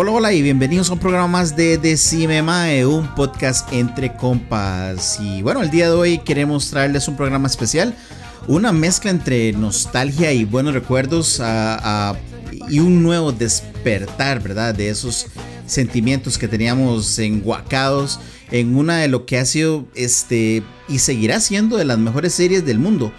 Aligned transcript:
Hola, 0.00 0.12
hola 0.12 0.32
y 0.32 0.42
bienvenidos 0.42 0.90
a 0.90 0.92
un 0.92 1.00
programa 1.00 1.26
más 1.26 1.56
de 1.56 1.76
Decime 1.76 2.40
Mae, 2.40 2.86
un 2.86 3.14
podcast 3.16 3.72
entre 3.72 4.14
compas. 4.14 5.18
Y 5.20 5.42
bueno, 5.42 5.60
el 5.60 5.70
día 5.70 5.86
de 5.86 5.94
hoy 5.94 6.18
queremos 6.18 6.70
traerles 6.70 7.08
un 7.08 7.16
programa 7.16 7.48
especial, 7.48 7.94
una 8.46 8.72
mezcla 8.72 9.10
entre 9.10 9.52
nostalgia 9.52 10.32
y 10.32 10.44
buenos 10.44 10.72
recuerdos 10.72 11.42
y 12.68 12.78
un 12.78 13.02
nuevo 13.02 13.32
despertar, 13.32 14.40
¿verdad? 14.40 14.74
De 14.74 14.88
esos 14.88 15.26
sentimientos 15.66 16.38
que 16.38 16.46
teníamos 16.48 17.18
enguacados 17.18 18.20
en 18.50 18.76
una 18.76 18.98
de 18.98 19.08
lo 19.08 19.26
que 19.26 19.38
ha 19.38 19.44
sido 19.44 19.86
este 19.94 20.62
y 20.88 20.98
seguirá 20.98 21.40
siendo 21.40 21.76
de 21.76 21.84
las 21.84 21.98
mejores 21.98 22.34
series 22.34 22.64
del 22.64 22.78
mundo, 22.78 23.12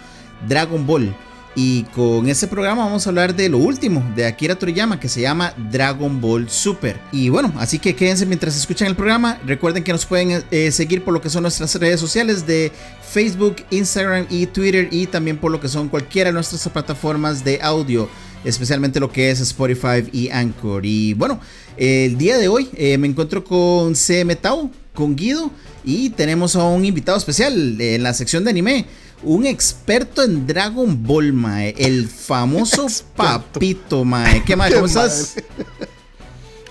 Dragon 0.48 0.86
Ball. 0.86 1.14
Y 1.56 1.82
con 1.94 2.28
este 2.28 2.46
programa 2.46 2.84
vamos 2.84 3.06
a 3.06 3.10
hablar 3.10 3.34
de 3.34 3.48
lo 3.48 3.58
último 3.58 4.04
de 4.14 4.24
Akira 4.24 4.54
Toriyama 4.54 5.00
que 5.00 5.08
se 5.08 5.20
llama 5.20 5.52
Dragon 5.70 6.20
Ball 6.20 6.48
Super. 6.48 7.00
Y 7.10 7.28
bueno, 7.28 7.52
así 7.58 7.80
que 7.80 7.96
quédense 7.96 8.24
mientras 8.24 8.56
escuchan 8.56 8.86
el 8.86 8.94
programa. 8.94 9.40
Recuerden 9.44 9.82
que 9.82 9.90
nos 9.90 10.06
pueden 10.06 10.44
eh, 10.52 10.70
seguir 10.70 11.02
por 11.02 11.12
lo 11.12 11.20
que 11.20 11.28
son 11.28 11.42
nuestras 11.42 11.74
redes 11.74 11.98
sociales 11.98 12.46
de 12.46 12.70
Facebook, 13.02 13.56
Instagram 13.70 14.26
y 14.30 14.46
Twitter 14.46 14.88
y 14.92 15.08
también 15.08 15.38
por 15.38 15.50
lo 15.50 15.60
que 15.60 15.68
son 15.68 15.88
cualquiera 15.88 16.30
de 16.30 16.34
nuestras 16.34 16.68
plataformas 16.68 17.42
de 17.42 17.58
audio, 17.60 18.08
especialmente 18.44 19.00
lo 19.00 19.10
que 19.10 19.30
es 19.30 19.40
Spotify 19.40 20.08
y 20.12 20.28
Anchor. 20.30 20.86
Y 20.86 21.14
bueno, 21.14 21.40
el 21.76 22.16
día 22.16 22.38
de 22.38 22.46
hoy 22.46 22.68
eh, 22.74 22.96
me 22.96 23.08
encuentro 23.08 23.42
con 23.42 23.96
CM 23.96 24.36
Tau, 24.36 24.70
con 24.94 25.16
Guido 25.16 25.50
y 25.84 26.10
tenemos 26.10 26.56
a 26.56 26.64
un 26.64 26.84
invitado 26.84 27.18
especial 27.18 27.80
en 27.80 28.02
la 28.02 28.14
sección 28.14 28.44
de 28.44 28.50
anime. 28.50 28.86
Un 29.22 29.44
experto 29.46 30.22
en 30.22 30.46
Dragon 30.46 31.02
Ball, 31.06 31.32
mae. 31.32 31.74
El 31.76 32.08
famoso 32.08 32.86
papito, 33.16 34.04
mae. 34.04 34.42
¿Qué, 34.44 34.56
mae? 34.56 34.72
¿Cómo 34.72 34.86
estás? 34.86 35.36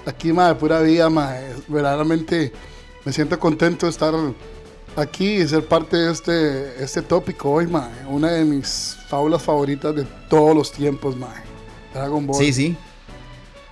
Aquí, 0.06 0.34
madre, 0.34 0.56
pura 0.56 0.82
vida, 0.82 1.10
madre. 1.10 1.56
Verdaderamente 1.68 2.52
me 3.06 3.14
siento 3.14 3.40
contento 3.40 3.86
de 3.86 3.92
estar 3.92 4.14
aquí 4.96 5.36
y 5.36 5.48
ser 5.48 5.66
parte 5.66 5.98
de 5.98 6.12
este, 6.12 6.84
este 6.84 7.02
tópico 7.02 7.52
hoy, 7.52 7.68
madre. 7.68 8.06
Una 8.08 8.32
de 8.32 8.46
mis 8.46 8.98
fábulas 9.08 9.44
favoritas 9.44 9.96
de 9.96 10.06
todos 10.28 10.56
los 10.56 10.72
tiempos, 10.72 11.16
madre. 11.16 11.42
Dragon 11.94 12.26
Ball. 12.26 12.36
Sí, 12.38 12.54
sí. 12.54 12.78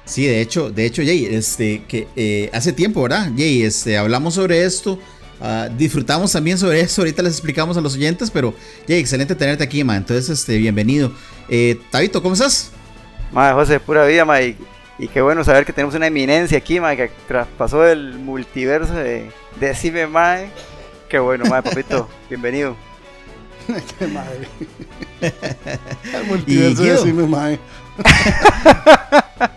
Sí, 0.07 0.25
de 0.25 0.41
hecho, 0.41 0.71
de 0.71 0.85
hecho, 0.85 1.03
Jay, 1.03 1.25
este, 1.25 1.83
que 1.87 2.07
eh, 2.15 2.49
hace 2.53 2.71
tiempo, 2.71 3.03
¿verdad? 3.03 3.29
Jay, 3.35 3.61
este, 3.63 3.97
hablamos 3.97 4.35
sobre 4.35 4.63
esto. 4.63 4.97
ah, 5.41 5.67
disfrutamos 5.77 6.31
también 6.31 6.57
sobre 6.57 6.79
eso. 6.79 7.01
Ahorita 7.01 7.21
les 7.21 7.33
explicamos 7.33 7.75
a 7.77 7.81
los 7.81 7.93
oyentes, 7.95 8.31
pero 8.31 8.53
Jay, 8.87 8.99
excelente 8.99 9.35
tenerte 9.35 9.63
aquí, 9.63 9.83
man. 9.83 9.97
Entonces, 9.97 10.29
este, 10.29 10.57
bienvenido. 10.57 11.11
Eh, 11.49 11.77
Tabito, 11.91 12.23
¿cómo 12.23 12.33
estás? 12.33 12.71
Madre 13.33 13.53
José, 13.53 13.79
pura 13.81 14.05
vida, 14.05 14.23
madre. 14.23 14.55
Y, 14.97 15.03
y 15.05 15.07
qué 15.09 15.21
bueno 15.21 15.43
saber 15.43 15.65
que 15.65 15.73
tenemos 15.73 15.93
una 15.93 16.07
eminencia 16.07 16.57
aquí, 16.57 16.79
madre, 16.79 17.09
que 17.09 17.11
traspasó 17.27 17.85
el 17.85 18.13
multiverso 18.13 18.93
de 18.93 19.29
Decime, 19.59 20.07
madre. 20.07 20.49
Qué 21.09 21.19
bueno, 21.19 21.45
madre, 21.45 21.69
papito. 21.69 22.07
Bienvenido. 22.29 22.75
Qué 23.99 24.07
madre. 24.07 24.47
El 26.13 26.25
multiverso 26.27 26.83
de 26.83 26.91
decime, 26.91 27.27
madre. 27.27 27.59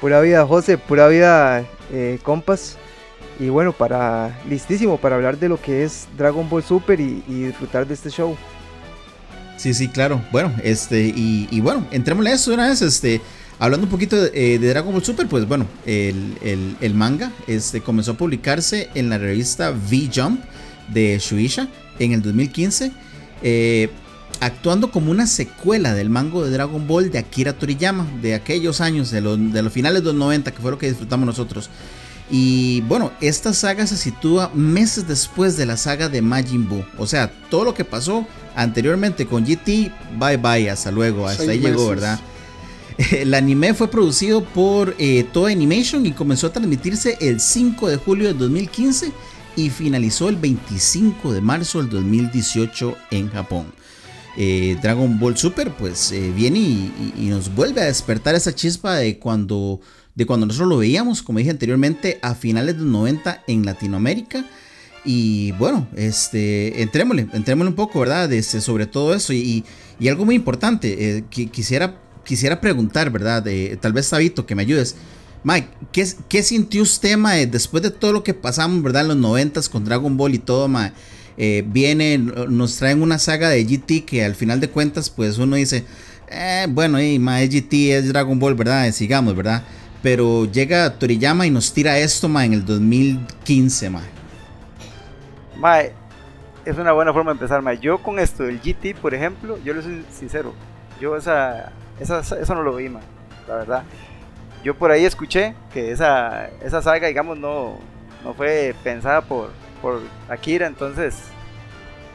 Pura 0.00 0.20
vida, 0.20 0.46
José, 0.46 0.78
pura 0.78 1.08
vida, 1.08 1.64
eh, 1.92 2.18
compas. 2.22 2.76
Y 3.38 3.48
bueno, 3.50 3.72
para 3.72 4.38
listísimo 4.48 4.98
para 4.98 5.16
hablar 5.16 5.38
de 5.38 5.48
lo 5.48 5.60
que 5.60 5.84
es 5.84 6.06
Dragon 6.16 6.48
Ball 6.48 6.62
Super 6.62 6.98
y, 7.00 7.22
disfrutar 7.28 7.86
de 7.86 7.94
este 7.94 8.10
show. 8.10 8.36
Sí, 9.58 9.74
sí, 9.74 9.88
claro. 9.88 10.22
Bueno, 10.32 10.54
este, 10.62 11.12
y, 11.14 11.60
bueno, 11.60 11.86
entrémosle 11.90 12.30
a 12.30 12.34
eso 12.34 12.52
una 12.54 12.68
vez, 12.68 12.80
este, 12.82 13.20
hablando 13.58 13.84
un 13.86 13.90
poquito 13.90 14.20
de, 14.22 14.54
eh, 14.54 14.58
Dragon 14.58 14.92
Ball 14.92 15.04
Super, 15.04 15.26
pues 15.28 15.46
bueno, 15.46 15.66
el, 15.86 16.36
el- 16.42 16.76
el 16.80 16.94
manga 16.94 17.30
este, 17.46 17.80
comenzó 17.82 18.12
a 18.12 18.14
publicarse 18.14 18.88
en 18.94 19.08
la 19.10 19.18
revista 19.18 19.70
V-Jump 19.70 20.42
de 20.88 21.18
Shueisha 21.18 21.68
en 21.98 22.12
el 22.12 22.22
2015, 22.22 22.92
eh, 23.42 23.90
actuando 24.40 24.90
como 24.90 25.10
una 25.10 25.26
secuela 25.26 25.94
del 25.94 26.10
manga 26.10 26.42
de 26.42 26.50
Dragon 26.50 26.86
Ball 26.86 27.10
de 27.10 27.18
Akira 27.18 27.52
Toriyama, 27.52 28.06
de 28.20 28.34
aquellos 28.34 28.80
años, 28.80 29.10
de 29.10 29.20
los, 29.20 29.52
de 29.52 29.62
los 29.62 29.72
finales 29.72 30.02
de 30.02 30.06
los 30.06 30.14
90, 30.14 30.50
que 30.52 30.60
fue 30.60 30.70
lo 30.70 30.78
que 30.78 30.88
disfrutamos 30.88 31.26
nosotros. 31.26 31.70
Y 32.30 32.80
bueno, 32.82 33.12
esta 33.20 33.52
saga 33.52 33.86
se 33.86 33.96
sitúa 33.96 34.50
meses 34.52 35.06
después 35.06 35.56
de 35.56 35.66
la 35.66 35.76
saga 35.76 36.08
de 36.08 36.22
Majin 36.22 36.68
Buu. 36.68 36.84
O 36.98 37.06
sea, 37.06 37.30
todo 37.50 37.64
lo 37.64 37.74
que 37.74 37.84
pasó 37.84 38.26
anteriormente 38.56 39.26
con 39.26 39.44
GT, 39.44 39.92
bye 40.18 40.36
bye, 40.36 40.68
hasta 40.68 40.90
luego, 40.90 41.26
hasta 41.26 41.44
Seis 41.44 41.50
ahí 41.50 41.60
llegó, 41.60 41.82
meses. 41.82 41.88
¿verdad? 41.88 42.20
El 43.12 43.34
anime 43.34 43.74
fue 43.74 43.88
producido 43.88 44.42
por 44.42 44.94
eh, 44.98 45.24
Toei 45.32 45.54
Animation 45.54 46.04
y 46.06 46.12
comenzó 46.12 46.48
a 46.48 46.52
transmitirse 46.52 47.18
el 47.20 47.40
5 47.40 47.88
de 47.90 47.96
julio 47.96 48.28
de 48.28 48.34
2015 48.34 49.12
y 49.54 49.70
finalizó 49.70 50.28
el 50.28 50.36
25 50.36 51.32
de 51.32 51.40
marzo 51.40 51.78
del 51.78 51.90
2018 51.90 52.96
en 53.10 53.30
Japón. 53.30 53.66
Eh, 54.38 54.76
Dragon 54.82 55.18
Ball 55.18 55.36
Super 55.36 55.70
pues 55.72 56.12
eh, 56.12 56.30
viene 56.34 56.58
y, 56.58 57.28
nos 57.30 57.54
vuelve 57.54 57.80
a 57.80 57.86
despertar 57.86 58.34
esa 58.34 58.54
chispa 58.54 58.96
de 58.96 59.18
cuando, 59.18 59.80
de 60.14 60.26
cuando 60.26 60.44
nosotros 60.44 60.68
lo 60.68 60.76
veíamos, 60.76 61.22
como 61.22 61.38
dije 61.38 61.50
anteriormente, 61.50 62.18
a 62.20 62.34
finales 62.34 62.76
de 62.76 62.82
los 62.82 62.90
90 62.90 63.44
en 63.46 63.64
Latinoamérica. 63.64 64.44
Y 65.06 65.52
bueno, 65.52 65.86
este, 65.96 66.82
entrémosle, 66.82 67.28
entrémosle 67.32 67.70
un 67.70 67.76
poco, 67.76 68.00
¿verdad? 68.00 68.30
Este, 68.32 68.60
sobre 68.60 68.86
todo 68.86 69.14
eso. 69.14 69.32
Y, 69.32 69.64
algo 70.06 70.26
muy 70.26 70.34
importante, 70.34 71.18
eh, 71.18 71.24
que 71.30 71.46
quisiera, 71.46 71.98
quisiera 72.24 72.60
preguntar, 72.60 73.10
¿verdad? 73.10 73.44
Tal 73.80 73.92
vez 73.92 74.06
Sabito, 74.06 74.44
que 74.44 74.54
me 74.54 74.62
ayudes. 74.62 74.96
Mike, 75.44 75.68
¿qué, 75.92 76.06
qué 76.28 76.42
sintió 76.42 76.82
usted, 76.82 77.16
Mae, 77.16 77.46
después 77.46 77.82
de 77.82 77.90
todo 77.90 78.12
lo 78.12 78.24
que 78.24 78.34
pasamos, 78.34 78.82
¿verdad? 78.82 79.02
En 79.02 79.08
los 79.08 79.16
90 79.16 79.60
con 79.70 79.84
Dragon 79.84 80.16
Ball 80.16 80.34
y 80.34 80.38
todo, 80.38 80.66
Mae? 80.66 80.92
Eh, 81.38 81.64
viene, 81.66 82.18
nos 82.18 82.76
traen 82.76 83.02
una 83.02 83.18
saga 83.18 83.50
de 83.50 83.64
GT 83.64 84.04
que 84.06 84.24
al 84.24 84.34
final 84.34 84.58
de 84.60 84.70
cuentas, 84.70 85.10
pues 85.10 85.38
uno 85.38 85.56
dice, 85.56 85.84
eh, 86.28 86.66
bueno, 86.68 87.00
y 87.00 87.18
Mae, 87.18 87.46
GT 87.48 87.92
es 87.92 88.08
Dragon 88.08 88.38
Ball, 88.38 88.54
¿verdad? 88.54 88.90
Sigamos, 88.92 89.36
¿verdad? 89.36 89.62
Pero 90.02 90.46
llega 90.46 90.98
Toriyama 90.98 91.46
y 91.46 91.50
nos 91.50 91.72
tira 91.72 91.98
esto, 91.98 92.28
Mae, 92.28 92.46
en 92.46 92.52
el 92.54 92.64
2015, 92.64 93.90
Mae. 93.90 94.02
Madre, 95.58 95.92
es 96.64 96.76
una 96.78 96.92
buena 96.92 97.12
forma 97.12 97.30
de 97.32 97.34
empezar, 97.34 97.62
madre. 97.62 97.78
Yo 97.80 97.98
con 97.98 98.18
esto 98.18 98.44
del 98.44 98.60
GT, 98.60 98.94
por 99.00 99.14
ejemplo, 99.14 99.58
yo 99.62 99.74
le 99.74 99.82
soy 99.82 100.04
sincero. 100.10 100.54
Yo 101.00 101.16
esa, 101.16 101.72
esa, 102.00 102.20
eso 102.20 102.54
no 102.54 102.62
lo 102.62 102.76
vi, 102.76 102.88
madre, 102.88 103.06
la 103.46 103.54
verdad. 103.56 103.82
Yo 104.64 104.74
por 104.74 104.90
ahí 104.90 105.04
escuché 105.04 105.54
que 105.72 105.92
esa, 105.92 106.48
esa 106.62 106.82
saga, 106.82 107.08
digamos, 107.08 107.38
no, 107.38 107.78
no 108.24 108.34
fue 108.34 108.74
pensada 108.82 109.20
por, 109.20 109.50
por 109.86 110.00
Akira, 110.28 110.66
entonces 110.66 111.14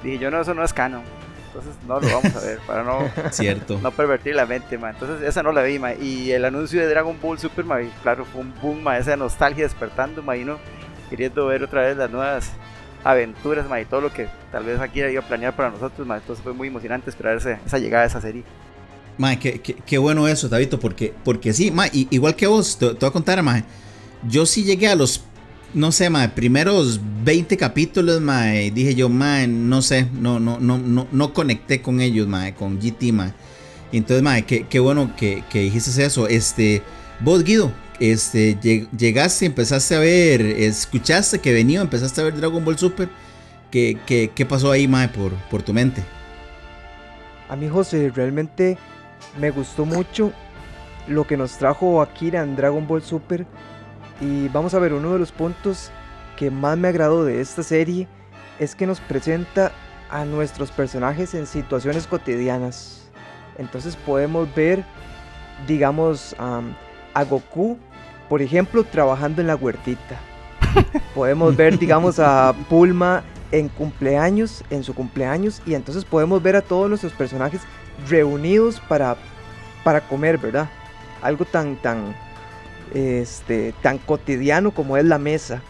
dije 0.04 0.18
yo, 0.18 0.30
no, 0.32 0.42
eso 0.42 0.54
no 0.54 0.64
es 0.64 0.74
canon. 0.74 1.04
Entonces 1.48 1.74
no 1.88 2.00
lo 2.00 2.08
vamos 2.08 2.36
a 2.36 2.40
ver, 2.46 2.60
para 2.68 2.84
no, 2.84 3.00
Cierto. 3.32 3.80
no 3.82 3.92
pervertir 3.92 4.36
la 4.36 4.46
mente, 4.46 4.78
ma. 4.78 4.90
Entonces 4.90 5.28
esa 5.28 5.42
no 5.44 5.52
la 5.54 5.64
vi, 5.64 5.80
ma. 5.80 5.94
Y 5.94 6.32
el 6.32 6.44
anuncio 6.46 6.82
de 6.82 6.88
Dragon 6.88 7.18
Ball 7.22 7.40
Super, 7.40 7.64
ma, 7.64 7.80
claro, 8.04 8.26
fue 8.26 8.42
un 8.42 8.54
boom, 8.62 8.82
ma. 8.84 8.98
Esa 8.98 9.16
nostalgia 9.16 9.64
despertando, 9.64 10.22
ma. 10.22 10.36
Y 10.36 10.44
uno 10.44 10.58
queriendo 11.10 11.46
ver 11.48 11.64
otra 11.64 11.82
vez 11.84 11.96
las 11.98 12.10
nuevas 12.10 12.52
aventuras, 13.04 13.68
ma. 13.70 13.80
Y 13.82 13.86
todo 13.86 14.02
lo 14.02 14.12
que 14.14 14.28
tal 14.52 14.64
vez 14.66 14.80
Akira 14.80 15.10
iba 15.12 15.22
a 15.22 15.28
planear 15.28 15.56
para 15.56 15.70
nosotros, 15.72 16.06
ma. 16.08 16.18
Entonces 16.18 16.44
fue 16.44 16.54
muy 16.54 16.68
emocionante 16.68 17.10
esperar 17.10 17.38
esa 17.38 17.78
llegada 17.78 18.04
de 18.04 18.08
esa 18.10 18.22
serie. 18.22 18.44
Mae, 19.18 19.38
qué, 19.40 19.62
qué- 19.62 19.76
qué 19.76 19.98
bueno 19.98 20.28
eso, 20.28 20.50
Tabito, 20.50 20.80
porque, 20.80 21.14
porque 21.24 21.54
sí, 21.54 21.70
mae, 21.70 21.90
igual 21.94 22.36
que 22.36 22.48
vos, 22.48 22.78
te, 22.78 22.88
te 22.90 23.00
voy 23.00 23.10
a 23.10 23.12
contar, 23.12 23.42
mae, 23.44 23.64
yo 24.28 24.46
sí 24.46 24.64
llegué 24.64 24.88
a 24.88 24.96
los, 24.96 25.22
no 25.74 25.92
sé, 25.92 26.10
mae, 26.10 26.30
primeros 26.30 27.00
20 27.24 27.58
capítulos, 27.58 28.22
mae, 28.22 28.72
dije 28.72 28.96
yo, 28.96 29.10
mae, 29.10 29.48
no 29.48 29.82
sé, 29.82 30.08
no, 30.14 30.40
no, 30.40 30.60
no, 30.60 30.78
no, 30.78 31.08
no 31.12 31.34
conecté 31.34 31.82
con 31.82 32.02
ellos, 32.02 32.28
mae, 32.28 32.54
con 32.56 32.80
GT, 32.80 33.12
mae. 33.14 33.34
Entonces, 33.92 34.24
mae, 34.24 34.44
qué, 34.46 34.68
qué 34.68 34.80
bueno 34.80 35.16
que, 35.16 35.44
que 35.50 35.60
dijiste 35.62 36.04
eso, 36.04 36.28
este, 36.28 36.82
vos, 37.20 37.44
Guido, 37.44 37.72
este, 38.00 38.60
lleg- 38.60 38.90
llegaste, 38.98 39.46
empezaste 39.46 39.96
a 39.96 40.00
ver, 40.00 40.42
escuchaste 40.42 41.40
que 41.40 41.54
venía, 41.54 41.82
empezaste 41.82 42.22
a 42.22 42.26
ver 42.26 42.36
Dragon 42.38 42.64
Ball 42.64 42.78
Super, 42.78 43.10
¿Qué, 43.72 43.98
qué, 44.06 44.32
qué 44.36 44.46
pasó 44.46 44.72
ahí, 44.72 44.88
mae, 44.88 45.10
por, 45.10 45.34
por 45.50 45.64
tu 45.64 45.74
mente? 45.74 46.04
A 47.50 47.56
mí, 47.56 47.68
José, 47.68 48.12
realmente 48.14 48.78
me 49.40 49.52
gustó 49.52 49.86
mucho 49.86 50.34
lo 51.08 51.26
que 51.28 51.38
nos 51.38 51.58
trajo 51.58 52.02
Akira 52.02 52.44
en 52.44 52.56
Dragon 52.56 52.88
Ball 52.88 53.02
Super. 53.04 53.46
Y 54.22 54.48
vamos 54.50 54.74
a 54.76 54.80
ver, 54.80 54.94
uno 54.94 55.12
de 55.14 55.20
los 55.20 55.32
puntos 55.32 55.92
que 56.38 56.52
más 56.52 56.78
me 56.78 56.88
agradó 56.88 57.26
de 57.26 57.42
esta 57.42 57.64
serie 57.64 58.08
es 58.60 58.76
que 58.76 58.86
nos 58.86 59.02
presenta 59.02 59.72
a 60.12 60.26
nuestros 60.26 60.72
personajes 60.72 61.34
en 61.34 61.48
situaciones 61.48 62.06
cotidianas. 62.06 63.10
Entonces 63.58 63.96
podemos 63.96 64.54
ver, 64.54 64.86
digamos, 65.68 66.36
am, 66.38 66.76
a 67.14 67.24
Goku, 67.24 67.78
por 68.30 68.42
ejemplo, 68.42 68.84
trabajando 68.84 69.42
en 69.42 69.48
la 69.48 69.56
huertita. 69.56 70.20
Podemos 71.16 71.56
ver, 71.56 71.78
digamos, 71.80 72.20
a 72.20 72.54
Bulma 72.70 73.24
en 73.52 73.68
cumpleaños, 73.68 74.64
en 74.70 74.84
su 74.84 74.94
cumpleaños, 74.94 75.62
y 75.66 75.74
entonces 75.74 76.06
podemos 76.06 76.42
ver 76.42 76.56
a 76.56 76.62
todos 76.62 76.88
nuestros 76.88 77.12
personajes 77.14 77.62
reunidos 78.08 78.80
para, 78.88 79.18
para 79.84 80.02
comer, 80.02 80.38
¿verdad? 80.38 80.70
Algo 81.22 81.44
tan, 81.44 81.76
tan, 81.76 82.16
este, 82.94 83.74
tan 83.82 83.98
cotidiano 83.98 84.72
como 84.72 84.98
es 84.98 85.06
la 85.06 85.18
mesa. 85.18 85.62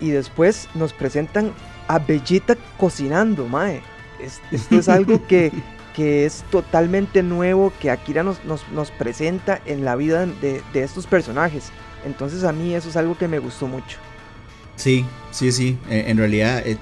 Y 0.00 0.10
después 0.10 0.68
nos 0.74 0.92
presentan 0.92 1.52
a 1.88 1.98
Bellita 1.98 2.56
cocinando, 2.78 3.46
mae. 3.48 3.82
Es- 4.20 4.40
esto 4.50 4.78
es 4.78 4.88
algo 4.88 5.26
que, 5.26 5.52
que 5.94 6.26
es 6.26 6.44
totalmente 6.50 7.22
nuevo, 7.22 7.72
que 7.80 7.90
Akira 7.90 8.22
nos, 8.22 8.44
nos, 8.44 8.68
nos 8.70 8.90
presenta 8.90 9.60
en 9.66 9.84
la 9.84 9.96
vida 9.96 10.26
de, 10.26 10.62
de 10.72 10.82
estos 10.82 11.06
personajes. 11.06 11.64
Entonces 12.04 12.44
a 12.44 12.52
mí 12.52 12.74
eso 12.74 12.88
es 12.88 12.96
algo 12.96 13.16
que 13.16 13.28
me 13.28 13.38
gustó 13.38 13.66
mucho. 13.66 13.98
Sí, 14.76 15.04
sí, 15.30 15.52
sí. 15.52 15.78
eh, 15.88 16.04
en 16.08 16.18
realidad, 16.18 16.66
eh, 16.66 16.76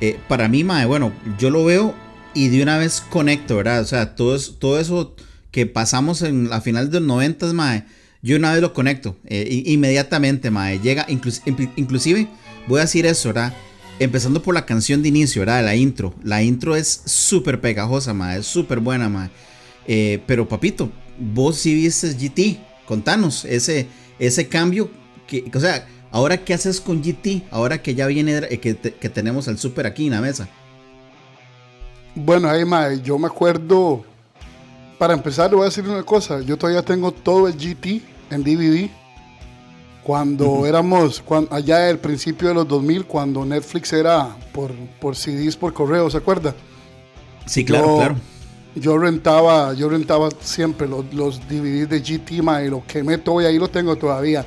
eh, 0.00 0.18
para 0.28 0.48
mí, 0.48 0.62
mae, 0.62 0.86
bueno, 0.86 1.12
yo 1.38 1.50
lo 1.50 1.64
veo 1.64 1.94
y 2.34 2.48
de 2.48 2.62
una 2.62 2.76
vez 2.78 3.00
conecto, 3.00 3.56
¿verdad? 3.56 3.80
O 3.80 3.84
sea, 3.86 4.14
todo, 4.14 4.38
todo 4.58 4.78
eso 4.78 5.14
que 5.50 5.66
pasamos 5.66 6.22
en 6.22 6.48
la 6.50 6.60
final 6.60 6.90
de 6.90 7.00
los 7.00 7.08
90, 7.08 7.52
mae, 7.54 7.84
yo 8.22 8.36
una 8.36 8.52
vez 8.52 8.60
lo 8.60 8.72
conecto. 8.72 9.16
eh, 9.24 9.62
inmediatamente, 9.66 10.50
mae. 10.50 10.78
Llega, 10.80 11.06
inclusive, 11.08 12.28
voy 12.68 12.78
a 12.78 12.82
decir 12.82 13.06
eso, 13.06 13.30
¿verdad? 13.30 13.54
Empezando 13.98 14.42
por 14.42 14.54
la 14.54 14.66
canción 14.66 15.02
de 15.02 15.08
inicio, 15.08 15.40
¿verdad? 15.40 15.64
La 15.64 15.76
intro. 15.76 16.14
La 16.22 16.42
intro 16.42 16.76
es 16.76 17.02
súper 17.04 17.60
pegajosa, 17.60 18.14
mae. 18.14 18.40
Es 18.40 18.46
súper 18.46 18.80
buena, 18.80 19.08
mae. 19.08 19.30
Eh, 19.86 20.22
pero, 20.26 20.48
papito, 20.48 20.90
vos 21.18 21.56
sí 21.56 21.74
viste 21.74 22.14
GT. 22.14 22.60
Contanos 22.86 23.44
ese, 23.44 23.86
ese 24.18 24.48
cambio. 24.48 24.90
Que, 25.26 25.50
o 25.54 25.60
sea, 25.60 25.86
ahora 26.10 26.44
qué 26.44 26.54
haces 26.54 26.80
con 26.80 27.02
GT. 27.02 27.42
Ahora 27.50 27.82
que 27.82 27.94
ya 27.94 28.06
viene, 28.06 28.38
eh, 28.50 28.58
que, 28.58 28.76
que 28.76 29.08
tenemos 29.08 29.48
al 29.48 29.58
super 29.58 29.86
aquí 29.86 30.06
en 30.06 30.12
la 30.12 30.20
mesa. 30.20 30.48
Bueno, 32.14 32.48
ahí, 32.48 32.64
mae, 32.64 33.00
yo 33.02 33.18
me 33.18 33.26
acuerdo. 33.26 34.04
Para 35.00 35.14
empezar, 35.14 35.48
le 35.48 35.56
voy 35.56 35.62
a 35.62 35.70
decir 35.70 35.88
una 35.88 36.02
cosa. 36.02 36.42
Yo 36.42 36.58
todavía 36.58 36.82
tengo 36.82 37.10
todo 37.10 37.48
el 37.48 37.54
GT 37.54 38.02
en 38.30 38.44
DVD. 38.44 38.90
Cuando 40.02 40.66
éramos, 40.66 41.22
cuan- 41.22 41.48
allá 41.50 41.88
al 41.88 41.98
principio 41.98 42.48
de 42.48 42.54
los 42.54 42.68
2000, 42.68 43.06
cuando 43.06 43.42
Netflix 43.46 43.94
era 43.94 44.36
por, 44.52 44.72
por 45.00 45.16
CDs 45.16 45.56
por 45.56 45.72
correo, 45.72 46.10
¿se 46.10 46.18
acuerda? 46.18 46.54
Sí, 47.46 47.64
claro, 47.64 47.86
Yo- 47.86 47.96
claro. 47.96 48.16
Yo 48.74 48.98
rentaba, 48.98 49.72
yo 49.72 49.88
rentaba 49.88 50.28
siempre 50.40 50.86
los, 50.86 51.06
los 51.14 51.40
DVDs 51.48 51.88
de 51.88 52.00
GT, 52.02 52.34
y 52.66 52.68
lo 52.68 52.84
quemé 52.86 53.16
todo 53.16 53.40
y 53.40 53.46
ahí 53.46 53.58
lo 53.58 53.68
tengo 53.68 53.96
todavía. 53.96 54.44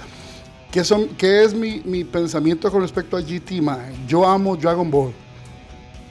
¿Qué, 0.72 0.84
son, 0.84 1.08
qué 1.18 1.44
es 1.44 1.56
mi, 1.56 1.82
mi 1.84 2.04
pensamiento 2.04 2.72
con 2.72 2.82
respecto 2.84 3.18
a 3.18 3.22
GT, 3.22 3.60
mae? 3.60 3.92
Yo 4.08 4.24
amo 4.28 4.56
Dragon 4.56 4.90
Ball, 4.92 5.14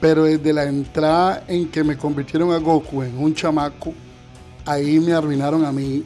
pero 0.01 0.25
desde 0.25 0.51
la 0.51 0.65
entrada 0.65 1.45
en 1.47 1.69
que 1.69 1.81
me 1.81 1.97
convirtieron 1.97 2.51
a 2.51 2.57
Goku 2.57 3.03
en 3.03 3.17
un 3.17 3.33
chamaco, 3.33 3.93
ahí 4.65 4.99
me 4.99 5.13
arruinaron 5.13 5.65
a 5.65 5.71
mí 5.71 6.03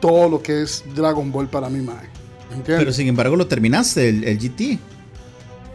todo 0.00 0.28
lo 0.28 0.42
que 0.42 0.62
es 0.62 0.84
Dragon 0.94 1.30
Ball 1.32 1.48
para 1.48 1.68
mí, 1.68 1.80
mae. 1.80 2.06
¿Entiendes? 2.52 2.78
Pero 2.78 2.92
sin 2.92 3.08
embargo 3.08 3.36
lo 3.36 3.46
terminaste, 3.46 4.08
el, 4.08 4.24
el 4.24 4.38
GT. 4.38 4.78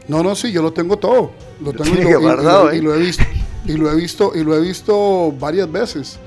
No, 0.07 0.24
no, 0.24 0.36
sí, 0.36 0.51
yo 0.51 0.62
lo 0.62 0.71
tengo 0.74 0.98
todo. 0.98 1.31
Lo 1.62 1.74
tengo 1.74 1.95
y 1.95 2.04
lo, 2.04 2.10
y- 2.10 2.13
y 2.13 2.16
guardado, 2.16 2.66
lo- 2.66 2.74
y 2.74 2.77
¿eh? 2.77 2.81
lo 2.81 2.95
he 2.95 3.00
visto. 3.00 3.24
Y 3.66 3.74
lo 3.74 3.92
he 3.92 3.95
visto, 3.95 4.31
y 4.36 4.44
lo 4.44 4.56
he 4.56 4.62
visto 4.62 5.31
varias 5.39 5.69
veces. 5.71 6.18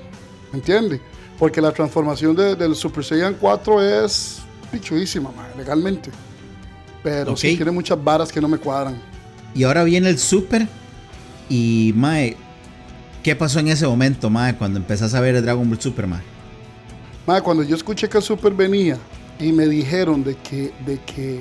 ¿Entiendes? 0.53 1.00
Porque 1.39 1.61
la 1.61 1.73
transformación 1.73 2.37
de- 2.37 2.55
del 2.55 2.75
Super 2.77 3.03
Saiyan 3.05 3.35
4 3.41 3.83
es 4.05 4.38
pichuísima, 4.71 5.31
mae, 5.35 5.56
legalmente. 5.56 6.11
Pero 7.03 7.37
sí 7.37 7.56
tiene 7.56 7.71
muchas 7.73 8.03
varas 8.03 8.31
que 8.31 8.41
no 8.41 8.47
me 8.49 8.59
cuadran. 8.59 9.00
Y 9.55 9.65
ahora 9.65 9.83
viene 9.85 10.09
el 10.11 10.19
super. 10.19 10.69
Y, 11.49 11.93
mae, 11.97 12.37
¿qué 13.23 13.37
pasó 13.37 13.61
en 13.61 13.69
ese 13.69 13.87
momento, 13.87 14.31
mae, 14.31 14.57
cuando 14.57 14.79
empezás 14.79 15.15
a 15.15 15.21
ver 15.21 15.35
el 15.37 15.43
Dragon 15.45 15.69
Ball 15.69 15.81
Super? 15.81 16.07
Mae, 17.27 17.41
cuando 17.43 17.63
yo 17.63 17.77
escuché 17.77 18.09
que 18.09 18.19
el 18.19 18.23
Super 18.23 18.53
venía 18.53 18.99
y 19.39 19.53
me 19.53 19.67
dijeron 19.67 20.25
de 20.25 20.37
que, 20.37 20.73
de 20.85 20.99
que 21.01 21.41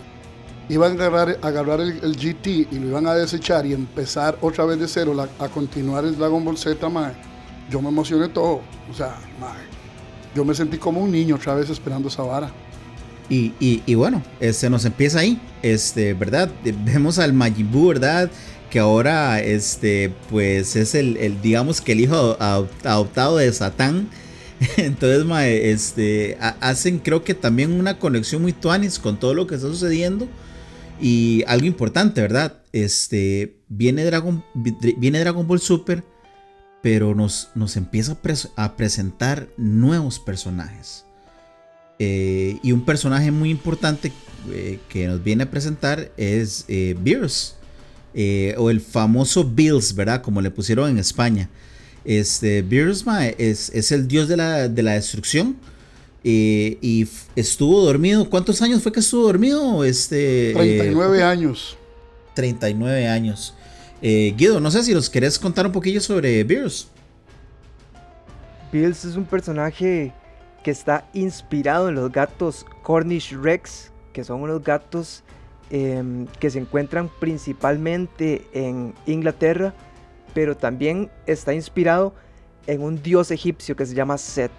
iban 0.70 0.92
a 0.92 1.06
agarrar, 1.06 1.38
agarrar 1.42 1.82
el, 1.82 2.00
el 2.04 2.16
GT 2.16 2.48
y 2.72 2.80
lo 2.80 2.88
iban 2.90 3.08
a 3.08 3.14
desechar 3.14 3.66
y 3.66 3.74
empezar 3.74 4.38
otra 4.42 4.66
vez 4.66 4.80
de 4.80 4.88
cero 4.88 5.14
la- 5.14 5.28
a 5.44 5.50
continuar 5.50 6.06
el 6.06 6.18
Dragon 6.18 6.44
Ball 6.46 6.58
Z, 6.58 6.88
mae, 6.90 7.14
yo 7.70 7.82
me 7.82 7.90
emocioné 7.90 8.28
todo. 8.30 8.62
O 8.90 8.94
sea, 8.96 9.16
mae, 9.40 9.62
yo 10.36 10.46
me 10.46 10.54
sentí 10.54 10.78
como 10.78 11.02
un 11.02 11.12
niño 11.12 11.36
otra 11.36 11.56
vez 11.56 11.70
esperando 11.70 12.08
esa 12.10 12.24
vara. 12.24 12.50
Y, 13.30 13.54
y, 13.60 13.82
y 13.86 13.96
bueno, 13.96 14.22
se 14.52 14.70
nos 14.70 14.84
empieza 14.86 15.20
ahí, 15.20 15.40
este, 15.62 16.14
¿verdad? 16.14 16.50
Vemos 16.84 17.18
al 17.18 17.32
Majin 17.34 17.72
Buu, 17.72 17.88
¿verdad? 17.90 18.30
Que 18.72 18.80
ahora, 18.80 19.42
este, 19.42 20.14
pues 20.30 20.76
es 20.78 20.96
el, 20.96 21.18
el, 21.18 21.42
digamos 21.42 21.82
que 21.82 21.92
el 21.92 22.00
hijo 22.00 22.38
adop- 22.40 22.70
adoptado 22.86 23.38
de 23.38 23.52
Satán. 23.54 24.10
Entonces, 24.78 25.26
este, 25.64 26.38
ha- 26.40 26.56
hacen 26.62 26.98
creo 27.00 27.24
que 27.24 27.34
también 27.34 27.74
una 27.74 28.00
conexión 28.00 28.42
muy 28.42 28.54
tuanis 28.54 28.98
con 28.98 29.20
todo 29.20 29.34
lo 29.34 29.46
que 29.46 29.56
está 29.56 29.68
sucediendo. 29.68 30.28
Y 31.02 31.44
algo 31.48 31.66
importante, 31.68 32.22
¿verdad? 32.22 32.60
Este, 32.72 33.58
viene 33.68 34.06
Dragon, 34.06 34.44
vi- 34.54 34.96
viene 34.98 35.20
Dragon 35.20 35.46
Ball 35.46 35.60
Super, 35.60 36.04
pero 36.82 37.14
nos, 37.14 37.50
nos 37.56 37.76
empieza 37.76 38.14
a, 38.14 38.22
pres- 38.22 38.52
a 38.56 38.78
presentar 38.78 39.50
nuevos 39.58 40.18
personajes. 40.20 41.06
Eh, 42.00 42.58
y 42.64 42.72
un 42.72 42.86
personaje 42.86 43.32
muy 43.32 43.50
importante 43.50 44.14
eh, 44.52 44.80
que 44.90 45.08
nos 45.08 45.22
viene 45.24 45.44
a 45.44 45.52
presentar 45.52 46.12
es 46.18 46.64
eh. 46.70 46.96
Eh, 48.14 48.56
o 48.58 48.70
el 48.70 48.82
famoso 48.82 49.44
Bills, 49.44 49.96
¿verdad? 49.96 50.22
Como 50.22 50.42
le 50.42 50.52
pusieron 50.52 50.90
en 50.90 51.00
España. 51.00 51.50
Este, 52.04 52.66
mae, 53.06 53.36
es, 53.38 53.70
es 53.70 53.92
el 53.92 54.08
dios 54.08 54.28
de 54.28 54.38
la, 54.38 54.68
de 54.68 54.84
la 54.84 54.94
destrucción. 54.94 55.56
eh, 56.24 56.78
y 56.82 57.08
estuvo 57.36 57.82
dormido. 57.86 58.30
¿Cuántos 58.30 58.62
años 58.62 58.82
fue 58.82 58.92
que 58.92 59.00
estuvo 59.00 59.24
dormido? 59.24 59.84
Este, 59.84 60.52
eh, 60.52 60.54
39 60.54 61.24
años. 61.24 61.78
39 62.36 63.08
años. 63.08 63.54
Eh, 64.02 64.34
Guido, 64.36 64.60
no 64.60 64.72
sé 64.72 64.84
si 64.84 64.94
los 64.94 65.10
querés 65.10 65.38
contar 65.38 65.66
un 65.66 65.72
poquillo 65.72 66.02
sobre 66.02 66.44
Beerus. 66.44 66.88
Bills 68.72 69.06
es 69.06 69.16
un 69.16 69.26
personaje 69.26 70.14
que 70.64 70.72
está 70.72 71.08
inspirado 71.14 71.90
en 71.90 71.96
los 71.96 72.12
gatos 72.12 72.66
Cornish 72.84 73.36
Rex, 73.36 73.92
que 74.14 74.24
son 74.24 74.42
unos 74.42 74.64
gatos 74.64 75.24
em, 75.72 76.28
que 76.40 76.50
se 76.50 76.60
encuentran 76.60 77.10
principalmente 77.20 78.48
en 78.54 78.94
Inglaterra, 79.06 79.74
pero 80.34 80.56
también 80.56 81.10
está 81.26 81.54
inspirado 81.54 82.14
en 82.68 82.84
un 82.84 83.02
dios 83.02 83.32
egipcio 83.32 83.76
que 83.76 83.86
se 83.86 83.96
llama 83.96 84.18
Set, 84.18 84.52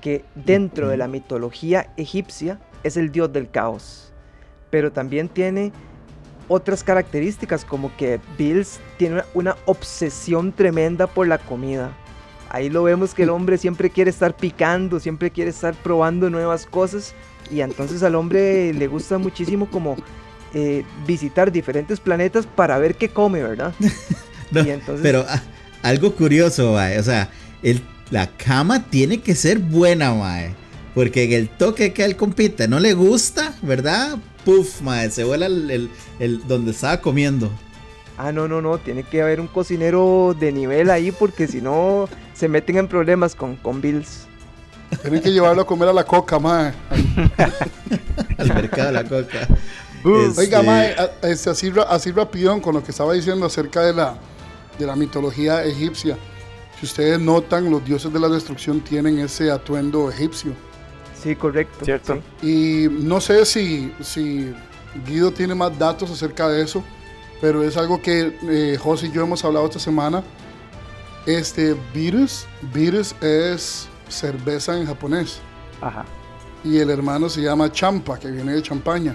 que 0.00 0.24
dentro 0.34 0.88
de 0.88 0.96
la 0.96 1.06
mitología 1.08 1.92
egipcia 1.96 2.58
es 2.82 2.96
el 2.96 3.12
dios 3.12 3.32
del 3.32 3.50
caos, 3.50 4.12
pero 4.70 4.90
también 4.92 5.28
tiene 5.28 5.72
otras 6.48 6.84
características 6.84 7.64
como 7.64 7.94
que 7.96 8.20
Bills 8.38 8.80
tiene 8.98 9.16
una- 9.16 9.26
una 9.34 9.56
obsesión 9.66 10.52
tremenda 10.52 11.06
por 11.06 11.26
la 11.26 11.38
comida. 11.38 11.90
Ahí 12.48 12.70
lo 12.70 12.84
vemos 12.84 13.14
que 13.14 13.24
el 13.24 13.30
hombre 13.30 13.58
siempre 13.58 13.90
quiere 13.90 14.10
estar 14.10 14.36
picando, 14.36 15.00
siempre 15.00 15.30
quiere 15.30 15.50
estar 15.50 15.74
probando 15.74 16.30
nuevas 16.30 16.64
cosas 16.66 17.14
y 17.50 17.60
entonces 17.60 18.02
al 18.02 18.14
hombre 18.14 18.72
le 18.74 18.86
gusta 18.86 19.18
muchísimo 19.18 19.66
como 19.70 19.96
eh, 20.54 20.84
visitar 21.06 21.50
diferentes 21.52 22.00
planetas 22.00 22.46
para 22.46 22.78
ver 22.78 22.94
qué 22.96 23.08
come, 23.08 23.42
¿verdad? 23.42 23.74
No, 24.52 24.62
Y 24.64 24.70
entonces- 24.70 25.02
pero 25.02 25.24
ah, 25.28 25.42
algo 25.82 26.14
curioso, 26.14 26.72
mae, 26.72 26.98
O 27.00 27.02
sea, 27.02 27.30
el, 27.64 27.82
la 28.12 28.28
cama 28.28 28.84
tiene 28.84 29.20
que 29.20 29.34
ser 29.34 29.58
buena, 29.58 30.14
mae. 30.14 30.54
Porque 30.94 31.24
en 31.24 31.32
el 31.32 31.48
toque 31.48 31.92
que 31.92 32.04
él 32.04 32.16
compite 32.16 32.68
no 32.68 32.78
le 32.78 32.94
gusta, 32.94 33.54
¿verdad? 33.62 34.16
Puf, 34.44 34.82
mae, 34.82 35.10
se 35.10 35.24
vuela 35.24 35.46
el, 35.46 35.68
el- 35.70 35.90
el- 36.20 36.46
donde 36.46 36.70
estaba 36.70 37.00
comiendo. 37.00 37.50
Ah, 38.16 38.30
no, 38.32 38.46
no, 38.46 38.62
no, 38.62 38.78
tiene 38.78 39.02
que 39.02 39.20
haber 39.20 39.40
un 39.40 39.48
cocinero 39.48 40.34
de 40.38 40.52
nivel 40.52 40.90
ahí 40.90 41.10
porque 41.10 41.48
si 41.48 41.60
no 41.60 42.08
se 42.32 42.48
meten 42.48 42.78
en 42.78 42.86
problemas 42.88 43.34
con, 43.34 43.56
con 43.56 43.80
Bills. 43.82 44.25
Tienen 45.02 45.22
que 45.22 45.32
llevarlo 45.32 45.62
a 45.62 45.66
comer 45.66 45.88
a 45.88 45.92
la 45.92 46.04
coca, 46.04 46.38
mae. 46.38 46.72
Al 48.38 48.54
mercado 48.54 48.86
de 48.86 48.92
la 48.92 49.04
coca. 49.04 49.48
Este, 50.04 50.40
Oiga, 50.40 50.62
mae, 50.62 50.94
este, 51.22 51.50
así, 51.50 51.72
así 51.88 52.12
rapidón 52.12 52.60
con 52.60 52.74
lo 52.74 52.82
que 52.82 52.90
estaba 52.90 53.12
diciendo 53.12 53.46
acerca 53.46 53.82
de 53.82 53.92
la, 53.92 54.16
de 54.78 54.86
la 54.86 54.94
mitología 54.94 55.64
egipcia. 55.64 56.16
Si 56.78 56.86
ustedes 56.86 57.18
notan, 57.18 57.70
los 57.70 57.84
dioses 57.84 58.12
de 58.12 58.20
la 58.20 58.28
destrucción 58.28 58.80
tienen 58.80 59.18
ese 59.18 59.50
atuendo 59.50 60.10
egipcio. 60.10 60.52
Sí, 61.20 61.34
correcto. 61.34 61.84
Cierto. 61.84 62.22
sí. 62.40 62.46
Y 62.46 62.88
no 62.88 63.20
sé 63.20 63.44
si, 63.46 63.92
si 64.00 64.52
Guido 65.06 65.32
tiene 65.32 65.54
más 65.54 65.76
datos 65.78 66.10
acerca 66.10 66.48
de 66.48 66.62
eso, 66.62 66.84
pero 67.40 67.64
es 67.64 67.76
algo 67.76 68.00
que 68.00 68.36
eh, 68.48 68.78
José 68.80 69.06
y 69.06 69.12
yo 69.12 69.24
hemos 69.24 69.44
hablado 69.44 69.66
esta 69.66 69.78
semana. 69.78 70.22
Este 71.26 71.74
virus, 71.92 72.46
virus 72.72 73.14
es 73.20 73.88
cerveza 74.08 74.78
en 74.78 74.86
japonés. 74.86 75.38
Ajá. 75.80 76.04
Y 76.64 76.78
el 76.78 76.90
hermano 76.90 77.28
se 77.28 77.42
llama 77.42 77.70
Champa, 77.70 78.18
que 78.18 78.30
viene 78.30 78.52
de 78.54 78.62
champaña. 78.62 79.14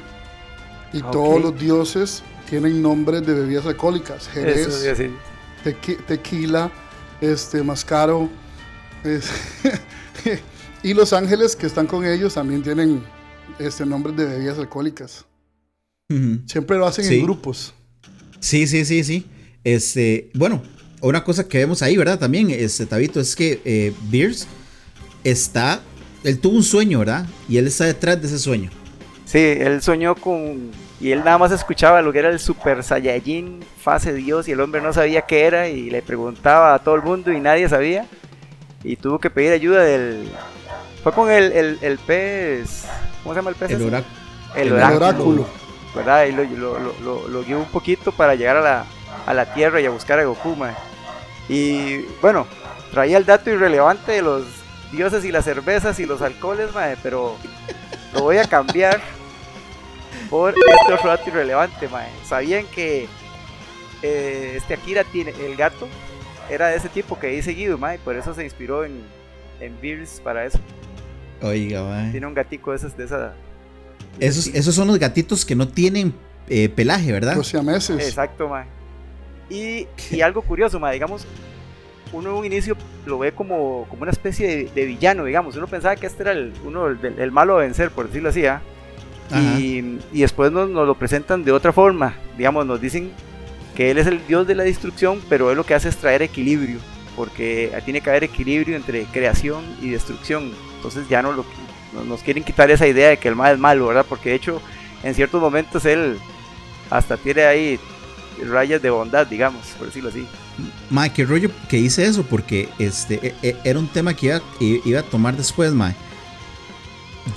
Y 0.93 1.01
todos 1.01 1.41
los 1.41 1.57
dioses 1.59 2.23
tienen 2.49 2.81
nombres 2.81 3.25
de 3.25 3.33
bebidas 3.33 3.65
alcohólicas. 3.65 4.27
Jerez, 4.29 4.85
tequi- 5.63 5.97
tequila, 6.05 6.71
este, 7.21 7.63
mascaro. 7.63 8.29
es- 9.03 9.29
y 10.83 10.93
los 10.93 11.13
ángeles 11.13 11.55
que 11.55 11.65
están 11.67 11.87
con 11.87 12.05
ellos 12.05 12.33
también 12.33 12.61
tienen 12.61 13.03
este, 13.59 13.85
nombres 13.85 14.15
de 14.17 14.25
bebidas 14.25 14.57
alcohólicas. 14.59 15.25
Siempre 16.45 16.77
lo 16.77 16.85
hacen 16.85 17.05
Sí. 17.05 17.19
en 17.19 17.23
grupos. 17.23 17.73
Sí, 18.41 18.67
sí, 18.67 18.83
sí, 18.83 19.03
sí. 19.05 19.25
Este, 19.63 20.29
bueno, 20.33 20.61
una 20.99 21.23
cosa 21.23 21.47
que 21.47 21.57
vemos 21.59 21.81
ahí, 21.81 21.95
¿verdad? 21.95 22.19
También, 22.19 22.49
este, 22.49 22.85
Tabito, 22.85 23.19
es 23.21 23.33
que 23.35 23.61
eh, 23.63 23.93
Beers 24.09 24.45
está. 25.23 25.81
Él 26.23 26.39
tuvo 26.39 26.57
un 26.57 26.63
sueño, 26.63 26.99
¿verdad? 26.99 27.25
Y 27.49 27.57
él 27.57 27.67
está 27.67 27.85
detrás 27.85 28.21
de 28.21 28.27
ese 28.27 28.39
sueño. 28.39 28.69
Sí, 29.25 29.39
él 29.39 29.81
soñó 29.81 30.15
con. 30.15 30.71
Y 30.99 31.11
él 31.11 31.23
nada 31.23 31.37
más 31.37 31.51
escuchaba 31.51 32.01
lo 32.01 32.11
que 32.13 32.19
era 32.19 32.29
el 32.29 32.39
Super 32.39 32.83
Saiyajin, 32.83 33.63
fase 33.81 34.13
Dios, 34.13 34.47
y 34.47 34.51
el 34.51 34.59
hombre 34.59 34.81
no 34.81 34.93
sabía 34.93 35.23
qué 35.23 35.45
era, 35.45 35.67
y 35.67 35.89
le 35.89 36.01
preguntaba 36.01 36.75
a 36.75 36.79
todo 36.79 36.95
el 36.95 37.01
mundo 37.01 37.31
y 37.31 37.39
nadie 37.39 37.67
sabía. 37.67 38.05
Y 38.83 38.97
tuvo 38.97 39.19
que 39.19 39.29
pedir 39.29 39.53
ayuda 39.53 39.83
del. 39.83 40.29
Fue 41.03 41.11
con 41.13 41.31
el, 41.31 41.51
el, 41.53 41.79
el 41.81 41.97
pez. 41.97 42.85
¿Cómo 43.23 43.33
se 43.33 43.39
llama 43.39 43.49
el 43.49 43.55
pez? 43.55 43.71
El 43.71 43.81
oráculo. 43.81 44.15
El 44.55 44.67
el 44.67 44.73
oráculo. 44.73 44.97
oráculo. 44.97 45.47
¿Verdad? 45.95 46.25
Y 46.25 46.31
lo, 46.31 46.79
lo, 46.79 47.27
lo, 47.27 47.43
guió 47.43 47.59
un 47.59 47.65
poquito 47.65 48.11
para 48.11 48.35
llegar 48.35 48.57
a 48.57 48.61
la, 48.61 48.85
a 49.25 49.33
la 49.33 49.53
Tierra 49.53 49.81
y 49.81 49.85
a 49.85 49.89
buscar 49.89 50.19
a 50.19 50.25
Goku. 50.25 50.55
Y 51.49 52.05
bueno, 52.21 52.47
traía 52.91 53.17
el 53.17 53.25
dato 53.25 53.49
irrelevante 53.49 54.13
de 54.13 54.21
los 54.21 54.43
dioses 54.91 55.25
y 55.25 55.31
las 55.31 55.45
cervezas 55.45 55.99
y 55.99 56.05
los 56.05 56.21
alcoholes, 56.21 56.73
mae, 56.73 56.97
pero 57.01 57.37
lo 58.13 58.21
voy 58.21 58.37
a 58.37 58.45
cambiar 58.45 59.01
por 60.29 60.53
este 60.53 60.93
otro 60.93 61.09
dato 61.09 61.29
irrelevante, 61.29 61.87
mae. 61.87 62.09
¿Sabían 62.25 62.65
que 62.67 63.07
eh, 64.01 64.53
este 64.55 64.73
Akira 64.73 65.03
tiene 65.03 65.33
el 65.45 65.55
gato? 65.55 65.87
Era 66.49 66.67
de 66.67 66.77
ese 66.77 66.89
tipo 66.89 67.17
que 67.17 67.37
he 67.37 67.43
seguido, 67.43 67.77
mae, 67.77 67.97
por 67.99 68.15
eso 68.15 68.33
se 68.33 68.43
inspiró 68.43 68.83
en, 68.83 69.01
en 69.59 69.79
Beers 69.81 70.19
para 70.21 70.45
eso. 70.45 70.59
Oiga, 71.41 71.83
mae. 71.83 72.11
Tiene 72.11 72.27
un 72.27 72.33
gatico 72.33 72.71
de 72.71 72.77
esas, 72.77 72.97
de 72.97 73.05
esa. 73.05 73.33
Esos, 74.19 74.47
esos 74.47 74.75
son 74.75 74.87
los 74.87 74.99
gatitos 74.99 75.45
que 75.45 75.55
no 75.55 75.67
tienen 75.67 76.13
eh, 76.49 76.67
pelaje, 76.69 77.11
¿verdad? 77.11 77.35
Los 77.35 77.47
siameses. 77.47 78.07
Exacto, 78.07 78.49
mae. 78.49 78.65
Y, 79.49 79.87
y 80.11 80.21
algo 80.21 80.41
curioso, 80.41 80.79
mae, 80.79 80.93
digamos, 80.93 81.25
uno 82.13 82.29
en 82.31 82.35
un 82.35 82.45
inicio 82.45 82.75
lo 83.05 83.19
ve 83.19 83.31
como, 83.31 83.85
como 83.89 84.01
una 84.03 84.11
especie 84.11 84.47
de, 84.47 84.63
de 84.65 84.85
villano, 84.85 85.23
digamos. 85.25 85.55
Uno 85.55 85.67
pensaba 85.67 85.95
que 85.95 86.07
este 86.07 86.23
era 86.23 86.31
el, 86.33 86.53
uno, 86.65 86.87
el, 86.87 86.99
el 87.17 87.31
malo 87.31 87.57
a 87.57 87.61
vencer, 87.61 87.89
por 87.91 88.07
decirlo 88.07 88.29
así, 88.29 88.45
¿ah? 88.45 88.61
Y, 89.59 89.97
y 90.11 90.21
después 90.21 90.51
nos, 90.51 90.69
nos 90.69 90.85
lo 90.85 90.95
presentan 90.95 91.43
de 91.45 91.51
otra 91.53 91.71
forma. 91.71 92.15
Digamos, 92.37 92.65
nos 92.65 92.81
dicen 92.81 93.11
que 93.75 93.89
él 93.91 93.97
es 93.97 94.07
el 94.07 94.25
dios 94.27 94.45
de 94.45 94.55
la 94.55 94.63
destrucción, 94.63 95.21
pero 95.29 95.49
él 95.51 95.55
lo 95.57 95.65
que 95.65 95.73
hace 95.73 95.87
es 95.87 95.95
traer 95.95 96.21
equilibrio, 96.21 96.79
porque 97.15 97.71
tiene 97.85 98.01
que 98.01 98.09
haber 98.09 98.25
equilibrio 98.25 98.75
entre 98.75 99.03
creación 99.05 99.63
y 99.81 99.89
destrucción. 99.91 100.51
Entonces 100.75 101.07
ya 101.07 101.21
no 101.21 101.31
lo, 101.31 101.45
no- 101.93 102.03
nos 102.03 102.21
quieren 102.23 102.43
quitar 102.43 102.69
esa 102.71 102.87
idea 102.87 103.07
de 103.09 103.17
que 103.17 103.29
el 103.29 103.35
mal 103.37 103.53
es 103.53 103.59
malo, 103.59 103.87
¿verdad? 103.87 104.05
Porque 104.09 104.31
de 104.31 104.35
hecho, 104.35 104.61
en 105.03 105.15
ciertos 105.15 105.39
momentos 105.39 105.85
él 105.85 106.17
hasta 106.89 107.15
tiene 107.15 107.43
ahí 107.43 107.79
rayas 108.45 108.81
de 108.81 108.89
bondad, 108.89 109.25
digamos, 109.27 109.65
por 109.77 109.87
decirlo 109.87 110.09
así. 110.09 110.27
Mae, 110.89 111.11
qué 111.13 111.25
rollo 111.25 111.49
que 111.69 111.77
hice 111.77 112.05
eso, 112.05 112.23
porque 112.23 112.69
este 112.79 113.27
e- 113.27 113.49
e- 113.49 113.57
era 113.63 113.79
un 113.79 113.87
tema 113.87 114.13
que 114.13 114.41
iba, 114.59 114.99
a 114.99 115.03
tomar 115.03 115.35
después, 115.37 115.73
Mae. 115.73 115.95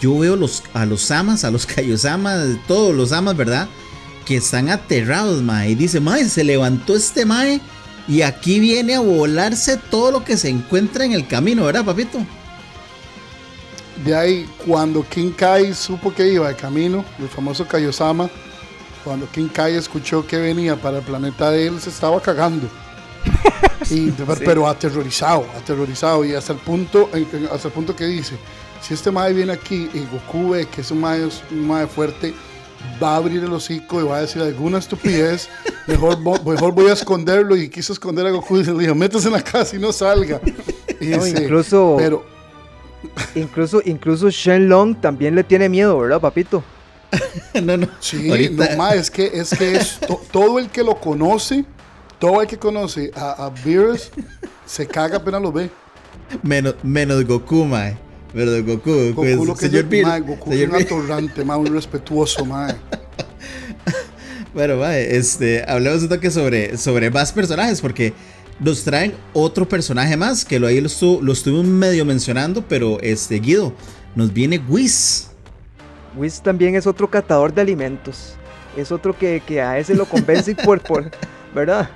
Yo 0.00 0.19
veo 0.19 0.37
los, 0.37 0.62
a 0.73 0.87
los 0.87 1.11
amas, 1.11 1.45
a 1.45 1.50
los 1.50 1.66
Kaiosamas, 1.66 2.59
todos 2.66 2.95
los 2.95 3.12
amas, 3.12 3.37
¿verdad? 3.37 3.69
Que 4.25 4.37
están 4.37 4.71
aterrados, 4.71 5.43
Mae. 5.43 5.71
Y 5.71 5.75
dice, 5.75 6.00
Mae, 6.00 6.28
se 6.28 6.45
levantó 6.45 6.97
este 6.97 7.25
Mae 7.25 7.61
y 8.07 8.23
aquí 8.23 8.61
viene 8.61 8.95
a 8.97 9.00
volarse 9.00 9.76
todo 9.76 10.11
lo 10.11 10.25
que 10.25 10.37
se 10.37 10.49
encuentra 10.49 11.04
en 11.04 11.12
el 11.12 11.26
camino, 11.26 11.64
¿verdad, 11.64 11.85
papito? 11.85 12.19
De 14.04 14.14
ahí, 14.14 14.49
cuando 14.66 15.07
King 15.09 15.31
Kai 15.31 15.73
supo 15.73 16.12
que 16.12 16.28
iba 16.28 16.49
de 16.49 16.57
camino, 16.57 17.04
el 17.19 17.28
famoso 17.28 17.66
Kaiosama, 17.66 18.28
cuando 19.04 19.31
King 19.31 19.49
Kai 19.49 19.76
escuchó 19.76 20.26
que 20.26 20.37
venía 20.37 20.76
para 20.76 20.99
el 20.99 21.04
planeta 21.04 21.50
de 21.50 21.69
él, 21.69 21.81
se 21.81 21.90
estaba 21.90 22.21
cagando. 22.21 22.69
Y, 23.90 24.10
Pero 24.44 24.66
aterrorizado, 24.66 25.46
aterrorizado. 25.56 26.24
Y 26.24 26.34
hasta 26.34 26.52
el 26.52 26.58
punto, 26.58 27.10
hasta 27.52 27.68
el 27.68 27.74
punto 27.74 27.94
que 27.94 28.06
dice, 28.06 28.36
si 28.80 28.94
este 28.94 29.10
mae 29.10 29.32
viene 29.32 29.52
aquí 29.52 29.88
y 29.92 30.00
Goku 30.10 30.50
ve 30.50 30.66
que 30.66 30.80
es 30.80 30.90
un 30.90 31.00
mae, 31.00 31.20
un 31.50 31.66
mae 31.66 31.86
fuerte, 31.86 32.34
va 33.02 33.14
a 33.14 33.16
abrir 33.16 33.42
el 33.44 33.52
hocico 33.52 34.00
y 34.00 34.04
va 34.04 34.18
a 34.18 34.20
decir 34.22 34.40
alguna 34.42 34.78
estupidez, 34.78 35.48
mejor, 35.86 36.18
mejor 36.20 36.72
voy 36.72 36.88
a 36.88 36.94
esconderlo. 36.94 37.56
Y 37.56 37.68
quiso 37.68 37.92
esconder 37.92 38.26
a 38.26 38.30
Goku 38.30 38.58
y 38.58 38.64
le 38.64 38.72
dijo, 38.74 38.94
métase 38.94 39.26
en 39.28 39.34
la 39.34 39.42
casa 39.42 39.76
y 39.76 39.78
no 39.78 39.92
salga. 39.92 40.40
Y 41.00 41.06
No, 41.08 41.24
dice, 41.24 41.42
incluso, 41.42 41.96
pero 41.98 42.24
incluso, 43.34 43.82
incluso 43.84 44.30
Shenlong 44.30 45.00
también 45.00 45.34
le 45.34 45.44
tiene 45.44 45.68
miedo, 45.68 45.98
¿verdad, 45.98 46.20
papito? 46.20 46.62
no, 47.62 47.76
no. 47.76 47.88
Sí, 48.00 48.48
no 48.52 48.64
más, 48.76 48.94
es 48.94 49.10
que 49.10 49.30
es 49.32 49.50
que 49.50 49.76
es 49.76 50.00
to- 50.00 50.20
todo 50.32 50.58
el 50.58 50.68
que 50.68 50.82
lo 50.82 50.98
conoce, 51.00 51.64
todo 52.26 52.40
el 52.43 52.47
que 52.49 52.57
conoce 52.59 53.11
a, 53.14 53.47
a 53.47 53.50
Beerus 53.64 54.11
se 54.66 54.87
caga 54.87 55.16
apenas 55.19 55.43
lo 55.43 55.52
ve. 55.52 55.71
Menos, 56.43 56.75
menos 56.83 57.25
Goku, 57.25 57.64
Mae. 57.64 57.97
Pero 58.33 58.50
Goku, 58.64 58.90
Goku, 58.90 59.14
Goku 59.14 59.25
es- 59.25 59.37
lo 59.47 59.54
que 59.54 59.66
señor 59.66 59.85
es, 59.85 59.88
Bill, 59.88 60.07
mae, 60.07 60.21
Goku 60.21 60.50
es 60.52 60.59
señor 60.59 60.75
un 60.76 60.83
atorrante, 60.83 61.45
mae, 61.45 61.59
un 61.59 61.66
respetuoso, 61.73 62.45
mae. 62.45 62.75
Bueno, 64.54 64.76
mae, 64.76 65.16
este, 65.16 65.64
hablemos 65.66 66.02
un 66.02 66.09
toque 66.09 66.31
sobre, 66.31 66.76
sobre 66.78 67.11
más 67.11 67.33
personajes, 67.33 67.81
porque 67.81 68.12
nos 68.61 68.85
traen 68.85 69.12
otro 69.33 69.69
personaje 69.69 70.16
más, 70.16 70.45
que 70.45 70.61
lo 70.61 70.69
ahí 70.69 70.81
lo, 70.81 70.88
estu- 70.88 71.21
lo 71.21 71.33
estuvimos 71.33 71.64
medio 71.66 72.04
mencionando, 72.04 72.62
pero 72.69 73.00
este, 73.00 73.40
Guido, 73.40 73.73
nos 74.14 74.33
viene 74.33 74.59
Whis. 74.69 75.31
Whis 76.16 76.40
también 76.40 76.76
es 76.76 76.87
otro 76.87 77.11
catador 77.11 77.52
de 77.52 77.62
alimentos. 77.62 78.35
Es 78.76 78.93
otro 78.93 79.16
que, 79.19 79.43
que 79.45 79.61
a 79.61 79.76
ese 79.78 79.95
lo 79.95 80.07
convence 80.07 80.54
por, 80.54 80.81
por 80.81 81.11
¿verdad? 81.54 81.90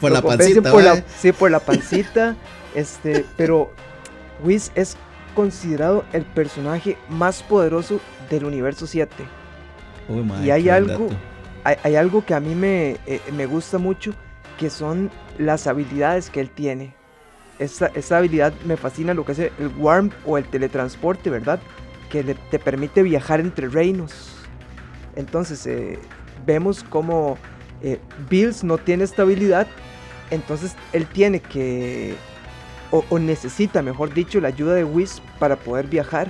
Por 0.00 0.10
Lo 0.10 0.16
la 0.16 0.22
pancita, 0.22 0.70
por 0.72 0.82
la- 0.82 1.04
sí, 1.18 1.32
por 1.32 1.50
la 1.50 1.60
pancita. 1.60 2.36
este, 2.74 3.24
pero 3.36 3.72
Whis 4.44 4.70
es 4.74 4.96
considerado 5.34 6.04
el 6.12 6.24
personaje 6.24 6.96
más 7.08 7.42
poderoso 7.42 8.00
del 8.30 8.44
universo 8.44 8.86
7. 8.86 9.14
Uy, 10.08 10.22
mae, 10.22 10.44
y 10.46 10.50
hay 10.50 10.68
algo-. 10.68 11.08
Hay, 11.64 11.76
hay 11.82 11.96
algo 11.96 12.24
que 12.24 12.34
a 12.34 12.40
mí 12.40 12.54
me, 12.54 12.96
eh, 13.06 13.20
me 13.36 13.46
gusta 13.46 13.78
mucho, 13.78 14.12
que 14.58 14.70
son 14.70 15.10
las 15.38 15.66
habilidades 15.66 16.30
que 16.30 16.40
él 16.40 16.50
tiene. 16.50 16.94
Esta, 17.58 17.86
esta 17.94 18.18
habilidad 18.18 18.52
me 18.64 18.76
fascina, 18.76 19.14
lo 19.14 19.24
que 19.24 19.32
es 19.32 19.38
el 19.40 19.52
Warm 19.78 20.10
o 20.26 20.38
el 20.38 20.44
teletransporte, 20.44 21.28
¿verdad? 21.30 21.58
Que 22.10 22.22
le- 22.22 22.34
te 22.34 22.58
permite 22.58 23.02
viajar 23.02 23.40
entre 23.40 23.68
reinos. 23.68 24.36
Entonces, 25.16 25.66
eh, 25.66 25.98
vemos 26.46 26.84
como 26.84 27.36
eh, 27.82 27.98
Bills 28.30 28.62
no 28.62 28.78
tiene 28.78 29.04
esta 29.04 29.22
habilidad, 29.22 29.66
entonces 30.30 30.74
él 30.92 31.06
tiene 31.06 31.40
que, 31.40 32.14
o, 32.90 33.04
o 33.08 33.18
necesita, 33.18 33.82
mejor 33.82 34.12
dicho, 34.14 34.40
la 34.40 34.48
ayuda 34.48 34.74
de 34.74 34.84
Whis 34.84 35.20
para 35.38 35.56
poder 35.56 35.86
viajar, 35.86 36.28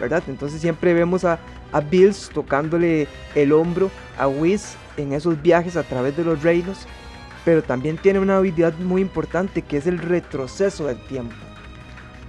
¿verdad? 0.00 0.22
Entonces 0.28 0.60
siempre 0.60 0.94
vemos 0.94 1.24
a, 1.24 1.38
a 1.72 1.80
Bills 1.80 2.30
tocándole 2.32 3.08
el 3.34 3.52
hombro 3.52 3.90
a 4.18 4.28
Whis 4.28 4.74
en 4.96 5.12
esos 5.12 5.40
viajes 5.42 5.76
a 5.76 5.82
través 5.82 6.16
de 6.16 6.24
los 6.24 6.42
reinos, 6.42 6.86
pero 7.44 7.62
también 7.62 7.96
tiene 7.98 8.18
una 8.18 8.36
habilidad 8.38 8.74
muy 8.78 9.00
importante 9.02 9.62
que 9.62 9.76
es 9.76 9.86
el 9.86 9.98
retroceso 9.98 10.86
del 10.86 10.98
tiempo, 11.06 11.34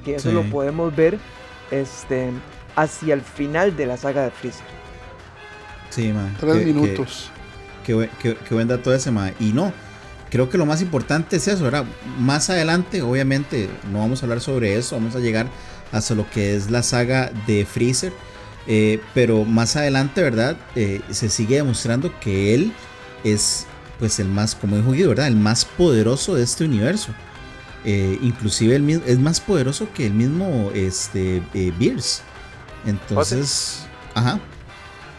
que 0.06 0.16
eso 0.16 0.30
Sí. 0.30 0.36
lo 0.36 0.44
podemos 0.44 0.96
ver 0.96 1.18
este, 1.72 2.30
hacia 2.76 3.14
el 3.14 3.22
final 3.22 3.76
de 3.76 3.86
la 3.86 3.98
saga 3.98 4.24
de 4.24 4.32
Freezer. 4.32 4.66
Sí, 5.90 6.12
mae. 6.14 6.32
Tres 6.40 6.66
minutos. 6.66 7.32
Qué, 7.86 7.94
buen- 7.94 8.10
qué- 8.22 8.36
qué 8.48 8.54
buen 8.54 8.68
dato 8.68 8.94
ese, 8.94 9.10
mae. 9.12 9.34
Y 9.40 9.54
no, 9.54 9.72
creo 10.38 10.50
que 10.52 10.58
lo 10.60 10.68
más 10.68 10.84
importante 10.84 11.38
es 11.38 11.48
eso, 11.48 11.64
¿verdad? 11.64 11.84
Más 12.20 12.52
adelante, 12.52 13.02
obviamente, 13.02 13.72
no 13.92 14.00
vamos 14.00 14.22
a 14.22 14.28
hablar 14.28 14.40
sobre 14.40 14.78
eso, 14.78 14.96
vamos 14.96 15.16
a 15.16 15.20
llegar 15.20 15.48
hasta 15.92 16.14
lo 16.14 16.30
que 16.30 16.56
es 16.56 16.70
la 16.70 16.84
saga 16.84 17.32
de 17.48 17.66
Freezer. 17.66 18.14
Eh, 18.68 19.02
pero 19.16 19.46
más 19.46 19.76
adelante, 19.78 20.22
¿verdad? 20.22 20.56
Eh, 20.76 21.02
se 21.10 21.30
sigue 21.30 21.56
demostrando 21.56 22.14
que 22.20 22.54
él 22.54 22.72
es, 23.24 23.66
pues, 23.98 24.20
el 24.20 24.28
más, 24.28 24.54
como 24.54 24.76
dijo 24.76 24.92
Guido, 24.92 25.10
¿verdad? 25.10 25.26
El 25.26 25.38
más 25.38 25.66
poderoso 25.66 26.36
de 26.36 26.44
este 26.44 26.66
universo. 26.66 27.16
Eh, 27.84 28.20
inclusive 28.22 28.76
el 28.76 28.88
es 29.08 29.18
más 29.18 29.42
poderoso 29.42 29.88
que 29.92 30.06
el 30.06 30.14
mismo 30.14 30.70
este, 30.76 31.42
eh, 31.56 31.74
Beers. 31.80 32.22
Entonces, 32.86 33.88
ajá. 34.14 34.40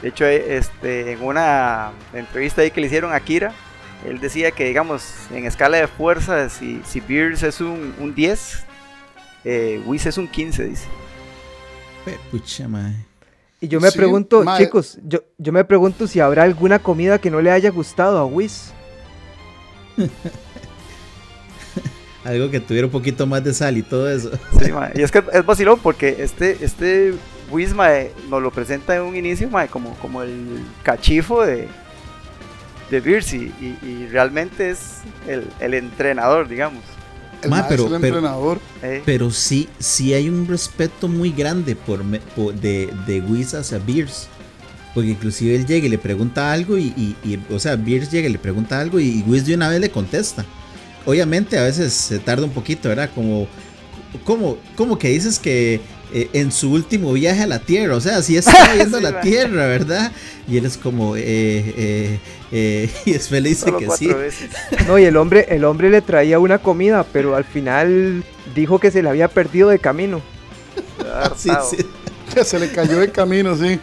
De 0.00 0.10
hecho, 0.10 0.26
este, 0.26 1.10
en 1.10 1.25
una 1.25 1.90
entrevista 2.12 2.62
ahí 2.62 2.70
que 2.70 2.80
le 2.80 2.87
hicieron 2.87 3.12
a 3.12 3.18
Kira, 3.18 3.52
él 4.06 4.20
decía 4.20 4.50
que, 4.52 4.64
digamos, 4.64 5.12
en 5.32 5.44
escala 5.44 5.78
de 5.78 5.88
fuerza, 5.88 6.48
si, 6.48 6.80
si 6.86 7.00
Beers 7.00 7.42
es 7.42 7.60
un, 7.60 7.94
un 7.98 8.14
10, 8.14 8.64
eh, 9.44 9.82
Whis 9.84 10.06
es 10.06 10.18
un 10.18 10.28
15, 10.28 10.64
dice. 10.64 10.86
Pucha, 12.30 12.68
mae. 12.68 12.94
Y 13.60 13.68
yo 13.68 13.80
me 13.80 13.90
Sí, 13.90 13.98
pregunto, 13.98 14.44
chicos, 14.56 14.98
yo, 15.02 15.24
yo 15.36 15.52
me 15.52 15.64
pregunto 15.64 16.06
si 16.06 16.20
habrá 16.20 16.44
alguna 16.44 16.78
comida 16.78 17.18
que 17.18 17.30
no 17.30 17.40
le 17.40 17.50
haya 17.50 17.70
gustado 17.70 18.18
a 18.18 18.24
Whis. 18.24 18.72
Algo 22.24 22.50
que 22.50 22.60
tuviera 22.60 22.86
un 22.86 22.92
poquito 22.92 23.26
más 23.26 23.42
de 23.42 23.52
sal 23.52 23.76
y 23.76 23.82
todo 23.82 24.08
eso. 24.10 24.30
Sí. 24.62 24.70
Y 24.94 25.02
es 25.02 25.10
que 25.10 25.24
es 25.32 25.44
vacilón 25.44 25.80
porque 25.82 26.16
este, 26.20 26.64
este 26.64 27.14
Whis 27.50 27.74
mae, 27.74 28.12
nos 28.28 28.42
lo 28.42 28.50
presenta 28.52 28.94
en 28.94 29.02
un 29.02 29.16
inicio 29.16 29.50
como, 29.70 29.94
como 29.94 30.22
el 30.22 30.60
cachifo 30.82 31.44
de, 31.44 31.68
de 32.90 33.00
Beers 33.00 33.33
y, 33.35 33.52
y- 33.61 34.07
realmente 34.11 34.71
es 34.71 34.78
el, 35.26 35.45
el 35.61 35.75
entrenador, 35.75 36.49
digamos. 36.49 36.83
El 37.42 37.50
Ma, 37.50 37.68
pero- 37.68 37.87
es 37.87 37.92
el 37.92 38.00
pero- 38.00 38.16
entrenador. 38.16 38.61
eh. 38.83 39.02
Pero 39.04 39.30
sí, 39.30 39.68
sí 39.78 40.14
hay 40.14 40.28
un 40.28 40.47
respeto 40.49 41.07
muy 41.09 41.30
grande 41.30 41.76
por, 41.76 42.02
me- 42.04 42.21
por- 42.21 42.54
de, 42.54 42.92
de 43.07 43.21
Whis 43.21 43.54
hacia 43.54 43.78
Beers. 43.78 44.28
Porque 44.95 45.11
inclusive 45.11 45.54
él 45.54 45.66
llega 45.66 45.87
y 45.87 45.90
le 45.90 45.99
pregunta 45.99 46.50
algo 46.52 46.76
y, 46.78 46.87
y- 46.97 47.16
y, 47.23 47.38
o 47.52 47.59
sea, 47.61 47.76
Beers 47.76 48.11
llega 48.11 48.28
y 48.28 48.33
le 48.33 48.38
pregunta 48.38 48.80
algo 48.80 48.99
y 48.99 49.23
Whis 49.26 49.47
de 49.47 49.54
una 49.54 49.68
vez 49.68 49.80
le 49.80 49.90
contesta. 49.90 50.45
Obviamente 51.04 51.59
a 51.59 51.62
veces 51.62 51.92
se 51.92 52.18
tarda 52.18 52.45
un 52.45 52.50
poquito, 52.50 52.88
¿verdad? 52.88 53.11
Como, 53.14 53.47
como, 54.25 54.57
como 54.76 54.99
que 54.99 55.09
dices 55.11 55.38
que 55.38 55.80
eh, 56.12 56.28
en 56.32 56.50
su 56.52 56.72
último 56.72 57.12
viaje 57.12 57.42
a 57.42 57.46
la 57.46 57.58
Tierra, 57.58 57.94
o 57.96 58.00
sea, 58.00 58.22
sí 58.22 58.36
está 58.36 58.72
viendo 58.74 58.98
Sí, 58.98 59.02
la. 59.04 59.20
Tierra, 59.20 59.66
¿verdad? 59.66 60.12
Y 60.48 60.56
él 60.56 60.64
es 60.66 60.76
como, 60.78 61.16
eh, 61.16 61.22
eh, 61.26 62.18
eh, 62.52 62.90
y 63.04 63.12
después 63.12 63.42
le 63.42 63.48
dice 63.50 63.66
Solo 63.66 63.78
que 63.78 63.90
sí. 63.90 64.06
veces. 64.08 64.50
No, 64.86 64.98
y 64.98 65.04
el 65.04 65.16
hombre, 65.16 65.46
el 65.50 65.64
hombre 65.64 65.90
le 65.90 66.00
traía 66.02 66.38
una 66.38 66.58
comida, 66.58 67.04
pero 67.12 67.36
al 67.36 67.44
final 67.44 68.24
dijo 68.54 68.78
que 68.78 68.90
se 68.90 69.02
le 69.02 69.08
había 69.10 69.28
perdido 69.28 69.68
de 69.68 69.78
camino. 69.78 70.20
Sí, 71.36 71.50
sí, 71.70 71.76
Que 72.34 72.44
se 72.44 72.58
le 72.58 72.70
cayó 72.70 73.00
el 73.02 73.10
camino, 73.12 73.56
sí. 73.56 73.78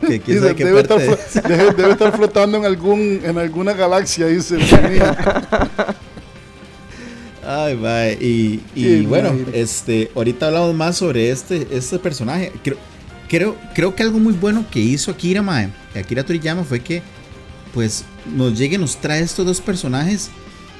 que 0.00 0.18
Dice, 0.18 0.54
debe, 0.54 0.80
estar, 0.80 0.98
debe- 0.98 1.74
debe 1.74 1.92
estar 1.92 2.14
flotando 2.16 2.58
en 2.58 2.64
algún 2.64 3.20
en 3.24 3.38
alguna 3.38 3.72
galaxia, 3.72 4.26
dice. 4.26 4.56
Ay, 7.46 7.76
mae, 7.76 8.18
Y, 8.20 8.60
y 8.74 9.06
bueno, 9.06 9.34
este, 9.52 10.10
ahorita 10.14 10.46
hablamos 10.46 10.74
más 10.74 10.96
sobre 10.96 11.30
este, 11.30 11.68
este 11.70 11.98
personaje. 11.98 12.52
Creo, 12.62 12.76
creo, 13.28 13.56
creo 13.74 13.94
que 13.94 14.02
algo 14.02 14.18
muy 14.18 14.32
bueno 14.32 14.64
que 14.70 14.80
hizo 14.80 15.10
Akira, 15.10 15.42
mae, 15.42 15.70
Akira 15.94 16.24
Toriyama 16.24 16.64
fue 16.64 16.80
que, 16.80 17.02
pues, 17.72 18.04
nos 18.34 18.58
llegue 18.58 18.78
nos 18.78 18.96
trae 18.96 19.20
estos 19.22 19.46
dos 19.46 19.60
personajes. 19.60 20.30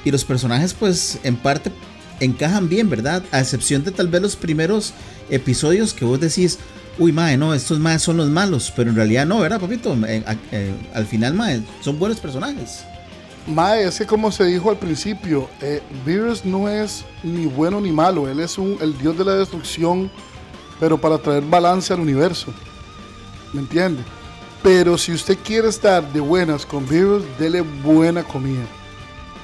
Y 0.03 0.11
los 0.11 0.23
personajes, 0.23 0.73
pues, 0.73 1.19
en 1.23 1.35
parte 1.35 1.71
encajan 2.19 2.69
bien, 2.69 2.89
¿verdad? 2.89 3.23
A 3.31 3.39
excepción 3.39 3.83
de 3.83 3.91
tal 3.91 4.07
vez 4.07 4.21
los 4.21 4.35
primeros 4.35 4.93
episodios 5.29 5.93
que 5.93 6.05
vos 6.05 6.19
decís, 6.19 6.59
uy, 6.97 7.11
mae, 7.11 7.37
no, 7.37 7.53
estos 7.53 7.79
maes 7.79 8.01
son 8.01 8.17
los 8.17 8.29
malos. 8.29 8.71
Pero 8.75 8.89
en 8.89 8.95
realidad 8.95 9.25
no, 9.25 9.39
¿verdad, 9.39 9.59
papito? 9.59 9.95
Eh, 10.07 10.23
eh, 10.51 10.73
al 10.93 11.05
final, 11.05 11.33
mae, 11.33 11.61
son 11.81 11.99
buenos 11.99 12.19
personajes. 12.19 12.85
Mae, 13.47 13.83
es 13.83 13.99
que 13.99 14.07
como 14.07 14.31
se 14.31 14.43
dijo 14.45 14.71
al 14.71 14.77
principio, 14.77 15.47
eh, 15.61 15.81
Beerus 16.03 16.45
no 16.45 16.67
es 16.67 17.05
ni 17.21 17.45
bueno 17.45 17.79
ni 17.79 17.91
malo, 17.91 18.27
él 18.27 18.39
es 18.39 18.57
un, 18.57 18.77
el 18.81 18.97
dios 18.97 19.15
de 19.17 19.23
la 19.23 19.35
destrucción, 19.35 20.09
pero 20.79 20.99
para 20.99 21.19
traer 21.19 21.43
balance 21.43 21.93
al 21.93 21.99
universo. 21.99 22.51
¿Me 23.53 23.61
entiende? 23.61 24.03
Pero 24.63 24.97
si 24.97 25.13
usted 25.13 25.37
quiere 25.43 25.67
estar 25.67 26.11
de 26.11 26.19
buenas 26.19 26.65
con 26.65 26.87
Beerus, 26.87 27.23
dele 27.37 27.61
buena 27.61 28.23
comida. 28.23 28.65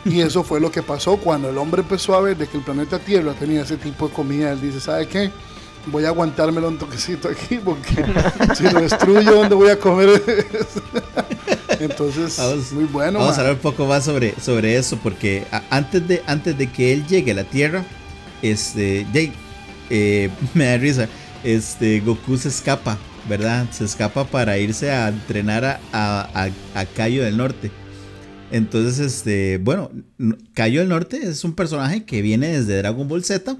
Y 0.03 0.21
eso 0.21 0.43
fue 0.43 0.59
lo 0.59 0.71
que 0.71 0.81
pasó 0.81 1.17
cuando 1.17 1.49
el 1.49 1.57
hombre 1.59 1.83
empezó 1.83 2.15
a 2.15 2.21
ver 2.21 2.35
de 2.35 2.47
que 2.47 2.57
el 2.57 2.63
planeta 2.63 2.97
Tierra 2.97 3.33
tenía 3.33 3.61
ese 3.61 3.77
tipo 3.77 4.07
de 4.07 4.13
comida. 4.15 4.51
Él 4.51 4.59
dice, 4.59 4.79
¿sabe 4.79 5.07
qué? 5.07 5.31
Voy 5.85 6.05
a 6.05 6.07
aguantármelo 6.07 6.67
un 6.67 6.79
toquecito 6.79 7.29
aquí 7.29 7.59
porque 7.63 8.03
si 8.55 8.63
lo 8.63 8.81
destruyo, 8.81 9.35
¿dónde 9.35 9.53
voy 9.53 9.69
a 9.69 9.79
comer? 9.79 10.09
Entonces, 11.83 12.35
Vamos- 12.37 12.71
muy 12.71 12.85
bueno. 12.85 13.19
Vamos 13.19 13.37
a 13.37 13.41
hablar 13.41 13.55
un 13.55 13.61
poco 13.61 13.85
más 13.85 14.05
sobre, 14.05 14.33
sobre 14.39 14.77
eso, 14.77 14.97
porque 15.01 15.45
antes 15.69 16.07
de, 16.07 16.21
antes 16.27 16.57
de 16.57 16.67
que 16.71 16.93
él 16.93 17.05
llegue 17.07 17.31
a 17.31 17.35
la 17.35 17.43
Tierra, 17.43 17.83
este, 18.41 19.05
Jay, 19.13 19.31
eh, 19.89 20.29
me 20.53 20.65
da 20.65 20.77
risa, 20.77 21.07
este, 21.43 21.99
Goku 22.01 22.37
se 22.37 22.49
escapa, 22.49 22.97
¿verdad? 23.29 23.65
Se 23.71 23.83
escapa 23.85 24.25
para 24.25 24.57
irse 24.57 24.91
a 24.91 25.07
entrenar 25.09 25.65
a, 25.65 25.79
a, 25.91 26.45
a- 26.45 26.79
a 26.79 26.85
Cayo 26.85 27.23
del 27.23 27.37
Norte. 27.37 27.71
Entonces, 28.51 28.99
este, 28.99 29.57
bueno, 29.59 29.89
Cayo 30.53 30.81
del 30.81 30.89
Norte 30.89 31.17
es 31.23 31.43
un 31.43 31.53
personaje 31.53 32.03
que 32.03 32.21
viene 32.21 32.49
desde 32.49 32.77
Dragon 32.77 33.07
Ball 33.07 33.23
Z. 33.23 33.55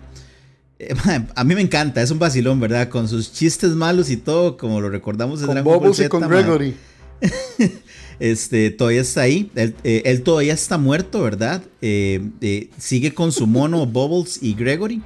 Eh, 0.79 0.93
a 1.35 1.43
mí 1.43 1.55
me 1.55 1.61
encanta, 1.61 2.01
es 2.01 2.11
un 2.11 2.19
vacilón, 2.19 2.59
¿verdad? 2.59 2.89
Con 2.89 3.07
sus 3.07 3.31
chistes 3.31 3.71
malos 3.71 4.09
y 4.09 4.17
todo, 4.17 4.57
como 4.57 4.81
lo 4.81 4.89
recordamos 4.89 5.39
de 5.39 5.45
con 5.45 5.55
Dragon 5.55 5.79
Ball 5.79 5.95
Z. 5.95 6.05
y 6.05 6.09
con. 6.09 6.27
Gregory. 6.27 6.75
Este, 8.21 8.69
todavía 8.69 9.01
está 9.01 9.21
ahí. 9.21 9.49
Él, 9.55 9.75
eh, 9.83 10.21
todavía 10.23 10.53
está 10.53 10.77
muerto, 10.77 11.23
¿verdad? 11.23 11.63
Eh, 11.81 12.21
eh, 12.41 12.69
sigue 12.77 13.15
con 13.15 13.31
su 13.31 13.47
mono 13.47 13.83
Bubbles 13.87 14.37
y 14.43 14.53
Gregory. 14.53 15.01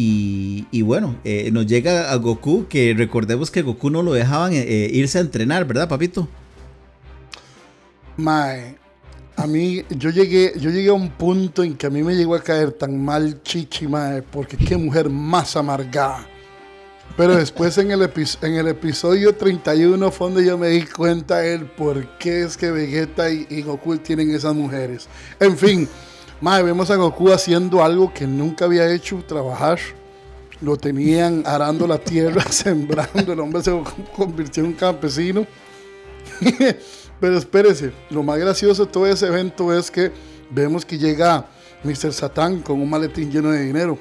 Y, 0.00 0.82
bueno, 0.82 1.16
nos 1.50 1.66
llega 1.66 2.12
a 2.12 2.16
Goku, 2.16 2.66
que 2.68 2.94
recordemos 2.96 3.50
que 3.50 3.62
Goku 3.62 3.90
no 3.90 4.04
lo 4.04 4.12
dejaban 4.12 4.52
irse 4.52 5.18
a 5.18 5.22
entrenar, 5.22 5.64
¿verdad, 5.66 5.88
papito? 5.88 6.28
Mae, 8.16 8.76
a 9.34 9.48
mí, 9.48 9.82
yo 9.90 10.10
llegué, 10.10 10.52
yo 10.56 10.70
llegué 10.70 10.90
a 10.90 10.92
un 10.92 11.08
punto 11.08 11.64
en 11.64 11.74
que 11.74 11.88
a 11.88 11.90
mí 11.90 12.04
me 12.04 12.14
llegó 12.14 12.36
a 12.36 12.40
caer 12.40 12.70
tan 12.70 13.04
mal 13.04 13.42
Chichi, 13.42 13.88
mae, 13.88 14.22
porque 14.22 14.56
qué 14.56 14.76
mujer 14.76 15.10
más 15.10 15.56
amargada. 15.56 16.24
Pero 17.18 17.34
después 17.34 17.76
en 17.78 17.90
el, 17.90 18.68
episodio 18.68 19.34
31 19.34 20.12
fue 20.12 20.28
donde 20.28 20.46
yo 20.46 20.56
me 20.56 20.68
di 20.68 20.82
cuenta 20.82 21.44
el 21.44 21.66
por 21.66 22.16
qué 22.16 22.44
es 22.44 22.56
que 22.56 22.70
Vegeta 22.70 23.28
y, 23.28 23.44
y 23.50 23.62
Goku 23.62 23.96
tienen 23.96 24.32
esas 24.32 24.54
mujeres. 24.54 25.08
En 25.40 25.58
fin, 25.58 25.88
mae, 26.40 26.62
vemos 26.62 26.92
a 26.92 26.94
Goku 26.94 27.32
haciendo 27.32 27.82
algo 27.82 28.14
que 28.14 28.24
nunca 28.24 28.66
había 28.66 28.88
hecho, 28.94 29.20
trabajar. 29.26 29.80
Lo 30.60 30.76
tenían 30.76 31.42
arando 31.44 31.88
la 31.88 31.98
tierra, 31.98 32.40
sembrando. 32.50 33.32
El 33.32 33.40
hombre 33.40 33.64
se 33.64 33.76
convirtió 34.14 34.62
en 34.62 34.68
un 34.68 34.76
campesino. 34.76 35.44
Pero 37.20 37.36
espérese, 37.36 37.90
lo 38.10 38.22
más 38.22 38.38
gracioso 38.38 38.86
de 38.86 38.92
todo 38.92 39.08
ese 39.08 39.26
evento 39.26 39.76
es 39.76 39.90
que 39.90 40.12
vemos 40.50 40.84
que 40.84 40.96
llega 40.96 41.48
Mr. 41.82 42.12
Satán 42.12 42.60
con 42.60 42.80
un 42.80 42.88
maletín 42.88 43.28
lleno 43.28 43.50
de 43.50 43.64
dinero. 43.64 43.98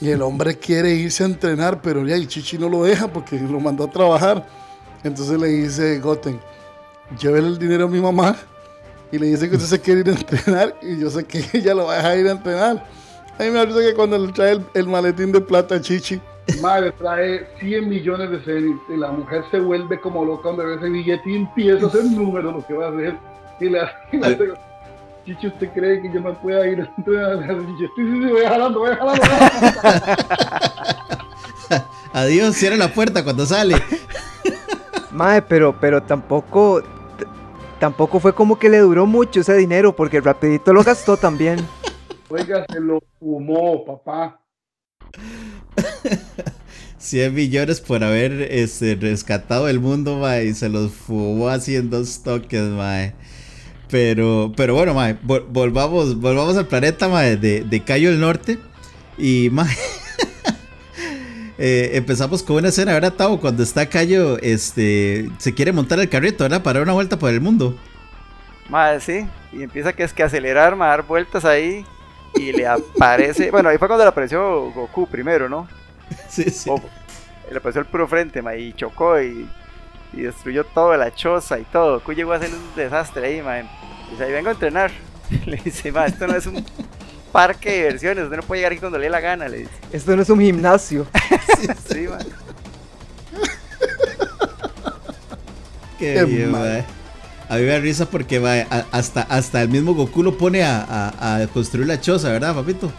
Y 0.00 0.10
el 0.10 0.22
hombre 0.22 0.56
quiere 0.56 0.94
irse 0.94 1.22
a 1.22 1.26
entrenar, 1.26 1.80
pero 1.80 2.06
ya 2.06 2.16
y 2.16 2.26
Chichi 2.26 2.58
no 2.58 2.68
lo 2.68 2.82
deja 2.82 3.08
porque 3.08 3.38
lo 3.38 3.60
mandó 3.60 3.84
a 3.84 3.90
trabajar. 3.90 4.46
Entonces 5.02 5.40
le 5.40 5.48
dice 5.48 5.98
Goten, 6.00 6.38
llévele 7.18 7.48
el 7.48 7.58
dinero 7.58 7.84
a 7.86 7.88
mi 7.88 8.00
mamá 8.00 8.36
y 9.10 9.18
le 9.18 9.26
dice 9.26 9.48
que 9.48 9.56
usted 9.56 9.68
se 9.68 9.80
quiere 9.80 10.00
ir 10.00 10.08
a 10.08 10.12
entrenar 10.12 10.76
y 10.82 10.98
yo 10.98 11.08
sé 11.10 11.24
que 11.24 11.44
ella 11.58 11.74
lo 11.74 11.86
va 11.86 11.94
a 11.94 11.96
dejar 11.96 12.18
ir 12.18 12.28
a 12.28 12.32
entrenar. 12.32 12.86
A 13.38 13.42
mí 13.42 13.50
me 13.50 13.58
parece 13.66 13.90
que 13.90 13.94
cuando 13.94 14.18
le 14.18 14.32
trae 14.32 14.52
el, 14.52 14.66
el 14.74 14.86
maletín 14.86 15.32
de 15.32 15.40
plata 15.40 15.76
a 15.76 15.80
Chichi, 15.80 16.20
madre, 16.60 16.92
trae 16.92 17.46
100 17.60 17.88
millones 17.88 18.30
de 18.30 18.40
cenit 18.40 18.76
y 18.88 18.96
la 18.96 19.12
mujer 19.12 19.44
se 19.50 19.60
vuelve 19.60 20.00
como 20.00 20.24
loca 20.24 20.42
cuando 20.42 20.66
ve 20.66 20.74
ese 20.74 20.88
billete 20.88 21.30
y 21.30 21.36
empieza 21.36 21.84
a 21.84 21.88
hacer 21.88 22.04
números 22.10 22.54
lo 22.54 22.66
que 22.66 22.74
va 22.74 22.86
a 22.86 22.90
hacer. 22.90 23.16
Y 23.60 23.68
le 23.68 23.80
hace, 23.80 24.52
Chichi, 25.24 25.46
¿usted 25.48 25.70
cree 25.72 26.00
que 26.02 26.12
yo 26.12 26.20
me 26.20 26.32
pueda 26.32 26.66
ir 26.66 26.88
sí, 26.96 27.02
sí, 27.04 27.86
sí, 27.96 28.26
voy 28.30 28.44
jalando, 28.44 28.80
voy 28.80 28.96
jalando. 28.96 29.22
voy 29.22 29.38
jalando". 29.82 30.20
Adiós, 32.12 32.56
cierra 32.56 32.76
la 32.76 32.92
puerta 32.92 33.22
cuando 33.22 33.46
sale. 33.46 33.76
Mae, 35.12 35.42
pero, 35.42 35.78
pero 35.78 36.02
tampoco, 36.02 36.82
tampoco 37.78 38.20
fue 38.20 38.34
como 38.34 38.58
que 38.58 38.68
le 38.68 38.78
duró 38.78 39.06
mucho 39.06 39.40
ese 39.40 39.54
dinero, 39.56 39.94
porque 39.94 40.20
rapidito 40.20 40.72
lo 40.72 40.82
gastó 40.82 41.16
también. 41.16 41.58
Oiga, 42.28 42.64
se 42.70 42.80
lo 42.80 43.00
fumó, 43.18 43.84
papá. 43.84 44.40
100 46.98 47.34
millones 47.34 47.80
por 47.80 48.04
haber 48.04 48.32
este, 48.42 48.94
rescatado 48.94 49.68
el 49.68 49.80
mundo, 49.80 50.18
mae, 50.18 50.46
y 50.46 50.54
se 50.54 50.68
los 50.68 50.92
fumó 50.92 51.48
así 51.48 51.76
en 51.76 51.90
dos 51.90 52.22
toques, 52.22 52.62
mae. 52.62 53.14
Pero, 53.90 54.52
pero 54.56 54.74
bueno, 54.74 54.94
mae, 54.94 55.16
vol- 55.20 55.44
volvamos, 55.48 56.20
volvamos 56.20 56.56
al 56.56 56.66
planeta, 56.66 57.08
mae, 57.08 57.36
de, 57.36 57.62
de 57.62 57.80
Cayo 57.82 58.10
del 58.10 58.20
Norte. 58.20 58.58
Y, 59.18 59.48
mae, 59.52 59.74
eh, 61.58 61.90
empezamos 61.94 62.42
con 62.42 62.56
una 62.56 62.68
escena, 62.68 62.92
¿verdad, 62.92 63.12
Tavo? 63.12 63.40
Cuando 63.40 63.62
está 63.62 63.86
Cayo, 63.88 64.38
este, 64.38 65.28
se 65.38 65.54
quiere 65.54 65.72
montar 65.72 65.98
el 66.00 66.08
carrito, 66.08 66.44
¿verdad? 66.44 66.62
Para 66.62 66.78
dar 66.78 66.84
una 66.84 66.92
vuelta 66.94 67.18
por 67.18 67.30
el 67.30 67.40
mundo. 67.40 67.76
Mae, 68.68 69.00
sí, 69.00 69.26
y 69.52 69.62
empieza 69.62 69.92
que 69.92 70.04
es 70.04 70.12
que 70.12 70.22
acelerar, 70.22 70.76
ma, 70.76 70.86
dar 70.86 71.02
vueltas 71.02 71.44
ahí 71.44 71.84
y 72.36 72.52
le 72.52 72.66
aparece, 72.68 73.50
bueno, 73.50 73.68
ahí 73.68 73.78
fue 73.78 73.88
cuando 73.88 74.04
le 74.04 74.10
apareció 74.10 74.70
Goku 74.70 75.06
primero, 75.08 75.48
¿no? 75.48 75.68
Sí, 76.28 76.44
sí. 76.50 76.70
O- 76.70 76.80
le 77.50 77.56
apareció 77.58 77.80
el 77.80 77.88
puro 77.88 78.06
frente, 78.06 78.40
ma, 78.42 78.54
y 78.54 78.72
chocó 78.74 79.20
y, 79.20 79.48
y 80.12 80.22
destruyó 80.22 80.64
toda 80.64 80.96
la 80.96 81.14
choza 81.14 81.58
y 81.58 81.64
todo. 81.64 81.98
Goku 82.00 82.12
llegó 82.12 82.32
a 82.32 82.36
hacer 82.36 82.50
un 82.52 82.74
desastre 82.76 83.26
ahí, 83.26 83.42
ma. 83.42 83.56
Dice, 84.10 84.24
ahí 84.24 84.32
vengo 84.32 84.48
a 84.48 84.52
entrenar. 84.52 84.90
Le 85.46 85.56
dice, 85.58 85.92
ma, 85.92 86.06
esto 86.06 86.26
no 86.26 86.34
es 86.36 86.46
un 86.46 86.64
parque 87.32 87.70
de 87.70 87.76
diversiones, 87.76 88.24
usted 88.24 88.36
no 88.38 88.42
puede 88.42 88.60
llegar 88.60 88.72
aquí 88.72 88.80
cuando 88.80 88.98
le 88.98 89.04
dé 89.04 89.10
la 89.10 89.20
gana, 89.20 89.46
le 89.48 89.58
dice. 89.58 89.70
Esto 89.92 90.16
no 90.16 90.22
es 90.22 90.30
un 90.30 90.40
gimnasio. 90.40 91.06
Sí, 91.92 92.06
ma. 92.08 92.18
Qué 95.98 96.14
Qué 96.14 96.24
bien, 96.24 96.50
mal. 96.50 96.62
mae. 96.62 96.84
A 97.48 97.56
mí 97.56 97.62
me 97.62 97.68
da 97.68 97.78
risa 97.80 98.06
porque 98.06 98.38
mae, 98.40 98.66
hasta, 98.92 99.22
hasta 99.22 99.60
el 99.62 99.68
mismo 99.68 99.92
Goku 99.94 100.22
lo 100.22 100.38
pone 100.38 100.62
a, 100.62 100.82
a- 100.82 101.36
a 101.42 101.46
construir 101.48 101.86
la 101.86 102.00
choza, 102.00 102.30
¿verdad, 102.30 102.54
papito? 102.54 102.90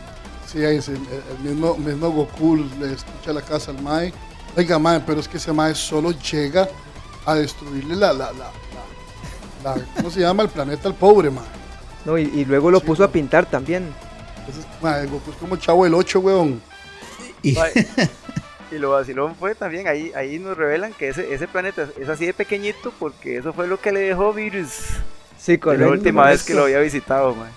Sí, 0.46 0.64
ahí 0.64 0.82
sí, 0.82 0.92
el, 0.92 0.98
el 0.98 1.52
mismo, 1.54 1.76
mismo 1.78 2.12
Goku 2.12 2.58
le 2.80 2.94
escucha 2.94 3.32
la 3.32 3.42
casa 3.42 3.72
al 3.72 3.82
Mae. 3.82 4.14
Oiga, 4.58 4.78
Mae, 4.78 5.00
pero 5.00 5.22
es 5.22 5.28
que 5.28 5.38
ese 5.38 5.54
Mae 5.54 5.74
solo 5.74 6.12
llega 6.12 6.68
a 7.26 7.36
destruirle 7.36 7.96
la, 7.96 8.14
la, 8.14 8.32
la, 8.34 8.52
la- 9.64 9.76
la- 9.76 9.86
¿cómo 9.96 10.10
se 10.12 10.20
llama? 10.22 10.44
El 10.44 10.50
planeta 10.50 10.88
al 10.88 10.96
pobre, 10.96 11.30
Mae. 11.30 11.44
No, 12.06 12.18
y, 12.18 12.24
y 12.24 12.46
luego 12.46 12.72
lo 12.72 12.80
Sí, 12.80 12.86
puso 12.88 13.04
a 13.04 13.08
no. 13.08 13.12
pintar 13.14 13.46
también. 13.46 13.94
Entonces, 14.40 14.66
Mae, 14.82 15.06
Goku 15.06 15.32
es 15.32 15.38
como 15.38 15.56
Chavo 15.58 15.86
el 15.86 15.94
8, 15.94 16.20
weón. 16.20 16.62
Y, 17.44 17.56
Y 18.72 18.78
lo 18.78 18.92
vacilón 18.92 19.36
fue 19.36 19.54
también, 19.54 19.88
ahí, 19.88 20.12
ahí 20.16 20.40
nos 20.40 20.56
revelan 20.58 20.94
que 20.94 21.10
ese, 21.10 21.34
ese 21.34 21.46
planeta 21.48 21.88
es 22.00 22.08
así 22.08 22.26
de 22.26 22.34
pequeñito 22.34 22.94
porque 23.00 23.38
eso 23.38 23.52
fue 23.52 23.68
lo 23.68 23.80
que 23.82 23.92
le 23.92 24.00
dejó 24.00 24.32
Virus. 24.34 24.70
Sí, 25.38 25.54
La 25.54 25.60
correcto. 25.60 25.90
última 25.92 26.26
vez 26.28 26.44
que 26.44 26.54
lo 26.54 26.64
había 26.64 26.80
visitado, 26.80 27.36
man. 27.36 27.50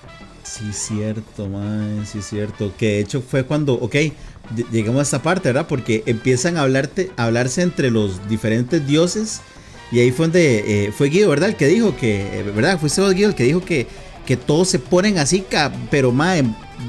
Sí, 0.43 0.73
cierto, 0.73 1.49
man, 1.49 2.05
sí, 2.05 2.21
cierto. 2.21 2.73
Que 2.77 2.87
de 2.87 2.99
hecho 3.01 3.23
fue 3.23 3.45
cuando, 3.45 3.75
ok, 3.75 3.95
ll- 3.95 4.69
llegamos 4.73 4.99
a 4.99 5.03
esta 5.03 5.23
parte, 5.23 5.51
¿verdad? 5.51 5.67
Porque 5.69 6.03
empiezan 6.07 6.57
a, 6.57 6.63
hablarte, 6.63 7.13
a 7.17 7.25
hablarse 7.27 7.63
entre 7.63 7.91
los 7.93 8.29
diferentes 8.29 8.85
dioses. 8.87 9.41
Y 9.91 10.01
ahí 10.01 10.11
fue 10.11 10.27
donde 10.27 10.87
eh, 10.87 10.93
fue 10.93 11.09
Guido, 11.09 11.31
¿verdad? 11.31 11.51
El 11.51 11.57
que 11.57 11.67
dijo 11.67 11.97
que, 11.97 12.41
eh, 12.41 12.43
¿verdad? 12.43 12.79
Fuiste 12.79 13.01
vos, 13.01 13.15
Guido, 13.15 13.31
el 13.31 13.35
que 13.35 13.45
dijo 13.45 13.65
que, 13.65 13.87
que 14.27 14.37
todos 14.37 14.69
se 14.69 14.79
ponen 14.79 15.19
así, 15.19 15.45
pero 15.91 16.13
mae, 16.13 16.43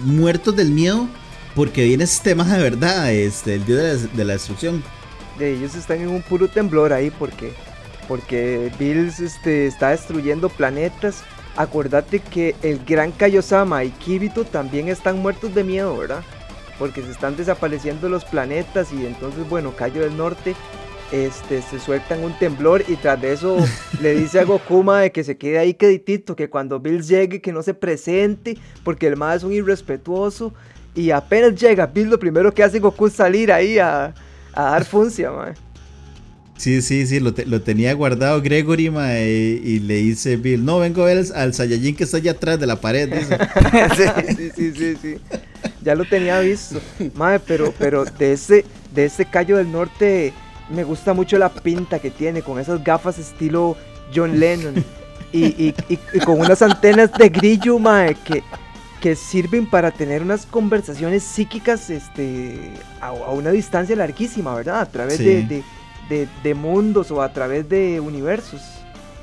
muertos 0.04 0.56
del 0.56 0.72
miedo. 0.72 1.08
Porque 1.56 1.86
viene 1.86 2.04
este 2.04 2.32
tema 2.32 2.44
de 2.44 2.62
verdad, 2.62 3.14
este, 3.14 3.56
el 3.56 3.66
dios 3.66 3.80
de 3.80 3.88
la, 3.88 4.14
de 4.14 4.26
la 4.26 4.34
destrucción. 4.34 4.84
De 5.40 5.54
ellos 5.54 5.74
están 5.76 6.02
en 6.02 6.10
un 6.10 6.22
puro 6.22 6.50
temblor 6.50 6.92
ahí 6.92 7.10
porque 7.12 7.54
porque 8.08 8.72
Bills 8.78 9.20
este, 9.20 9.68
está 9.68 9.90
destruyendo 9.90 10.50
planetas. 10.50 11.24
Acordate 11.56 12.20
que 12.20 12.56
el 12.62 12.84
gran 12.86 13.12
Kaiosama 13.12 13.84
y 13.84 13.92
Kirito 13.92 14.44
también 14.44 14.90
están 14.90 15.20
muertos 15.20 15.56
de 15.56 15.64
miedo, 15.64 15.98
¿verdad? 15.98 16.24
Porque 16.78 17.02
se 17.02 17.12
están 17.12 17.38
desapareciendo 17.38 18.10
los 18.10 18.26
planetas 18.26 18.92
y 18.92 19.06
entonces, 19.06 19.48
bueno, 19.48 19.74
Kaio 19.76 20.02
del 20.02 20.18
Norte 20.18 20.56
este, 21.12 21.62
se 21.62 21.80
sueltan 21.80 22.24
un 22.24 22.38
temblor 22.38 22.84
y 22.88 22.96
tras 22.96 23.22
de 23.22 23.34
eso 23.34 23.58
le 24.02 24.16
dice 24.16 24.40
a 24.40 24.44
Gokuma 24.44 25.02
de 25.02 25.12
que 25.12 25.24
se 25.24 25.38
quede 25.38 25.58
ahí 25.60 25.74
queditito, 25.74 26.36
que 26.36 26.50
cuando 26.50 26.80
Bills 26.80 27.08
llegue 27.08 27.42
que 27.42 27.52
no 27.52 27.62
se 27.64 27.74
presente 27.74 28.58
porque 28.84 29.08
el 29.08 29.16
más 29.16 29.38
es 29.38 29.44
un 29.44 29.54
irrespetuoso 29.54 30.54
y 30.96 31.12
apenas 31.12 31.56
llega 31.56 31.88
Bills 31.88 32.10
lo 32.10 32.20
primero 32.20 32.54
que 32.54 32.64
hace 32.64 32.80
Goku 32.80 33.08
es 33.08 33.14
salir 33.14 33.52
ahí 33.52 33.78
a, 33.80 34.14
a 34.54 34.64
dar 34.64 34.86
funcia, 34.86 35.32
mae. 35.32 35.54
Sí, 36.58 36.82
sí, 36.82 37.06
sí, 37.06 37.20
lo, 37.20 37.34
te- 37.34 37.46
lo 37.46 37.62
tenía 37.62 37.94
guardado 37.94 38.42
Gregory, 38.42 38.86
y 38.88 39.80
le 39.80 39.96
dice 39.96 40.38
Bill, 40.38 40.64
no, 40.64 40.80
vengo 40.80 41.04
a 41.04 41.08
ver 41.08 41.18
al, 41.18 41.36
al 41.36 41.54
Saiyajin 41.54 41.98
que 41.98 42.06
está 42.06 42.16
allá 42.16 42.32
atrás 42.32 42.58
de 42.62 42.66
la 42.66 42.78
pared, 42.80 43.14
dice. 43.14 43.38
sí, 44.38 44.52
sí, 44.56 44.72
sí, 44.74 44.96
sí. 45.02 45.16
Ya 45.84 45.96
lo 45.96 46.06
tenía 46.06 46.40
visto. 46.40 46.80
Mae, 47.16 47.42
pero, 47.42 47.74
pero 47.78 48.06
de 48.06 48.32
ese, 48.32 48.64
de 48.94 49.04
ese 49.04 49.26
callo 49.26 49.58
del 49.58 49.70
norte 49.70 50.32
me 50.70 50.84
gusta 50.84 51.14
mucho 51.14 51.38
la 51.38 51.50
pinta 51.50 52.00
que 52.00 52.12
tiene, 52.12 52.42
con 52.42 52.60
esas 52.60 52.84
gafas 52.84 53.18
estilo 53.20 53.76
John 54.14 54.40
Lennon. 54.40 54.76
Y, 55.32 55.46
y- 55.46 55.76
y- 55.90 56.00
y 56.14 56.20
con 56.20 56.40
unas 56.40 56.62
antenas 56.62 57.12
de 57.12 57.28
grillo, 57.30 57.78
mae, 57.78 58.16
que, 58.16 58.42
que 59.02 59.16
sirven 59.16 59.66
para 59.70 59.92
tener 59.92 60.22
unas 60.22 60.46
conversaciones 60.46 61.24
psíquicas 61.24 61.90
este, 61.90 62.72
a, 63.02 63.08
a 63.08 63.32
una 63.32 63.52
distancia 63.52 63.96
larguísima, 63.98 64.56
¿verdad? 64.56 64.80
A 64.82 64.86
través 64.86 65.18
de- 65.20 65.64
de- 66.10 66.28
de 66.44 66.54
mundos 66.54 67.12
o 67.12 67.22
a 67.22 67.34
través 67.34 67.68
de 67.68 68.00
universos. 68.00 68.62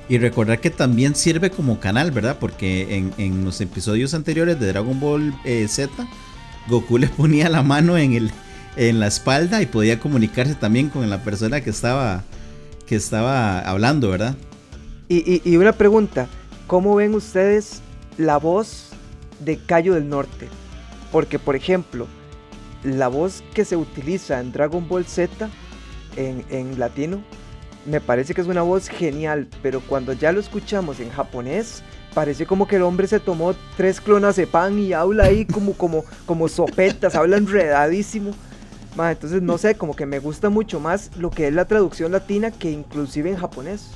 Y 0.09 0.19
recordar 0.19 0.59
que 0.61 0.69
también 0.69 1.15
sirve 1.15 1.49
como 1.51 1.79
canal, 1.81 2.11
¿verdad? 2.11 2.37
Porque 2.39 2.97
en, 2.97 3.15
en 3.19 3.45
los 3.45 3.61
episodios 3.61 4.13
anteriores 4.15 4.59
de 4.61 4.67
Dragon 4.67 4.99
Ball 5.01 5.33
eh, 5.45 5.67
Z, 5.69 5.91
Goku 6.69 6.99
le 6.99 7.07
ponía 7.09 7.49
la 7.49 7.63
mano 7.63 7.97
en, 7.97 8.13
el, 8.13 8.33
en 8.77 9.01
la 9.01 9.07
espalda 9.07 9.61
y 9.63 9.67
podía 9.67 9.99
comunicarse 10.01 10.55
también 10.55 10.89
con 10.89 11.09
la 11.11 11.19
persona 11.23 11.61
que 11.61 11.71
estaba, 11.71 12.23
que 12.87 12.97
estaba 12.97 13.61
hablando, 13.61 14.11
¿verdad? 14.11 14.35
Y, 15.09 15.19
y- 15.31 15.43
y 15.45 15.57
una 15.57 15.73
pregunta, 15.73 16.27
¿cómo 16.67 16.95
ven 16.95 17.15
ustedes 17.15 17.81
la 18.17 18.39
voz 18.39 18.89
de 19.41 19.59
Cayo 19.59 19.95
del 19.95 20.09
Norte? 20.09 20.49
Porque, 21.11 21.39
por 21.39 21.55
ejemplo, 21.57 22.07
la 22.83 23.09
voz 23.09 23.43
que 23.55 23.65
se 23.65 23.77
utiliza 23.77 24.41
en 24.41 24.53
Dragon 24.53 24.89
Ball 24.89 25.05
Z 25.05 25.49
en, 26.17 26.45
en 26.51 26.79
latino, 26.79 27.23
me 27.85 28.01
parece 28.01 28.33
que 28.33 28.41
es 28.41 28.47
una 28.47 28.63
voz 28.63 28.89
genial, 28.89 29.49
pero 29.63 29.81
cuando 29.81 30.13
ya 30.13 30.33
lo 30.33 30.41
escuchamos 30.41 31.01
en 31.01 31.11
japonés, 31.11 31.83
parece 32.15 32.47
como 32.47 32.67
que 32.69 32.77
el 32.77 32.83
hombre 32.83 33.07
se 33.09 33.21
tomó 33.21 33.55
tres 33.77 34.01
clonas 34.01 34.37
de 34.37 34.47
pan 34.47 34.79
y 34.79 34.93
habla 34.93 35.25
ahí 35.25 35.45
como, 35.45 35.73
como, 35.75 36.05
como 36.25 36.49
sopetas, 36.49 37.15
habla 37.15 37.37
enredadísimo. 37.37 38.33
Ma, 38.97 39.11
entonces, 39.11 39.41
no 39.41 39.57
sé, 39.57 39.75
como 39.77 39.97
que 39.97 40.05
me 40.07 40.19
gusta 40.19 40.51
mucho 40.51 40.79
más 40.81 41.11
lo 41.17 41.31
que 41.31 41.49
es 41.49 41.55
la 41.55 41.65
traducción 41.65 42.13
latina 42.13 42.51
que 42.51 42.71
inclusive 42.71 43.31
en 43.31 43.37
japonés. 43.37 43.91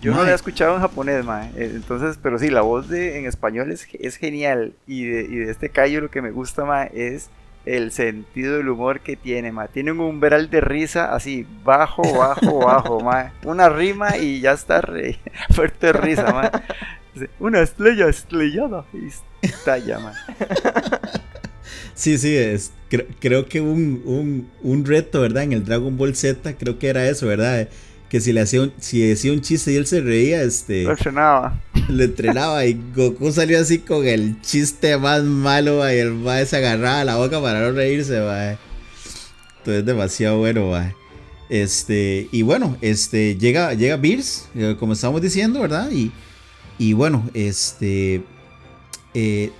Yo 0.00 0.12
no 0.12 0.24
la 0.24 0.32
he 0.32 0.34
escuchado 0.34 0.74
en 0.74 0.80
japonés, 0.80 1.24
mae. 1.24 1.50
Eh, 1.56 1.70
Entonces, 1.76 2.18
pero 2.20 2.36
sí, 2.36 2.50
la 2.50 2.62
voz 2.62 2.88
de 2.88 3.18
en 3.20 3.26
español 3.26 3.70
es, 3.70 3.86
es 4.00 4.16
genial. 4.16 4.72
Y 4.88 5.04
de, 5.04 5.20
y 5.22 5.36
de 5.36 5.50
este 5.52 5.68
callo 5.68 6.00
lo 6.00 6.10
que 6.10 6.20
me 6.20 6.32
gusta, 6.32 6.64
mae, 6.64 6.90
es 6.92 7.30
el 7.64 7.92
sentido 7.92 8.56
del 8.56 8.68
humor 8.68 8.98
que 8.98 9.14
tiene, 9.14 9.52
mae. 9.52 9.68
Tiene 9.68 9.92
un 9.92 10.00
umbral 10.00 10.50
de 10.50 10.60
risa 10.60 11.14
así, 11.14 11.46
bajo, 11.62 12.02
bajo, 12.18 12.58
bajo, 12.66 12.98
mae. 13.00 13.30
Una 13.44 13.68
rima 13.68 14.16
y 14.16 14.40
ya 14.40 14.50
está 14.50 14.80
re- 14.80 15.20
fuerte 15.54 15.86
de 15.86 15.92
risa. 15.92 16.50
Dice, 17.14 17.30
Una 17.38 17.60
estrella 17.60 18.08
estrellada 18.08 18.84
y 18.92 19.06
estalla, 19.46 20.00
mae. 20.00 20.14
Sí, 22.02 22.18
sí, 22.18 22.34
es, 22.34 22.72
creo, 22.88 23.06
creo 23.20 23.46
que 23.46 23.60
un, 23.60 24.02
un, 24.04 24.50
un 24.64 24.84
reto, 24.84 25.20
¿verdad? 25.20 25.44
En 25.44 25.52
el 25.52 25.64
Dragon 25.64 25.96
Ball 25.96 26.16
Z, 26.16 26.56
creo 26.56 26.76
que 26.76 26.88
era 26.88 27.08
eso, 27.08 27.28
¿verdad? 27.28 27.68
Que 28.08 28.20
si 28.20 28.32
le 28.32 28.40
hacía 28.40 28.62
un, 28.62 28.72
si 28.80 29.06
decía 29.06 29.32
un 29.32 29.40
chiste 29.40 29.70
y 29.70 29.76
él 29.76 29.86
se 29.86 30.00
reía, 30.00 30.42
este... 30.42 30.82
Reaccionaba. 30.84 31.62
le 31.88 32.06
entrenaba 32.06 32.66
y 32.66 32.76
Goku 32.92 33.30
salió 33.30 33.60
así 33.60 33.78
con 33.78 34.04
el 34.04 34.40
chiste 34.40 34.98
más 34.98 35.22
malo 35.22 35.78
mae, 35.78 35.98
y 35.98 36.00
el 36.00 36.12
mae 36.12 36.44
se 36.44 36.56
agarraba 36.56 37.04
la 37.04 37.14
boca 37.18 37.40
para 37.40 37.60
no 37.60 37.70
reírse 37.70 38.20
mae. 38.20 38.58
entonces 39.58 39.86
demasiado 39.86 40.38
bueno 40.38 40.70
mae. 40.70 40.96
este 41.50 42.28
y 42.32 42.42
bueno 42.42 42.76
este 42.80 43.36
llega 43.36 43.74
llega 43.74 43.96
Beers 43.96 44.48
eh, 44.56 44.74
como 44.76 44.94
estábamos 44.94 45.22
diciendo 45.22 45.60
verdad 45.60 45.88
y 45.92 46.10
y 46.78 46.94
bueno 46.94 47.30
este 47.32 48.22
eh, 49.14 49.52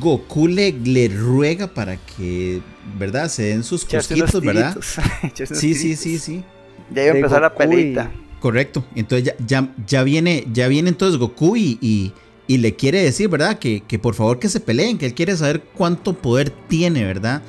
Goku 0.00 0.48
le, 0.48 0.72
le 0.72 1.08
ruega 1.08 1.66
para 1.68 1.96
que 1.96 2.60
verdad 2.98 3.28
se 3.28 3.44
den 3.44 3.62
sus 3.64 3.84
cosquitos 3.84 4.40
verdad 4.42 4.76
sí 5.34 5.74
sí 5.74 5.96
sí 5.96 6.18
sí 6.18 6.42
Ya 6.94 7.04
iba 7.04 7.12
a 7.12 7.16
empezar 7.16 7.42
la 7.42 7.48
Goku 7.50 7.62
y- 7.62 7.66
peleita. 7.66 8.10
Correcto. 8.40 8.84
Entonces 8.94 9.24
ya, 9.24 9.34
ya, 9.46 9.72
ya 9.86 10.02
viene, 10.02 10.44
ya 10.52 10.68
viene 10.68 10.90
entonces 10.90 11.18
Goku 11.18 11.56
y, 11.56 11.78
y, 11.80 12.12
y 12.46 12.58
le 12.58 12.74
quiere 12.76 13.02
decir, 13.02 13.28
¿verdad? 13.30 13.58
Que, 13.58 13.80
que 13.80 13.98
por 13.98 14.14
favor 14.14 14.38
que 14.38 14.50
se 14.50 14.60
peleen, 14.60 14.98
que 14.98 15.06
él 15.06 15.14
quiere 15.14 15.34
saber 15.34 15.62
cuánto 15.74 16.12
poder 16.12 16.50
tiene, 16.68 17.04
¿verdad? 17.04 17.40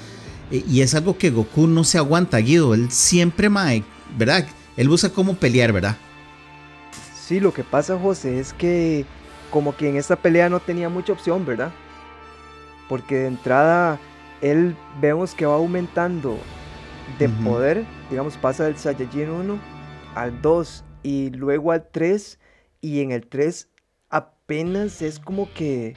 E- 0.52 0.64
Y 0.70 0.80
es 0.82 0.96
algo 0.96 1.18
que 1.18 1.32
Goku 1.32 1.68
no 1.68 1.84
se 1.84 1.98
aguanta, 1.98 2.38
Guido. 2.38 2.74
Él 2.74 2.90
siempre, 2.92 3.50
mae, 3.50 3.84
¿verdad? 4.18 4.48
Él 4.78 4.88
busca 4.88 5.10
cómo 5.10 5.34
pelear, 5.36 5.74
¿verdad? 5.74 5.98
Sí, 7.28 7.42
lo 7.42 7.54
que 7.54 7.64
pasa, 7.66 7.98
José, 8.00 8.40
es 8.40 8.54
que 8.54 9.06
como 9.52 9.76
que 9.76 9.90
en 9.90 9.98
esta 9.98 10.16
pelea 10.16 10.48
no 10.48 10.62
tenía 10.62 10.88
mucha 10.88 11.12
opción, 11.12 11.46
¿verdad? 11.46 11.74
Porque 12.88 13.16
de 13.16 13.28
entrada 13.28 14.00
él 14.42 14.76
vemos 15.02 15.34
que 15.34 15.46
va 15.46 15.56
aumentando 15.56 16.38
de 17.20 17.30
poder, 17.30 17.86
digamos, 18.10 18.38
pasa 18.38 18.66
del 18.66 18.78
Saiyajin 18.78 19.30
1 19.30 19.60
al 20.16 20.42
2 20.42 20.84
y 21.04 21.30
luego 21.32 21.72
al 21.72 21.88
3 21.92 22.40
y 22.82 23.02
en 23.02 23.12
el 23.12 23.28
3 23.28 23.70
apenas 24.10 25.02
es 25.02 25.20
como 25.20 25.52
que 25.54 25.96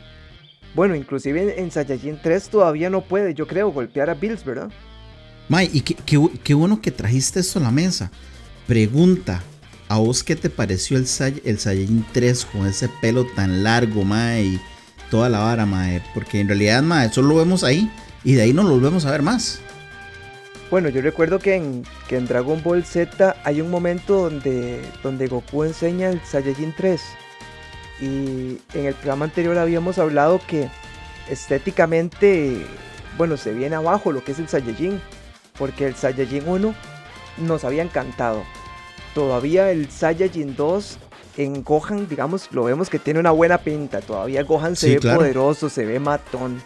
Bueno, 0.75 0.95
inclusive 0.95 1.43
en, 1.43 1.65
en 1.65 1.71
Saiyajin 1.71 2.21
3 2.23 2.49
todavía 2.51 2.91
no 2.91 3.03
puede, 3.03 3.35
yo 3.35 3.47
creo, 3.47 3.71
golpear 3.73 4.11
a 4.11 4.15
Bills, 4.15 4.45
¿verdad? 4.45 4.71
Mae, 5.49 5.71
y 5.73 5.81
qué, 5.81 5.95
qué 5.95 6.21
qué 6.45 6.55
bueno 6.55 6.81
que 6.81 6.91
trajiste 6.91 7.41
esto 7.41 7.59
a 7.59 7.63
la 7.63 7.71
mesa. 7.71 8.11
Pregunta, 8.67 9.43
¿a 9.89 9.99
vos 9.99 10.23
qué 10.23 10.37
te 10.37 10.51
pareció 10.51 10.99
el, 10.99 11.07
el 11.45 11.59
Saiyajin 11.59 12.05
3 12.13 12.45
con 12.45 12.67
ese 12.67 12.89
pelo 13.01 13.25
tan 13.35 13.63
largo, 13.63 14.05
mae? 14.05 14.61
Toda 15.11 15.29
la 15.29 15.41
vara, 15.41 15.67
mae. 15.67 16.03
Porque 16.15 16.41
en 16.41 16.49
realidad, 16.49 16.83
mae, 16.83 17.11
solo 17.11 17.29
lo 17.29 17.37
vemos 17.37 17.65
ahí 17.65 17.91
y 18.25 18.35
de 18.35 18.43
ahí 18.43 18.53
no 18.53 18.63
lo 18.63 18.71
volvemos 18.71 19.07
a 19.07 19.11
ver 19.11 19.23
más. 19.23 19.61
Bueno, 20.71 20.91
yo 20.91 21.01
recuerdo 21.01 21.39
que 21.39 21.55
en, 21.55 21.85
que 22.09 22.17
en 22.17 22.27
Dragon 22.27 22.63
Ball 22.63 22.85
Z 22.85 23.37
hay 23.43 23.63
un 23.63 23.71
momento 23.71 24.29
donde, 24.29 24.83
donde 25.03 25.27
Goku 25.27 25.65
enseña 25.65 26.11
el 26.11 26.21
Saiyajin 26.21 26.75
3. 26.77 27.01
Y 28.01 28.59
en 28.75 28.87
el 28.87 28.95
programa 28.95 29.25
anterior 29.25 29.57
habíamos 29.57 29.99
hablado 29.99 30.41
que 30.47 30.69
estéticamente, 31.31 32.67
bueno, 33.17 33.37
se 33.37 33.55
viene 33.55 33.77
abajo 33.77 34.13
lo 34.13 34.23
que 34.23 34.33
es 34.33 34.39
el 34.39 34.49
Saiyajin. 34.49 35.01
Porque 35.59 35.87
el 35.87 35.95
Saiyajin 35.95 36.47
1 36.47 36.75
nos 37.39 37.65
había 37.65 37.83
encantado. 37.83 38.45
Todavía 39.15 39.71
el 39.71 39.91
Saiyajin 39.91 40.55
2 40.55 40.99
en 41.39 41.63
Gohan, 41.65 42.07
digamos, 42.09 42.49
lo 42.53 42.65
vemos 42.65 42.91
que 42.91 42.99
tiene 42.99 43.21
una 43.21 43.31
buena 43.31 43.57
pinta. 43.59 44.01
Todavía 44.01 44.43
Gohan 44.43 44.77
se 44.77 44.89
Sí, 44.89 44.95
ve 44.95 45.01
claro. 45.01 45.21
poderoso, 45.21 45.71
se 45.71 45.87
ve 45.87 45.99
matón. 45.99 46.61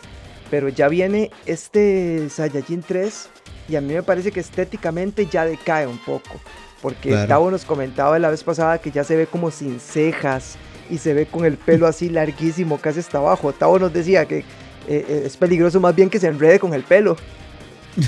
Pero 0.50 0.68
ya 0.68 0.88
viene 0.88 1.30
este 1.46 2.28
Saiyajin 2.30 2.82
3 2.82 3.28
y 3.68 3.76
a 3.76 3.80
mí 3.80 3.94
me 3.94 4.02
parece 4.02 4.32
que 4.32 4.40
estéticamente 4.40 5.26
ya 5.26 5.44
decae 5.44 5.86
un 5.86 5.98
poco. 5.98 6.40
Porque 6.80 7.10
Claro. 7.10 7.28
Tavo 7.28 7.50
nos 7.50 7.64
comentaba 7.64 8.18
la 8.18 8.28
vez 8.30 8.42
pasada 8.42 8.78
que 8.78 8.90
ya 8.90 9.04
se 9.04 9.14
ve 9.14 9.26
como 9.26 9.50
sin 9.52 9.78
cejas 9.78 10.56
y 10.90 10.98
se 10.98 11.14
ve 11.14 11.26
con 11.26 11.44
el 11.44 11.56
pelo 11.56 11.86
así 11.86 12.08
larguísimo 12.08 12.78
casi 12.78 12.98
hasta 13.00 13.18
abajo. 13.18 13.52
Tavo 13.52 13.78
nos 13.78 13.92
decía 13.92 14.26
que 14.26 14.38
eh, 14.38 14.44
eh, 14.88 15.22
es 15.26 15.36
peligroso 15.36 15.78
más 15.80 15.94
bien 15.94 16.10
que 16.10 16.18
se 16.18 16.26
enrede 16.26 16.58
con 16.58 16.74
el 16.74 16.82
pelo. 16.82 17.16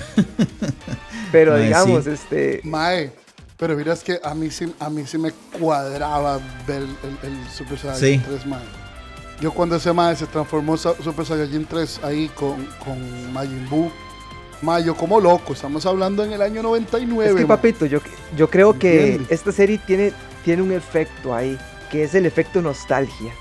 Pero 1.32 1.52
Mae, 1.52 1.62
digamos, 1.64 2.04
sí. 2.04 2.10
este... 2.10 2.60
Mae, 2.64 3.12
pero 3.56 3.76
miras 3.76 4.02
que 4.02 4.20
a 4.22 4.34
mí 4.34 4.50
sí, 4.50 4.72
a 4.80 4.90
mí 4.90 5.04
sí 5.06 5.18
me 5.18 5.32
cuadraba 5.58 6.38
ver 6.66 6.82
el, 6.82 7.18
el 7.30 7.48
Super 7.50 7.78
Saiyajin 7.78 8.20
Sí. 8.20 8.26
3, 8.26 8.46
mae. 8.46 8.60
Yo 9.40 9.52
cuando 9.52 9.76
ese 9.76 9.92
mae 9.92 10.14
se 10.16 10.26
transformó 10.26 10.76
Super 10.76 11.24
Saiyajin 11.26 11.66
3 11.66 12.00
ahí 12.04 12.28
con, 12.34 12.64
con 12.84 13.32
Majin 13.32 13.68
Buu, 13.68 13.90
mae, 14.62 14.82
yo 14.84 14.94
como 14.96 15.20
loco, 15.20 15.52
estamos 15.52 15.84
hablando 15.86 16.24
en 16.24 16.32
el 16.32 16.42
año 16.42 16.62
99. 16.62 17.30
Es 17.30 17.36
que 17.36 17.46
papito, 17.46 17.86
yo, 17.86 18.00
yo 18.36 18.48
creo 18.48 18.78
que 18.78 19.02
¿Entiendes? 19.12 19.30
esta 19.30 19.52
serie 19.52 19.78
tiene, 19.86 20.12
tiene 20.44 20.62
un 20.62 20.72
efecto 20.72 21.34
ahí, 21.34 21.58
que 21.90 22.04
es 22.04 22.14
el 22.14 22.26
efecto 22.26 22.60
nostalgia. 22.62 23.32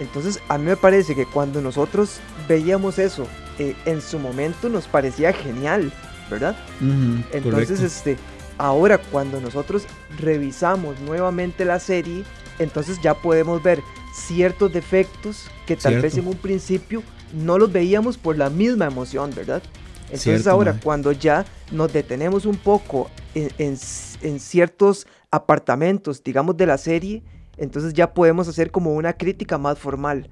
Entonces 0.00 0.40
a 0.48 0.58
mí 0.58 0.64
me 0.64 0.76
parece 0.76 1.14
que 1.14 1.26
cuando 1.26 1.60
nosotros 1.60 2.18
veíamos 2.48 2.98
eso, 2.98 3.26
eh, 3.58 3.76
en 3.84 4.00
su 4.00 4.18
momento 4.18 4.68
nos 4.68 4.86
parecía 4.88 5.32
genial, 5.32 5.92
¿verdad? 6.30 6.56
Ujú, 6.80 7.22
Entonces, 7.32 7.78
correcto. 7.78 7.84
este, 7.86 8.16
ahora 8.58 8.98
cuando 8.98 9.40
nosotros 9.40 9.86
revisamos 10.18 10.98
nuevamente 11.00 11.64
la 11.64 11.78
serie, 11.80 12.24
entonces 12.58 13.00
ya 13.02 13.14
podemos 13.14 13.62
ver 13.62 13.80
ciertos 14.14 14.72
defectos 14.72 15.50
que 15.66 15.76
tal 15.76 15.94
vez 16.02 16.14
en 16.18 16.26
un 16.28 16.36
principio 16.36 17.02
no 17.34 17.58
los 17.58 17.72
veíamos 17.72 18.18
por 18.18 18.36
la 18.36 18.50
misma 18.50 18.86
emoción, 18.86 19.30
¿verdad? 19.34 19.62
Entonces 20.04 20.20
Cierto, 20.42 20.50
ahora 20.50 20.72
cuando 20.82 21.12
ya 21.12 21.46
nos 21.70 21.92
detenemos 21.92 22.44
un 22.44 22.56
poco 22.56 23.10
en, 23.34 23.48
en 23.56 23.72
s- 23.72 24.18
en 24.20 24.38
ciertos 24.38 25.06
apartamentos, 25.30 26.22
digamos, 26.22 26.56
de 26.58 26.66
la 26.66 26.76
serie, 26.76 27.22
entonces 27.56 27.94
ya 27.94 28.12
podemos 28.12 28.48
hacer 28.48 28.70
como 28.70 28.92
una 28.94 29.14
crítica 29.14 29.56
más 29.56 29.78
formal. 29.78 30.28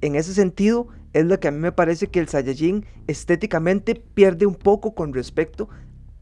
En 0.00 0.14
ese 0.14 0.32
sentido, 0.34 0.86
es 1.12 1.24
lo 1.24 1.38
que 1.40 1.48
a 1.48 1.50
mí 1.50 1.58
me 1.58 1.72
parece 1.72 2.06
que 2.08 2.20
el 2.20 2.28
Saiyajin 2.28 2.84
estéticamente 3.08 3.94
pierde 3.96 4.46
un 4.46 4.54
poco 4.54 4.94
con 4.94 5.12
respecto 5.12 5.68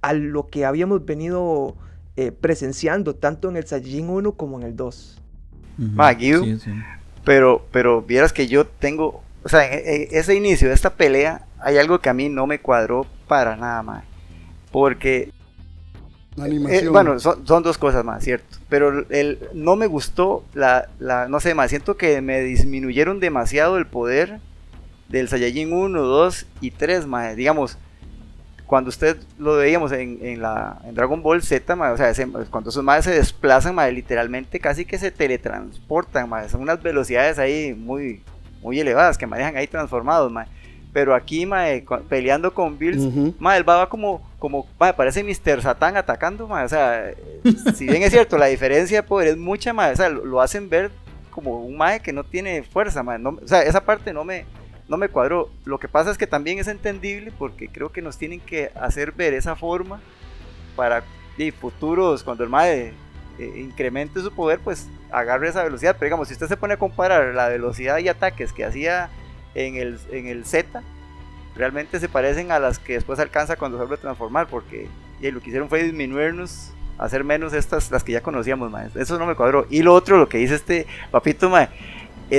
a 0.02 0.12
lo 0.12 0.48
que 0.48 0.64
habíamos 0.66 1.04
venido 1.06 1.76
eh, 2.16 2.32
presenciando 2.32 3.14
tanto 3.16 3.48
en 3.48 3.56
el 3.56 3.66
Saiyajin 3.66 4.08
1 4.10 4.32
como 4.32 4.58
en 4.60 4.66
el 4.66 4.76
2. 4.76 5.22
Ujú, 5.78 5.88
Ma, 5.94 6.12
Guido. 6.12 6.44
sí, 6.44 6.58
sí. 6.58 6.70
Pero, 7.24 7.66
pero 7.72 8.02
vieras 8.02 8.32
que 8.32 8.48
yo 8.48 8.66
tengo, 8.66 9.22
o 9.44 9.48
sea, 9.48 9.64
en, 9.72 9.80
en 9.86 10.08
ese 10.10 10.34
inicio 10.34 10.68
de 10.68 10.74
esta 10.74 10.94
pelea 10.94 11.46
hay 11.58 11.78
algo 11.78 12.00
que 12.00 12.08
a 12.10 12.14
mí 12.14 12.28
no 12.28 12.46
me 12.46 12.60
cuadró 12.60 13.06
para 13.28 13.56
nada 13.56 13.82
más. 13.82 14.04
Porque, 14.70 15.32
La 16.36 16.46
eh, 16.46 16.48
animación. 16.48 16.92
bueno, 16.92 17.18
son, 17.20 17.46
son 17.46 17.62
dos 17.62 17.78
cosas 17.78 18.04
más, 18.04 18.24
cierto. 18.24 18.58
Pero 18.68 19.06
el, 19.10 19.38
no 19.54 19.76
me 19.76 19.86
gustó 19.86 20.44
la, 20.54 20.88
la, 20.98 21.28
no 21.28 21.40
sé, 21.40 21.54
más 21.54 21.70
siento 21.70 21.96
que 21.96 22.20
me 22.22 22.40
disminuyeron 22.40 23.20
demasiado 23.20 23.78
el 23.78 23.86
poder 23.86 24.40
del 25.08 25.28
Saiyajin 25.28 25.72
1, 25.72 26.02
2 26.02 26.46
y 26.60 26.70
3, 26.72 27.06
más. 27.06 27.36
Digamos, 27.36 27.78
cuando 28.72 28.88
usted 28.88 29.18
lo 29.38 29.56
veíamos 29.56 29.92
en, 29.92 30.18
en 30.22 30.40
la, 30.40 30.80
en 30.86 30.94
Dragon 30.94 31.22
Ball 31.22 31.42
Z, 31.42 31.76
mae, 31.76 31.92
o 31.92 31.96
sea, 31.98 32.10
cuando 32.48 32.70
esos 32.70 32.82
madres 32.82 33.04
se 33.04 33.10
desplazan, 33.10 33.74
mae, 33.74 33.92
literalmente 33.92 34.58
casi 34.60 34.86
que 34.86 34.96
se 34.96 35.10
teletransportan, 35.10 36.26
mae, 36.26 36.48
son 36.48 36.62
unas 36.62 36.82
velocidades 36.82 37.38
ahí 37.38 37.74
muy, 37.74 38.22
muy 38.62 38.80
elevadas 38.80 39.18
que 39.18 39.26
manejan 39.26 39.58
ahí 39.58 39.66
transformados, 39.66 40.32
mae. 40.32 40.46
Pero 40.90 41.14
aquí, 41.14 41.46
cu- 41.84 42.00
peleando 42.08 42.54
con 42.54 42.78
Bills, 42.78 43.02
Ujú. 43.02 43.34
mae, 43.38 43.58
él 43.58 43.68
va 43.68 43.86
como, 43.90 44.26
como 44.38 44.66
mae, 44.80 44.94
parece 44.94 45.22
Mr. 45.22 45.60
Satan 45.60 45.98
atacando, 45.98 46.48
mae, 46.48 46.64
o 46.64 46.68
sea, 46.70 47.10
si 47.74 47.84
bien 47.86 48.02
es 48.02 48.10
cierto, 48.10 48.38
la 48.38 48.46
diferencia 48.46 49.02
de 49.02 49.06
poder 49.06 49.28
es 49.28 49.36
mucha, 49.36 49.74
mae, 49.74 49.92
o 49.92 49.96
sea, 49.96 50.08
lo, 50.08 50.24
lo 50.24 50.40
hacen 50.40 50.70
ver 50.70 50.90
como 51.30 51.62
un 51.62 51.76
mae 51.76 52.00
que 52.00 52.14
no 52.14 52.24
tiene 52.24 52.62
fuerza, 52.62 53.02
mae, 53.02 53.18
no- 53.18 53.38
o 53.44 53.46
sea, 53.46 53.60
esa 53.64 53.84
parte 53.84 54.14
no 54.14 54.24
me, 54.24 54.46
no 54.92 54.98
me 54.98 55.08
cuadró. 55.08 55.48
Lo 55.64 55.78
que 55.78 55.88
pasa 55.88 56.10
es 56.10 56.18
que 56.18 56.26
también 56.26 56.58
es 56.58 56.68
entendible 56.68 57.32
porque 57.38 57.68
creo 57.68 57.90
que 57.90 58.02
nos 58.02 58.18
tienen 58.18 58.40
que 58.40 58.70
hacer 58.78 59.12
ver 59.12 59.32
esa 59.32 59.56
forma 59.56 60.00
para 60.76 61.02
y 61.38 61.50
futuros, 61.50 62.22
cuando 62.22 62.44
el 62.44 62.50
MAE 62.50 62.92
eh, 63.38 63.52
incremente 63.56 64.20
su 64.20 64.30
poder, 64.30 64.60
pues 64.60 64.86
agarre 65.10 65.48
esa 65.48 65.64
velocidad. 65.64 65.96
Pero 65.98 66.08
digamos, 66.08 66.28
si 66.28 66.34
usted 66.34 66.46
se 66.46 66.58
pone 66.58 66.74
a 66.74 66.76
comparar 66.76 67.34
la 67.34 67.48
velocidad 67.48 67.98
y 67.98 68.08
ataques 68.08 68.52
que 68.52 68.66
hacía 68.66 69.08
en 69.54 69.76
el, 69.76 69.98
en 70.10 70.26
el 70.26 70.44
Z, 70.44 70.82
realmente 71.56 71.98
se 71.98 72.10
parecen 72.10 72.52
a 72.52 72.58
las 72.58 72.78
que 72.78 72.92
después 72.92 73.18
alcanza 73.18 73.56
cuando 73.56 73.78
se 73.78 73.84
vuelve 73.84 73.96
a 73.96 74.00
transformar, 74.02 74.46
porque 74.46 74.88
y 75.22 75.30
lo 75.30 75.40
que 75.40 75.48
hicieron 75.48 75.70
fue 75.70 75.82
disminuirnos, 75.84 76.74
hacer 76.98 77.24
menos 77.24 77.54
estas, 77.54 77.90
las 77.90 78.04
que 78.04 78.12
ya 78.12 78.22
conocíamos, 78.22 78.70
mae. 78.70 78.90
Eso 78.94 79.18
no 79.18 79.24
me 79.24 79.36
cuadró. 79.36 79.66
Y 79.70 79.82
lo 79.82 79.94
otro, 79.94 80.18
lo 80.18 80.28
que 80.28 80.36
dice 80.36 80.54
este 80.54 80.86
papito, 81.10 81.48
mae, 81.48 81.70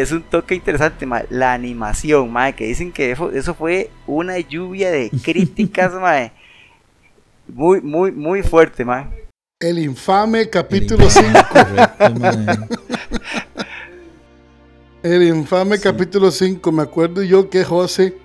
es 0.01 0.12
un 0.12 0.23
toque 0.23 0.56
interesante, 0.56 1.06
mae, 1.06 1.25
la 1.29 1.53
animación, 1.53 2.32
mae, 2.32 2.53
que 2.56 2.65
dicen 2.65 2.91
que 2.91 3.12
eso, 3.12 3.32
eso 3.32 3.53
fue 3.53 3.91
una 4.08 4.39
lluvia 4.39 4.89
de 4.91 5.10
críticas, 5.23 5.93
mae. 5.93 6.32
Muy, 7.47 7.82
muy, 7.82 8.12
muy 8.12 8.41
fuerte, 8.41 8.84
mae. 8.84 9.08
El 9.60 9.79
infame 9.79 10.49
capítulo 10.49 11.06
infame, 11.06 11.34
5. 11.34 11.47
correcto, 11.51 12.19
mae. 12.19 12.58
El 15.03 15.23
infame 15.23 15.77
Sí. 15.77 15.84
capítulo 15.84 16.32
5. 16.32 16.71
Me 16.71 16.82
acuerdo 16.84 17.21
yo 17.23 17.49
que 17.49 17.63
José, 17.63 18.17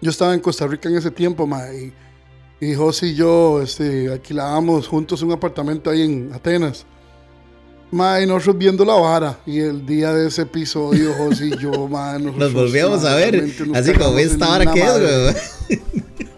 yo 0.00 0.10
estaba 0.10 0.32
en 0.32 0.40
Costa 0.40 0.66
Rica 0.66 0.88
en 0.88 0.96
ese 0.96 1.10
tiempo, 1.10 1.46
ma, 1.46 1.62
y, 1.72 1.92
y 2.60 2.74
José 2.74 3.08
y 3.08 3.14
yo 3.14 3.60
este, 3.60 4.10
alquilábamos 4.10 4.88
juntos 4.88 5.22
un 5.22 5.32
apartamento 5.32 5.90
ahí 5.90 6.02
en 6.02 6.32
Atenas. 6.32 6.86
Ma, 7.90 8.20
y 8.20 8.26
nosotros 8.26 8.58
viendo 8.58 8.84
la 8.84 8.94
vara. 8.94 9.38
Y 9.46 9.60
el 9.60 9.86
día 9.86 10.12
de 10.12 10.28
ese 10.28 10.42
episodio, 10.42 11.14
José 11.14 11.46
y 11.46 11.56
yo, 11.58 11.88
ma, 11.88 12.12
nosotros, 12.18 12.36
Nos 12.36 12.52
volvíamos 12.52 13.04
a 13.04 13.14
ver, 13.14 13.42
así 13.74 13.92
como 13.94 14.18
esta 14.18 14.56
una 14.56 14.72
que 14.72 14.80
es, 14.80 14.86
madre. 14.86 15.22
güey. 15.22 15.80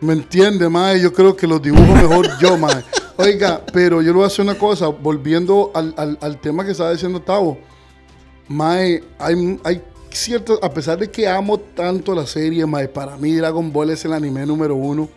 ¿Me 0.00 0.12
entiende, 0.12 0.68
mae? 0.68 1.00
Yo 1.00 1.12
creo 1.12 1.34
que 1.34 1.46
los 1.46 1.62
dibujo 1.62 1.94
mejor 1.94 2.28
yo, 2.38 2.58
mae. 2.58 2.84
Oiga, 3.16 3.62
pero 3.72 4.02
yo 4.02 4.08
le 4.08 4.16
voy 4.16 4.24
a 4.24 4.26
hacer 4.26 4.44
una 4.44 4.58
cosa, 4.58 4.88
volviendo 4.88 5.70
al, 5.74 5.94
al- 5.96 6.18
al 6.20 6.40
tema 6.40 6.64
que 6.64 6.72
estaba 6.72 6.92
diciendo 6.92 7.20
Tavo. 7.22 7.56
Mae, 8.48 9.02
hay, 9.18 9.58
hay 9.64 9.82
ciertas, 10.10 10.58
a 10.60 10.70
pesar 10.70 10.98
de 10.98 11.10
que 11.10 11.26
amo 11.26 11.58
tanto 11.58 12.14
la 12.14 12.26
serie, 12.26 12.66
mae, 12.66 12.88
para 12.88 13.16
mí 13.16 13.34
Dragon 13.34 13.72
Ball 13.72 13.90
es 13.90 14.04
el 14.04 14.12
anime 14.12 14.44
número 14.44 14.74
uno. 14.76 15.08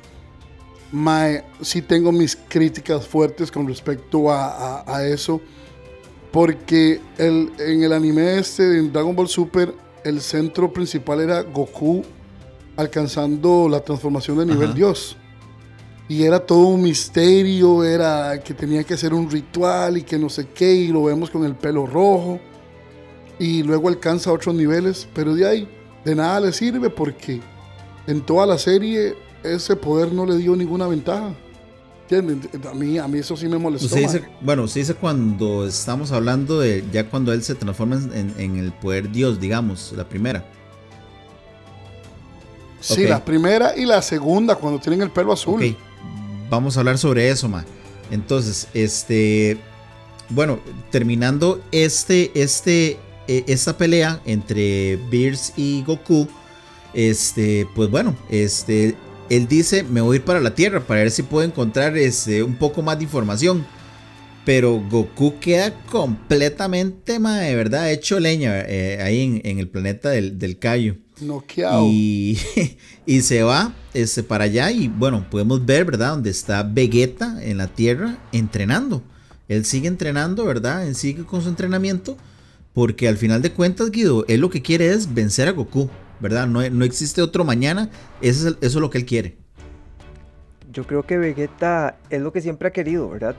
Mae, 0.91 1.43
sí 1.61 1.81
tengo 1.81 2.11
mis 2.11 2.35
críticas 2.47 3.05
fuertes 3.07 3.51
con 3.51 3.67
respecto 3.67 4.31
a, 4.31 4.81
a- 4.81 4.97
a 4.97 5.05
eso. 5.05 5.41
Porque 6.31 6.99
el, 7.17 7.51
en 7.59 7.83
el 7.83 7.93
anime 7.93 8.37
este, 8.37 8.77
en 8.77 8.91
Dragon 8.91 9.15
Ball 9.15 9.27
Super, 9.27 9.73
el 10.03 10.21
centro 10.21 10.71
principal 10.71 11.21
era 11.21 11.41
Goku 11.41 12.03
alcanzando 12.75 13.67
la 13.69 13.79
transformación 13.79 14.37
de 14.39 14.45
nivel 14.45 14.67
Ajá. 14.69 14.73
Dios. 14.75 15.17
Y 16.09 16.23
era 16.23 16.39
todo 16.39 16.67
un 16.67 16.81
misterio, 16.83 17.83
era 17.83 18.41
que 18.41 18.53
tenía 18.53 18.83
que 18.83 18.93
hacer 18.93 19.13
un 19.13 19.29
ritual 19.29 19.97
y 19.97 20.03
que 20.03 20.17
no 20.17 20.29
sé 20.29 20.47
qué, 20.53 20.71
y 20.73 20.87
lo 20.87 21.03
vemos 21.03 21.29
con 21.29 21.43
el 21.43 21.55
pelo 21.55 21.85
rojo. 21.85 22.39
Y 23.39 23.63
luego 23.63 23.87
alcanza 23.89 24.31
otros 24.31 24.55
niveles, 24.55 25.07
pero 25.13 25.33
de 25.35 25.47
ahí 25.47 25.67
de 26.05 26.15
nada 26.15 26.39
le 26.39 26.53
sirve 26.53 26.89
porque 26.89 27.41
en 28.07 28.21
toda 28.21 28.45
la 28.45 28.57
serie 28.57 29.15
ese 29.53 29.75
poder 29.75 30.13
no 30.13 30.25
le 30.25 30.37
dio 30.37 30.55
ninguna 30.55 30.87
ventaja. 30.87 31.33
¿Entiendes? 32.09 32.49
A 32.65 32.73
mí, 32.73 32.97
a 32.97 33.07
mí 33.07 33.19
eso 33.19 33.35
sí 33.35 33.47
me 33.47 33.57
molestó. 33.57 33.93
Dice, 33.93 34.23
bueno, 34.39 34.63
usted 34.63 34.81
dice 34.81 34.95
cuando 34.95 35.67
estamos 35.67 36.11
hablando 36.13 36.59
de 36.59 36.85
ya 36.91 37.09
cuando 37.09 37.33
él 37.33 37.43
se 37.43 37.53
transforma 37.55 37.97
en, 38.13 38.33
en 38.37 38.57
el 38.57 38.71
poder 38.71 39.11
Dios, 39.11 39.39
digamos, 39.39 39.93
la 39.95 40.07
primera. 40.07 40.45
Sí, 42.79 43.03
ok. 43.03 43.09
la 43.09 43.25
primera 43.25 43.75
y 43.75 43.85
la 43.85 44.01
segunda, 44.01 44.55
cuando 44.55 44.79
tienen 44.79 45.01
el 45.01 45.09
pelo 45.09 45.33
azul. 45.33 45.61
Ok, 45.61 45.75
vamos 46.49 46.77
a 46.77 46.81
hablar 46.81 46.97
sobre 46.97 47.29
eso, 47.29 47.49
ma. 47.49 47.65
Entonces, 48.11 48.67
este, 48.73 49.57
bueno, 50.29 50.59
terminando 50.91 51.61
este, 51.71 52.31
este, 52.41 52.97
eh, 53.27 53.43
esta 53.47 53.77
pelea 53.77 54.21
entre 54.25 54.97
Beers 55.09 55.53
y 55.57 55.83
Goku, 55.83 56.27
este, 56.93 57.67
pues 57.75 57.89
bueno, 57.89 58.15
este, 58.29 58.95
él 59.29 59.47
dice, 59.47 59.83
me 59.83 60.01
voy 60.01 60.15
a 60.15 60.19
ir 60.19 60.25
para 60.25 60.39
la 60.39 60.55
Tierra 60.55 60.81
para 60.81 61.01
ver 61.01 61.11
si 61.11 61.23
puedo 61.23 61.45
encontrar 61.45 61.97
este, 61.97 62.43
un 62.43 62.55
poco 62.55 62.81
más 62.81 62.97
de 62.97 63.05
información. 63.05 63.65
Pero 64.45 64.81
Goku 64.89 65.39
queda 65.39 65.73
completamente, 65.85 67.19
ma, 67.19 67.39
de 67.39 67.55
verdad, 67.55 67.91
hecho 67.91 68.19
leña 68.19 68.61
eh, 68.61 69.01
ahí 69.01 69.21
en, 69.21 69.41
en 69.43 69.59
el 69.59 69.67
planeta 69.67 70.09
del, 70.09 70.39
del 70.39 70.57
Cayo. 70.57 70.95
Noqueado. 71.19 71.85
Y, 71.85 72.39
y 73.05 73.21
se 73.21 73.43
va 73.43 73.73
este, 73.93 74.23
para 74.23 74.45
allá 74.45 74.71
y 74.71 74.87
bueno, 74.87 75.29
podemos 75.29 75.65
ver, 75.65 75.85
¿verdad? 75.85 76.11
Donde 76.11 76.29
está 76.29 76.63
Vegeta 76.63 77.43
en 77.43 77.57
la 77.57 77.67
Tierra 77.67 78.17
entrenando. 78.31 79.03
Él 79.47 79.65
sigue 79.65 79.87
entrenando, 79.87 80.45
¿verdad? 80.45 80.87
Él 80.87 80.95
sigue 80.95 81.23
con 81.23 81.41
su 81.41 81.49
entrenamiento 81.49 82.17
porque 82.73 83.07
al 83.07 83.17
final 83.17 83.41
de 83.41 83.51
cuentas, 83.51 83.89
Guido, 83.89 84.23
él 84.27 84.41
lo 84.41 84.49
que 84.49 84.61
quiere 84.61 84.91
es 84.91 85.13
vencer 85.13 85.47
a 85.47 85.51
Goku, 85.51 85.89
¿verdad? 86.19 86.47
No, 86.47 86.67
no 86.69 86.85
existe 86.85 87.21
otro 87.21 87.43
mañana, 87.43 87.89
eso 88.21 88.49
es, 88.49 88.55
eso 88.61 88.77
es 88.79 88.81
lo 88.81 88.89
que 88.89 88.97
él 88.99 89.05
quiere. 89.05 89.37
Yo 90.71 90.85
creo 90.85 91.03
que 91.03 91.17
Vegeta 91.17 91.97
es 92.09 92.21
lo 92.21 92.31
que 92.31 92.41
siempre 92.41 92.67
ha 92.67 92.71
querido, 92.71 93.09
¿verdad? 93.09 93.35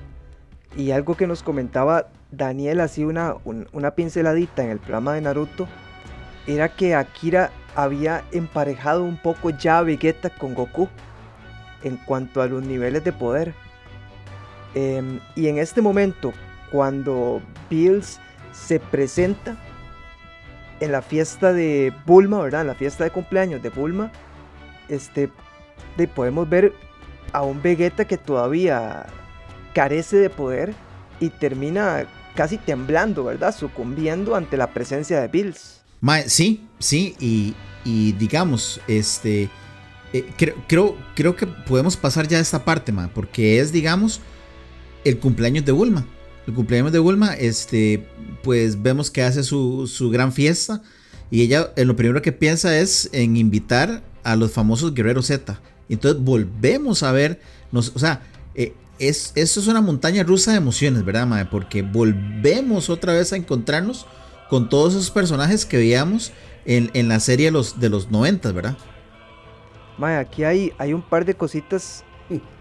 Y 0.77 0.91
algo 0.91 1.17
que 1.17 1.27
nos 1.27 1.43
comentaba 1.43 2.09
Daniel, 2.31 2.81
así 2.81 3.05
una, 3.05 3.35
un- 3.45 3.69
una 3.73 3.93
pinceladita 3.93 4.63
en 4.65 4.71
el 4.71 4.79
programa 4.79 5.15
de 5.15 5.21
Naruto, 5.21 5.67
era 6.47 6.69
que 6.69 6.95
Akira 6.95 7.51
había 7.77 8.25
emparejado 8.33 9.05
un 9.05 9.17
poco 9.19 9.51
ya 9.51 9.83
Vegeta 9.83 10.31
con 10.31 10.55
Goku 10.55 10.89
en 11.85 11.97
cuanto 11.99 12.43
a 12.43 12.47
los 12.47 12.63
niveles 12.65 13.05
de 13.05 13.13
poder. 13.13 13.55
Em, 14.75 15.21
y 15.37 15.49
en 15.49 15.59
este 15.59 15.81
momento, 15.81 16.33
cuando 16.71 17.41
Bills 17.71 18.19
se 18.53 18.81
presenta 18.81 19.57
en 20.81 20.93
la 20.93 21.03
fiesta 21.03 21.53
de 21.53 21.93
Bulma, 22.07 22.41
¿verdad? 22.41 22.63
En 22.63 22.67
la 22.69 22.75
fiesta 22.75 23.05
de 23.05 23.11
cumpleaños 23.11 23.63
de 23.63 23.71
Bulma, 23.71 24.11
este, 24.89 25.31
de- 25.97 26.09
podemos 26.09 26.49
ver 26.49 26.73
a 27.33 27.43
un 27.43 27.61
Vegeta 27.63 28.07
que 28.07 28.17
todavía 28.17 29.07
carece 29.75 30.17
de 30.17 30.31
poder 30.31 30.75
y 31.21 31.31
termina 31.31 32.07
casi 32.35 32.57
temblando, 32.59 33.25
¿verdad? 33.25 33.55
Sucumbiendo 33.55 34.35
ante 34.37 34.57
la 34.57 34.69
presencia 34.69 35.21
de 35.21 35.29
Bills. 35.29 35.83
Sí, 36.27 36.67
sí, 36.79 37.17
y, 37.19 37.55
y 37.85 38.13
digamos, 38.13 38.81
este, 38.87 39.49
eh, 40.13 40.31
creo, 40.37 40.55
creo, 40.69 40.97
creo 41.17 41.35
que 41.37 41.47
podemos 41.47 41.97
pasar 41.97 42.29
ya 42.29 42.39
a 42.39 42.41
esta 42.41 42.65
parte, 42.65 42.93
ma, 42.93 43.11
porque 43.13 43.59
es, 43.61 43.73
digamos, 43.73 44.21
el 45.05 45.19
cumpleaños 45.19 45.65
de 45.65 45.73
Bulma. 45.73 46.07
El 46.49 46.55
cumpleaños 46.55 46.93
de 46.93 46.99
Bulma, 46.99 47.35
este, 47.35 48.09
pues 48.43 48.81
vemos 48.81 49.11
que 49.11 49.23
hace 49.23 49.43
su, 49.43 49.87
su 49.87 50.09
gran 50.09 50.33
fiesta 50.33 50.81
y 51.31 51.43
ella 51.43 51.75
eh, 51.77 51.85
lo 51.85 51.95
primero 51.95 52.23
que 52.23 52.33
piensa 52.33 52.79
es 52.79 53.11
en 53.13 53.37
invitar 53.37 54.03
a 54.25 54.35
los 54.35 54.51
famosos 54.51 54.95
guerreros 54.95 55.27
Z. 55.27 55.61
Entonces 55.91 56.23
volvemos 56.23 57.03
a 57.03 57.13
ver, 57.13 57.39
nos, 57.71 57.95
o 57.95 57.99
sea, 57.99 58.23
eh, 58.55 58.73
es, 58.99 59.33
eso 59.35 59.61
es 59.61 59.67
una 59.67 59.83
montaña 59.83 60.23
rusa 60.23 60.53
de 60.53 60.57
emociones, 60.57 61.05
¿verdad, 61.05 61.27
mae? 61.27 61.45
Porque 61.45 61.83
volvemos 61.83 62.89
otra 62.89 63.13
vez 63.13 63.31
a 63.35 63.37
encontrarnos 63.37 64.07
con 64.49 64.71
todos 64.71 64.95
esos 64.95 65.11
personajes 65.11 65.67
que 65.67 65.77
veíamos 65.77 66.33
en, 66.65 66.91
en 66.95 67.09
la 67.09 67.21
serie 67.21 67.49
de 67.49 67.53
los, 67.53 67.79
de 67.79 67.91
los 67.91 68.11
90, 68.11 68.53
¿verdad? 68.53 68.79
Mae, 69.99 70.17
aquí 70.17 70.45
hay, 70.45 70.73
hay 70.79 70.95
un 70.95 71.03
par 71.03 71.27
de 71.27 71.35
cositas 71.35 72.05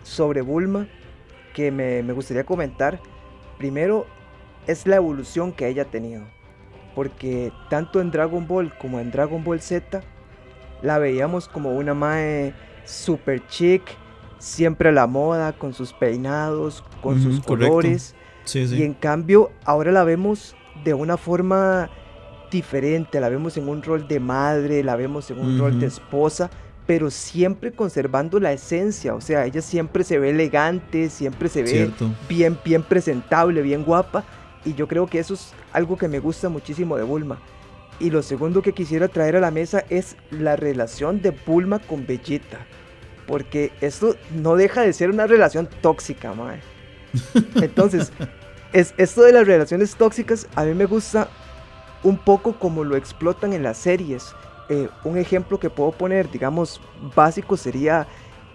sobre 0.03 0.41
Bulma 0.41 0.89
que 1.53 1.71
me, 1.71 2.03
me 2.03 2.11
gustaría 2.11 2.43
comentar. 2.43 2.99
Primero, 3.57 4.05
es 4.67 4.85
la 4.85 4.97
evolución 4.97 5.51
que 5.51 5.67
ella 5.67 5.83
ha 5.83 5.85
tenido. 5.85 6.23
Porque 6.95 7.51
tanto 7.69 8.01
en 8.01 8.11
Dragon 8.11 8.47
Ball 8.47 8.73
como 8.77 8.99
en 8.99 9.11
Dragon 9.11 9.43
Ball 9.43 9.61
Z, 9.61 10.01
la 10.81 10.97
veíamos 10.97 11.47
como 11.47 11.71
una 11.75 11.93
mae 11.93 12.53
super 12.85 13.45
chic, 13.47 13.83
siempre 14.39 14.89
a 14.89 14.91
la 14.91 15.07
moda, 15.07 15.53
con 15.53 15.73
sus 15.73 15.93
peinados, 15.93 16.83
con 17.01 17.21
sus 17.21 17.39
colores. 17.41 18.15
Sí, 18.45 18.59
Y 18.59 18.83
en 18.83 18.93
cambio, 18.93 19.51
ahora 19.65 19.91
la 19.91 20.03
vemos 20.03 20.55
de 20.83 20.93
una 20.93 21.17
forma 21.17 21.89
diferente, 22.49 23.19
la 23.19 23.29
vemos 23.29 23.57
en 23.57 23.67
un 23.67 23.83
rol 23.83 24.07
de 24.07 24.19
madre, 24.19 24.83
la 24.83 24.95
vemos 24.95 25.29
en 25.31 25.39
un 25.39 25.59
rol 25.59 25.79
de 25.79 25.87
esposa, 25.87 26.49
pero 26.87 27.11
siempre 27.11 27.73
conservando 27.73 28.39
la 28.39 28.53
esencia, 28.53 29.13
o 29.13 29.21
sea, 29.21 29.45
ella 29.45 29.61
siempre 29.61 30.05
se 30.05 30.17
ve 30.17 30.29
elegante, 30.29 31.09
siempre 31.09 31.49
se 31.49 31.61
ve 31.61 31.67
Cierto. 31.67 32.09
bien, 32.29 32.57
bien 32.63 32.81
presentable, 32.81 33.61
bien 33.61 33.83
guapa, 33.83 34.23
y 34.63 34.73
yo 34.73 34.87
creo 34.87 35.05
que 35.05 35.19
eso 35.19 35.33
es 35.33 35.51
algo 35.73 35.97
que 35.97 36.07
me 36.07 36.19
gusta 36.19 36.47
muchísimo 36.47 36.95
de 36.95 37.03
Bulma. 37.03 37.39
Y 37.99 38.09
lo 38.09 38.23
segundo 38.23 38.61
que 38.61 38.73
quisiera 38.73 39.09
traer 39.09 39.35
a 39.35 39.41
la 39.41 39.51
mesa 39.51 39.83
es 39.89 40.15
la 40.31 40.55
relación 40.55 41.21
de 41.21 41.31
Bulma 41.31 41.79
con 41.79 42.07
Vegeta, 42.07 42.59
porque 43.27 43.73
esto 43.81 44.15
no 44.33 44.55
deja 44.55 44.81
de 44.81 44.93
ser 44.93 45.09
una 45.09 45.27
relación 45.27 45.67
tóxica, 45.81 46.33
mae. 46.33 46.61
Entonces, 47.55 48.13
es, 48.71 48.93
esto 48.97 49.23
de 49.23 49.33
las 49.33 49.45
relaciones 49.45 49.95
tóxicas 49.95 50.47
a 50.55 50.63
mí 50.63 50.73
me 50.73 50.85
gusta 50.85 51.27
un 52.03 52.17
poco 52.17 52.57
como 52.57 52.85
lo 52.85 52.95
explotan 52.95 53.51
en 53.51 53.63
las 53.63 53.77
series. 53.77 54.33
Eh, 54.69 54.89
un 55.03 55.17
ejemplo 55.17 55.59
que 55.59 55.69
puedo 55.69 55.91
poner, 55.91 56.29
digamos, 56.29 56.81
básico 57.15 57.55
sería 57.55 58.05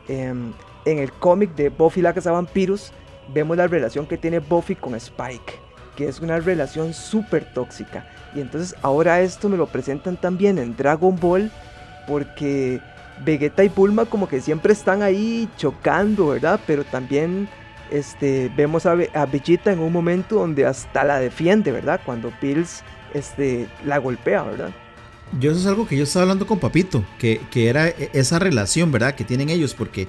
em, 0.09 0.53
en 0.85 0.99
el 0.99 1.13
cómic 1.13 1.55
de 1.55 1.71
Buffy 1.71 2.03
la 2.03 2.13
Vampiros, 2.13 2.93
vemos 3.33 3.57
la 3.57 3.67
relación 3.67 4.07
que 4.07 4.19
tiene 4.19 4.41
Buffy 4.41 4.75
con 4.75 4.95
Spike, 4.95 5.55
que 5.97 6.09
es 6.09 6.21
una 6.21 6.39
relación 6.39 6.93
súper 6.93 7.53
tóxica. 7.55 8.07
Y 8.35 8.41
entonces 8.41 8.75
ahora 8.83 9.21
esto 9.21 9.49
me 9.49 9.57
lo 9.57 9.67
presentan 9.67 10.17
también 10.17 10.59
en 10.59 10.77
Dragon 10.77 11.17
Ball, 11.17 11.51
porque 12.07 12.81
Vegeta 13.25 13.65
y 13.65 13.69
Bulma 13.69 14.05
como 14.05 14.29
que 14.29 14.41
siempre 14.41 14.73
están 14.73 15.03
ahí 15.03 15.49
chocando, 15.57 16.29
¿verdad? 16.29 16.61
Pero 16.67 16.85
también 16.85 17.49
este, 17.91 18.51
vemos 18.57 18.85
a, 18.85 18.93
a 19.15 19.27
Vegeta 19.27 19.73
en 19.73 19.79
un 19.79 19.93
momento 19.93 20.37
donde 20.37 20.67
hasta 20.67 21.05
la 21.05 21.19
defiende, 21.19 21.73
¿verdad? 21.73 22.01
Cuando 22.05 22.33
Bills 22.41 22.83
este, 23.15 23.69
la 23.85 23.99
golpea, 23.99 24.43
¿verdad? 24.43 24.71
Yo 25.33 25.51
eso 25.51 25.61
es 25.61 25.67
algo 25.67 25.87
que 25.87 25.97
yo 25.97 26.05
estaba 26.05 26.25
hablando 26.25 26.47
con 26.47 26.61
Papito, 26.61 27.05
que, 27.19 27.41
que 27.51 27.69
era 27.69 27.89
e- 27.89 28.11
esa 28.13 28.39
relación, 28.39 28.93
¿verdad? 28.93 29.15
Que 29.15 29.25
tienen 29.25 29.49
ellos, 29.49 29.75
porque 29.75 30.09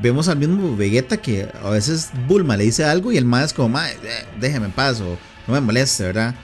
vemos 0.00 0.28
al 0.28 0.38
mismo 0.38 0.76
Vegeta 0.76 1.16
que 1.16 1.48
a 1.62 1.70
veces 1.70 2.10
Bulma 2.28 2.56
le 2.56 2.64
dice 2.64 2.84
algo 2.84 3.12
y 3.12 3.16
el 3.16 3.24
más 3.24 3.46
es 3.46 3.52
como, 3.54 3.68
"Mae, 3.70 3.92
eh, 3.94 4.26
déjeme 4.40 4.66
en 4.66 4.72
paz 4.72 5.00
o 5.00 5.18
no 5.46 5.54
me 5.54 5.60
moleste, 5.60 6.04
¿verdad? 6.04 6.34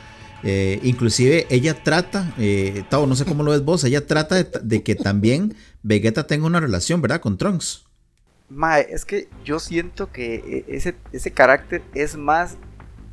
Eh, 0.43 0.81
inclusive 0.83 1.47
ella 1.51 1.83
trata, 1.83 2.33
eh, 2.39 2.85
no 2.91 3.17
sé 3.17 3.25
cómo 3.25 3.43
lo 3.43 3.53
ves 3.53 3.65
vos, 3.65 3.85
ella 3.85 4.07
trata 4.07 4.43
de, 4.45 4.83
que 4.83 4.95
también 4.95 5.57
Vegeta 5.83 6.27
tenga 6.27 6.47
una 6.47 6.61
relación, 6.61 7.01
¿verdad? 7.01 7.21
Con 7.21 7.39
Trunks. 7.39 7.85
Mae, 8.49 8.87
es 8.91 9.05
que 9.05 9.29
yo 9.45 9.59
siento 9.59 10.12
que 10.12 10.37
eh, 10.37 10.65
ese, 10.69 10.95
ese 11.12 11.33
carácter 11.33 11.83
es 11.95 12.17
más 12.17 12.59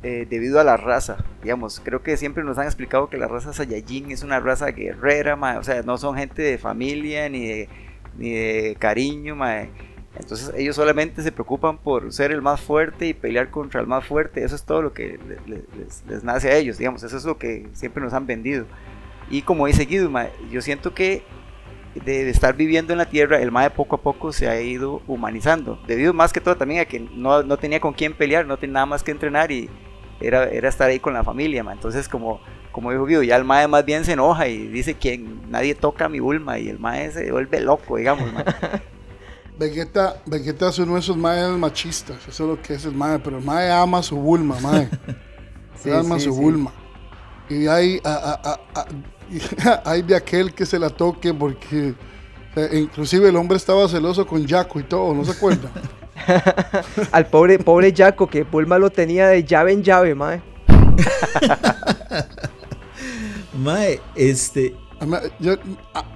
eh, 0.04 0.26
debido 0.30 0.60
a 0.60 0.64
la 0.64 0.76
raza. 0.76 1.16
Digamos, 1.42 1.80
creo 1.82 2.02
que 2.02 2.16
siempre 2.16 2.44
nos 2.44 2.58
han 2.58 2.66
explicado 2.66 3.08
que 3.08 3.16
la 3.16 3.26
raza 3.26 3.52
Saiyajin 3.52 4.12
es 4.12 4.22
una 4.22 4.38
raza 4.38 4.66
guerrera, 4.70 5.34
mae. 5.34 5.58
O 5.58 5.64
sea, 5.64 5.82
no 5.82 5.98
son 5.98 6.16
gente 6.16 6.42
de 6.42 6.58
familia 6.58 7.28
ni 7.28 7.46
de, 7.48 7.68
ni 8.16 8.30
de 8.32 8.76
cariño, 8.78 9.34
mae. 9.34 9.70
Entonces 10.16 10.52
ellos 10.56 10.76
solamente 10.76 11.22
se 11.22 11.32
preocupan 11.32 11.76
por 11.78 12.12
ser 12.12 12.30
el 12.30 12.40
más 12.40 12.60
fuerte 12.60 13.06
y 13.06 13.14
pelear 13.14 13.50
contra 13.50 13.80
el 13.80 13.88
más 13.88 14.04
fuerte. 14.06 14.44
Eso 14.44 14.54
es 14.54 14.62
todo 14.62 14.80
lo 14.82 14.92
que 14.92 15.18
le- 15.26 15.40
le- 15.52 15.64
les, 15.76 16.04
les 16.06 16.22
nace 16.22 16.50
a 16.50 16.56
ellos, 16.56 16.78
digamos. 16.78 17.02
Eso 17.02 17.16
es 17.16 17.24
lo 17.24 17.36
que 17.36 17.66
siempre 17.72 18.00
nos 18.02 18.12
han 18.12 18.26
vendido. 18.26 18.66
Y 19.30 19.42
como 19.42 19.66
dice 19.66 19.86
Guido, 19.86 20.10
mae, 20.10 20.30
yo 20.50 20.60
siento 20.62 20.94
que 20.94 21.22
de 22.04 22.28
estar 22.28 22.56
viviendo 22.56 22.92
en 22.92 22.98
la 22.98 23.06
tierra, 23.08 23.40
el 23.40 23.52
mae 23.52 23.70
poco 23.70 23.96
a 23.96 24.00
poco 24.02 24.32
se 24.32 24.48
ha 24.48 24.60
ido 24.60 25.00
humanizando. 25.06 25.80
Debido 25.86 26.12
más 26.12 26.32
que 26.32 26.40
todo 26.40 26.56
también 26.56 26.80
a 26.80 26.84
que 26.84 26.98
no, 27.00 27.42
no 27.42 27.56
tenía 27.56 27.80
con 27.80 27.92
quién 27.94 28.14
pelear, 28.14 28.46
no 28.46 28.56
tenía 28.56 28.74
nada 28.74 28.86
más 28.86 29.02
que 29.04 29.12
entrenar 29.12 29.50
y 29.52 29.70
era, 30.20 30.44
era 30.44 30.68
estar 30.68 30.88
ahí 30.88 31.00
con 31.00 31.14
la 31.14 31.24
familia. 31.24 31.64
Entonces, 31.70 32.08
como, 32.08 32.40
como 32.72 32.90
dijo 32.90 33.04
Guido, 33.06 33.22
ya 33.22 33.36
el 33.36 33.44
mae 33.44 33.68
más 33.68 33.84
bien 33.84 34.04
se 34.04 34.12
enoja 34.12 34.48
y 34.48 34.66
dice 34.68 34.94
que 34.94 35.18
nadie 35.48 35.74
toca 35.74 36.06
a 36.06 36.08
mi 36.08 36.20
Bulma 36.20 36.58
y 36.58 36.68
el 36.68 36.78
mae 36.78 37.10
se 37.12 37.30
vuelve 37.32 37.60
loco, 37.60 37.96
digamos. 37.96 38.28
Vegeta, 39.58 40.20
Vegeta 40.26 40.68
es 40.68 40.78
uno 40.80 40.94
de 40.94 41.00
esos 41.00 41.16
maes 41.16 41.48
machistas, 41.50 42.16
eso 42.26 42.44
es 42.44 42.50
lo 42.50 42.60
que 42.60 42.74
es 42.74 42.84
el 42.86 42.92
mae, 42.94 43.20
pero 43.20 43.38
el 43.38 43.44
mae 43.44 43.70
ama 43.70 43.98
a 43.98 44.02
su 44.02 44.16
Bulma, 44.16 44.58
mae. 44.60 44.88
Sí, 45.76 45.90
ama 45.90 46.18
sí, 46.18 46.24
su 46.24 46.32
sí. 46.34 46.40
Bulma. 46.40 46.72
Y 47.50 47.66
hay, 47.66 48.00
a- 48.04 48.40
a- 48.42 48.50
a- 48.52 48.80
a- 48.80 49.82
hay 49.90 50.00
de 50.02 50.16
aquel 50.16 50.54
que 50.54 50.64
se 50.64 50.78
la 50.78 50.88
toque 50.88 51.34
porque 51.34 51.92
o 52.50 52.54
sea, 52.54 52.74
inclusive 52.74 53.28
el 53.28 53.36
hombre 53.36 53.58
estaba 53.58 53.86
celoso 53.86 54.26
con 54.26 54.46
Jaco 54.48 54.80
y 54.80 54.84
todo, 54.84 55.12
¿no 55.12 55.24
se 55.26 55.32
acuerdan? 55.32 55.70
Al 57.12 57.26
pobre, 57.26 57.58
pobre 57.58 57.92
Jaco, 57.94 58.28
que 58.28 58.44
Bulma 58.44 58.78
lo 58.78 58.90
tenía 58.90 59.28
de 59.28 59.44
llave 59.44 59.72
en 59.72 59.82
llave, 59.82 60.14
mae. 60.14 60.40
Mae, 63.58 64.00
este. 64.14 64.74
Yo- 65.38 65.56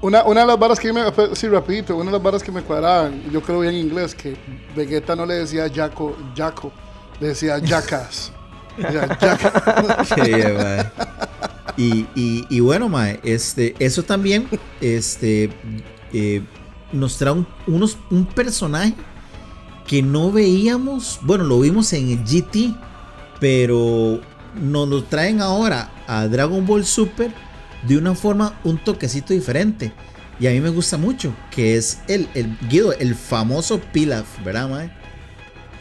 una, 0.01 0.25
una 0.25 0.41
de 0.43 0.47
las 0.47 0.59
barras 0.59 0.81
que 0.81 0.93
me, 0.93 1.03
sí, 1.35 1.47
rapidito, 1.49 1.95
una 1.97 2.07
de 2.07 2.13
las 2.13 2.23
barras 2.23 2.43
que 2.43 2.51
me 2.51 2.63
cuadraban, 2.63 3.23
yo 3.31 3.43
creo 3.43 3.61
bien 3.61 3.75
en 3.75 3.81
inglés, 3.81 4.15
que 4.15 4.35
Vegeta 4.75 5.15
no 5.15 5.27
le 5.27 5.35
decía 5.35 5.67
Jaco, 5.73 6.17
Jaco, 6.37 6.73
le 7.21 7.29
decía 7.29 7.59
Jackass. 7.59 8.33
Mae. 10.17 10.87
Y, 11.77 12.07
y, 12.15 12.47
y 12.49 12.61
bueno, 12.61 12.89
mae, 12.89 13.21
este, 13.23 13.75
eso 13.79 14.03
también 14.03 14.49
este, 14.81 15.51
eh, 16.13 16.43
nos 16.93 17.17
trae 17.19 17.33
un, 17.33 17.47
unos, 17.69 17.97
un 18.11 18.27
personaje 18.27 18.95
que 19.89 20.03
no 20.03 20.31
veíamos, 20.31 21.19
bueno, 21.23 21.45
lo 21.45 21.59
vimos 21.61 21.93
en 21.95 22.11
el 22.11 22.19
GT, 22.23 22.77
pero 23.41 24.21
nos 24.55 24.87
lo 24.87 25.03
traen 25.05 25.41
ahora 25.41 25.91
a 26.07 26.29
Dragon 26.29 26.65
Ball 26.67 26.85
Super 26.85 27.33
de 27.87 27.97
una 27.97 28.15
forma 28.15 28.61
un 28.65 28.77
toquecito 28.79 29.33
diferente. 29.33 29.93
Y 30.39 30.47
a 30.47 30.51
mí 30.51 30.61
me 30.61 30.69
gusta 30.69 30.99
mucho, 30.99 31.35
que 31.51 31.77
es 31.77 32.01
el, 32.07 32.29
el 32.35 32.57
Guido, 32.69 32.93
el 32.93 33.15
famoso 33.15 33.81
Pilaf, 33.81 34.45
¿verdad, 34.45 34.69
mae? 34.69 34.93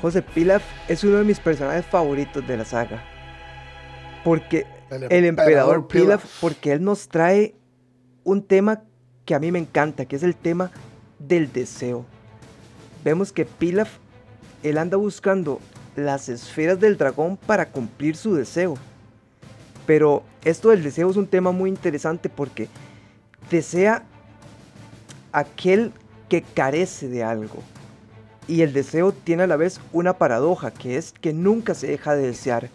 José 0.02 0.22
Pilaf 0.22 0.64
es 0.88 1.04
uno 1.04 1.18
de 1.18 1.26
mis 1.26 1.40
personajes 1.40 1.86
favoritos 1.86 2.48
de 2.48 2.58
la 2.58 2.66
saga. 2.66 3.04
Porque 4.24 4.66
El 4.90 5.04
el 5.12 5.26
emperador 5.26 5.88
Pilaf, 5.88 6.22
Pilaf. 6.22 6.42
porque 6.42 6.72
él 6.72 6.84
nos 6.84 7.10
trae 7.10 7.56
un 8.24 8.42
tema 8.42 8.84
que 9.26 9.36
a 9.36 9.40
mí 9.40 9.52
me 9.52 9.60
encanta, 9.60 10.06
que 10.06 10.16
es 10.16 10.24
el 10.24 10.36
tema 10.36 10.72
del 11.20 11.52
deseo. 11.52 12.06
Vemos 13.04 13.32
que 13.32 13.46
Pilaf, 13.46 13.90
él 14.64 14.78
anda 14.78 14.98
buscando 14.98 15.60
las 15.96 16.30
esferas 16.30 16.80
del 16.80 16.98
dragón 16.98 17.38
para 17.38 17.70
cumplir 17.70 18.16
su 18.16 18.36
deseo. 18.36 18.76
Pero 19.86 20.24
esto 20.44 20.70
del 20.70 20.84
deseo 20.84 21.10
es 21.10 21.18
un 21.18 21.28
tema 21.28 21.52
muy 21.52 21.70
interesante 21.70 22.30
porque 22.30 22.68
desea 23.50 24.04
aquel 25.32 25.92
que 26.30 26.42
carece 26.42 27.08
de 27.08 27.24
algo. 27.24 27.64
Y 28.48 28.62
el 28.62 28.74
deseo 28.74 29.12
tiene 29.12 29.44
a 29.44 29.48
la 29.48 29.58
vez 29.58 29.80
una 29.92 30.18
paradoja, 30.18 30.72
que 30.72 30.98
es 30.98 31.12
que 31.12 31.34
nunca 31.34 31.74
se 31.74 31.88
deja 31.88 32.16
de 32.16 32.28
desear. 32.28 32.70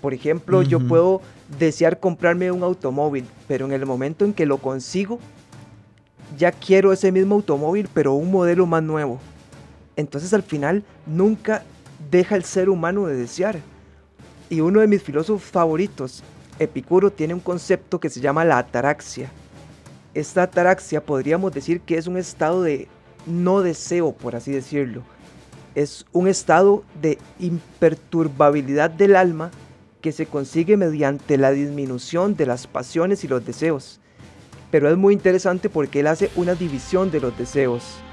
Por 0.00 0.12
ejemplo, 0.12 0.62
yo 0.62 0.80
puedo 0.80 1.22
desear 1.58 1.98
comprarme 1.98 2.50
un 2.50 2.62
automóvil, 2.62 3.24
pero 3.48 3.64
en 3.64 3.72
el 3.72 3.86
momento 3.86 4.26
en 4.26 4.34
que 4.34 4.44
lo 4.44 4.58
consigo, 4.58 5.18
ya 6.36 6.52
quiero 6.52 6.92
ese 6.92 7.10
mismo 7.10 7.36
automóvil, 7.36 7.88
pero 7.94 8.12
un 8.12 8.30
modelo 8.30 8.66
más 8.66 8.82
nuevo. 8.82 9.18
Entonces 9.96 10.32
al 10.34 10.42
final 10.42 10.84
nunca 11.06 11.62
deja 12.10 12.36
el 12.36 12.44
ser 12.44 12.68
humano 12.68 13.06
de 13.06 13.16
desear. 13.16 13.58
Y 14.50 14.60
uno 14.60 14.80
de 14.80 14.86
mis 14.86 15.02
filósofos 15.02 15.50
favoritos, 15.50 16.22
Epicuro, 16.58 17.10
tiene 17.10 17.34
un 17.34 17.40
concepto 17.40 17.98
que 17.98 18.10
se 18.10 18.20
llama 18.20 18.44
la 18.44 18.58
ataraxia. 18.58 19.30
Esta 20.14 20.44
ataraxia 20.44 21.04
podríamos 21.04 21.52
decir 21.52 21.80
que 21.80 21.96
es 21.98 22.06
un 22.06 22.16
estado 22.16 22.62
de 22.62 22.88
no 23.26 23.62
deseo, 23.62 24.12
por 24.12 24.36
así 24.36 24.52
decirlo. 24.52 25.02
Es 25.74 26.06
un 26.12 26.28
estado 26.28 26.84
de 27.00 27.18
imperturbabilidad 27.40 28.90
del 28.90 29.16
alma 29.16 29.50
que 30.00 30.12
se 30.12 30.26
consigue 30.26 30.76
mediante 30.76 31.38
la 31.38 31.50
disminución 31.50 32.36
de 32.36 32.46
las 32.46 32.66
pasiones 32.66 33.24
y 33.24 33.28
los 33.28 33.44
deseos. 33.44 34.00
Pero 34.70 34.88
es 34.90 34.96
muy 34.96 35.14
interesante 35.14 35.68
porque 35.68 36.00
él 36.00 36.06
hace 36.06 36.30
una 36.36 36.54
división 36.54 37.10
de 37.10 37.20
los 37.20 37.36
deseos. 37.36 38.03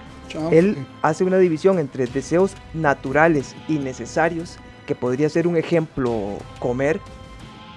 Él 0.51 0.77
hace 1.01 1.23
una 1.23 1.37
división 1.37 1.79
entre 1.79 2.05
deseos 2.07 2.53
naturales 2.73 3.55
y 3.67 3.79
necesarios, 3.79 4.57
que 4.85 4.95
podría 4.95 5.29
ser 5.29 5.47
un 5.47 5.57
ejemplo 5.57 6.37
comer, 6.59 6.99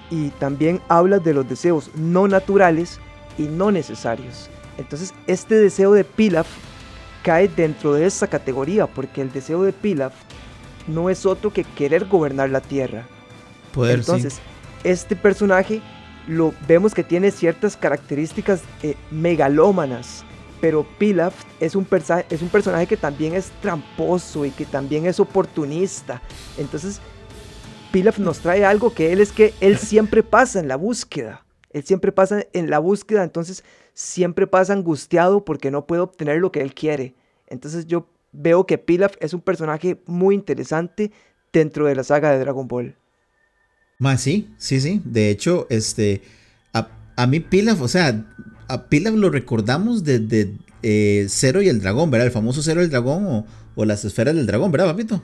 y 0.09 0.29
también 0.31 0.81
habla 0.87 1.19
de 1.19 1.33
los 1.33 1.47
deseos 1.47 1.89
no 1.95 2.27
naturales 2.27 2.99
y 3.37 3.43
no 3.43 3.71
necesarios. 3.71 4.49
Entonces, 4.77 5.13
este 5.27 5.55
deseo 5.55 5.93
de 5.93 6.03
Pilaf 6.03 6.47
cae 7.23 7.47
dentro 7.47 7.93
de 7.93 8.05
esta 8.05 8.27
categoría, 8.27 8.87
porque 8.87 9.21
el 9.21 9.31
deseo 9.31 9.63
de 9.63 9.73
Pilaf 9.73 10.13
no 10.87 11.09
es 11.09 11.25
otro 11.25 11.51
que 11.51 11.63
querer 11.63 12.05
gobernar 12.05 12.49
la 12.49 12.61
tierra. 12.61 13.05
Poder, 13.73 13.95
sí. 13.95 13.99
Entonces, 14.01 14.39
este 14.83 15.15
personaje 15.15 15.81
lo 16.27 16.53
vemos 16.67 16.93
que 16.93 17.03
tiene 17.03 17.31
ciertas 17.31 17.77
características 17.77 18.61
eh, 18.83 18.95
megalómanas, 19.11 20.23
pero 20.65 20.83
Pilaf 20.97 21.43
es 21.59 21.75
un, 21.75 21.87
es 22.27 22.41
un 22.41 22.49
personaje 22.49 22.87
que 22.87 22.97
también 22.97 23.35
es 23.35 23.51
tramposo 23.61 24.45
y 24.45 24.49
que 24.49 24.65
también 24.65 25.05
es 25.05 25.19
oportunista. 25.19 26.23
Entonces, 26.57 27.01
Pilaf 27.91 28.17
nos 28.17 28.39
trae 28.39 28.65
algo 28.65 28.91
que 28.91 29.13
él 29.13 29.21
es 29.21 29.31
que 29.31 29.53
él 29.61 29.77
siempre 29.91 30.23
pasa 30.23 30.59
en 30.59 30.67
la 30.67 30.75
búsqueda. 30.75 31.45
Él 31.69 31.83
siempre 31.83 32.11
pasa 32.11 32.47
en 32.51 32.71
la 32.71 32.79
búsqueda, 32.79 33.23
entonces 33.23 33.63
siempre 33.93 34.47
pasa 34.47 34.73
angustiado 34.73 35.45
porque 35.45 35.69
no 35.69 35.85
puede 35.85 36.01
obtener 36.01 36.39
lo 36.39 36.51
que 36.51 36.61
él 36.61 36.73
quiere. 36.73 37.13
Entonces 37.45 37.85
yo 37.85 38.09
veo 38.31 38.65
que 38.65 38.79
Pilaf 38.79 39.17
es 39.19 39.35
un 39.35 39.41
personaje 39.41 40.01
muy 40.07 40.33
interesante 40.33 41.11
dentro 41.53 41.85
de 41.85 41.93
la 41.93 42.03
saga 42.03 42.31
de 42.31 42.39
Dragon 42.39 42.67
Ball. 42.67 42.95
Más 43.99 44.19
sí, 44.19 44.49
sí, 44.57 44.81
sí. 44.81 44.99
De 45.05 45.29
hecho, 45.29 45.67
este, 45.69 46.23
a, 46.73 46.87
a 47.17 47.27
mí 47.27 47.39
Pilaf, 47.39 47.83
o 47.83 47.87
sea, 47.87 48.25
a 48.67 48.87
Pilaf 48.89 49.13
lo 49.15 49.29
recordamos 49.29 50.03
desde 50.03 50.57
eh, 50.83 51.25
Cero 51.29 51.61
y 51.61 51.69
el 51.69 51.81
Dragón, 51.81 52.11
¿verdad? 52.11 52.27
El 52.27 52.33
famoso 52.33 52.61
Cero 52.63 52.81
y 52.81 52.85
el 52.85 52.89
Dragón 52.91 53.25
o, 53.27 53.45
o 53.75 53.85
las 53.85 54.05
esferas 54.05 54.35
del 54.35 54.45
dragón, 54.47 54.71
¿verdad, 54.71 54.87
papito? 54.87 55.21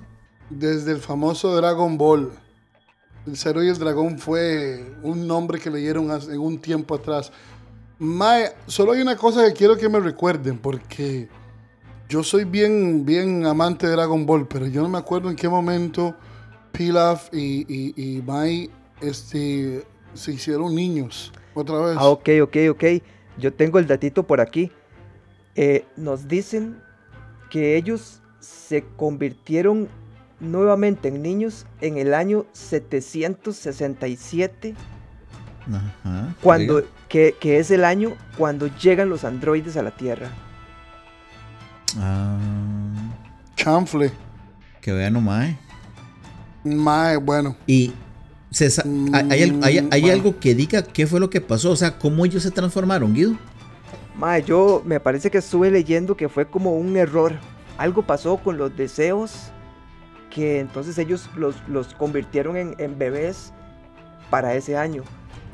Desde 0.50 0.92
el 0.92 1.00
famoso 1.00 1.56
Dragon 1.56 1.98
Ball. 1.98 2.32
El 3.26 3.38
Cero 3.38 3.64
y 3.64 3.70
el 3.70 3.78
Dragón 3.80 4.20
fue 4.20 4.96
un 5.04 5.28
nombre 5.28 5.60
que 5.60 5.70
le 5.72 5.80
dieron 5.80 6.12
hace- 6.12 6.34
en 6.34 6.40
un 6.40 6.60
tiempo 6.60 6.96
atrás. 6.96 7.32
Mae, 8.00 8.54
solo 8.68 8.94
hay 8.94 9.02
una 9.02 9.18
cosa 9.18 9.46
que 9.48 9.54
quiero 9.54 9.78
que 9.78 9.90
me 9.90 10.00
recuerden, 10.00 10.60
porque 10.60 11.30
yo 12.10 12.24
soy 12.24 12.46
bien, 12.46 13.06
bien 13.06 13.46
amante 13.46 13.88
de 13.88 13.94
Dragon 13.94 14.26
Ball, 14.26 14.48
pero 14.48 14.68
yo 14.68 14.84
no 14.84 14.90
me 14.90 15.00
acuerdo 15.00 15.30
en 15.30 15.36
qué 15.38 15.50
momento 15.50 16.16
Pilaf 16.74 17.30
y, 17.34 17.66
y, 17.70 18.18
y 18.18 18.22
Mai 18.24 18.72
este, 19.02 19.86
se 20.14 20.34
hicieron 20.34 20.76
niños. 20.76 21.34
Otra 21.54 21.80
vez. 21.82 21.98
Ah, 21.98 22.10
ok, 22.10 22.30
ok, 22.44 22.56
ok. 22.72 22.84
Yo 23.38 23.54
tengo 23.54 23.80
el 23.80 23.88
datito 23.88 24.24
por 24.24 24.42
aquí. 24.42 24.72
Eh, 25.56 25.86
nos 25.98 26.28
dicen 26.28 26.78
que 27.50 27.76
ellos 27.78 28.22
se 28.40 28.84
convirtieron 28.96 29.88
nuevamente 30.40 31.10
en 31.10 31.22
niños 31.22 31.66
en 31.82 31.98
el 31.98 32.14
año 32.14 32.46
767, 32.54 34.76
Ajá. 35.68 36.36
cuando, 36.42 36.84
que, 37.10 37.36
que 37.40 37.60
es 37.60 37.70
el 37.72 37.84
año 37.86 38.14
cuando 38.38 38.68
llegan 38.68 39.10
los 39.10 39.24
androides 39.24 39.78
a 39.78 39.84
la 39.84 39.92
Tierra. 39.92 40.30
Ah, 42.00 42.38
Chanfle. 43.56 44.12
que 44.82 44.92
vean 44.94 45.14
nomás. 45.14 45.50
eh. 45.50 45.58
Mae, 46.64 47.18
bueno. 47.18 47.56
Y 47.68 47.94
se 48.52 48.66
hay, 49.14 49.52
Mm, 49.52 50.10
algo 50.12 50.40
que 50.40 50.54
diga 50.54 50.84
qué 50.84 51.08
fue 51.08 51.20
lo 51.20 51.30
que 51.30 51.42
pasó, 51.42 51.72
o 51.72 51.76
sea, 51.76 51.98
cómo 51.98 52.26
ellos 52.26 52.44
se 52.44 52.52
transformaron, 52.52 53.14
Guido. 53.14 53.36
Mae, 54.16 54.44
yo 54.44 54.84
me 54.86 55.00
parece 55.00 55.32
que 55.32 55.38
estuve 55.40 55.72
leyendo 55.72 56.16
que 56.16 56.30
fue 56.30 56.46
como 56.46 56.76
un 56.76 56.96
error. 56.98 57.34
Algo 57.78 58.04
pasó 58.04 58.38
con 58.38 58.58
los 58.58 58.76
deseos 58.76 59.52
que 60.30 60.60
entonces 60.60 60.98
ellos 60.98 61.30
los, 61.36 61.56
los 61.68 61.94
convirtieron 61.94 62.56
en, 62.58 62.76
en 62.78 62.98
bebés 63.00 63.54
para 64.30 64.54
ese 64.54 64.78
año. 64.78 65.04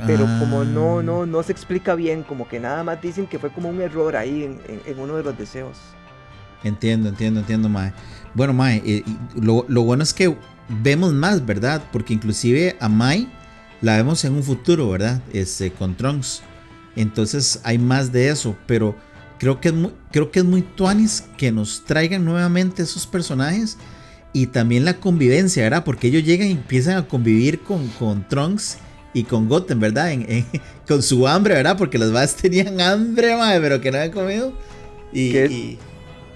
Pero 0.06 0.26
como 0.40 0.64
no, 0.64 1.00
Ah. 1.00 1.04
no, 1.04 1.26
no 1.26 1.42
se 1.44 1.52
explica 1.52 1.96
bien, 1.96 2.22
como 2.24 2.48
que 2.48 2.60
nada 2.60 2.84
más 2.84 3.02
dicen 3.02 3.26
que 3.26 3.40
fue 3.40 3.50
como 3.52 3.70
un 3.70 3.82
error 3.82 4.16
ahí 4.16 4.44
en, 4.44 4.60
en- 4.68 4.82
en 4.86 5.00
uno 5.00 5.16
de 5.18 5.24
los 5.24 5.36
deseos. 5.38 5.78
Entiendo, 6.64 7.10
entiendo, 7.10 7.40
entiendo, 7.40 7.70
Mae. 7.70 7.94
Bueno, 8.36 8.54
Mae, 8.54 8.82
eh, 8.86 9.04
lo, 9.36 9.66
lo 9.68 9.82
bueno 9.84 10.04
es 10.04 10.14
que 10.14 10.36
vemos 10.70 11.14
más, 11.14 11.46
¿verdad? 11.46 11.84
Porque 11.92 12.14
inclusive 12.14 12.76
a 12.80 12.90
Mai 12.90 13.30
la 13.82 13.98
vemos 13.98 14.24
en 14.26 14.34
un 14.34 14.44
futuro, 14.44 14.90
¿verdad? 14.90 15.22
Este, 15.34 15.72
con 15.72 15.96
Trunks. 15.96 16.42
Entonces 16.96 17.60
hay 17.64 17.78
más 17.78 18.12
de 18.12 18.30
eso, 18.30 18.56
pero 18.66 18.96
creo 19.40 19.62
que 19.62 19.70
es 19.70 19.74
muy, 19.74 19.92
creo 20.12 20.32
que 20.32 20.40
es 20.40 20.46
muy 20.46 20.62
tuanis 20.64 21.26
que 21.38 21.52
nos 21.52 21.86
traigan 21.86 22.26
nuevamente 22.26 22.82
esos 22.84 23.06
personajes 23.06 23.78
y 24.34 24.48
también 24.48 24.84
la 24.84 24.96
convivencia, 25.00 25.64
¿verdad? 25.64 25.84
Porque 25.84 26.08
ellos 26.08 26.24
llegan 26.24 26.48
y 26.48 26.52
empiezan 26.52 26.98
a 26.98 27.08
convivir 27.08 27.60
con, 27.62 27.88
con 28.00 28.28
Trunks 28.28 28.78
y 29.14 29.24
con 29.24 29.48
Goten, 29.48 29.80
¿verdad? 29.80 30.12
En- 30.12 30.26
en- 30.30 30.46
con 30.88 31.02
su 31.04 31.28
hambre, 31.28 31.54
¿verdad? 31.54 31.78
Porque 31.78 31.98
los 31.98 32.12
vas 32.12 32.36
tenían 32.36 32.82
hambre, 32.82 33.36
Mae, 33.38 33.60
pero 33.62 33.80
que 33.80 33.92
no 33.92 33.98
habían 33.98 34.12
comido. 34.14 34.54
Y, 35.14 35.32
¿Qué? 35.32 35.46
y- 35.46 35.80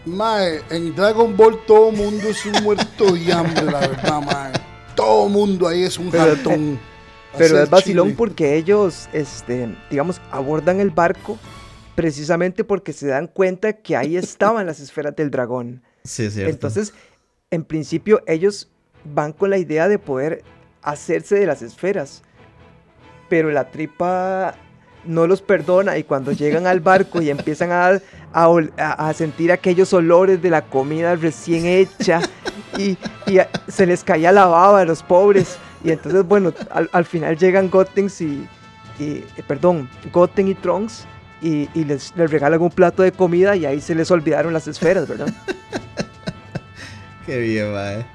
Mae, 0.05 0.61
en 0.69 0.95
Dragon 0.95 1.35
Ball 1.37 1.59
todo 1.65 1.91
mundo 1.91 2.29
es 2.29 2.45
un 2.45 2.63
muerto 2.63 3.13
de 3.13 3.31
hambre, 3.31 3.65
la 3.65 3.79
verdad, 3.79 4.21
mae. 4.21 4.53
Todo 4.95 5.29
mundo 5.29 5.67
ahí 5.67 5.83
es 5.83 5.97
un 5.97 6.09
Pero-. 6.09 6.35
Pero 7.37 7.63
es 7.63 7.69
vacilón 7.69 8.07
chile. 8.07 8.17
porque 8.17 8.57
ellos, 8.57 9.07
este, 9.13 9.73
digamos, 9.89 10.21
abordan 10.31 10.81
el 10.81 10.89
barco 10.89 11.39
precisamente 11.95 12.63
porque 12.63 12.93
se 12.93 13.07
dan 13.07 13.27
cuenta 13.27 13.73
que 13.73 13.95
ahí 13.95 14.17
estaban 14.17 14.65
las 14.65 14.79
esferas 14.79 15.15
del 15.15 15.31
dragón. 15.31 15.81
sí, 16.03 16.25
es 16.25 16.33
cierto. 16.33 16.51
Entonces, 16.51 16.93
en 17.49 17.63
principio 17.63 18.21
ellos 18.27 18.69
van 19.03 19.33
con 19.33 19.49
la 19.49 19.57
idea 19.57 19.87
de 19.87 19.99
poder 19.99 20.43
hacerse 20.81 21.35
de 21.35 21.45
las 21.45 21.61
esferas, 21.61 22.23
pero 23.29 23.51
la 23.51 23.71
tripa 23.71 24.55
no 25.05 25.27
los 25.27 25.41
perdona 25.41 25.97
y 25.97 26.03
cuando 26.03 26.31
llegan 26.31 26.67
al 26.67 26.79
barco 26.79 27.21
y 27.21 27.29
empiezan 27.29 27.71
a, 27.71 27.99
a 28.33 29.13
sentir 29.13 29.51
aquellos 29.51 29.93
olores 29.93 30.41
de 30.41 30.49
la 30.49 30.61
comida 30.61 31.15
recién 31.15 31.65
hecha 31.65 32.21
y, 32.77 32.97
y 33.27 33.39
se 33.67 33.85
les 33.85 34.03
caía 34.03 34.31
la 34.31 34.45
baba 34.45 34.81
a 34.81 34.85
los 34.85 35.03
pobres 35.03 35.57
y 35.83 35.91
entonces 35.91 36.23
bueno, 36.25 36.53
al, 36.69 36.89
al 36.93 37.05
final 37.05 37.37
llegan 37.37 37.69
Gotenks 37.69 38.21
y, 38.21 38.47
y, 38.99 39.03
eh, 39.37 39.43
perdón, 39.47 39.89
Goten 40.13 40.47
y 40.47 40.55
Trunks 40.55 41.05
y, 41.41 41.67
y 41.73 41.85
les, 41.85 42.15
les 42.15 42.29
regalan 42.29 42.61
un 42.61 42.69
plato 42.69 43.01
de 43.03 43.11
comida 43.11 43.55
y 43.55 43.65
ahí 43.65 43.81
se 43.81 43.95
les 43.95 44.11
olvidaron 44.11 44.53
las 44.53 44.67
esferas, 44.67 45.07
¿verdad? 45.07 45.33
Qué 47.25 47.39
bien, 47.39 47.73
mae. 47.73 48.05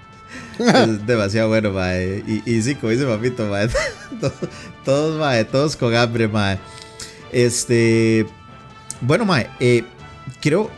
Demasiado 1.06 1.48
bueno, 1.48 1.70
mae. 1.72 2.22
Y, 2.26 2.42
y 2.46 2.62
sí, 2.62 2.74
como 2.76 2.90
dice 2.90 3.04
papito, 3.04 3.46
mae. 3.46 3.68
Todos, 4.20 4.32
todos, 4.84 5.18
mae, 5.18 5.44
todos 5.44 5.76
con 5.76 5.94
hambre, 5.94 6.28
mae. 6.28 6.58
Este. 7.32 8.26
Bueno, 9.00 9.24
mae, 9.24 9.48
eh, 9.60 9.84
creo 10.40 10.70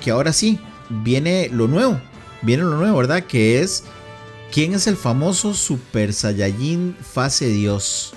que 0.00 0.10
ahora 0.10 0.32
sí 0.32 0.58
viene 0.88 1.48
lo 1.52 1.68
nuevo. 1.68 2.00
Viene 2.42 2.62
lo 2.62 2.76
nuevo, 2.76 2.98
¿verdad? 2.98 3.24
Que 3.24 3.60
es. 3.60 3.84
¿Quién 4.52 4.74
es 4.74 4.86
el 4.86 4.96
famoso 4.96 5.52
Super 5.52 6.12
Saiyajin 6.14 6.96
Fase 7.00 7.48
Dios? 7.48 8.14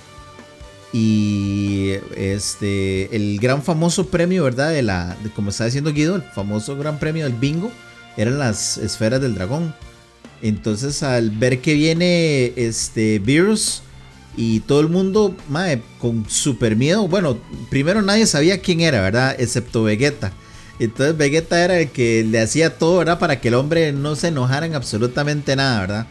Y 0.94 1.92
este. 2.16 3.16
El 3.16 3.40
gran 3.40 3.64
famoso 3.64 4.08
premio, 4.08 4.44
¿verdad? 4.44 4.72
De 4.72 4.82
la. 4.82 5.18
Como 5.36 5.50
está 5.50 5.66
diciendo 5.66 5.92
Guido, 5.92 6.16
el 6.16 6.24
famoso 6.24 6.78
gran 6.78 7.00
premio 7.00 7.26
del 7.26 7.34
bingo 7.34 7.72
eran 8.18 8.40
las 8.40 8.78
esferas 8.78 9.22
del 9.22 9.36
dragón. 9.36 9.74
Entonces, 10.42 11.04
al 11.04 11.30
ver 11.30 11.62
que 11.62 11.74
viene 11.74 12.54
este 12.56 13.20
virus 13.20 13.84
y 14.38 14.62
todo 14.62 14.80
el 14.82 14.90
mundo, 14.90 15.36
mae, 15.50 15.82
con 16.00 16.30
super 16.30 16.76
miedo. 16.76 17.08
Bueno, 17.08 17.38
primero 17.70 18.02
nadie 18.02 18.26
sabía 18.26 18.62
quién 18.62 18.82
era, 18.82 19.02
¿verdad? 19.02 19.36
Excepto 19.40 19.84
Vegeta. 19.84 20.32
Entonces, 20.80 21.16
Vegeta 21.18 21.64
era 21.64 21.80
el 21.80 21.90
que 21.90 22.24
le 22.24 22.40
hacía 22.40 22.78
todo, 22.78 23.00
¿verdad? 23.00 23.20
Para 23.20 23.40
que 23.40 23.50
el 23.50 23.54
hombre 23.56 23.92
no 23.92 24.16
se 24.16 24.30
enojara 24.30 24.66
en 24.66 24.76
absolutamente 24.76 25.56
nada, 25.56 25.82
¿verdad? 25.82 26.08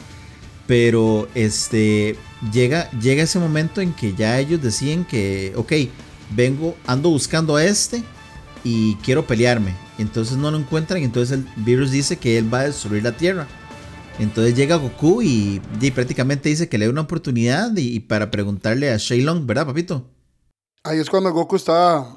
Pero 0.66 1.28
este 1.34 2.16
llega, 2.52 2.90
llega 2.92 3.24
ese 3.24 3.38
momento 3.38 3.80
en 3.80 3.92
que 3.92 4.14
ya 4.14 4.38
ellos 4.38 4.62
deciden 4.62 5.04
que, 5.04 5.52
ok, 5.56 5.72
vengo, 6.30 6.76
ando 6.86 7.10
buscando 7.10 7.56
a 7.56 7.64
este 7.64 8.02
y 8.62 8.94
quiero 8.96 9.26
pelearme. 9.26 9.74
Entonces 9.98 10.36
no 10.36 10.50
lo 10.50 10.58
encuentran. 10.58 11.02
Entonces 11.02 11.38
el 11.38 11.64
virus 11.64 11.90
dice 11.90 12.16
que 12.16 12.38
él 12.38 12.52
va 12.52 12.60
a 12.60 12.64
destruir 12.64 13.02
la 13.02 13.12
Tierra. 13.12 13.48
Entonces 14.18 14.54
llega 14.54 14.76
Goku 14.76 15.22
y, 15.22 15.62
y 15.80 15.90
prácticamente 15.92 16.48
dice 16.48 16.68
que 16.68 16.76
le 16.76 16.86
da 16.86 16.90
una 16.90 17.00
oportunidad 17.02 17.74
y, 17.76 17.94
y 17.96 18.00
para 18.00 18.30
preguntarle 18.30 18.90
a 18.90 18.96
Shailong, 18.98 19.46
¿verdad, 19.46 19.66
papito? 19.66 20.04
Ahí 20.82 20.98
es 20.98 21.10
cuando 21.10 21.30
Goku 21.32 21.56
estaba, 21.56 22.16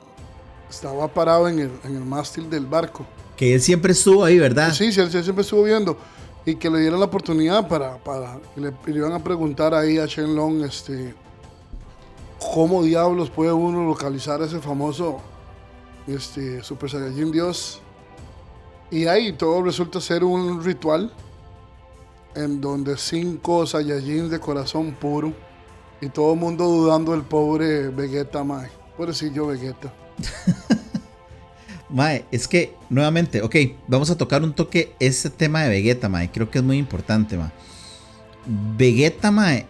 estaba 0.70 1.08
parado 1.08 1.48
en 1.50 1.60
el, 1.60 1.72
en 1.84 1.96
el 1.98 2.06
mástil 2.06 2.50
del 2.50 2.66
barco. 2.66 3.06
Que 3.36 3.54
él 3.56 3.62
siempre 3.62 3.92
estuvo 3.92 4.24
ahí, 4.24 4.40
¿verdad? 4.40 4.74
Sí, 4.74 4.92
sí, 4.92 5.02
él 5.02 5.12
siempre 5.12 5.42
estuvo 5.42 5.64
viendo. 5.64 5.98
Y 6.46 6.56
que 6.56 6.70
le 6.70 6.80
dieran 6.80 7.00
la 7.00 7.06
oportunidad 7.06 7.68
para. 7.68 7.98
para 7.98 8.40
y 8.56 8.62
le, 8.62 8.74
y 8.88 8.92
le 8.92 9.00
iban 9.00 9.14
a 9.14 9.24
preguntar 9.24 9.74
ahí 9.74 9.98
a 9.98 10.06
Shenlong 10.06 10.64
este, 10.64 11.14
cómo 12.54 12.84
diablos 12.84 13.30
puede 13.30 13.54
uno 13.54 13.86
localizar 13.86 14.42
ese 14.42 14.60
famoso 14.60 15.20
este, 16.08 16.64
Super 16.64 16.90
Saiyajin 16.90 17.32
Dios. 17.32 17.82
Y 18.92 19.08
ahí 19.08 19.34
todo 19.34 19.64
resulta 19.64 20.00
ser 20.00 20.24
un 20.24 20.64
ritual 20.64 21.12
en 22.36 22.60
donde 22.62 22.98
cinco 22.98 23.66
Saiyajins 23.66 24.30
de 24.30 24.40
corazón 24.40 24.94
puro 24.94 25.34
y 26.02 26.10
todo 26.10 26.34
el 26.34 26.40
mundo 26.40 26.66
dudando 26.66 27.12
del 27.14 27.22
pobre 27.24 27.90
Vegeta, 27.90 28.44
mae. 28.44 28.70
Pobrecillo 28.98 29.48
Vegeta. 29.48 29.92
Mae, 31.90 32.26
es 32.32 32.48
que 32.48 32.76
nuevamente, 32.90 33.42
ok, 33.44 33.56
vamos 33.88 34.10
a 34.10 34.18
tocar 34.18 34.42
un 34.42 34.54
toque 34.54 34.96
ese 35.00 35.30
tema 35.30 35.62
de 35.62 35.70
Vegeta, 35.70 36.10
mae. 36.10 36.32
Creo 36.32 36.50
que 36.50 36.58
es 36.58 36.64
muy 36.64 36.78
importante, 36.78 37.38
mae. 37.38 37.52
Vegeta, 38.78 39.30
mae. 39.32 39.66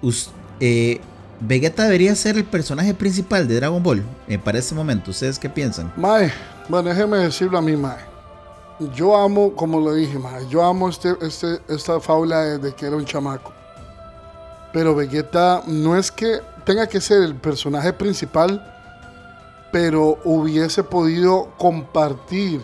us- 0.00 0.30
eh, 0.60 1.00
Vegeta 1.40 1.82
debería 1.84 2.14
ser 2.14 2.36
el 2.36 2.44
personaje 2.44 2.94
principal 2.94 3.46
de 3.48 3.56
Dragon 3.56 3.82
Ball 3.82 4.02
eh, 4.28 4.38
para 4.38 4.58
ese 4.60 4.74
momento. 4.74 5.10
¿Ustedes 5.10 5.38
qué 5.38 5.50
piensan? 5.50 5.92
Mae, 5.96 6.32
bueno, 6.68 6.88
déjeme 6.88 7.18
decirlo 7.18 7.58
a 7.58 7.62
mí, 7.62 7.76
Mae. 7.76 7.98
Yo 8.90 9.16
amo, 9.16 9.54
como 9.54 9.80
lo 9.80 9.94
dije, 9.94 10.18
Mae, 10.18 10.46
yo 10.48 10.64
amo 10.64 10.88
este, 10.88 11.14
este, 11.20 11.60
esta 11.68 12.00
fábula 12.00 12.40
desde 12.42 12.74
que 12.74 12.86
era 12.86 12.96
un 12.96 13.04
chamaco. 13.04 13.52
Pero 14.72 14.94
Vegeta 14.94 15.62
no 15.66 15.96
es 15.96 16.10
que 16.10 16.40
tenga 16.64 16.86
que 16.86 17.00
ser 17.00 17.22
el 17.22 17.34
personaje 17.34 17.92
principal, 17.92 18.64
pero 19.70 20.18
hubiese 20.24 20.82
podido 20.82 21.50
compartir 21.58 22.62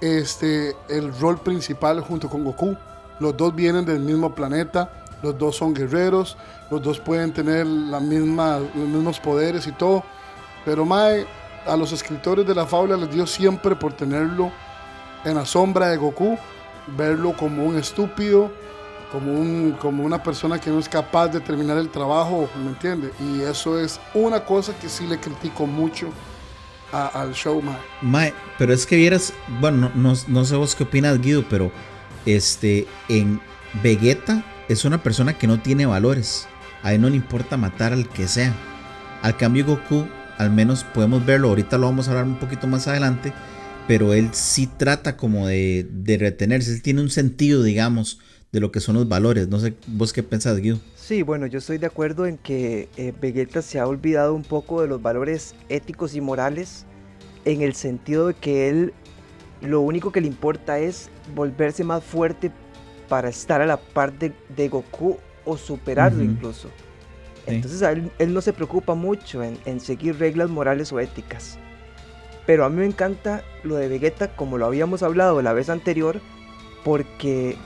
este, 0.00 0.76
el 0.88 1.16
rol 1.18 1.38
principal 1.38 2.00
junto 2.00 2.28
con 2.28 2.44
Goku. 2.44 2.76
Los 3.20 3.36
dos 3.36 3.54
vienen 3.54 3.84
del 3.84 4.00
mismo 4.00 4.34
planeta, 4.34 5.04
los 5.22 5.38
dos 5.38 5.56
son 5.56 5.74
guerreros, 5.74 6.36
los 6.70 6.82
dos 6.82 7.00
pueden 7.00 7.32
tener 7.32 7.66
la 7.66 8.00
misma, 8.00 8.58
los 8.58 8.88
mismos 8.88 9.20
poderes 9.20 9.66
y 9.66 9.72
todo. 9.72 10.02
Pero 10.64 10.84
Mae, 10.84 11.26
a 11.66 11.76
los 11.76 11.92
escritores 11.92 12.46
de 12.46 12.54
la 12.54 12.66
fábula 12.66 12.96
les 12.96 13.10
dio 13.10 13.26
siempre 13.26 13.74
por 13.76 13.92
tenerlo 13.92 14.50
en 15.26 15.34
la 15.34 15.44
sombra 15.44 15.88
de 15.88 15.96
Goku, 15.98 16.38
verlo 16.96 17.36
como 17.36 17.64
un 17.64 17.76
estúpido, 17.78 18.50
como, 19.12 19.32
un, 19.32 19.72
como 19.80 20.02
una 20.04 20.22
persona 20.22 20.58
que 20.60 20.70
no 20.70 20.78
es 20.78 20.88
capaz 20.88 21.28
de 21.28 21.40
terminar 21.40 21.76
el 21.78 21.88
trabajo, 21.90 22.48
¿me 22.62 22.68
entiende? 22.70 23.12
Y 23.20 23.42
eso 23.42 23.78
es 23.78 24.00
una 24.14 24.44
cosa 24.44 24.72
que 24.78 24.88
sí 24.88 25.06
le 25.06 25.18
critico 25.18 25.66
mucho 25.66 26.08
a- 26.92 27.08
al 27.22 27.32
show, 27.34 27.60
Mae. 27.62 27.76
Mae, 28.02 28.34
pero 28.58 28.72
es 28.72 28.86
que 28.86 28.96
vieras, 28.96 29.32
bueno, 29.60 29.90
no, 29.94 30.12
no- 30.12 30.18
no 30.28 30.44
sé 30.44 30.56
vos 30.56 30.74
qué 30.74 30.84
opinas, 30.84 31.20
Guido, 31.20 31.44
pero 31.50 31.70
este, 32.24 32.86
en 33.08 33.40
Vegeta 33.82 34.44
es 34.68 34.84
una 34.84 34.98
persona 35.02 35.36
que 35.36 35.46
no 35.46 35.60
tiene 35.60 35.86
valores. 35.86 36.48
A 36.82 36.92
él 36.92 37.00
no 37.00 37.08
le 37.08 37.16
importa 37.16 37.56
matar 37.56 37.92
al 37.92 38.08
que 38.08 38.28
sea. 38.28 38.54
Al 39.22 39.36
cambio, 39.36 39.64
Goku, 39.66 40.06
al 40.38 40.50
menos 40.50 40.84
podemos 40.84 41.24
verlo, 41.24 41.48
ahorita 41.48 41.78
lo 41.78 41.86
vamos 41.86 42.06
a 42.06 42.10
hablar 42.12 42.24
un 42.26 42.36
poquito 42.36 42.66
más 42.66 42.86
adelante, 42.86 43.32
pero 43.86 44.14
él 44.14 44.30
sí 44.32 44.66
trata 44.66 45.16
como 45.16 45.46
de, 45.46 45.86
de 45.90 46.18
retenerse, 46.18 46.72
él 46.72 46.82
tiene 46.82 47.02
un 47.02 47.10
sentido, 47.10 47.62
digamos, 47.62 48.18
de 48.52 48.60
lo 48.60 48.72
que 48.72 48.80
son 48.80 48.96
los 48.96 49.08
valores. 49.08 49.48
No 49.48 49.60
sé, 49.60 49.74
vos 49.86 50.12
qué 50.12 50.22
pensás, 50.22 50.58
Guido. 50.58 50.78
Sí, 50.94 51.22
bueno, 51.22 51.46
yo 51.46 51.58
estoy 51.58 51.78
de 51.78 51.86
acuerdo 51.86 52.26
en 52.26 52.38
que 52.38 52.88
eh, 52.96 53.12
Vegeta 53.20 53.62
se 53.62 53.78
ha 53.78 53.86
olvidado 53.86 54.34
un 54.34 54.42
poco 54.42 54.82
de 54.82 54.88
los 54.88 55.00
valores 55.00 55.54
éticos 55.68 56.14
y 56.14 56.20
morales 56.20 56.84
en 57.44 57.62
el 57.62 57.74
sentido 57.74 58.28
de 58.28 58.34
que 58.34 58.68
él 58.68 58.92
lo 59.60 59.80
único 59.80 60.10
que 60.10 60.20
le 60.20 60.26
importa 60.26 60.78
es 60.78 61.08
volverse 61.34 61.84
más 61.84 62.02
fuerte 62.02 62.50
para 63.08 63.28
estar 63.28 63.60
a 63.62 63.66
la 63.66 63.76
par 63.76 64.18
de, 64.18 64.32
de 64.56 64.68
Goku 64.68 65.16
o 65.44 65.56
superarlo 65.56 66.24
incluso. 66.24 66.70
Entonces 67.46 67.80
él, 67.82 68.10
él 68.18 68.34
no 68.34 68.40
se 68.40 68.52
preocupa 68.52 68.94
mucho 68.94 69.44
en, 69.44 69.56
en 69.64 69.78
seguir 69.78 70.18
reglas 70.18 70.50
morales 70.50 70.92
o 70.92 70.98
éticas. 70.98 71.58
Pero 72.46 72.64
a 72.64 72.68
mí 72.68 72.76
me 72.76 72.86
encanta 72.86 73.42
lo 73.64 73.76
de 73.76 73.88
Vegeta, 73.88 74.28
como 74.36 74.58
lo 74.58 74.66
habíamos 74.66 75.02
hablado 75.02 75.42
la 75.42 75.52
vez 75.52 75.68
anterior, 75.68 76.20
porque 76.84 77.56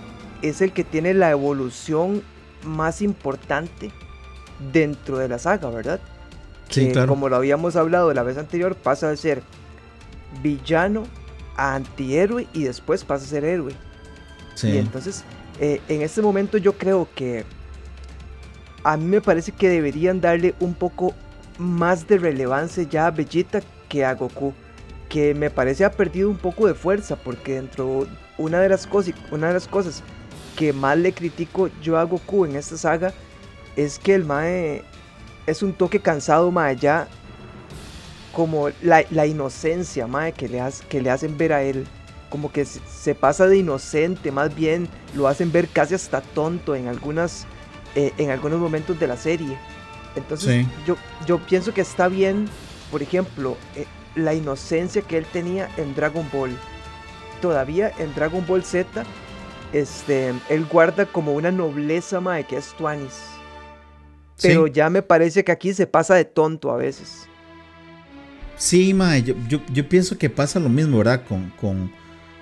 es 0.42 0.62
el 0.62 0.72
que 0.72 0.84
tiene 0.84 1.12
la 1.14 1.30
evolución 1.30 2.22
más 2.64 3.02
importante 3.02 3.90
dentro 4.72 5.18
de 5.18 5.28
la 5.28 5.38
saga, 5.38 5.68
¿verdad? 5.70 6.00
Sí, 6.70 6.86
Que, 6.86 6.92
claro. 6.92 7.08
Como 7.08 7.28
lo 7.28 7.36
habíamos 7.36 7.76
hablado 7.76 8.12
la 8.14 8.22
vez 8.22 8.38
anterior, 8.38 8.74
pasa 8.74 9.10
de 9.10 9.16
ser 9.16 9.42
villano 10.42 11.04
a 11.56 11.74
antihéroe 11.74 12.46
y 12.52 12.64
después 12.64 13.04
pasa 13.04 13.24
a 13.24 13.28
ser 13.28 13.44
héroe. 13.44 13.74
Sí. 14.54 14.68
Y 14.68 14.78
entonces, 14.78 15.24
eh, 15.60 15.80
en 15.88 16.02
este 16.02 16.22
momento 16.22 16.56
yo 16.58 16.78
creo 16.78 17.08
que 17.14 17.44
a 18.82 18.96
mí 18.96 19.04
me 19.04 19.20
parece 19.20 19.52
que 19.52 19.68
deberían 19.68 20.20
darle 20.20 20.54
un 20.60 20.74
poco 20.74 21.14
más 21.58 22.06
de 22.06 22.18
relevancia 22.18 22.82
ya 22.84 23.06
a 23.06 23.10
Vegeta 23.10 23.60
que 23.88 24.04
a 24.04 24.14
Goku. 24.14 24.54
Que 25.10 25.34
me 25.34 25.50
parece 25.50 25.84
ha 25.84 25.90
perdido 25.90 26.30
un 26.30 26.38
poco 26.38 26.66
de 26.66 26.74
fuerza 26.74 27.16
porque 27.16 27.56
dentro 27.56 28.06
una 28.38 28.60
de 28.60 28.68
las 28.70 28.86
cosas, 28.86 29.12
una 29.30 29.48
de 29.48 29.54
las 29.54 29.68
cosas 29.68 30.02
que 30.56 30.72
más 30.72 30.96
le 30.96 31.12
critico 31.12 31.68
yo 31.82 31.98
a 31.98 32.04
Goku 32.04 32.44
en 32.46 32.56
esta 32.56 32.78
saga 32.78 33.12
es 33.76 33.98
que 33.98 34.14
el 34.14 34.24
Mae 34.24 34.82
es 35.46 35.62
un 35.62 35.72
toque 35.74 36.00
cansado 36.00 36.50
más 36.50 36.70
allá 36.70 37.08
como 38.32 38.68
la, 38.82 39.04
la 39.10 39.26
inocencia 39.26 40.06
mae, 40.06 40.32
que, 40.32 40.48
le 40.48 40.60
hace- 40.60 40.84
que 40.86 41.00
le 41.02 41.10
hacen 41.10 41.36
ver 41.36 41.52
a 41.52 41.62
él 41.62 41.86
como 42.28 42.52
que 42.52 42.64
se, 42.64 42.80
se 42.88 43.14
pasa 43.16 43.48
de 43.48 43.58
inocente, 43.58 44.30
más 44.30 44.54
bien 44.54 44.88
lo 45.14 45.26
hacen 45.26 45.50
ver 45.50 45.66
casi 45.68 45.94
hasta 45.94 46.20
tonto 46.20 46.76
en 46.76 46.86
algunas 46.86 47.46
eh, 47.96 48.12
en 48.18 48.30
algunos 48.30 48.60
momentos 48.60 49.00
de 49.00 49.08
la 49.08 49.16
serie. 49.16 49.58
Entonces 50.14 50.64
Sí. 50.64 50.68
yo, 50.86 50.96
yo 51.26 51.38
pienso 51.40 51.74
que 51.74 51.80
está 51.80 52.06
bien, 52.06 52.48
por 52.92 53.02
ejemplo, 53.02 53.56
eh, 53.74 53.86
la 54.14 54.34
inocencia 54.34 55.02
que 55.02 55.18
él 55.18 55.26
tenía 55.32 55.68
en 55.76 55.94
Dragon 55.94 56.26
Ball. 56.32 56.56
Todavía 57.40 57.92
en 57.98 58.14
Dragon 58.14 58.44
Ball 58.46 58.62
Z 58.62 59.04
este, 59.72 60.34
él 60.48 60.66
guarda 60.66 61.06
como 61.06 61.32
una 61.32 61.50
nobleza, 61.50 62.20
mae, 62.20 62.44
que 62.44 62.56
es 62.56 62.74
Tuanis. 62.76 63.12
Sí. 64.36 64.48
Pero 64.48 64.66
ya 64.66 64.90
me 64.90 65.02
parece 65.02 65.44
que 65.44 65.52
aquí 65.52 65.72
se 65.74 65.86
pasa 65.86 66.14
de 66.14 66.24
tonto 66.24 66.72
a 66.72 66.76
veces. 66.76 67.28
Sí, 68.56 68.92
mae, 68.94 69.22
yo, 69.22 69.34
yo, 69.48 69.60
yo 69.72 69.88
pienso 69.88 70.18
que 70.18 70.28
pasa 70.28 70.58
lo 70.58 70.68
mismo, 70.68 70.98
¿verdad? 70.98 71.24
Con, 71.26 71.50
con 71.60 71.92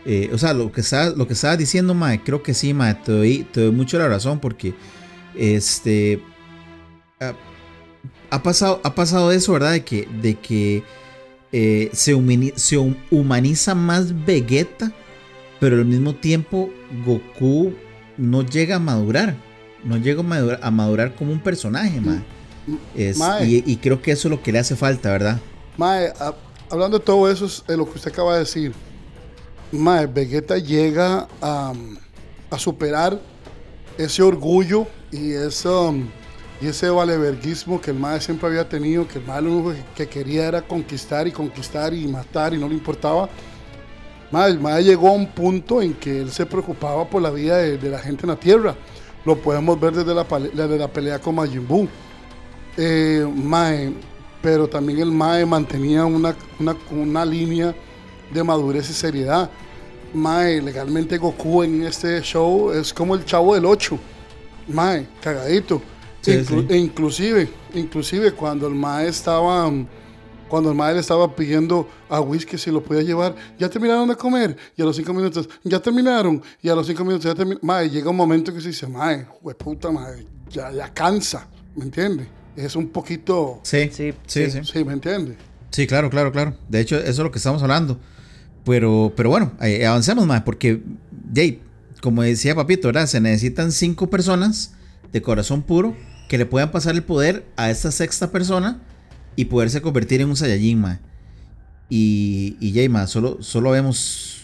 eh, 0.04 0.30
o 0.32 0.38
sea, 0.38 0.54
lo 0.54 0.72
que 0.72 0.80
estaba, 0.80 1.10
lo 1.10 1.26
que 1.26 1.34
estaba 1.34 1.56
diciendo, 1.56 1.94
mae, 1.94 2.22
creo 2.22 2.42
que 2.42 2.54
sí, 2.54 2.72
mae, 2.72 2.94
te 2.94 3.12
doy, 3.12 3.46
te 3.52 3.60
doy 3.60 3.72
mucho 3.72 3.98
la 3.98 4.08
razón 4.08 4.40
porque, 4.40 4.74
este, 5.34 6.22
ha, 7.20 7.34
ha 8.30 8.42
pasado, 8.42 8.80
ha 8.84 8.94
pasado 8.94 9.32
eso, 9.32 9.52
¿verdad? 9.52 9.72
De 9.72 9.84
que, 9.84 10.08
de 10.22 10.34
que 10.36 10.82
eh, 11.52 11.90
se, 11.92 12.14
humani- 12.14 12.52
se 12.56 12.76
hum- 12.78 12.96
humaniza 13.10 13.74
más 13.74 14.24
Vegeta, 14.24 14.92
pero 15.60 15.76
al 15.76 15.84
mismo 15.84 16.14
tiempo 16.14 16.70
Goku 17.04 17.72
no 18.16 18.42
llega 18.42 18.76
a 18.76 18.78
madurar, 18.78 19.36
no 19.84 19.96
llega 19.96 20.20
a 20.20 20.24
madurar, 20.24 20.60
a 20.62 20.70
madurar 20.70 21.14
como 21.14 21.32
un 21.32 21.40
personaje, 21.40 22.00
mae. 22.00 22.20
Es- 22.94 23.16
mae. 23.18 23.46
y, 23.46 23.62
y 23.66 23.76
creo 23.76 24.00
que 24.02 24.12
eso 24.12 24.28
es 24.28 24.30
lo 24.30 24.42
que 24.42 24.52
le 24.52 24.58
hace 24.58 24.76
falta, 24.76 25.10
¿verdad? 25.10 25.40
Mae, 25.76 26.08
a- 26.20 26.34
hablando 26.70 26.98
de 26.98 27.04
todo 27.04 27.30
eso, 27.30 27.46
es 27.46 27.64
lo 27.76 27.84
que 27.90 27.92
usted 27.98 28.12
acaba 28.12 28.34
de 28.34 28.40
decir. 28.40 28.72
Mae, 29.72 30.06
Vegeta 30.06 30.58
llega 30.58 31.28
a, 31.42 31.72
a 32.50 32.58
superar 32.58 33.20
ese 33.96 34.22
orgullo 34.22 34.86
y 35.10 35.32
ese, 35.32 35.68
um, 35.68 36.08
y 36.60 36.66
ese 36.66 36.90
valeverguismo 36.90 37.80
que 37.80 37.92
el 37.92 37.98
Mae 37.98 38.20
siempre 38.20 38.48
había 38.48 38.68
tenido, 38.68 39.06
que 39.06 39.18
el 39.18 39.24
Mae 39.24 39.42
lo 39.42 39.52
único 39.52 39.72
que, 39.72 40.04
que 40.04 40.08
quería 40.08 40.46
era 40.46 40.62
conquistar 40.62 41.28
y 41.28 41.32
conquistar 41.32 41.94
y 41.94 42.06
matar 42.08 42.52
y 42.52 42.58
no 42.58 42.68
le 42.68 42.74
importaba. 42.74 43.28
Mae, 44.30 44.50
el 44.50 44.60
Mae 44.60 44.82
llegó 44.82 45.08
a 45.08 45.12
un 45.12 45.26
punto 45.26 45.80
en 45.80 45.94
que 45.94 46.20
él 46.20 46.30
se 46.30 46.44
preocupaba 46.44 47.08
por 47.08 47.22
la 47.22 47.30
vida 47.30 47.56
de, 47.58 47.78
de 47.78 47.90
la 47.90 47.98
gente 47.98 48.24
en 48.24 48.30
la 48.30 48.36
Tierra. 48.36 48.74
Lo 49.24 49.36
podemos 49.36 49.78
ver 49.80 49.94
desde 49.94 50.14
la, 50.14 50.24
desde 50.24 50.78
la 50.78 50.88
pelea 50.88 51.18
con 51.18 51.34
Majin 51.34 51.66
Buu. 51.66 51.88
Eh, 52.76 53.26
Mae, 53.34 53.92
pero 54.42 54.68
también 54.68 54.98
el 54.98 55.12
Mae 55.12 55.46
mantenía 55.46 56.04
una, 56.04 56.34
una, 56.58 56.76
una 56.90 57.24
línea 57.24 57.74
de 58.32 58.44
madurez 58.44 58.90
y 58.90 58.94
seriedad. 58.94 59.48
Mae, 60.12 60.60
legalmente 60.60 61.18
Goku 61.18 61.62
en 61.62 61.84
este 61.84 62.20
show 62.22 62.72
es 62.72 62.92
como 62.92 63.14
el 63.14 63.24
chavo 63.24 63.54
del 63.54 63.64
8. 63.64 63.98
Mae, 64.68 65.06
cagadito. 65.20 65.80
Sí, 66.32 66.38
Inclu- 66.54 66.68
sí. 66.68 66.74
Inclusive, 66.76 67.48
inclusive 67.74 68.32
cuando 68.32 68.66
el 68.66 68.74
Mae 68.74 69.08
estaba, 69.08 69.70
cuando 70.48 70.70
el 70.70 70.76
Mae 70.76 70.94
le 70.94 71.00
estaba 71.00 71.34
pidiendo 71.34 71.88
a 72.08 72.20
Whisky 72.20 72.56
si 72.58 72.70
lo 72.70 72.82
podía 72.82 73.02
llevar, 73.02 73.34
ya 73.58 73.68
terminaron 73.68 74.08
de 74.08 74.16
comer, 74.16 74.56
y 74.76 74.82
a 74.82 74.84
los 74.84 74.96
cinco 74.96 75.12
minutos, 75.14 75.48
ya 75.64 75.80
terminaron, 75.80 76.42
y 76.62 76.68
a 76.68 76.74
los 76.74 76.86
cinco 76.86 77.04
minutos 77.04 77.24
ya 77.26 77.34
terminaron. 77.34 77.60
Mae, 77.66 77.88
llega 77.90 78.10
un 78.10 78.16
momento 78.16 78.52
que 78.52 78.60
se 78.60 78.68
dice, 78.68 78.86
Mae, 78.86 79.26
hueputa, 79.42 79.90
Mae, 79.90 80.26
ya, 80.50 80.70
ya 80.72 80.92
cansa, 80.92 81.46
¿me 81.76 81.84
entiende? 81.84 82.26
Es 82.56 82.74
un 82.76 82.88
poquito, 82.88 83.60
Sí, 83.62 83.88
Sí, 83.92 84.12
sí, 84.26 84.50
sí. 84.50 84.60
sí, 84.64 84.84
¿me 84.84 84.92
entiende? 84.94 85.36
Sí, 85.70 85.86
claro, 85.86 86.08
claro, 86.10 86.32
claro. 86.32 86.56
De 86.68 86.80
hecho, 86.80 86.96
eso 86.98 87.08
es 87.10 87.18
lo 87.18 87.30
que 87.30 87.38
estamos 87.38 87.62
hablando. 87.62 87.98
Pero, 88.64 89.12
pero 89.16 89.28
bueno, 89.30 89.52
eh, 89.60 89.86
avancemos 89.86 90.26
más, 90.26 90.42
porque, 90.42 90.82
Jay, 91.34 91.62
como 92.02 92.22
decía 92.22 92.54
Papito, 92.54 92.88
¿verdad? 92.88 93.06
Se 93.06 93.20
necesitan 93.20 93.70
cinco 93.70 94.08
personas 94.10 94.74
de 95.12 95.22
corazón 95.22 95.62
puro 95.62 95.94
que 96.28 96.38
le 96.38 96.46
puedan 96.46 96.70
pasar 96.70 96.94
el 96.94 97.02
poder 97.02 97.46
a 97.56 97.70
esta 97.70 97.90
sexta 97.90 98.30
persona 98.30 98.80
y 99.34 99.46
poderse 99.46 99.80
convertir 99.80 100.20
en 100.20 100.28
un 100.28 100.36
Saiyajin, 100.36 100.80
ma. 100.80 101.00
Y, 101.88 102.56
y 102.60 102.72
Jay, 102.74 102.88
ma, 102.88 103.06
solo, 103.06 103.38
solo 103.40 103.70
vemos 103.70 104.42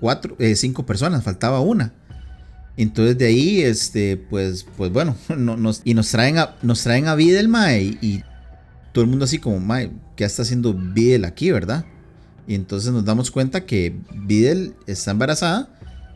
cuatro, 0.00 0.36
eh, 0.38 0.54
cinco 0.54 0.86
personas, 0.86 1.24
faltaba 1.24 1.60
una. 1.60 1.92
Entonces 2.76 3.18
de 3.18 3.26
ahí, 3.26 3.62
este, 3.62 4.16
pues, 4.16 4.66
pues 4.76 4.92
bueno, 4.92 5.16
no- 5.36 5.56
nos, 5.56 5.82
y 5.84 5.94
nos 5.94 6.10
traen 6.10 6.38
a, 6.38 6.54
nos 6.62 6.82
traen 6.82 7.08
a 7.08 7.14
Videl, 7.14 7.48
ma, 7.48 7.74
y, 7.76 8.22
todo 8.92 9.02
el 9.02 9.10
mundo 9.10 9.24
así 9.24 9.38
como, 9.38 9.58
mae, 9.58 9.90
¿qué 10.14 10.24
está 10.24 10.42
haciendo 10.42 10.72
Videl 10.72 11.24
aquí, 11.24 11.50
verdad? 11.50 11.84
Y 12.46 12.54
entonces 12.54 12.92
nos 12.92 13.04
damos 13.04 13.32
cuenta 13.32 13.66
que 13.66 13.96
Videl 14.14 14.74
está 14.86 15.10
embarazada 15.10 15.68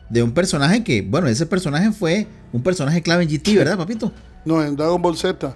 de 0.09 0.23
un 0.23 0.31
personaje 0.31 0.81
que, 0.81 1.01
bueno, 1.01 1.27
ese 1.27 1.45
personaje 1.45 1.91
fue 1.91 2.25
un 2.53 2.63
personaje 2.63 3.01
clave 3.01 3.23
en 3.23 3.29
GT, 3.29 3.57
¿verdad, 3.57 3.77
papito? 3.77 4.13
No, 4.45 4.63
en 4.63 4.75
Dragon 4.75 5.01
Ball 5.01 5.17
Z, 5.17 5.55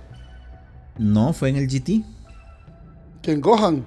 No, 0.97 1.33
fue 1.33 1.49
en 1.49 1.55
el 1.57 1.67
GT. 1.67 2.03
que 3.21 3.31
en 3.31 3.41
Gohan. 3.41 3.85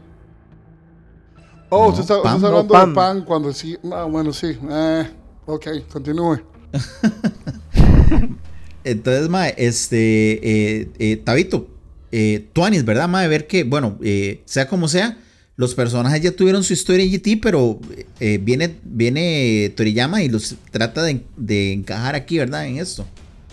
Oh, 1.69 1.85
No, 1.85 1.89
usted 1.89 2.03
está, 2.03 2.17
usted 2.19 2.31
está 2.31 2.39
No, 2.39 2.47
hablando 2.47 2.73
Pam. 2.73 2.89
de 2.91 2.95
Pan 2.95 3.25
cuando 3.25 3.53
sí. 3.53 3.77
Ah, 3.93 4.05
bueno, 4.05 4.33
sí. 4.33 4.57
Eh, 4.71 5.11
ok, 5.47 5.67
continúe. 5.93 6.41
Entonces, 8.85 9.29
mae, 9.29 9.55
este, 9.59 10.79
eh, 10.81 10.89
eh, 10.99 11.17
Tabito, 11.17 11.69
eh, 12.13 12.49
Tuanis, 12.53 12.85
¿verdad, 12.85 13.09
mae? 13.09 13.27
Ver 13.29 13.47
que, 13.49 13.65
bueno, 13.65 13.99
eh, 14.03 14.43
sea 14.45 14.69
como 14.69 14.87
sea, 14.87 15.19
los 15.57 15.75
personajes 15.75 16.21
ya 16.21 16.31
tuvieron 16.31 16.63
su 16.63 16.73
historia 16.73 17.05
en 17.05 17.11
GT, 17.11 17.41
pero 17.43 17.81
eh, 18.21 18.39
viene, 18.41 18.77
viene 18.85 19.73
Toriyama 19.77 20.23
y 20.23 20.29
los 20.29 20.55
trata 20.71 21.03
de, 21.03 21.25
de 21.37 21.73
encajar 21.73 22.15
aquí, 22.15 22.39
¿verdad? 22.39 22.67
En 22.67 22.77
esto. 22.79 23.05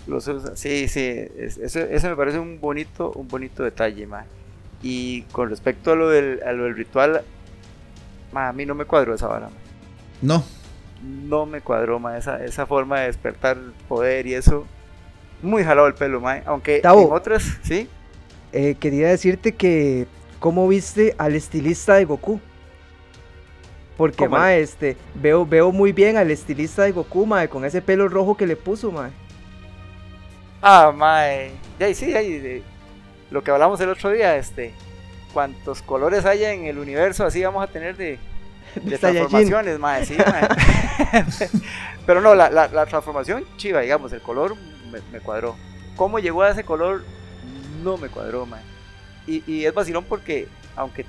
Los 0.07 0.27
usa. 0.27 0.55
Sí, 0.55 0.87
sí, 0.87 1.01
es- 1.37 1.57
eso, 1.57 1.79
eso 1.79 2.09
me 2.09 2.15
parece 2.15 2.39
un 2.39 2.59
bonito, 2.59 3.11
un 3.15 3.27
bonito 3.27 3.63
detalle, 3.63 4.05
ma. 4.05 4.25
Y 4.81 5.21
con 5.31 5.49
respecto 5.49 5.91
a 5.93 5.95
lo 5.95 6.09
del, 6.09 6.41
a 6.45 6.51
lo 6.51 6.65
del 6.65 6.75
ritual, 6.75 7.21
ma, 8.33 8.49
a 8.49 8.53
mí 8.53 8.65
no 8.65 8.75
me 8.75 8.85
cuadró 8.85 9.13
esa 9.15 9.27
vara, 9.27 9.47
ma. 9.47 9.55
No, 10.21 10.43
No 11.29 11.45
me 11.45 11.59
cuadró, 11.61 11.99
ma, 11.99 12.17
esa, 12.17 12.43
esa 12.45 12.65
forma 12.65 12.99
de 13.01 13.07
despertar 13.07 13.57
poder 13.89 14.25
y 14.27 14.33
eso. 14.35 14.65
Muy 15.41 15.63
jalado 15.63 15.87
el 15.87 15.93
pelo, 15.93 16.21
ma. 16.21 16.41
Aunque 16.45 16.79
Tavo. 16.79 17.07
en 17.07 17.11
otras, 17.13 17.43
sí. 17.63 17.87
Eh, 18.53 18.75
quería 18.79 19.09
decirte 19.09 19.53
que, 19.53 20.05
¿cómo 20.39 20.67
viste 20.67 21.15
al 21.17 21.35
estilista 21.35 21.95
de 21.95 22.05
Goku? 22.05 22.39
Porque, 23.97 24.27
mae, 24.27 24.61
este, 24.61 24.97
veo, 25.15 25.45
veo 25.45 25.71
muy 25.71 25.91
bien 25.91 26.17
al 26.17 26.31
estilista 26.31 26.83
de 26.83 26.91
Goku, 26.91 27.25
mae, 27.25 27.47
con 27.49 27.63
ese 27.65 27.81
pelo 27.81 28.07
rojo 28.07 28.35
que 28.37 28.47
le 28.47 28.55
puso, 28.55 28.91
mae. 28.91 29.11
Ah, 30.63 30.91
mae. 30.95 31.51
Ya, 31.77 31.89
y 31.89 31.93
sí, 31.93 32.15
ahí, 32.15 32.39
de- 32.39 32.63
lo 33.29 33.43
que 33.43 33.51
hablamos 33.51 33.79
el 33.81 33.89
otro 33.89 34.09
día, 34.11 34.35
este. 34.37 34.73
Cuantos 35.33 35.81
colores 35.81 36.25
haya 36.25 36.51
en 36.53 36.65
el 36.65 36.77
universo, 36.77 37.25
así 37.25 37.43
vamos 37.43 37.63
a 37.63 37.67
tener 37.67 37.97
de, 37.97 38.17
transformaciones, 38.99 39.79
mae, 39.79 40.05
sí, 40.05 40.15
mae. 40.15 40.47
Pero 42.05 42.21
no, 42.21 42.35
la, 42.35 42.49
la, 42.49 42.67
la 42.67 42.85
transformación 42.85 43.43
chiva, 43.57 43.81
digamos, 43.81 44.13
el 44.13 44.21
color 44.21 44.55
me, 44.91 44.99
me 45.11 45.19
cuadró. 45.19 45.55
¿Cómo 45.95 46.19
llegó 46.19 46.43
a 46.43 46.51
ese 46.51 46.63
color? 46.63 47.03
No 47.83 47.97
me 47.97 48.09
cuadró, 48.09 48.45
mae. 48.45 48.61
Y, 49.27 49.43
y 49.51 49.65
es 49.65 49.73
vacilón 49.73 50.05
porque, 50.05 50.47
aunque, 50.75 51.05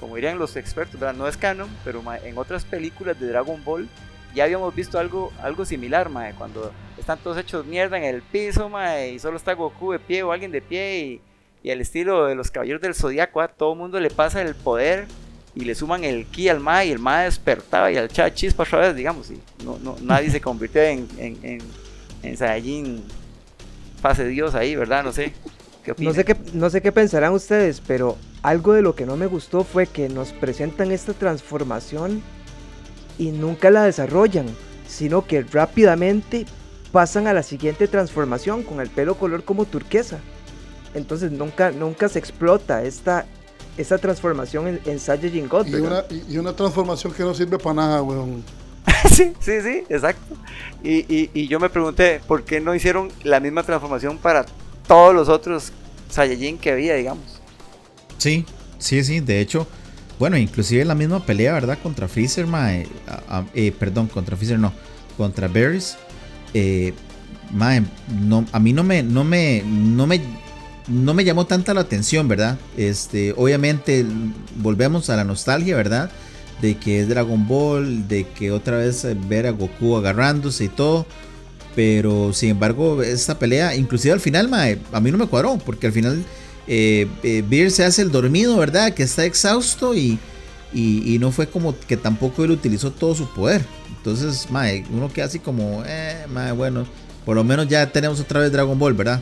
como 0.00 0.14
dirían 0.16 0.38
los 0.38 0.56
expertos, 0.56 0.98
¿verdad? 1.00 1.14
no 1.16 1.26
es 1.26 1.36
canon, 1.36 1.68
pero 1.84 2.02
mae, 2.02 2.26
en 2.28 2.38
otras 2.38 2.64
películas 2.64 3.18
de 3.18 3.26
Dragon 3.28 3.62
Ball 3.64 3.88
ya 4.36 4.44
habíamos 4.44 4.74
visto 4.74 4.98
algo, 4.98 5.32
algo 5.42 5.64
similar, 5.64 6.10
mae, 6.10 6.34
cuando 6.34 6.70
están 6.98 7.18
todos 7.18 7.38
hechos 7.38 7.64
mierda 7.64 7.96
en 7.96 8.04
el 8.04 8.22
piso, 8.22 8.68
mae, 8.68 9.12
y 9.12 9.18
solo 9.18 9.38
está 9.38 9.54
Goku 9.54 9.92
de 9.92 9.98
pie 9.98 10.22
o 10.22 10.30
alguien 10.30 10.52
de 10.52 10.60
pie 10.60 10.98
y, 11.00 11.20
y 11.66 11.70
al 11.70 11.80
estilo 11.80 12.26
de 12.26 12.34
los 12.34 12.50
caballeros 12.50 12.82
del 12.82 12.94
zodiaco, 12.94 13.40
a 13.40 13.48
todo 13.48 13.72
el 13.72 13.78
mundo 13.78 13.98
le 13.98 14.10
pasa 14.10 14.42
el 14.42 14.54
poder 14.54 15.06
y 15.54 15.64
le 15.64 15.74
suman 15.74 16.04
el 16.04 16.26
ki 16.26 16.50
al 16.50 16.60
mae 16.60 16.88
y 16.88 16.90
el 16.90 16.98
mae 16.98 17.24
despertaba 17.24 17.90
y 17.90 17.96
al 17.96 18.08
chat 18.08 18.34
chispa 18.34 18.64
otra 18.64 18.80
vez, 18.80 18.94
digamos, 18.94 19.30
y 19.30 19.40
no, 19.64 19.78
no, 19.78 19.96
nadie 20.02 20.30
se 20.30 20.40
convirtió 20.40 20.82
en, 20.82 21.08
en, 21.16 21.38
en, 21.42 21.58
en 22.22 22.36
Saiyajin 22.36 23.02
fase 24.02 24.26
Dios 24.26 24.54
ahí, 24.54 24.76
¿verdad? 24.76 25.02
No 25.02 25.12
sé. 25.12 25.32
¿Qué 25.82 25.94
No 25.98 26.12
sé, 26.12 26.24
qué, 26.24 26.36
no 26.52 26.68
sé 26.68 26.82
qué 26.82 26.92
pensarán 26.92 27.32
ustedes, 27.32 27.80
pero 27.80 28.18
algo 28.42 28.74
de 28.74 28.82
lo 28.82 28.94
que 28.94 29.06
no 29.06 29.16
me 29.16 29.26
gustó 29.26 29.64
fue 29.64 29.86
que 29.86 30.10
nos 30.10 30.32
presentan 30.32 30.92
esta 30.92 31.14
transformación 31.14 32.22
y 33.18 33.30
nunca 33.30 33.70
la 33.70 33.84
desarrollan, 33.84 34.46
sino 34.88 35.26
que 35.26 35.42
rápidamente 35.42 36.46
pasan 36.92 37.26
a 37.26 37.32
la 37.32 37.42
siguiente 37.42 37.88
transformación 37.88 38.62
con 38.62 38.80
el 38.80 38.88
pelo 38.88 39.16
color 39.16 39.44
como 39.44 39.64
turquesa. 39.64 40.20
Entonces 40.94 41.30
nunca, 41.30 41.70
nunca 41.70 42.08
se 42.08 42.18
explota 42.18 42.82
esta, 42.84 43.26
esta 43.76 43.98
transformación 43.98 44.68
en, 44.68 44.80
en 44.86 44.98
Saiyajin 44.98 45.48
God. 45.48 45.66
Y 45.66 45.72
¿verdad? 45.72 46.06
una, 46.08 46.22
y 46.22 46.34
y 46.34 46.38
una 46.38 46.54
transformación 46.54 47.12
que 47.12 47.22
no 47.22 47.34
sirve 47.34 47.58
para 47.58 47.74
nada, 47.74 48.02
weón. 48.02 48.42
sí, 49.10 49.32
sí, 49.40 49.60
sí, 49.60 49.84
exacto. 49.88 50.36
Y, 50.82 51.00
y, 51.14 51.30
y 51.34 51.48
yo 51.48 51.60
me 51.60 51.68
pregunté, 51.68 52.20
¿por 52.26 52.44
qué 52.44 52.60
no 52.60 52.74
hicieron 52.74 53.10
la 53.24 53.40
misma 53.40 53.62
transformación 53.62 54.18
para 54.18 54.46
todos 54.86 55.14
los 55.14 55.28
otros 55.28 55.72
Saiyajin 56.08 56.58
que 56.58 56.70
había, 56.70 56.94
digamos? 56.94 57.40
Sí, 58.18 58.46
sí, 58.78 59.04
sí. 59.04 59.20
De 59.20 59.40
hecho, 59.40 59.66
bueno, 60.18 60.36
inclusive 60.38 60.84
la 60.84 60.94
misma 60.94 61.24
pelea, 61.24 61.52
¿verdad? 61.52 61.78
Contra 61.82 62.08
Freezer, 62.08 62.46
mae. 62.46 62.86
eh, 63.54 63.72
perdón, 63.78 64.08
contra 64.08 64.36
Freezer 64.36 64.58
no. 64.58 64.72
Contra 65.16 65.48
Berries. 65.48 65.96
Eh, 66.54 66.94
mae, 67.52 67.82
no, 68.22 68.44
a 68.52 68.58
mí 68.58 68.72
no 68.72 68.82
me, 68.82 69.02
no 69.02 69.24
me, 69.24 69.62
no 69.66 70.06
me, 70.06 70.20
no 70.88 71.14
me 71.14 71.24
llamó 71.24 71.46
tanta 71.46 71.74
la 71.74 71.82
atención, 71.82 72.28
¿verdad? 72.28 72.58
Este, 72.76 73.34
obviamente 73.36 74.04
volvemos 74.56 75.10
a 75.10 75.16
la 75.16 75.24
nostalgia, 75.24 75.76
¿verdad? 75.76 76.10
De 76.62 76.76
que 76.76 77.00
es 77.00 77.08
Dragon 77.08 77.46
Ball, 77.46 78.08
de 78.08 78.26
que 78.26 78.50
otra 78.50 78.78
vez 78.78 79.04
eh, 79.04 79.16
ver 79.28 79.46
a 79.46 79.50
Goku 79.50 79.96
agarrándose 79.96 80.64
y 80.64 80.68
todo. 80.68 81.06
Pero 81.74 82.32
sin 82.32 82.50
embargo, 82.50 83.02
esta 83.02 83.38
pelea, 83.38 83.74
inclusive 83.76 84.14
al 84.14 84.20
final, 84.20 84.48
mae, 84.48 84.78
a 84.92 85.00
mí 85.00 85.10
no 85.10 85.18
me 85.18 85.26
cuadró, 85.26 85.58
porque 85.58 85.86
al 85.88 85.92
final 85.92 86.24
eh, 86.66 87.06
eh, 87.22 87.44
Beer 87.48 87.70
se 87.70 87.84
hace 87.84 88.02
el 88.02 88.10
dormido, 88.10 88.56
¿verdad? 88.56 88.92
Que 88.94 89.02
está 89.02 89.24
exhausto 89.24 89.94
y, 89.94 90.18
y, 90.72 91.14
y 91.14 91.18
no 91.18 91.30
fue 91.32 91.48
como 91.48 91.78
que 91.78 91.96
tampoco 91.96 92.44
él 92.44 92.50
utilizó 92.50 92.90
todo 92.90 93.14
su 93.14 93.28
poder. 93.32 93.64
Entonces, 93.96 94.50
mae, 94.50 94.84
uno 94.90 95.12
queda 95.12 95.26
así 95.26 95.38
como, 95.38 95.82
eh, 95.86 96.26
mae, 96.28 96.52
bueno, 96.52 96.86
por 97.24 97.36
lo 97.36 97.44
menos 97.44 97.68
ya 97.68 97.90
tenemos 97.90 98.20
otra 98.20 98.40
vez 98.40 98.52
Dragon 98.52 98.78
Ball, 98.78 98.94
¿verdad? 98.94 99.20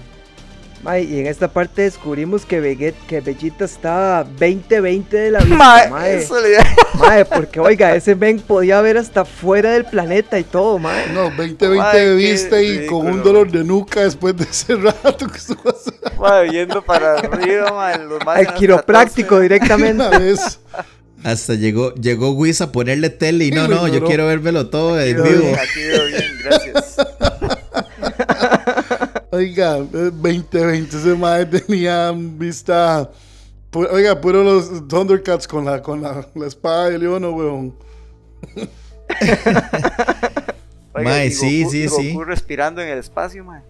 Mae, 0.83 1.03
y 1.05 1.19
en 1.21 1.27
esta 1.29 1.49
parte 1.49 1.83
descubrimos 1.83 2.45
que, 2.45 2.61
Veget, 2.61 2.95
que 3.07 3.21
Vegeta 3.23 3.65
está 3.65 4.27
20-20 4.39 5.09
de 5.09 5.31
la 5.31 5.39
vista, 5.41 5.57
Mae, 5.57 5.89
mae. 5.91 6.17
eso 6.19 6.39
le- 6.41 6.59
Mae, 6.99 7.25
porque 7.25 7.59
oiga, 7.59 7.95
ese 7.97 8.15
Ben 8.15 8.39
podía 8.39 8.83
ver 8.83 8.99
hasta 8.99 9.25
fuera 9.25 9.71
del 9.73 9.87
planeta 9.87 10.39
y 10.39 10.45
todo, 10.45 10.79
mae. 10.79 11.07
No, 11.15 11.31
20-20 11.31 11.81
Ay, 11.83 12.01
de 12.01 12.15
vista 12.15 12.61
y 12.61 12.87
con 12.87 13.07
un 13.07 13.23
dolor 13.23 13.51
de 13.51 13.65
nuca 13.65 14.03
después 14.03 14.37
de 14.37 14.45
ese 14.45 14.75
rato 14.77 15.27
que 15.27 15.39
estuvo. 15.39 15.75
Mae, 16.21 16.51
viendo 16.51 16.83
para 16.83 17.15
arriba, 17.19 17.73
mae, 17.73 17.95
Al 18.47 18.53
quiropráctico 18.55 19.41
directamente. 19.41 20.07
Una 20.07 20.19
vez. 20.19 20.61
Hasta 21.23 21.55
llegó, 21.55 21.95
llegó 21.95 22.33
Whis 22.33 22.61
a 22.61 22.71
ponerle 22.71 23.09
tele 23.09 23.47
y 23.47 23.51
no, 23.51 23.67
no, 23.67 23.89
yo 23.89 24.05
quiero 24.05 24.27
vérmelo 24.27 24.67
todo 24.69 25.01
en 25.01 25.17
vivo. 25.23 25.57
aquí 25.59 25.81
veo 25.81 26.05
bien, 26.09 26.39
gracias. 26.45 26.97
Oiga, 29.35 29.79
eh, 29.79 30.11
2020 30.13 30.97
ese 30.97 31.15
mae 31.15 31.45
tenía 31.47 32.13
vista. 32.13 33.11
pu- 33.73 33.89
Oiga, 33.91 34.21
puro 34.21 34.43
los 34.45 34.87
Thundercats 34.89 35.49
con 35.49 35.65
la, 35.65 35.83
con 35.83 36.01
la, 36.03 36.27
la 36.35 36.47
espada 36.47 36.91
de 36.91 36.99
Leono, 36.99 37.31
weón. 37.33 37.75
Oiga, 40.97 41.11
Mae, 41.11 41.31
sí, 41.31 41.65
Goku- 41.65 41.71
sí, 41.71 41.87
Goku 41.87 42.01
sí. 42.03 42.19
respirando 42.25 42.81
en 42.81 42.89
el 42.89 42.99
espacio, 42.99 43.45
mae. 43.45 43.63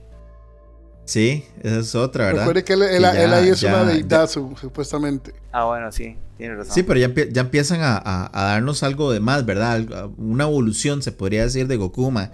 Sí, 1.07 1.45
esa 1.62 1.79
es 1.81 1.95
otra, 1.95 2.27
¿verdad? 2.27 2.41
Recuerde 2.47 2.65
que 2.65 2.73
él, 2.75 3.05
ahí 3.05 3.49
es 3.49 3.61
ya- 3.61 3.69
una 3.75 3.85
deidad, 3.85 4.29
su- 4.29 4.55
supuestamente. 4.61 5.35
Ah, 5.53 5.65
bueno, 5.65 5.91
sí, 5.93 6.17
tiene 6.37 6.57
razón. 6.57 6.75
Sí, 6.75 6.83
pero 6.83 7.01
ya, 7.01 7.11
ya 7.31 7.41
empiezan 7.43 7.81
a, 7.83 7.97
a- 7.97 8.31
a 8.33 8.45
darnos 8.53 8.83
algo 8.83 9.11
de 9.12 9.21
más, 9.21 9.45
¿verdad? 9.47 10.09
Una 10.19 10.45
evolución, 10.45 11.03
se 11.03 11.12
podría 11.12 11.45
decir, 11.45 11.67
de 11.67 11.77
Goku, 11.77 12.11
mae. 12.11 12.31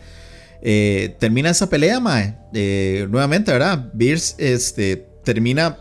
Eh, 0.62 1.16
termina 1.18 1.50
esa 1.50 1.68
pelea, 1.70 2.00
mae. 2.00 2.36
Eh, 2.52 3.06
nuevamente, 3.10 3.50
¿verdad? 3.52 3.90
Beers 3.94 4.34
este, 4.38 5.06
termina 5.24 5.78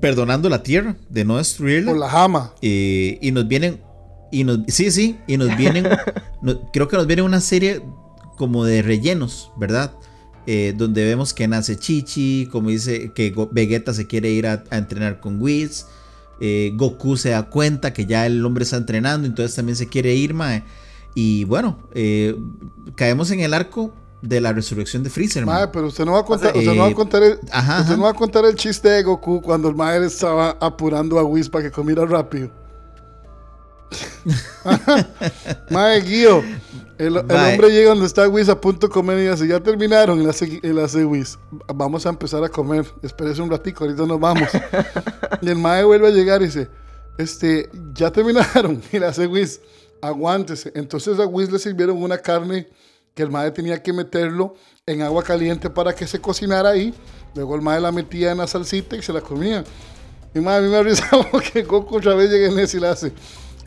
perdonando 0.00 0.48
la 0.48 0.62
Tierra 0.62 0.96
de 1.08 1.24
no 1.24 1.36
destruirla. 1.38 1.90
Por 1.92 2.00
la 2.00 2.08
jama. 2.08 2.54
Eh, 2.62 3.18
y 3.20 3.32
nos 3.32 3.46
vienen. 3.46 3.80
Y 4.32 4.44
nos, 4.44 4.60
sí, 4.68 4.90
sí. 4.90 5.18
Y 5.26 5.36
nos 5.36 5.56
vienen. 5.56 5.86
no- 6.42 6.70
creo 6.72 6.88
que 6.88 6.96
nos 6.96 7.06
viene 7.06 7.22
una 7.22 7.40
serie 7.40 7.82
como 8.36 8.64
de 8.64 8.82
rellenos, 8.82 9.50
¿verdad? 9.56 9.92
Donde 10.76 11.04
vemos 11.04 11.32
que 11.32 11.46
nace 11.46 11.76
Chichi. 11.76 12.48
Como 12.50 12.70
dice 12.70 13.12
que 13.14 13.32
Vegeta 13.52 13.94
se 13.94 14.08
quiere 14.08 14.30
ir 14.30 14.48
a, 14.48 14.64
a 14.70 14.78
entrenar 14.78 15.20
con 15.20 15.40
Whis. 15.40 15.86
Goku 16.74 17.16
se 17.16 17.28
da 17.30 17.44
cuenta 17.50 17.92
que 17.92 18.04
ya 18.06 18.26
el 18.26 18.44
hombre 18.44 18.64
está 18.64 18.76
entrenando. 18.76 19.28
Entonces 19.28 19.54
también 19.54 19.76
se 19.76 19.86
quiere 19.86 20.12
ir, 20.14 20.34
mae. 20.34 20.64
Y 21.14 21.44
bueno, 21.44 21.78
eh, 21.92 22.36
caemos 22.94 23.30
en 23.30 23.40
el 23.40 23.54
arco 23.54 23.92
de 24.22 24.40
la 24.40 24.52
resurrección 24.52 25.02
de 25.02 25.10
Freezer. 25.10 25.46
Mae, 25.46 25.68
pero 25.68 25.86
usted 25.86 26.04
no 26.04 26.12
va 26.12 26.20
a 26.20 26.24
contar, 26.24 26.56
usted 26.56 26.74
no 26.74 26.82
va 26.82 26.86
a 26.86 26.90
eh, 26.90 26.94
contar 26.94 27.22
el, 27.22 27.38
ajá, 27.50 27.80
usted 27.80 27.92
ajá. 27.92 27.96
no 27.96 28.02
va 28.04 28.10
a 28.10 28.14
contar 28.14 28.44
el 28.44 28.54
chiste 28.54 28.88
de 28.88 29.02
Goku 29.02 29.40
cuando 29.40 29.68
el 29.68 29.74
mae 29.74 30.04
estaba 30.04 30.56
apurando 30.60 31.18
a 31.18 31.24
Whis 31.24 31.48
para 31.48 31.64
que 31.64 31.70
comiera 31.70 32.04
rápido. 32.04 32.50
mae, 35.70 36.00
Guío. 36.02 36.42
El, 36.98 37.16
el 37.16 37.30
hombre 37.30 37.70
llega 37.70 37.90
donde 37.90 38.04
está 38.04 38.28
Whis 38.28 38.50
a 38.50 38.60
punto 38.60 38.86
de 38.86 38.92
comer 38.92 39.18
y 39.18 39.28
dice, 39.28 39.48
ya 39.48 39.58
terminaron. 39.58 40.20
Y 40.20 40.24
le 40.24 40.30
hace, 40.30 40.60
hace 40.84 41.04
Whis, 41.04 41.38
vamos 41.74 42.04
a 42.04 42.10
empezar 42.10 42.44
a 42.44 42.48
comer. 42.50 42.84
Espérese 43.02 43.40
un 43.40 43.50
ratico, 43.50 43.84
ahorita 43.84 44.04
nos 44.04 44.20
vamos. 44.20 44.48
y 45.40 45.48
el 45.48 45.56
mae 45.56 45.82
vuelve 45.82 46.08
a 46.08 46.10
llegar 46.10 46.42
y 46.42 46.46
dice, 46.46 46.68
este, 47.16 47.70
ya 47.94 48.10
terminaron. 48.12 48.82
Y 48.92 48.98
le 48.98 49.06
hace 49.06 49.26
Whis, 49.26 49.60
aguántese. 50.02 50.72
Entonces 50.74 51.18
a 51.18 51.26
Whis 51.26 51.50
le 51.50 51.58
sirvieron 51.58 52.02
una 52.02 52.18
carne 52.18 52.68
que 53.14 53.22
el 53.22 53.30
mae 53.30 53.50
tenía 53.50 53.82
que 53.82 53.92
meterlo 53.92 54.54
en 54.86 55.02
agua 55.02 55.22
caliente 55.22 55.70
para 55.70 55.94
que 55.94 56.06
se 56.06 56.20
cocinara 56.20 56.70
ahí. 56.70 56.94
Luego 57.34 57.54
el 57.54 57.62
mae 57.62 57.80
la 57.80 57.92
metía 57.92 58.32
en 58.32 58.38
la 58.38 58.46
salsita 58.46 58.96
y 58.96 59.02
se 59.02 59.12
la 59.12 59.20
comía. 59.20 59.64
Y 60.34 60.40
mae, 60.40 60.58
a 60.58 60.60
mí 60.60 60.68
me 60.68 60.76
ha 60.76 60.82
risado 60.82 61.26
que 61.52 61.62
Goku 61.62 61.96
otra 61.96 62.14
vez 62.14 62.30
llega 62.30 62.48
en 62.48 62.58
ese 62.58 62.76
y 62.76 62.80
le 62.80 62.88
hace, 62.88 63.12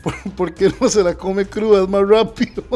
¿por, 0.02 0.14
por 0.34 0.54
qué 0.54 0.72
no 0.80 0.88
se 0.88 1.02
la 1.02 1.14
come 1.14 1.46
cruda? 1.46 1.82
Es 1.82 1.88
más 1.88 2.08
rápido. 2.08 2.62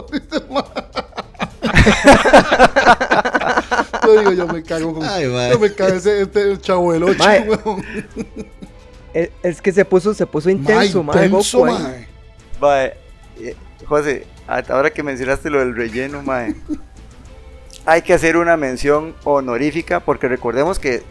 Yo 4.04 4.18
digo, 4.18 4.32
yo 4.32 4.46
me 4.46 4.62
cago 4.62 4.94
con... 4.94 5.04
Ay, 5.04 5.24
yo 5.24 5.58
me 5.58 5.72
cago 5.72 5.96
ese 5.96 6.22
este 6.22 6.58
chavo 6.60 6.92
del 6.92 7.04
weón. 7.04 7.84
Es, 9.42 9.60
que 9.60 9.72
se 9.72 9.84
puso, 9.84 10.14
se 10.14 10.26
puso 10.26 10.48
intenso, 10.48 11.02
mae, 11.02 11.26
intenso, 11.26 11.64
mae. 12.60 12.96
Eh, 13.40 13.54
José, 13.86 14.26
ahora 14.46 14.90
que 14.90 15.02
mencionaste 15.02 15.50
lo 15.50 15.60
del 15.60 15.74
relleno, 15.76 16.22
mae, 16.22 16.54
hay 17.86 18.02
que 18.02 18.12
hacer 18.14 18.36
una 18.36 18.56
mención 18.56 19.14
honorífica 19.24 20.00
porque 20.00 20.28
recordemos 20.28 20.78
que 20.78 21.02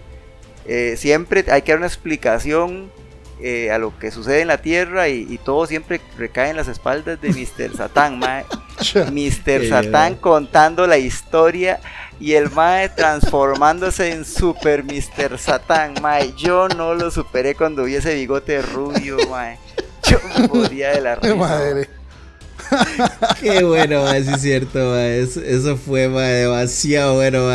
eh, 0.65 0.95
siempre 0.97 1.45
hay 1.49 1.61
que 1.61 1.71
dar 1.71 1.79
una 1.79 1.87
explicación 1.87 2.91
eh, 3.39 3.71
a 3.71 3.77
lo 3.77 3.97
que 3.97 4.11
sucede 4.11 4.41
en 4.41 4.47
la 4.47 4.57
Tierra 4.57 5.07
y, 5.09 5.25
y 5.29 5.37
todo 5.37 5.65
siempre 5.67 6.01
recae 6.17 6.49
en 6.49 6.57
las 6.57 6.67
espaldas 6.67 7.21
de 7.21 7.29
Mr. 7.29 7.75
Satán, 7.77 8.19
mae. 8.19 8.45
Mr. 9.11 9.67
Satán 9.69 10.15
contando 10.15 10.85
la 10.87 10.97
historia 10.97 11.79
y 12.19 12.33
el 12.33 12.49
mae 12.51 12.89
transformándose 12.89 14.11
en 14.11 14.25
Super 14.25 14.83
Mr. 14.83 15.37
Satán, 15.37 15.93
mae. 16.01 16.33
Yo 16.35 16.67
no 16.67 16.93
lo 16.95 17.09
superé 17.11 17.55
cuando 17.55 17.83
vi 17.85 17.95
ese 17.95 18.13
bigote 18.15 18.61
rubio, 18.61 19.17
mae. 19.29 19.57
Yo 20.03 20.17
me 20.37 20.47
moría 20.47 20.91
de 20.91 21.01
la 21.01 21.15
Qué 21.17 21.27
risa. 21.27 21.35
madre. 21.37 21.89
Qué 23.41 23.63
bueno, 23.63 24.03
mae, 24.03 24.23
sí 24.23 24.31
es 24.33 24.41
cierto, 24.41 24.79
mae. 24.91 25.21
Eso, 25.21 25.41
eso 25.41 25.77
fue 25.77 26.07
demasiado 26.07 27.15
bueno. 27.15 27.47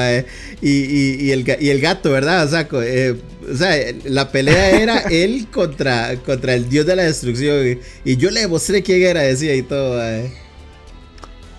Y, 0.60 0.70
y, 0.70 1.16
y 1.22 1.30
el, 1.32 1.44
ga- 1.44 1.58
y 1.60 1.70
el 1.70 1.80
gato, 1.80 2.10
¿verdad? 2.10 2.44
O 2.46 2.48
sea, 2.48 2.68
eh, 2.84 3.16
o 3.50 3.56
sea, 3.56 3.76
la 4.04 4.30
pelea 4.30 4.70
era 4.80 4.98
él 5.10 5.46
contra, 5.52 6.16
contra 6.24 6.54
el 6.54 6.68
dios 6.68 6.86
de 6.86 6.96
la 6.96 7.04
destrucción. 7.04 7.78
Y, 8.04 8.16
yo 8.16 8.30
le 8.30 8.40
demostré 8.40 8.82
quién 8.82 9.02
era, 9.02 9.22
decía 9.22 9.54
y 9.54 9.62
todo. 9.62 10.00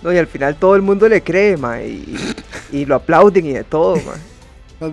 No, 0.02 0.12
y 0.12 0.18
al 0.18 0.26
final 0.26 0.56
todo 0.58 0.76
el 0.76 0.82
mundo 0.82 1.08
le 1.08 1.22
cree, 1.22 1.56
mae, 1.56 1.88
y, 1.88 2.16
y 2.72 2.84
lo 2.84 2.96
aplauden 2.96 3.46
y 3.46 3.52
de 3.52 3.64
todo. 3.64 3.96
Ma- 4.02 4.20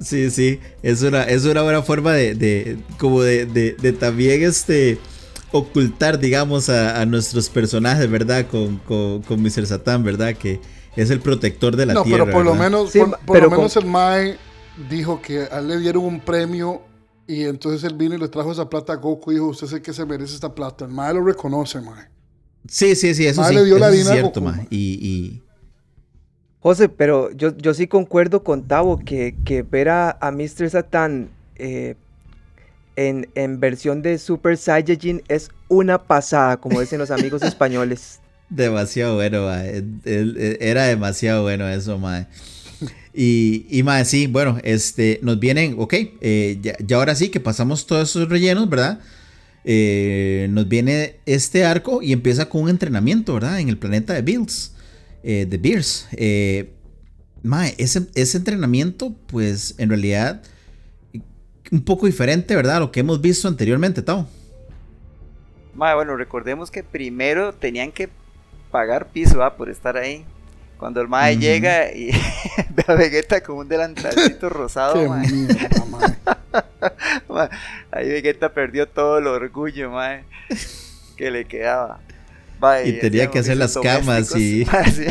Sí, 0.00 0.30
sí, 0.30 0.60
es 0.82 1.02
una, 1.02 1.24
es 1.24 1.44
una 1.44 1.62
buena 1.62 1.82
forma 1.82 2.12
de, 2.12 2.34
de 2.34 2.78
como 2.98 3.22
de, 3.22 3.46
de, 3.46 3.72
de 3.80 3.92
también 3.92 4.42
este 4.42 4.98
ocultar, 5.52 6.18
digamos, 6.18 6.68
a, 6.68 7.00
a 7.00 7.06
nuestros 7.06 7.48
personajes, 7.50 8.10
¿verdad? 8.10 8.46
Con, 8.50 8.78
con, 8.78 9.22
con 9.22 9.42
Mr. 9.42 9.66
Satán, 9.66 10.02
¿verdad? 10.02 10.34
Que 10.34 10.60
es 10.96 11.10
el 11.10 11.20
protector 11.20 11.76
de 11.76 11.86
la 11.86 11.94
no, 11.94 12.02
tierra. 12.02 12.24
pero 12.24 12.36
por 12.36 12.44
lo 12.44 12.54
menos, 12.54 12.90
Sí, 12.90 12.98
por, 12.98 13.08
ma- 13.08 13.18
por 13.18 13.34
pero 13.34 13.46
lo 13.48 13.50
menos 13.50 13.74
con- 13.74 13.82
el 13.84 13.88
Mae 13.88 14.38
dijo 14.90 15.20
que 15.22 15.42
a 15.50 15.58
él 15.58 15.68
le 15.68 15.78
dieron 15.78 16.04
un 16.04 16.20
premio 16.20 16.82
y 17.26 17.44
entonces 17.44 17.84
él 17.84 17.96
vino 17.96 18.14
y 18.14 18.18
le 18.18 18.28
trajo 18.28 18.52
esa 18.52 18.68
plata 18.68 18.94
a 18.94 18.96
Goku 18.96 19.30
y 19.30 19.34
dijo, 19.34 19.46
usted 19.48 19.66
es 19.66 19.72
el 19.74 19.82
que 19.82 19.92
se 19.92 20.04
merece 20.06 20.34
esta 20.34 20.54
plata. 20.54 20.84
El 20.86 20.90
Mae 20.92 21.14
lo 21.14 21.24
reconoce, 21.24 21.80
Mae. 21.80 22.08
Sí, 22.68 22.94
sí, 22.96 23.14
sí, 23.14 23.26
eso 23.26 23.40
Ma, 23.42 23.48
sí. 23.48 23.54
le 23.54 23.64
dio 23.64 23.78
la 23.78 23.90
eso 23.90 24.00
es 24.00 24.08
cierto, 24.08 24.40
Goku, 24.40 24.50
ma. 24.50 24.56
ma. 24.56 24.66
Y, 24.70 24.98
y 25.02 25.42
José, 26.60 26.88
pero 26.88 27.30
yo, 27.32 27.56
yo 27.56 27.74
sí 27.74 27.88
concuerdo 27.88 28.44
con 28.44 28.68
Tavo 28.68 28.98
que, 28.98 29.34
que 29.44 29.62
ver 29.62 29.88
a, 29.88 30.16
a 30.20 30.30
Mr. 30.30 30.70
Satan 30.70 31.30
eh, 31.56 31.96
en, 32.96 33.28
en 33.34 33.60
versión 33.60 34.02
de 34.02 34.18
Super 34.18 34.56
Saiyajin 34.56 35.22
es 35.28 35.50
una 35.68 36.02
pasada, 36.04 36.56
como 36.58 36.80
dicen 36.80 36.98
los 36.98 37.10
amigos 37.10 37.42
españoles. 37.52 38.20
demasiado 38.48 39.16
bueno, 39.16 39.48
Era 40.04 40.84
demasiado 40.84 41.42
bueno 41.42 41.68
eso, 41.68 41.98
ma. 41.98 42.28
Y, 43.14 43.66
y 43.70 43.82
ma, 43.82 44.04
sí, 44.04 44.26
bueno, 44.26 44.58
este, 44.64 45.20
nos 45.22 45.38
vienen, 45.38 45.76
ok, 45.78 45.94
eh, 46.20 46.58
ya, 46.62 46.76
ya 46.84 46.96
ahora 46.96 47.14
sí 47.14 47.28
que 47.28 47.40
pasamos 47.40 47.86
todos 47.86 48.08
esos 48.10 48.28
rellenos, 48.28 48.68
¿verdad? 48.70 49.00
Eh, 49.64 50.48
nos 50.50 50.68
viene 50.68 51.16
este 51.24 51.64
arco 51.64 52.02
y 52.02 52.12
empieza 52.12 52.48
con 52.48 52.62
un 52.62 52.68
entrenamiento, 52.70 53.34
¿verdad? 53.34 53.60
En 53.60 53.68
el 53.68 53.78
planeta 53.78 54.12
de 54.14 54.22
Bills, 54.22 54.72
eh, 55.22 55.46
de 55.48 55.58
Beers. 55.58 56.08
Eh, 56.12 56.72
ma, 57.42 57.68
ese, 57.68 58.06
ese 58.14 58.38
entrenamiento, 58.38 59.14
pues 59.26 59.74
en 59.78 59.88
realidad, 59.90 60.42
un 61.72 61.84
poco 61.84 62.06
diferente, 62.06 62.54
¿verdad? 62.54 62.76
A 62.76 62.80
lo 62.80 62.92
que 62.92 63.00
hemos 63.00 63.20
visto 63.20 63.48
anteriormente, 63.48 64.02
Tao. 64.02 64.28
Mae, 65.74 65.94
bueno, 65.94 66.16
recordemos 66.16 66.70
que 66.70 66.82
primero 66.84 67.52
tenían 67.54 67.90
que 67.90 68.08
pagar 68.70 69.08
piso 69.08 69.40
por 69.56 69.68
estar 69.70 69.96
ahí. 69.96 70.24
Cuando 70.78 71.00
el 71.00 71.08
mae 71.08 71.36
llega 71.38 71.92
y 71.92 72.10
ve 72.70 72.84
a 72.88 72.94
Vegeta 72.94 73.40
con 73.42 73.56
un 73.56 73.68
delantalcito 73.68 74.48
rosado, 74.48 74.94
Qué 74.94 75.08
mae. 75.08 75.28
Ma, 77.28 77.48
Ahí 77.90 78.08
Vegeta 78.08 78.52
perdió 78.52 78.86
todo 78.88 79.18
el 79.18 79.26
orgullo, 79.26 79.90
mae, 79.90 80.24
que 81.16 81.30
le 81.30 81.46
quedaba. 81.46 82.00
Ma, 82.60 82.82
Y 82.82 82.98
tenía 82.98 83.30
que 83.30 83.38
hacer 83.38 83.56
las 83.56 83.76
camas 83.78 84.34
y- 84.36 84.66
ma, 84.70 84.84
sí. 84.84 85.06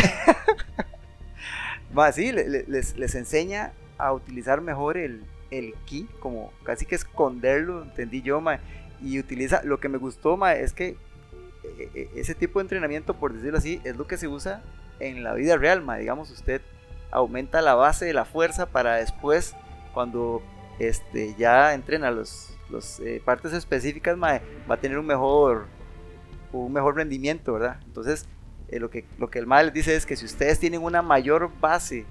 Mae, 1.93 2.13
sí, 2.13 2.31
le- 2.31 2.47
le- 2.47 2.65
les, 2.67 2.95
les 2.97 3.15
enseña 3.15 3.71
a 3.97 4.13
utilizar 4.13 4.61
mejor 4.61 4.97
el, 4.97 5.23
el 5.51 5.75
ki, 5.85 6.07
como 6.19 6.51
casi 6.63 6.85
que 6.85 6.95
esconderlo, 6.95 7.83
entendí 7.83 8.21
yo, 8.21 8.41
mae. 8.41 8.59
Y 9.01 9.19
utiliza, 9.19 9.61
lo 9.63 9.79
que 9.79 9.89
me 9.89 9.97
gustó, 9.97 10.37
mae, 10.37 10.63
es 10.63 10.73
que 10.73 10.97
eh, 11.63 11.89
eh, 11.93 12.09
ese 12.15 12.33
tipo 12.33 12.59
de 12.59 12.63
entrenamiento, 12.63 13.13
por 13.13 13.33
decirlo 13.33 13.57
así, 13.57 13.81
es 13.83 13.97
lo 13.97 14.07
que 14.07 14.17
se 14.17 14.27
usa 14.27 14.63
en 14.99 15.23
la 15.23 15.33
vida 15.33 15.57
real, 15.57 15.81
mae. 15.81 15.99
Digamos, 15.99 16.31
usted 16.31 16.61
aumenta 17.11 17.61
la 17.61 17.75
base 17.75 18.05
de 18.05 18.13
la 18.13 18.25
fuerza 18.25 18.65
para 18.65 18.95
después, 18.95 19.55
cuando 19.93 20.41
este, 20.79 21.35
ya 21.37 21.73
entrena 21.73 22.09
los, 22.09 22.57
los 22.69 22.99
eh, 23.01 23.21
partes 23.23 23.53
específicas, 23.53 24.17
mae, 24.17 24.41
va 24.69 24.75
a 24.75 24.79
tener 24.79 24.97
un 24.97 25.05
mejor, 25.05 25.67
un 26.53 26.71
mejor 26.71 26.95
rendimiento, 26.95 27.53
¿verdad? 27.53 27.79
Entonces, 27.85 28.27
eh, 28.69 28.79
lo, 28.79 28.89
que, 28.89 29.05
lo 29.19 29.29
que 29.29 29.39
el 29.39 29.47
mae 29.47 29.65
les 29.65 29.73
dice 29.73 29.95
es 29.95 30.05
que 30.05 30.15
si 30.15 30.25
ustedes 30.25 30.59
tienen 30.59 30.81
una 30.81 31.01
mayor 31.01 31.51
base 31.59 32.05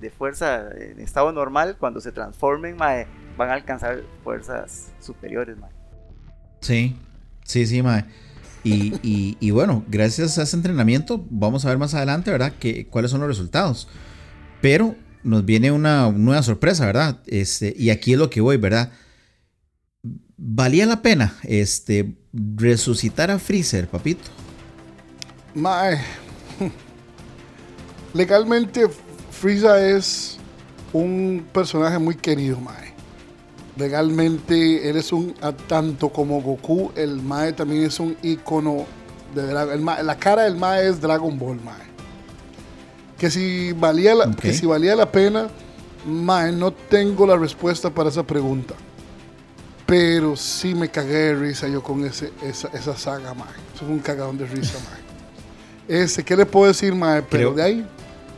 de 0.00 0.10
fuerza 0.10 0.68
en 0.76 1.00
estado 1.00 1.32
normal, 1.32 1.76
cuando 1.78 2.00
se 2.00 2.12
transformen, 2.12 2.76
mae, 2.76 3.06
van 3.36 3.50
a 3.50 3.54
alcanzar 3.54 4.02
fuerzas 4.24 4.90
superiores, 5.00 5.56
mae. 5.58 5.70
Sí, 6.60 6.96
sí, 7.44 7.66
sí, 7.66 7.82
mae. 7.82 8.04
Y, 8.62 8.94
y- 9.02 9.36
y 9.40 9.50
bueno, 9.52 9.84
gracias 9.88 10.38
a 10.38 10.42
ese 10.42 10.56
entrenamiento, 10.56 11.24
vamos 11.30 11.64
a 11.64 11.68
ver 11.70 11.78
más 11.78 11.94
adelante, 11.94 12.30
¿verdad? 12.30 12.52
Que, 12.58 12.86
cuáles 12.86 13.10
son 13.10 13.20
los 13.20 13.28
resultados. 13.28 13.88
Pero 14.60 14.94
nos 15.22 15.44
viene 15.44 15.70
una 15.72 16.10
nueva 16.10 16.42
sorpresa, 16.42 16.84
¿verdad? 16.86 17.20
Este, 17.26 17.74
y 17.76 17.90
aquí 17.90 18.12
es 18.12 18.18
lo 18.18 18.28
que 18.30 18.40
voy, 18.42 18.56
¿verdad? 18.58 18.92
¿Valía 20.36 20.86
la 20.86 21.02
pena 21.02 21.34
este, 21.44 22.16
resucitar 22.32 23.30
a 23.30 23.38
Freezer, 23.38 23.88
papito? 23.88 24.28
Mae. 25.54 25.98
Legalmente, 28.14 28.86
Frieza 29.40 29.80
es 29.88 30.36
un 30.92 31.46
personaje 31.52 31.98
muy 31.98 32.14
querido, 32.14 32.60
Mae. 32.60 32.90
Legalmente, 33.76 34.88
él 34.90 34.96
es 34.96 35.12
un. 35.12 35.34
Tanto 35.66 36.10
como 36.10 36.42
Goku, 36.42 36.92
el 36.94 37.22
Mae 37.22 37.52
también 37.52 37.84
es 37.84 37.98
un 38.00 38.16
icono 38.22 38.84
de 39.34 39.46
Dragon 39.46 39.82
Mae- 39.82 40.02
La 40.02 40.16
cara 40.18 40.42
del 40.42 40.56
Mae 40.56 40.86
es 40.88 41.00
Dragon 41.00 41.38
Ball, 41.38 41.60
Mae. 41.64 41.88
Que 43.18 43.30
si 43.30 43.72
valía 43.72 44.14
la, 44.14 44.30
que 44.30 44.52
si 44.52 44.66
valía 44.66 44.94
la 44.96 45.10
pena, 45.10 45.48
Mae, 46.06 46.52
no 46.52 46.72
tengo 46.72 47.26
la 47.26 47.36
respuesta 47.36 47.88
para 47.90 48.08
esa 48.10 48.22
pregunta. 48.22 48.74
Pero 49.86 50.36
sí 50.36 50.74
me 50.74 50.88
cagué 50.90 51.16
de 51.16 51.34
risa 51.34 51.66
yo 51.66 51.82
con 51.82 52.04
ese, 52.04 52.32
esa, 52.42 52.68
esa 52.68 52.96
saga, 52.96 53.32
Mae. 53.34 53.48
Eso 53.74 53.84
es 53.84 53.90
un 53.90 53.98
cagadón 54.00 54.36
de 54.36 54.46
risa, 54.46 54.78
Mae. 54.90 56.02
Este, 56.02 56.22
¿qué 56.22 56.36
le 56.36 56.44
puedo 56.46 56.66
decir, 56.66 56.94
Mae? 56.94 57.22
Pero 57.22 57.52
Creo- 57.52 57.54
de 57.54 57.62
ahí, 57.62 57.86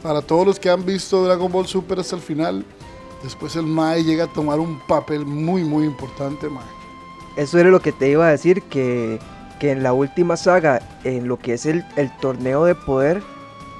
para 0.02 0.22
todos 0.22 0.46
los 0.46 0.58
que 0.60 0.70
han 0.70 0.84
visto 0.84 1.24
Dragon 1.24 1.50
Ball 1.50 1.66
Super 1.66 2.00
hasta 2.00 2.16
el 2.16 2.22
final, 2.22 2.64
después 3.22 3.54
el 3.56 3.64
Mae 3.66 4.02
llega 4.04 4.24
a 4.24 4.32
tomar 4.32 4.58
un 4.60 4.80
papel 4.86 5.24
muy, 5.24 5.62
muy 5.64 5.84
importante, 5.84 6.48
Mae. 6.48 6.64
Eso 7.36 7.58
era 7.58 7.70
lo 7.70 7.80
que 7.80 7.92
te 7.92 8.10
iba 8.10 8.26
a 8.26 8.30
decir, 8.30 8.62
que, 8.62 9.18
que 9.58 9.70
en 9.70 9.82
la 9.82 9.92
última 9.92 10.36
saga, 10.36 10.80
en 11.04 11.28
lo 11.28 11.38
que 11.38 11.54
es 11.54 11.66
el, 11.66 11.84
el 11.96 12.10
torneo 12.18 12.64
de 12.64 12.74
poder, 12.74 13.22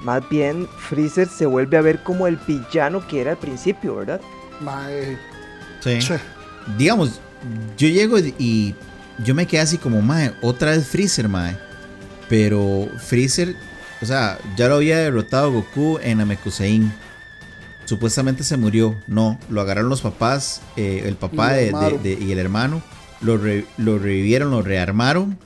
más 0.03 0.27
bien 0.29 0.67
Freezer 0.77 1.27
se 1.27 1.45
vuelve 1.45 1.77
a 1.77 1.81
ver 1.81 2.03
como 2.03 2.27
el 2.27 2.37
villano 2.37 3.05
que 3.07 3.21
era 3.21 3.31
al 3.31 3.37
principio, 3.37 3.95
¿verdad? 3.97 4.21
Mae, 4.61 5.17
Sí. 5.81 5.99
che, 5.99 6.17
Digamos, 6.77 7.19
yo 7.77 7.89
llego 7.89 8.17
y, 8.17 8.33
y 8.39 8.75
yo 9.25 9.35
me 9.35 9.45
quedé 9.45 9.61
así 9.61 9.77
como, 9.77 10.01
mae, 10.01 10.33
otra 10.41 10.71
vez 10.71 10.87
Freezer, 10.87 11.27
mae. 11.27 11.57
Pero 12.29 12.87
Freezer, 13.05 13.55
o 14.03 14.05
sea, 14.05 14.37
ya 14.55 14.67
lo 14.67 14.75
había 14.75 14.97
derrotado 14.99 15.51
Goku 15.51 15.97
en 16.03 16.19
Namekusein. 16.19 16.91
Supuestamente 17.85 18.43
se 18.43 18.57
murió. 18.57 18.95
No, 19.07 19.39
lo 19.49 19.61
agarraron 19.61 19.89
los 19.89 20.01
papás, 20.01 20.61
eh, 20.77 21.03
el 21.05 21.15
papá 21.15 21.53
Y 21.53 21.55
lo 21.55 21.55
de- 21.55 21.61
de- 21.61 21.67
armaron. 21.77 22.03
de- 22.03 22.17
y 22.21 22.31
el 22.31 22.39
hermano. 22.39 22.81
Lo, 23.21 23.37
re- 23.37 23.65
lo 23.77 23.97
revivieron, 23.99 24.51
lo 24.51 24.61
rearmaron. 24.61 25.37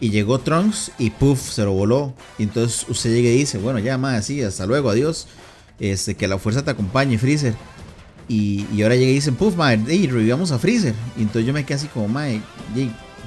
Y 0.00 0.10
llegó 0.10 0.38
Trunks 0.40 0.92
y 0.98 1.10
puff, 1.10 1.50
se 1.50 1.62
lo 1.62 1.72
voló. 1.72 2.14
Y 2.38 2.44
entonces 2.44 2.86
usted 2.88 3.12
llega 3.14 3.28
y 3.30 3.36
dice, 3.36 3.58
bueno, 3.58 3.78
ya, 3.78 3.98
mae, 3.98 4.16
así, 4.16 4.42
hasta 4.42 4.64
luego, 4.66 4.88
adiós. 4.90 5.26
Este, 5.78 6.14
que 6.14 6.26
la 6.28 6.38
fuerza 6.38 6.64
te 6.64 6.70
acompañe, 6.70 7.18
Freezer. 7.18 7.54
Y, 8.28 8.66
y 8.74 8.82
ahora 8.82 8.96
llega 8.96 9.10
y 9.10 9.14
dicen, 9.14 9.34
puff, 9.34 9.56
madre, 9.56 9.94
y 9.94 10.06
revivamos 10.06 10.52
a 10.52 10.58
Freezer. 10.58 10.94
Y 11.18 11.22
entonces 11.22 11.46
yo 11.46 11.52
me 11.52 11.64
quedé 11.64 11.74
así 11.76 11.86
como, 11.88 12.08
madre, 12.08 12.40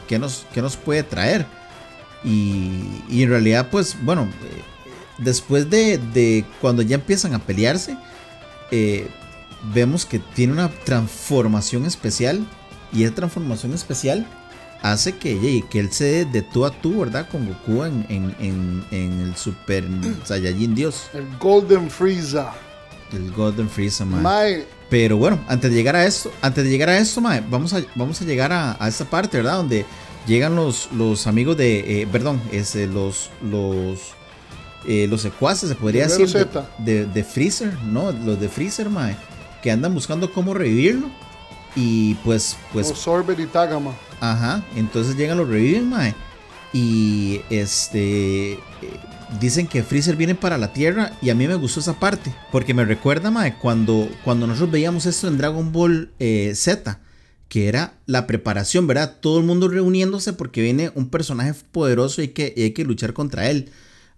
¿qué 0.08 0.18
nos, 0.18 0.46
qué 0.54 0.62
nos 0.62 0.76
puede 0.78 1.04
traer? 1.04 1.46
Y, 2.24 2.72
y 3.10 3.22
en 3.24 3.30
realidad, 3.30 3.68
pues, 3.70 3.96
bueno, 4.02 4.28
después 5.24 5.70
de, 5.70 5.98
de 5.98 6.46
cuando 6.62 6.82
ya 6.82 6.96
empiezan 6.96 7.34
a 7.34 7.40
pelearse, 7.40 7.98
eh, 8.72 9.08
vemos 9.74 10.06
que 10.06 10.20
tiene 10.20 10.54
una 10.54 10.70
transformación 10.70 11.86
especial. 11.86 12.46
Y 12.92 13.04
esa 13.04 13.16
transformación 13.16 13.74
especial 13.74 14.28
hace 14.84 15.16
que, 15.18 15.64
que 15.70 15.80
él 15.80 15.92
se 15.92 16.04
dé 16.06 16.26
de 16.26 16.42
tú 16.44 16.66
a 16.66 16.70
tú, 16.72 17.00
¿verdad? 17.00 17.28
Con 17.30 17.48
Goku 17.48 17.84
en, 17.86 18.06
en, 18.10 18.36
en- 18.40 18.84
en 18.92 19.20
el 19.22 19.36
Super 19.36 19.84
Saiyajin 20.26 20.76
Dios, 20.76 21.06
el 21.14 21.26
Golden 21.40 21.90
Frieza. 21.90 22.52
el 23.12 23.32
Golden 23.32 23.70
Freezer, 23.70 24.06
man. 24.06 24.22
Mae, 24.22 24.66
Pero 24.90 25.18
bueno, 25.18 25.40
antes 25.48 25.72
de 25.72 25.78
llegar 25.78 25.96
a 25.96 26.06
esto, 26.06 26.32
antes 26.42 26.64
de 26.66 26.70
llegar 26.70 26.90
a 26.90 26.98
esto, 26.98 27.20
mae, 27.22 27.42
vamos 27.50 27.74
a, 27.74 27.82
vamos 27.96 28.22
a 28.22 28.26
llegar 28.26 28.52
a, 28.52 28.76
a 28.80 28.88
esta 28.88 29.06
parte, 29.06 29.38
¿verdad? 29.38 29.56
Donde 29.58 29.86
llegan 30.28 30.56
los, 30.56 30.90
los 30.92 31.26
amigos 31.28 31.58
de, 31.58 32.02
eh, 32.04 32.08
perdón, 32.12 32.42
es, 32.52 32.76
eh, 32.76 32.86
los, 32.86 33.30
los, 33.42 34.00
eh, 34.88 35.08
los 35.10 35.22
secuaces, 35.22 35.70
se 35.70 35.76
podría 35.76 36.08
decir, 36.08 36.28
de, 36.30 36.46
de, 36.80 37.06
de 37.06 37.24
Freezer, 37.24 37.74
¿no? 37.84 38.12
Los 38.12 38.40
de 38.40 38.50
Freezer, 38.50 38.90
mae, 38.90 39.16
que 39.62 39.72
andan 39.72 39.94
buscando 39.94 40.32
cómo 40.32 40.54
revivirlo. 40.54 41.10
Y 41.76 42.16
pues, 42.16 42.58
pues, 42.72 42.92
o 42.92 42.96
Sorbet 42.96 43.40
y 43.40 43.46
Tagama. 43.48 43.96
Ajá, 44.20 44.64
entonces 44.76 45.16
llegan 45.16 45.38
los 45.38 45.48
reviven, 45.48 45.90
mae. 45.90 46.14
Y 46.74 47.42
este. 47.50 48.60
Dicen 49.40 49.66
que 49.66 49.82
Freezer 49.82 50.16
viene 50.16 50.36
para 50.36 50.60
la 50.60 50.74
Tierra 50.74 51.14
y 51.20 51.32
a 51.32 51.36
mí 51.36 51.48
me 51.48 51.56
gustó 51.56 51.80
esa 51.80 52.00
parte. 52.00 52.34
Porque 52.52 52.74
me 52.76 52.86
recuerda, 52.86 53.32
mae, 53.32 53.58
cuando, 53.58 54.08
cuando 54.24 54.46
nosotros 54.46 54.72
veíamos 54.72 55.08
esto 55.08 55.28
en 55.28 55.38
Dragon 55.38 55.72
Ball 55.72 56.12
eh, 56.20 56.54
Z. 56.56 57.00
Que 57.50 57.68
era 57.68 57.94
la 58.08 58.26
preparación, 58.26 58.88
¿verdad? 58.88 59.18
Todo 59.22 59.40
el 59.40 59.46
mundo 59.46 59.68
reuniéndose 59.68 60.34
porque 60.34 60.62
viene 60.62 60.92
un 60.96 61.10
personaje 61.10 61.54
poderoso 61.72 62.22
y 62.22 62.30
que, 62.30 62.54
y 62.56 62.64
hay 62.64 62.72
que 62.72 62.84
luchar 62.84 63.14
contra 63.14 63.50
él. 63.50 63.72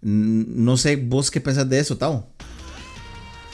No 0.08 0.78
sé, 0.78 0.98
vos 0.98 1.32
qué 1.32 1.42
pensás 1.42 1.68
de 1.68 1.80
eso, 1.80 1.98
Tao. 1.98 2.28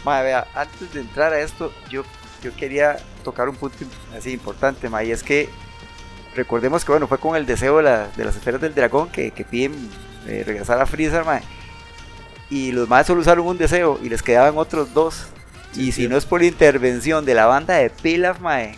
Mae, 0.03 0.21
vea, 0.23 0.45
antes 0.53 0.93
de 0.93 0.99
entrar 0.99 1.31
a 1.31 1.39
esto, 1.39 1.71
yo, 1.89 2.03
yo 2.43 2.53
quería 2.55 2.97
tocar 3.23 3.47
un 3.47 3.55
punto 3.55 3.77
así 4.17 4.31
importante, 4.33 4.89
mae, 4.89 5.05
y 5.07 5.11
es 5.11 5.23
que 5.23 5.47
recordemos 6.35 6.83
que 6.83 6.91
bueno, 6.91 7.07
fue 7.07 7.19
con 7.19 7.35
el 7.37 7.45
deseo 7.45 7.77
de, 7.77 7.83
la- 7.83 8.07
de 8.07 8.25
las 8.25 8.35
esferas 8.35 8.59
del 8.59 8.75
dragón 8.75 9.09
que, 9.09 9.31
que 9.31 9.45
piden 9.45 9.73
eh, 10.27 10.43
regresar 10.45 10.81
a 10.81 10.85
Freezer, 10.85 11.23
mae, 11.23 11.41
y 12.49 12.73
los 12.73 12.89
más 12.89 13.07
solo 13.07 13.21
usaron 13.21 13.47
un 13.47 13.57
deseo 13.57 13.97
y 14.03 14.09
les 14.09 14.21
quedaban 14.21 14.57
otros 14.57 14.93
dos. 14.93 15.27
y 15.73 15.93
si 15.93 16.09
no 16.09 16.17
es 16.17 16.25
por 16.25 16.41
la 16.41 16.47
intervención 16.47 17.23
de 17.23 17.33
la 17.33 17.45
banda 17.45 17.75
de 17.75 17.89
Pilaf, 17.89 18.41
mae, 18.41 18.75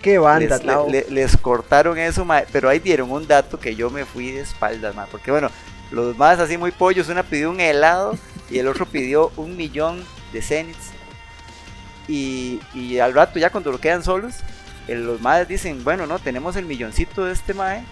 Qué 0.00 0.18
banda, 0.18 0.58
les, 0.58 0.64
le- 0.64 0.72
Tao. 0.72 0.88
le- 0.88 1.06
les 1.10 1.36
cortaron 1.38 1.98
eso, 1.98 2.24
mae, 2.24 2.46
pero 2.52 2.68
ahí 2.68 2.78
dieron 2.78 3.10
un 3.10 3.26
dato 3.26 3.58
que 3.58 3.74
yo 3.74 3.90
me 3.90 4.04
fui 4.04 4.30
de 4.30 4.42
espaldas, 4.42 4.94
mae, 4.94 5.08
porque 5.10 5.32
bueno, 5.32 5.50
los 5.90 6.16
más 6.16 6.38
así 6.38 6.58
muy 6.58 6.72
pollos, 6.72 7.08
una 7.08 7.22
pidió 7.22 7.50
un 7.50 7.60
helado 7.60 8.18
y 8.50 8.58
el 8.58 8.68
otro 8.68 8.86
pidió 8.86 9.32
un 9.36 9.56
millón 9.56 10.04
de 10.32 10.42
zeniths. 10.42 10.90
Y, 12.08 12.60
y 12.72 12.98
al 12.98 13.14
rato 13.14 13.38
ya 13.38 13.50
cuando 13.50 13.72
lo 13.72 13.78
quedan 13.78 14.02
solos, 14.02 14.36
eh, 14.88 14.94
los 14.94 15.20
madres 15.20 15.48
dicen, 15.48 15.82
bueno, 15.82 16.06
no, 16.06 16.18
tenemos 16.18 16.56
el 16.56 16.66
milloncito 16.66 17.24
de 17.24 17.32
este 17.32 17.54
mae, 17.54 17.84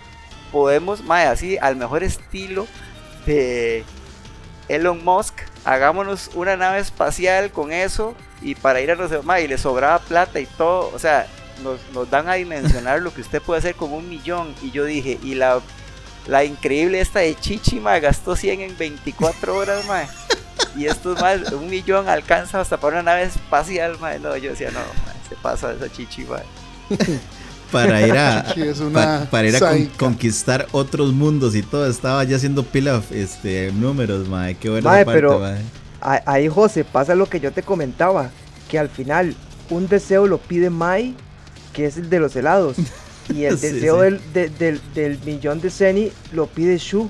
podemos, 0.53 1.03
mae, 1.03 1.26
así 1.26 1.59
al 1.59 1.76
mejor 1.76 2.05
estilo 2.05 2.66
de 3.26 3.84
Elon 4.68 5.05
Musk, 5.05 5.40
hagámonos 5.64 6.30
una 6.34 6.57
nave 6.57 6.78
espacial 6.78 7.51
con 7.51 7.72
eso 7.72 8.14
y 8.40 8.55
para 8.55 8.80
ir 8.80 8.90
a 8.90 8.95
los 8.95 9.11
demás 9.11 9.40
y 9.40 9.49
le 9.49 9.59
sobraba 9.59 9.99
plata 9.99 10.38
y 10.38 10.47
todo, 10.47 10.92
o 10.95 10.99
sea, 10.99 11.26
nos, 11.62 11.80
nos 11.92 12.09
dan 12.11 12.28
a 12.28 12.34
dimensionar 12.34 13.01
lo 13.01 13.12
que 13.12 13.22
usted 13.22 13.42
puede 13.42 13.59
hacer 13.59 13.74
con 13.74 13.92
un 13.92 14.09
millón 14.09 14.55
y 14.62 14.70
yo 14.70 14.84
dije, 14.84 15.18
y 15.22 15.34
la, 15.34 15.61
la 16.27 16.45
increíble 16.45 17.01
esta 17.01 17.20
de 17.20 17.35
Chichi, 17.39 17.81
mae, 17.81 18.01
gastó 18.01 18.35
100 18.37 18.61
en 18.61 18.77
24 18.79 19.57
horas, 19.57 19.85
mae. 19.87 20.07
Y 20.77 20.87
estos 20.87 21.20
más, 21.20 21.53
un 21.53 21.68
millón 21.68 22.09
alcanza 22.09 22.61
hasta 22.61 22.77
para 22.79 22.97
una 23.01 23.12
nave 23.12 23.25
espacial, 23.25 23.97
mae. 24.01 24.18
No, 24.18 24.37
yo 24.37 24.51
decía, 24.51 24.70
no, 24.70 24.79
mae, 24.81 25.14
se 25.29 25.37
pasa 25.37 25.72
esa 25.72 25.91
chichi, 25.93 26.25
mae. 26.25 26.43
Para 27.72 28.07
ir 28.07 28.16
a, 28.16 28.41
es 28.55 28.79
pa- 28.93 29.27
para 29.31 29.49
ir 29.49 29.57
a 29.57 29.59
con- 29.59 29.87
conquistar 29.99 30.68
otros 30.70 31.12
mundos 31.12 31.57
y 31.57 31.62
todo. 31.62 31.89
Estaba 31.89 32.22
ya 32.22 32.37
haciendo 32.37 32.62
pila 32.62 33.03
este, 33.11 33.72
números, 33.72 34.29
mae. 34.29 34.55
Qué 34.55 34.70
buena 34.70 34.89
Mae, 34.91 35.05
parte, 35.05 35.18
pero- 35.20 35.39
mae. 35.41 35.61
Ahí, 36.01 36.49
José, 36.49 36.85
pasa 36.85 37.14
lo 37.16 37.27
que 37.29 37.41
yo 37.41 37.51
te 37.51 37.62
comentaba, 37.62 38.31
que 38.68 38.79
al 38.79 38.89
final 38.91 39.35
un 39.70 39.89
deseo 39.89 40.27
lo 40.29 40.39
pide 40.39 40.68
Mai, 40.70 41.16
que 41.72 41.87
es 41.87 41.97
el 41.97 42.11
de 42.11 42.20
los 42.20 42.37
helados, 42.37 42.77
y 43.29 43.45
el 43.45 43.59
Sí, 43.59 43.68
deseo 43.72 43.97
sí. 43.97 44.03
Del, 44.03 44.20
de- 44.33 44.49
del- 44.51 44.81
del 44.95 45.18
millón 45.25 45.61
de 45.61 45.70
Zeni 45.70 46.12
lo 46.33 46.47
pide 46.47 46.79
Shu, 46.79 47.09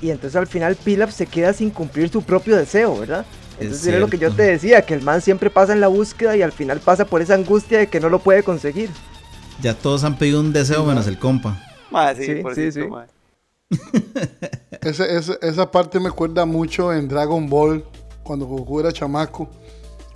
y 0.00 0.10
entonces 0.10 0.36
al 0.36 0.46
final 0.46 0.76
Pilaf 0.76 1.12
se 1.12 1.26
queda 1.26 1.52
sin 1.52 1.70
cumplir 1.70 2.08
su 2.10 2.22
propio 2.22 2.56
deseo, 2.56 2.98
¿verdad? 2.98 3.24
Entonces 3.58 3.86
era 3.86 3.98
lo 3.98 4.08
que 4.08 4.18
yo 4.18 4.32
te 4.32 4.42
decía, 4.42 4.82
que 4.84 4.94
el 4.94 5.02
man 5.02 5.20
siempre 5.22 5.48
pasa 5.48 5.72
en 5.72 5.80
la 5.80 5.88
búsqueda 5.88 6.36
y 6.36 6.42
al 6.42 6.52
final 6.52 6.80
pasa 6.80 7.04
por 7.04 7.22
esa 7.22 7.34
angustia 7.34 7.78
de 7.78 7.86
que 7.86 8.00
no 8.00 8.08
lo 8.08 8.18
puede 8.18 8.42
conseguir. 8.42 8.90
Ya 9.62 9.74
todos 9.74 10.02
han 10.04 10.18
pedido 10.18 10.40
un 10.40 10.52
deseo 10.52 10.84
menos 10.84 11.06
el 11.06 11.18
compa. 11.18 11.56
Mae, 11.90 12.16
sí, 12.16 12.24
Sí, 12.26 12.34
por 12.42 12.54
sí, 12.54 12.72
cierto, 12.72 13.06
sí. 13.70 13.78
Esa, 14.82 15.06
esa, 15.06 15.34
esa 15.40 15.70
parte 15.70 15.98
me 15.98 16.08
acuerda 16.08 16.44
mucho 16.44 16.92
en 16.92 17.08
Dragon 17.08 17.48
Ball, 17.48 17.84
cuando 18.22 18.44
Goku 18.46 18.80
era 18.80 18.92
chamaco, 18.92 19.48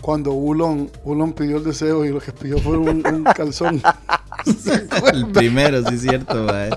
cuando 0.03 0.33
Ulon, 0.33 0.91
Ulon 1.05 1.33
pidió 1.33 1.57
el 1.57 1.65
deseo 1.65 2.05
y 2.05 2.11
lo 2.11 2.21
que 2.21 2.33
pidió 2.33 2.59
fue 2.59 2.77
un, 2.77 3.07
un 3.07 3.25
calzón. 3.37 3.81
El 5.13 5.27
primero, 5.29 5.83
sí 5.89 5.95
es 5.95 6.01
cierto, 6.03 6.45
mae. 6.45 6.71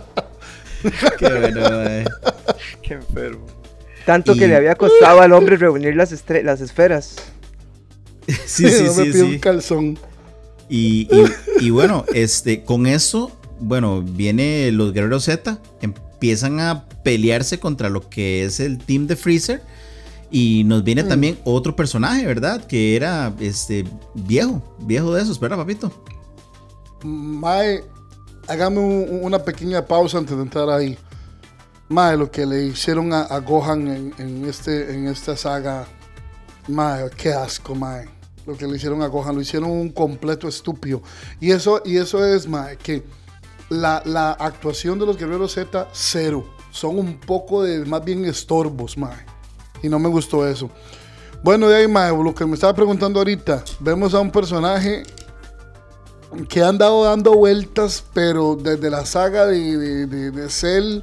Qué 1.20 1.30
bueno, 1.40 1.62
mae. 1.70 2.06
Qué 2.82 2.94
enfermo. 2.96 3.46
Tanto 4.06 4.34
Y- 4.36 4.40
que 4.40 4.48
le 4.48 4.56
había 4.56 4.76
costado 4.76 5.22
al 5.22 5.32
hombre 5.34 5.58
reunir 5.58 5.96
las, 5.96 6.12
estre- 6.12 6.44
las 6.44 6.62
esferas. 6.62 7.16
Sí, 8.46 8.70
sí, 8.70 8.84
no 8.86 8.94
me 8.94 9.12
sí, 9.12 9.22
un 9.22 9.40
calzón. 9.40 10.00
Y, 10.70 11.08
y- 11.60 11.66
y 11.66 11.70
bueno, 11.70 12.06
este, 12.14 12.64
con 12.64 12.86
eso, 12.88 13.32
bueno, 13.60 14.02
viene 14.04 14.72
los 14.72 14.94
guerreros 14.94 15.26
Z, 15.26 15.58
empiezan 15.82 16.60
a 16.60 16.86
pelearse 17.04 17.60
contra 17.60 17.90
lo 17.90 18.08
que 18.10 18.46
es 18.46 18.60
el 18.60 18.78
team 18.78 19.08
de 19.08 19.16
Freezer. 19.16 19.62
Y 20.34 20.64
nos 20.64 20.86
viene 20.86 21.04
también 21.04 21.38
otro 21.44 21.76
personaje, 21.76 22.26
¿verdad? 22.26 22.64
Que 22.66 22.96
era 22.96 23.34
este 23.42 23.84
viejo, 24.14 24.62
viejo 24.80 25.14
de 25.14 25.24
esos, 25.24 25.38
¿verdad, 25.42 25.58
papito? 25.58 25.92
Mae, 27.04 27.84
hágame 28.48 28.80
un- 28.80 29.20
una 29.24 29.40
pequeña 29.40 29.86
pausa 29.86 30.18
antes 30.18 30.36
de 30.36 30.44
entrar 30.44 30.70
ahí. 30.70 30.98
Mae, 31.90 32.16
lo 32.18 32.32
que 32.32 32.46
le 32.46 32.64
hicieron 32.66 33.12
a, 33.14 33.22
a 33.24 33.40
Gohan 33.40 33.88
en, 33.88 34.14
en 34.18 34.46
este, 34.46 34.94
en 34.94 35.08
esta 35.08 35.36
saga. 35.36 35.86
Mae, 36.68 37.10
qué 37.18 37.34
asco, 37.34 37.76
Mae. 37.76 38.08
Lo 38.46 38.56
que 38.58 38.66
le 38.66 38.78
hicieron 38.78 39.02
a 39.02 39.08
Gohan, 39.08 39.36
lo 39.36 39.42
hicieron 39.42 39.70
un 39.72 39.90
completo 39.90 40.48
estúpido. 40.48 41.02
Y 41.40 41.52
eso, 41.52 41.82
y 41.86 41.98
eso 41.98 42.26
es, 42.26 42.48
Mae, 42.48 42.78
que 42.78 43.04
la, 43.70 44.02
la 44.06 44.32
actuación 44.32 45.00
de 45.00 45.06
los 45.06 45.18
guerreros 45.18 45.54
Z, 45.54 45.88
cero. 45.92 46.46
Son 46.72 46.98
un 46.98 47.20
poco 47.20 47.64
de, 47.64 47.84
más 47.86 48.04
bien 48.06 48.24
estorbos, 48.26 48.98
Mae. 48.98 49.26
Y 49.84 49.90
no 49.90 50.00
me 50.00 50.08
gustó 50.10 50.48
eso. 50.48 50.70
Bueno, 51.44 51.68
de 51.68 51.76
ahí, 51.78 51.88
Mae, 51.88 52.12
lo 52.16 52.34
que 52.34 52.46
me 52.46 52.54
estaba 52.54 52.74
preguntando 52.74 53.20
ahorita. 53.20 53.64
Vemos 53.80 54.14
a 54.14 54.20
un 54.22 54.32
personaje 54.32 55.04
que 56.50 56.64
han 56.64 56.78
dado 56.78 57.04
dando 57.04 57.34
vueltas, 57.36 58.04
pero 58.14 58.56
desde 58.56 58.90
la 58.90 59.06
saga 59.06 59.46
de, 59.46 59.78
de, 59.78 60.08
de- 60.08 60.32
de 60.32 60.50
Cell, 60.50 61.02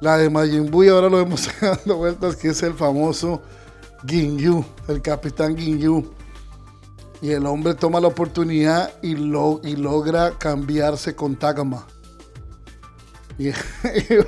la 0.00 0.16
de 0.18 0.30
Majin 0.30 0.70
Buu, 0.70 0.84
y 0.84 0.88
ahora 0.88 1.08
lo 1.08 1.18
vemos 1.18 1.48
dando 1.60 1.96
vueltas, 1.96 2.36
que 2.36 2.48
es 2.48 2.62
el 2.62 2.74
famoso 2.74 3.42
Ginyu, 4.06 4.64
el 4.88 5.02
capitán 5.02 5.56
Ginyu. 5.56 6.10
Y 7.22 7.32
el 7.32 7.44
hombre 7.46 7.74
toma 7.74 8.00
la 8.00 8.08
oportunidad 8.08 8.94
y, 9.02 9.14
lo, 9.14 9.60
y 9.62 9.76
logra 9.76 10.38
cambiarse 10.38 11.14
con 11.14 11.36
Tagama. 11.36 11.86
Y, 13.38 13.52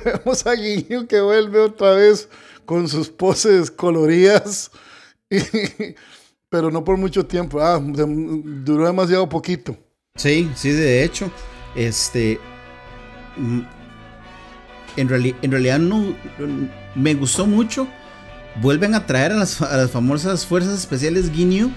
vemos 0.03 0.45
a 0.47 0.55
Ginyu 0.55 1.05
que 1.07 1.21
vuelve 1.21 1.59
otra 1.59 1.91
vez 1.91 2.29
con 2.65 2.87
sus 2.87 3.09
poses 3.09 3.69
coloridas. 3.69 4.71
pero 6.49 6.71
no 6.71 6.83
por 6.83 6.97
mucho 6.97 7.25
tiempo. 7.25 7.61
Ah, 7.61 7.79
duró 7.81 8.85
demasiado 8.87 9.27
poquito. 9.29 9.77
Sí, 10.15 10.51
sí, 10.55 10.69
de 10.71 11.03
hecho, 11.03 11.31
este, 11.75 12.39
mm, 13.37 13.61
en, 14.97 15.09
reali- 15.09 15.35
en 15.41 15.51
realidad 15.51 15.79
no, 15.79 16.15
me 16.95 17.13
gustó 17.15 17.45
mucho. 17.47 17.87
Vuelven 18.61 18.93
a 18.93 19.05
traer 19.05 19.31
a 19.31 19.35
las, 19.35 19.61
a 19.61 19.77
las 19.77 19.91
famosas 19.91 20.45
fuerzas 20.45 20.79
especiales 20.79 21.31
Ginyu 21.31 21.71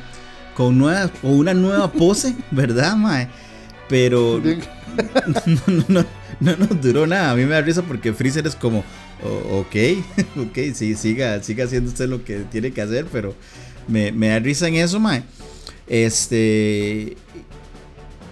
con 0.55 0.77
nueva, 0.77 1.09
con 1.09 1.33
una 1.33 1.55
nueva 1.55 1.91
pose, 1.91 2.35
¿verdad, 2.51 2.97
mae? 2.97 3.29
Pero 3.89 4.41
no, 5.47 5.85
no, 5.89 6.05
no 6.41 6.57
nos 6.57 6.81
duró 6.83 7.07
nada. 7.07 7.31
A 7.33 7.37
mí 7.37 7.45
me 7.45 7.53
da 7.55 7.63
risa 7.63 7.83
porque 7.83 8.13
Freezer 8.13 8.47
es 8.47 8.57
como, 8.57 8.85
"O- 9.23 9.61
ok, 9.61 9.77
ok, 10.39 10.59
sí, 10.75 10.95
siga, 10.95 11.43
siga 11.43 11.65
haciendo 11.65 11.91
usted 11.91 12.09
lo 12.09 12.25
que 12.25 12.41
tiene 12.41 12.73
que 12.73 12.83
hacer, 12.83 13.07
pero 13.11 13.35
me, 13.89 14.13
me 14.13 14.29
da 14.29 14.39
risa 14.39 14.69
en 14.69 14.77
eso, 14.77 15.01
mae. 15.01 15.23
Este. 15.87 17.17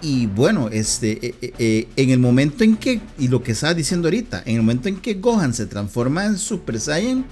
Y 0.05 0.27
bueno, 0.27 0.69
este, 0.71 1.13
eh, 1.25 1.35
eh, 1.41 1.53
eh, 1.57 1.87
en 1.95 2.11
el 2.11 2.19
momento 2.19 2.63
en 2.63 2.77
que, 2.77 3.01
y 3.17 3.27
lo 3.27 3.41
que 3.41 3.53
estaba 3.53 3.73
diciendo 3.73 4.07
ahorita, 4.07 4.43
en 4.45 4.57
el 4.57 4.61
momento 4.61 4.87
en 4.87 4.97
que 4.97 5.15
Gohan 5.15 5.51
se 5.51 5.65
transforma 5.65 6.25
en 6.25 6.37
Super 6.37 6.79
Saiyan, 6.79 7.25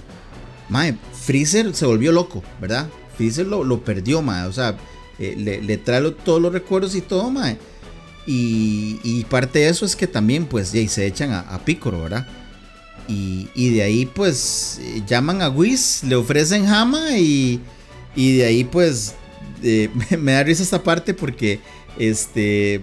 mae, 0.68 0.96
Freezer 1.12 1.72
se 1.72 1.86
volvió 1.86 2.10
loco, 2.10 2.42
¿verdad? 2.60 2.88
Freezer 3.16 3.46
lo, 3.46 3.62
lo 3.62 3.84
perdió, 3.84 4.22
mae, 4.22 4.48
o 4.48 4.52
sea, 4.52 4.76
le, 5.20 5.62
le 5.62 5.76
trae 5.78 6.00
lo- 6.00 6.14
todos 6.14 6.42
los 6.42 6.52
recuerdos 6.52 6.96
y 6.96 7.00
todo, 7.00 7.30
mae. 7.30 7.58
Y, 8.26 8.98
y 9.04 9.22
parte 9.22 9.60
de 9.60 9.68
eso 9.68 9.86
es 9.86 9.94
que 9.94 10.08
también, 10.08 10.46
pues, 10.46 10.72
ya, 10.72 10.86
se 10.88 11.06
echan 11.06 11.30
a, 11.30 11.40
a 11.42 11.64
Piccolo, 11.64 12.02
¿verdad? 12.02 12.26
Y, 13.06 13.46
de 13.70 13.82
ahí, 13.84 14.04
pues, 14.04 14.80
llaman 15.06 15.42
a 15.42 15.48
Whis, 15.48 16.02
le 16.02 16.16
ofrecen 16.16 16.66
Hama 16.66 17.18
y, 17.18 17.60
y 18.16 18.38
de 18.38 18.46
ahí, 18.46 18.64
pues, 18.64 19.14
me 20.18 20.32
da 20.32 20.42
risa 20.42 20.64
esta 20.64 20.82
parte 20.82 21.14
porque, 21.14 21.60
este, 21.98 22.80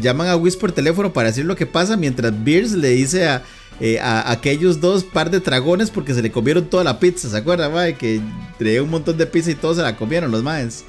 llaman 0.00 0.28
a 0.28 0.36
Whis 0.36 0.56
por 0.56 0.72
teléfono 0.72 1.12
para 1.12 1.28
decir 1.28 1.44
lo 1.44 1.56
que 1.56 1.66
pasa 1.66 1.96
mientras 1.96 2.32
Beers 2.44 2.72
le 2.72 2.90
dice 2.90 3.28
a, 3.28 3.42
eh, 3.80 3.98
a 4.00 4.30
aquellos 4.30 4.80
dos 4.80 5.04
par 5.04 5.30
de 5.30 5.40
dragones 5.40 5.90
porque 5.90 6.14
se 6.14 6.22
le 6.22 6.30
comieron 6.30 6.66
toda 6.68 6.84
la 6.84 6.98
pizza, 7.00 7.28
¿se 7.28 7.36
acuerdan, 7.36 7.72
mae? 7.72 7.94
Que 7.96 8.20
traía 8.58 8.82
un 8.82 8.90
montón 8.90 9.16
de 9.18 9.26
pizza 9.26 9.50
y 9.50 9.54
todos 9.54 9.76
se 9.76 9.82
la 9.82 9.96
comieron 9.96 10.30
los 10.30 10.42
maes. 10.42 10.84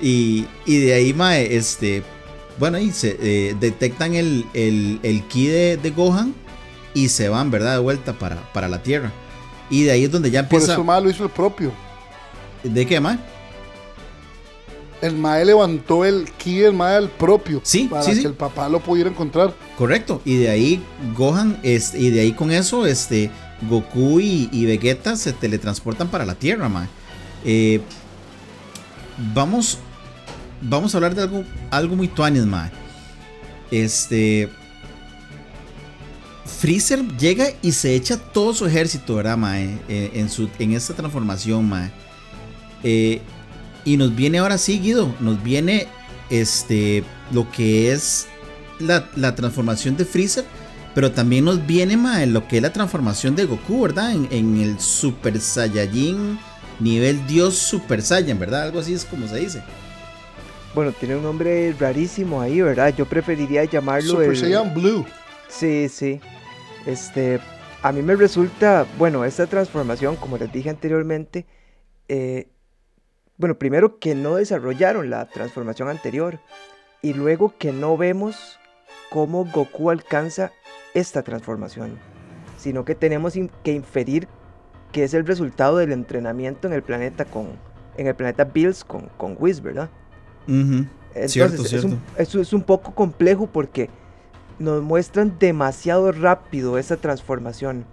Y, 0.00 0.46
y 0.66 0.78
de 0.78 0.94
ahí, 0.94 1.14
mae, 1.14 1.56
este, 1.56 2.02
bueno, 2.58 2.78
y 2.78 2.90
se 2.92 3.16
eh, 3.20 3.56
detectan 3.58 4.14
el, 4.14 4.44
el, 4.54 4.98
el 5.02 5.22
ki 5.28 5.46
de, 5.46 5.76
de 5.76 5.90
Gohan 5.90 6.34
y 6.94 7.08
se 7.08 7.28
van, 7.28 7.50
¿verdad? 7.50 7.74
De 7.74 7.78
vuelta 7.78 8.12
para, 8.18 8.52
para 8.52 8.68
la 8.68 8.82
Tierra. 8.82 9.12
Y 9.70 9.84
de 9.84 9.92
ahí 9.92 10.04
es 10.04 10.10
donde 10.10 10.30
ya 10.30 10.46
Por 10.48 10.56
empieza. 10.56 10.74
eso 10.74 10.84
Mae 10.84 11.00
lo 11.00 11.10
hizo 11.10 11.24
el 11.24 11.30
propio. 11.30 11.72
¿De 12.62 12.86
qué, 12.86 13.00
mae? 13.00 13.18
El 15.04 15.16
Mae 15.16 15.44
levantó 15.44 16.06
el 16.06 16.24
ki 16.38 16.60
del 16.60 16.72
Mae 16.72 16.96
al 16.96 17.10
propio. 17.10 17.60
Sí, 17.62 17.88
Para 17.90 18.02
sí, 18.02 18.12
que 18.12 18.16
sí. 18.16 18.26
el 18.26 18.32
papá 18.32 18.70
lo 18.70 18.80
pudiera 18.80 19.10
encontrar. 19.10 19.54
Correcto. 19.76 20.22
Y 20.24 20.36
de 20.36 20.48
ahí 20.48 20.82
Gohan, 21.14 21.58
este, 21.62 21.98
y 21.98 22.08
de 22.08 22.20
ahí 22.20 22.32
con 22.32 22.50
eso, 22.50 22.86
este, 22.86 23.30
Goku 23.68 24.18
y, 24.20 24.48
y 24.50 24.64
Vegeta 24.64 25.16
se 25.16 25.34
teletransportan 25.34 26.08
para 26.08 26.24
la 26.24 26.34
Tierra, 26.34 26.70
mae. 26.70 26.88
Eh, 27.44 27.82
vamos, 29.34 29.78
vamos 30.62 30.94
a 30.94 30.96
hablar 30.96 31.14
de 31.14 31.20
algo, 31.20 31.44
algo 31.70 31.96
muy 31.96 32.08
tuanis, 32.08 32.46
mae. 32.46 32.70
Este, 33.70 34.48
Freezer 36.46 37.06
llega 37.18 37.48
y 37.60 37.72
se 37.72 37.94
echa 37.94 38.16
todo 38.16 38.54
su 38.54 38.64
ejército, 38.66 39.16
¿verdad, 39.16 39.36
mae? 39.36 39.78
Eh, 39.86 40.12
en, 40.14 40.30
su, 40.30 40.48
en 40.58 40.72
esta 40.72 40.94
transformación, 40.94 41.68
mae. 41.68 41.90
Eh, 42.82 43.20
y 43.84 43.96
nos 43.96 44.14
viene 44.14 44.38
ahora 44.38 44.58
sí, 44.58 44.78
Guido, 44.78 45.14
nos 45.20 45.42
viene 45.42 45.86
este, 46.30 47.04
lo 47.32 47.50
que 47.50 47.92
es 47.92 48.26
la, 48.80 49.08
la 49.16 49.34
transformación 49.34 49.96
de 49.96 50.04
Freezer, 50.04 50.44
pero 50.94 51.12
también 51.12 51.44
nos 51.44 51.66
viene 51.66 51.96
mae, 51.96 52.26
lo 52.26 52.46
que 52.48 52.56
es 52.56 52.62
la 52.62 52.72
transformación 52.72 53.34
de 53.36 53.44
Goku, 53.46 53.82
¿verdad? 53.82 54.12
En, 54.12 54.28
en 54.30 54.56
el 54.60 54.78
Super 54.80 55.40
Saiyajin, 55.40 56.38
nivel 56.80 57.26
Dios 57.26 57.56
Super 57.56 58.00
Saiyan, 58.02 58.38
¿verdad? 58.38 58.62
Algo 58.62 58.80
así 58.80 58.94
es 58.94 59.04
como 59.04 59.26
se 59.28 59.36
dice. 59.38 59.62
Bueno, 60.74 60.92
tiene 60.92 61.16
un 61.16 61.22
nombre 61.22 61.72
rarísimo 61.78 62.40
ahí, 62.40 62.60
¿verdad? 62.60 62.94
Yo 62.96 63.06
preferiría 63.06 63.64
llamarlo 63.64 64.10
Super 64.10 64.30
el- 64.30 64.36
Saiyan 64.36 64.74
Blue. 64.74 65.04
Sí, 65.48 65.88
sí. 65.88 66.20
Este, 66.86 67.38
a 67.82 67.92
mí 67.92 68.02
me 68.02 68.16
resulta, 68.16 68.86
bueno, 68.98 69.24
esta 69.24 69.46
transformación, 69.46 70.16
como 70.16 70.36
les 70.36 70.52
dije 70.52 70.70
anteriormente, 70.70 71.46
eh, 72.08 72.48
bueno, 73.36 73.56
primero 73.56 73.98
que 73.98 74.14
no 74.14 74.36
desarrollaron 74.36 75.10
la 75.10 75.26
transformación 75.26 75.88
anterior 75.88 76.38
y 77.02 77.14
luego 77.14 77.54
que 77.58 77.72
no 77.72 77.96
vemos 77.96 78.58
cómo 79.10 79.44
Goku 79.44 79.90
alcanza 79.90 80.52
esta 80.94 81.22
transformación, 81.22 81.98
sino 82.56 82.84
que 82.84 82.94
tenemos 82.94 83.34
que 83.62 83.72
inferir 83.72 84.28
que 84.92 85.02
es 85.02 85.12
el 85.14 85.26
resultado 85.26 85.78
del 85.78 85.92
entrenamiento 85.92 86.68
en 86.68 86.74
el 86.74 86.82
planeta 86.82 87.24
con, 87.24 87.48
en 87.96 88.06
el 88.06 88.14
planeta 88.14 88.44
Bills 88.44 88.84
con, 88.84 89.08
con 89.16 89.36
Whis, 89.38 89.60
¿verdad? 89.60 89.90
Ujú. 90.46 90.86
Entonces, 91.14 91.32
Cierto, 91.32 91.62
es, 91.62 91.68
cierto. 91.68 91.88
Un, 91.88 92.00
es, 92.16 92.34
es 92.34 92.52
un 92.52 92.62
poco 92.62 92.94
complejo 92.94 93.48
porque 93.48 93.90
nos 94.58 94.82
muestran 94.82 95.36
demasiado 95.38 96.12
rápido 96.12 96.78
esa 96.78 96.96
transformación. 96.96 97.84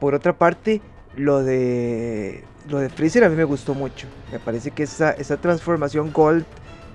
Por 0.00 0.14
otra 0.14 0.38
parte, 0.38 0.80
lo 1.16 1.42
de 1.42 2.44
lo 2.68 2.78
de 2.78 2.88
Freezer 2.88 3.24
a 3.24 3.28
mí 3.28 3.36
me 3.36 3.44
gustó 3.44 3.74
mucho. 3.74 4.06
Me 4.30 4.38
parece 4.38 4.70
que 4.70 4.84
esa, 4.84 5.10
esa 5.12 5.36
transformación 5.38 6.12
Gold 6.12 6.44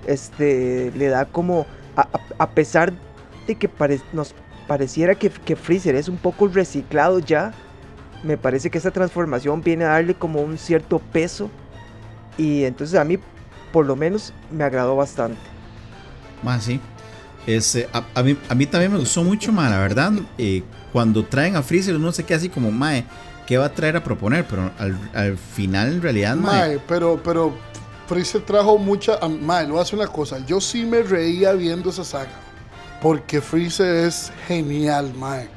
este, 0.06 0.92
le 0.96 1.08
da 1.08 1.26
como, 1.26 1.66
a, 1.96 2.02
a- 2.02 2.44
pesar 2.54 2.92
de 3.46 3.54
que 3.56 3.68
pare- 3.68 4.00
nos 4.12 4.34
pareciera 4.66 5.14
que, 5.14 5.30
que 5.30 5.56
Freezer 5.56 5.94
es 5.96 6.08
un 6.08 6.16
poco 6.18 6.48
reciclado 6.48 7.18
ya, 7.20 7.52
me 8.22 8.36
parece 8.36 8.70
que 8.70 8.78
esa 8.78 8.90
transformación 8.90 9.62
viene 9.62 9.84
a 9.84 9.88
darle 9.88 10.14
como 10.14 10.40
un 10.42 10.58
cierto 10.58 10.98
peso 10.98 11.50
Y 12.36 12.64
entonces 12.64 12.98
a 12.98 13.04
mí, 13.04 13.18
por 13.72 13.86
lo 13.86 13.96
menos, 13.96 14.32
me 14.50 14.64
agradó 14.64 14.96
bastante. 14.96 15.38
Más 16.42 16.64
sí. 16.64 16.80
Este, 17.46 17.88
a, 17.92 18.22
mí, 18.22 18.36
a 18.48 18.54
mí 18.54 18.66
también 18.66 18.92
me 18.92 18.98
gustó 18.98 19.24
mucho, 19.24 19.52
ma, 19.52 19.68
la 19.70 19.78
verdad. 19.78 20.12
eh, 20.36 20.62
cuando 20.92 21.24
traen 21.24 21.56
a 21.56 21.62
Freezer, 21.62 21.96
uno 21.96 22.12
se 22.12 22.24
queda 22.24 22.38
así 22.38 22.48
como, 22.48 22.70
mae, 22.70 23.04
¿qué 23.48 23.56
va 23.56 23.64
a 23.66 23.72
traer 23.72 23.96
a 23.96 24.04
proponer? 24.04 24.46
Pero 24.46 24.70
al, 24.78 24.96
al 25.14 25.38
final, 25.38 25.88
en 25.94 26.02
realidad, 26.02 26.36
mae, 26.36 26.68
Mae, 26.68 26.78
pero, 26.86 27.18
pero 27.24 27.54
Freezer 28.06 28.42
trajo 28.42 28.76
mucha. 28.76 29.18
Mae, 29.26 29.66
a 29.66 29.80
hacer 29.80 29.98
una 29.98 30.06
cosa. 30.08 30.38
Yo 30.46 30.60
sí 30.60 30.84
me 30.84 31.02
reía 31.02 31.52
viendo 31.52 31.88
esa 31.90 32.04
saga. 32.04 32.30
Porque 33.00 33.40
Freezer 33.40 34.04
es 34.06 34.30
genial, 34.46 35.14
Mae. 35.14 35.48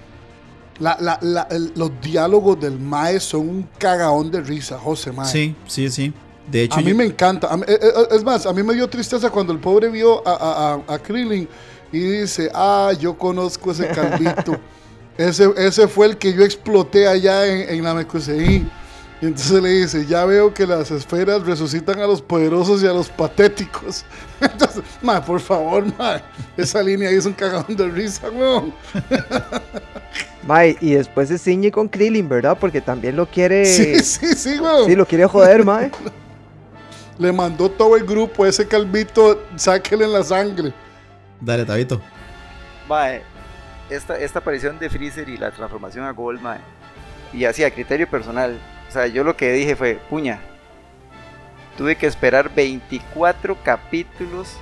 La- 0.80 0.98
la- 1.02 1.20
la- 1.22 1.48
el- 1.52 1.74
los 1.76 1.92
diálogos 2.02 2.60
del 2.62 2.80
Mae 2.80 3.20
son 3.20 3.42
un 3.50 3.70
cagaón 3.78 4.32
de 4.32 4.39
risa, 4.42 4.80
José, 4.80 5.12
Mae. 5.12 5.28
Sí, 5.30 5.54
sí, 5.68 5.89
sí. 5.89 6.14
De 6.50 6.64
hecho, 6.64 6.80
A 6.80 6.82
mí 6.82 6.89
yo- 6.92 6.96
me 6.96 7.06
encanta. 7.06 7.56
Mí- 7.58 7.64
eh, 7.68 7.78
eh, 7.82 7.92
es 8.12 8.24
más, 8.24 8.46
a 8.46 8.54
mí 8.54 8.64
me 8.64 8.74
dio 8.74 8.88
tristeza 8.88 9.30
cuando 9.30 9.54
el 9.54 9.60
pobre 9.60 9.89
vio 9.89 10.26
a, 10.28 10.32
a, 10.32 10.74
a- 10.94 10.96
a 10.96 11.00
Krillin 11.00 11.48
y 11.92 12.00
dice, 12.00 12.50
ah, 12.54 12.92
yo 13.00 13.18
conozco 13.18 13.72
ese 13.72 13.88
calvito. 13.89 14.58
ese, 15.18 15.51
ese 15.57 15.88
fue 15.88 16.07
el 16.07 16.18
que 16.18 16.34
yo 16.34 16.43
exploté 16.43 17.07
allá 17.07 17.45
en, 17.45 17.70
en 17.70 17.84
la 17.84 17.93
Mekusein. 17.93 18.70
Y 19.22 19.28
entonces 19.28 19.62
le 19.62 19.70
dice, 19.70 20.05
ya 20.07 20.26
veo 20.26 20.51
que 20.51 20.66
las 20.66 20.89
esferas 20.89 21.45
resucitan 21.45 21.99
a 21.99 22.07
los 22.07 22.24
poderosos 22.24 22.82
y 22.82 22.88
a 22.88 22.91
los 22.91 23.07
patéticos. 23.07 24.03
Entonces, 24.41 24.82
ma, 24.99 25.24
por 25.24 25.39
favor, 25.39 25.86
ma, 25.95 26.20
esa 26.57 26.82
línea 26.82 27.09
ahí 27.09 27.18
es 27.18 27.28
un 27.28 27.34
cagadón 27.34 27.76
de 27.76 27.88
risa, 27.88 28.32
weón. 28.32 28.74
Mae, 30.47 30.76
y 30.82 30.93
después 30.93 31.28
se 31.28 31.38
ciñe 31.38 31.72
con 31.72 31.88
Krillin, 31.88 32.28
¿verdad? 32.28 32.57
Porque 32.59 32.82
también 32.82 33.16
lo 33.16 33.28
quiere. 33.28 33.64
Sí, 33.72 33.99
sí, 33.99 34.34
sí, 34.34 34.59
weón. 34.59 34.88
Sí, 34.88 34.95
lo 34.95 35.05
quiere 35.05 35.28
joder, 35.28 35.64
mae. 35.64 35.91
Le 37.20 37.32
mandó 37.32 37.70
todo 37.70 37.95
el 37.95 38.03
grupo, 38.03 38.47
ese 38.47 38.68
calvito, 38.68 39.43
sáquele 39.55 40.05
en 40.05 40.14
la 40.14 40.24
sangre. 40.24 40.74
Dale, 41.39 41.64
Tabito. 41.64 42.01
Mae, 42.89 43.22
esta, 43.92 44.18
esta 44.18 44.39
aparición 44.39 44.80
de 44.80 44.89
Freezer 44.89 45.30
y 45.30 45.38
la 45.38 45.52
transformación 45.52 46.06
a 46.06 46.12
Gold, 46.12 46.42
mae, 46.42 46.60
y 47.34 47.46
así 47.46 47.64
a 47.64 47.72
criterio 47.72 48.08
personal, 48.10 48.60
o 48.88 48.92
sea, 48.92 49.08
yo 49.08 49.24
lo 49.24 49.36
que 49.38 49.52
dije 49.52 49.76
fue, 49.76 50.00
puña, 50.10 50.39
tuve 51.78 51.96
que 51.96 52.08
esperar 52.08 52.54
24 52.54 53.58
capítulos 53.64 54.58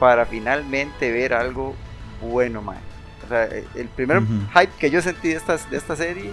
para 0.00 0.26
finalmente 0.26 1.10
ver 1.10 1.34
algo 1.34 1.74
bueno, 2.20 2.62
mae. 2.62 2.78
O 3.24 3.28
sea, 3.28 3.44
e- 3.44 3.64
el 3.74 3.88
primer 3.88 4.22
hype 4.54 4.72
que 4.78 4.90
yo 4.90 5.02
sentí 5.02 5.28
de 5.28 5.34
esta, 5.34 5.56
de 5.56 5.76
esta 5.76 5.96
serie 5.96 6.32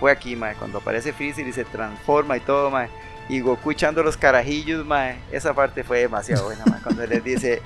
fue 0.00 0.10
aquí, 0.10 0.34
mae, 0.36 0.54
cuando 0.56 0.78
aparece 0.78 1.12
Freezer 1.12 1.46
y 1.46 1.52
se 1.52 1.64
transforma 1.64 2.36
y 2.36 2.40
todo, 2.40 2.70
mae. 2.70 2.88
Y 3.28 3.40
Goku 3.40 3.70
echando 3.70 4.02
los 4.02 4.16
carajillos, 4.16 4.84
mae. 4.84 5.16
Esa 5.30 5.54
parte 5.54 5.84
fue 5.84 6.00
demasiado 6.00 6.44
buena, 6.46 6.64
mae. 6.66 6.80
Cuando 6.82 7.06
les 7.06 7.22
dice, 7.22 7.62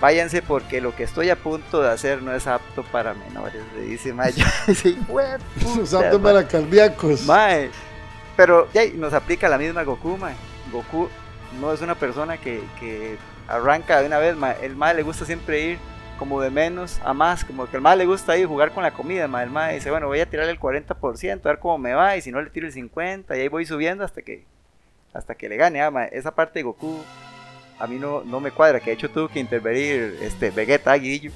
váyanse 0.00 0.42
porque 0.42 0.80
lo 0.80 0.94
que 0.94 1.04
estoy 1.04 1.30
a 1.30 1.36
punto 1.36 1.82
de 1.82 1.90
hacer 1.90 2.22
no 2.22 2.34
es 2.34 2.46
apto 2.46 2.82
para 2.84 3.14
menores. 3.14 3.62
Le 3.74 3.82
dice, 3.82 4.12
mae. 4.12 4.32
Yo, 4.32 4.44
sí, 4.74 4.98
"Hue 5.08 5.38
puta, 5.62 5.80
Usando 5.82 6.18
mae". 6.18 6.32
para 6.34 6.48
cardíacos. 6.48 7.22
Mae, 7.24 7.70
pero 8.36 8.68
ya 8.72 8.82
nos 8.94 9.12
aplica 9.12 9.48
la 9.48 9.58
misma 9.58 9.82
Goku, 9.84 10.16
mae. 10.16 10.34
Goku 10.72 11.08
no 11.60 11.72
es 11.72 11.80
una 11.80 11.94
persona 11.94 12.36
que, 12.38 12.62
que 12.78 13.16
arranca 13.48 14.00
de 14.00 14.06
una 14.06 14.18
vez, 14.18 14.36
mae. 14.36 14.56
El 14.62 14.76
mae 14.76 14.94
le 14.94 15.02
gusta 15.02 15.24
siempre 15.24 15.60
ir 15.60 15.78
como 16.18 16.40
de 16.40 16.50
menos 16.50 16.98
a 17.04 17.12
más, 17.12 17.44
como 17.44 17.68
que 17.68 17.76
el 17.76 17.82
mae 17.82 17.94
le 17.96 18.06
gusta 18.06 18.36
ir 18.38 18.46
jugar 18.46 18.72
con 18.72 18.82
la 18.82 18.90
comida, 18.92 19.28
mae. 19.28 19.44
El 19.44 19.50
mae 19.50 19.74
dice, 19.74 19.90
bueno, 19.90 20.06
voy 20.08 20.20
a 20.20 20.26
tirarle 20.28 20.52
el 20.52 20.58
40%, 20.60 21.40
a 21.44 21.48
ver 21.48 21.58
cómo 21.58 21.78
me 21.78 21.92
va, 21.94 22.16
y 22.16 22.22
si 22.22 22.30
no 22.32 22.40
le 22.40 22.50
tiro 22.50 22.66
el 22.66 22.72
50%, 22.74 23.36
y 23.36 23.40
ahí 23.40 23.48
voy 23.48 23.66
subiendo 23.66 24.04
hasta 24.04 24.22
que 24.22 24.44
hasta 25.14 25.34
que 25.34 25.48
le 25.48 25.56
gane, 25.56 25.80
ah, 25.80 25.90
mae. 25.90 26.10
Esa 26.12 26.34
parte 26.34 26.58
de 26.58 26.64
Goku 26.64 27.02
a 27.78 27.86
mí 27.86 27.96
no, 27.96 28.22
no 28.24 28.40
me 28.40 28.50
cuadra, 28.50 28.80
que 28.80 28.90
de 28.90 28.96
hecho 28.96 29.10
tuvo 29.10 29.28
que 29.28 29.38
intervenir 29.40 30.18
este 30.20 30.50
Vegeta 30.50 30.92
Aguillo. 30.92 31.30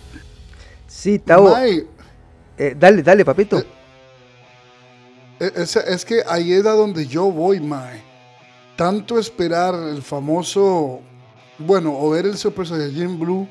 Sí, 0.87 1.19
Tavo. 1.19 1.57
Eh, 1.57 2.75
dale, 2.79 3.03
dale, 3.03 3.25
papito. 3.25 3.59
Eh, 3.59 3.67
e- 5.41 5.53
Es, 5.63 5.77
es 5.77 6.05
que 6.05 6.23
ahí 6.29 6.53
es 6.53 6.67
a 6.67 6.73
donde 6.73 7.07
yo 7.07 7.31
voy, 7.31 7.61
Mae. 7.61 8.03
Tanto 8.77 9.19
esperar 9.19 9.75
el 9.75 10.03
famoso, 10.03 11.01
bueno, 11.59 11.97
o 11.99 12.11
ver 12.11 12.27
el 12.27 12.37
Super 12.37 12.67
Saiyajin 12.67 13.19
Blue, 13.19 13.47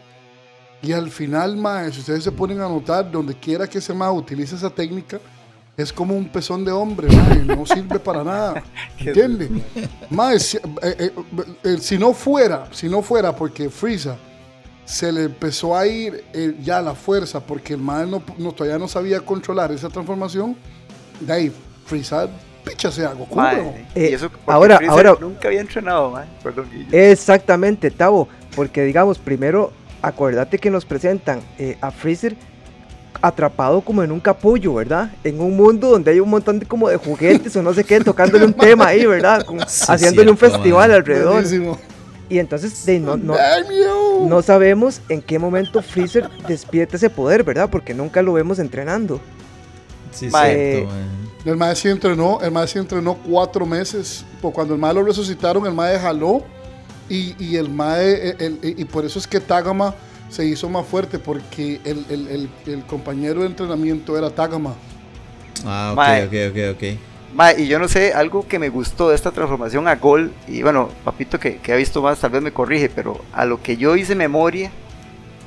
y 0.81 0.91
al 0.91 1.09
final, 1.11 1.55
Mae, 1.57 1.91
si 1.91 1.99
ustedes 1.99 2.23
se 2.23 2.31
ponen 2.31 2.59
a 2.61 2.67
notar, 2.69 3.09
donde 3.11 3.35
quiera 3.35 3.67
que 3.67 3.77
ese 3.79 3.93
Mae 3.93 4.11
utilice 4.11 4.55
esa 4.55 4.69
técnica, 4.69 5.19
es 5.81 5.93
como 5.93 6.15
un 6.15 6.27
pezón 6.29 6.65
de 6.65 6.71
hombre, 6.71 7.07
Mae, 7.07 7.43
no 7.45 7.65
sirve 7.65 7.99
para 7.99 8.23
nada. 8.23 8.63
¿Entiende? 8.99 9.49
Mae, 10.09 10.39
si, 10.39 10.57
eh, 10.57 10.61
eh, 10.99 11.11
eh, 11.63 11.77
si 11.79 11.97
no 11.97 12.13
fuera, 12.13 12.65
si 12.71 12.89
no 12.89 13.01
fuera 13.01 13.35
porque 13.35 13.69
Frieza 13.69 14.17
se 14.85 15.11
le 15.11 15.23
empezó 15.25 15.77
a 15.77 15.85
ir 15.87 16.23
eh, 16.33 16.55
ya 16.61 16.81
la 16.81 16.95
fuerza 16.95 17.39
porque 17.39 17.73
el 17.73 17.79
Mae 17.79 18.05
no, 18.07 18.21
no- 18.37 18.51
todavía 18.51 18.77
no 18.79 18.87
sabía 18.87 19.21
controlar 19.21 19.71
esa 19.71 19.87
transformación, 19.89 20.55
de 21.19 21.33
ahí 21.33 21.51
Frieza 21.85 22.27
píchase 22.65 23.05
a 23.05 23.13
Goku, 23.13 23.35
Mae, 23.35 23.61
weón. 23.61 23.73
Eh, 23.95 24.09
y 24.11 24.13
eso 24.13 24.29
porque 24.29 24.51
ahora- 24.51 24.79
ahora- 24.89 25.15
nunca 25.19 25.47
había 25.47 25.61
entrenado, 25.61 26.11
mae. 26.11 26.25
Perdón, 26.43 26.69
Guillo. 26.71 26.87
Exactamente, 26.91 27.89
Tavo. 27.91 28.27
Porque 28.55 28.83
digamos, 28.83 29.17
primero, 29.17 29.71
acuérdate 30.01 30.57
que 30.59 30.69
nos 30.69 30.83
presentan 30.85 31.39
eh, 31.57 31.77
a 31.81 31.91
Freezer 31.91 32.35
atrapado 33.21 33.81
como 33.81 34.01
en 34.03 34.11
un 34.11 34.19
capullo, 34.19 34.75
¿verdad? 34.75 35.11
En 35.23 35.41
un 35.41 35.55
mundo 35.57 35.89
donde 35.89 36.11
hay 36.11 36.19
un 36.19 36.29
montón 36.29 36.59
de 36.59 36.65
como 36.65 36.87
de 36.89 36.97
juguetes 36.97 37.55
o 37.55 37.61
no 37.61 37.73
sé 37.73 37.83
qué, 37.83 37.99
tocándole 37.99 38.45
un 38.45 38.53
tema 38.53 38.87
ahí, 38.87 39.05
¿verdad? 39.05 39.43
Como 39.45 39.61
Sí, 39.67 39.85
haciéndole 39.89 40.31
un 40.31 40.37
festival 40.37 40.89
man. 40.89 40.97
alrededor. 40.97 41.33
Buenísimo. 41.33 41.77
Y 42.29 42.37
entonces 42.39 42.85
de, 42.85 42.99
no, 42.99 43.17
no, 43.17 43.35
no 44.27 44.41
sabemos 44.41 45.01
en 45.09 45.21
qué 45.21 45.39
momento 45.39 45.81
Freezer 45.81 46.29
despierta 46.47 46.95
ese 46.97 47.09
poder, 47.09 47.43
¿verdad? 47.43 47.69
Porque 47.71 47.93
nunca 47.93 48.21
lo 48.21 48.33
vemos 48.33 48.59
entrenando. 48.59 49.19
Sí, 50.11 50.27
Mae. 50.27 50.75
cierto. 50.75 50.93
El 51.45 51.57
Mae 51.57 51.75
sí 51.75 51.87
entrenó, 51.87 52.39
el 52.41 52.51
Mae 52.51 52.67
sí 52.67 52.77
entrenó 52.79 53.15
cuatro 53.15 53.65
meses. 53.65 54.23
Pues 54.41 54.53
cuando 54.53 54.73
el 54.75 54.79
Mae 54.79 54.93
lo 54.93 55.03
resucitaron, 55.03 55.65
el 55.65 55.73
Mae 55.73 55.97
jaló. 55.99 56.43
Y, 57.09 57.33
y 57.43 57.55
el 57.55 57.69
Mae, 57.69 58.29
el- 58.39 58.59
el- 58.61 58.75
y 58.79 58.85
por 58.85 59.03
eso 59.03 59.17
es 59.17 59.25
que 59.25 59.39
Tagama 59.39 59.95
se 60.29 60.45
hizo 60.45 60.69
más 60.69 60.85
fuerte, 60.85 61.19
porque 61.19 61.79
el, 61.83 62.05
el- 62.09 62.27
el- 62.27 62.49
el 62.73 62.83
compañero 62.85 63.41
de 63.41 63.47
entrenamiento 63.47 64.17
era 64.17 64.29
Tagama. 64.29 64.75
Ah, 65.65 65.89
ok, 65.91 65.97
Mae. 65.97 66.23
ok, 66.25 66.51
ok, 66.51 66.75
ok. 66.75 67.59
Y 67.59 67.67
yo 67.67 67.77
no 67.79 67.87
sé, 67.87 68.13
algo 68.13 68.47
que 68.47 68.57
me 68.59 68.69
gustó 68.69 69.09
de 69.09 69.15
esta 69.15 69.31
transformación 69.31 69.87
a 69.87 69.95
Gol, 69.95 70.31
y 70.47 70.61
bueno, 70.63 70.89
Papito 71.03 71.39
que, 71.39 71.57
que 71.57 71.73
ha 71.73 71.75
visto 71.75 72.01
más 72.01 72.19
tal 72.19 72.31
vez 72.31 72.41
me 72.41 72.51
corrige, 72.51 72.89
pero 72.89 73.21
a 73.33 73.45
lo 73.45 73.61
que 73.61 73.77
yo 73.77 73.95
hice 73.95 74.15
memoria, 74.15 74.71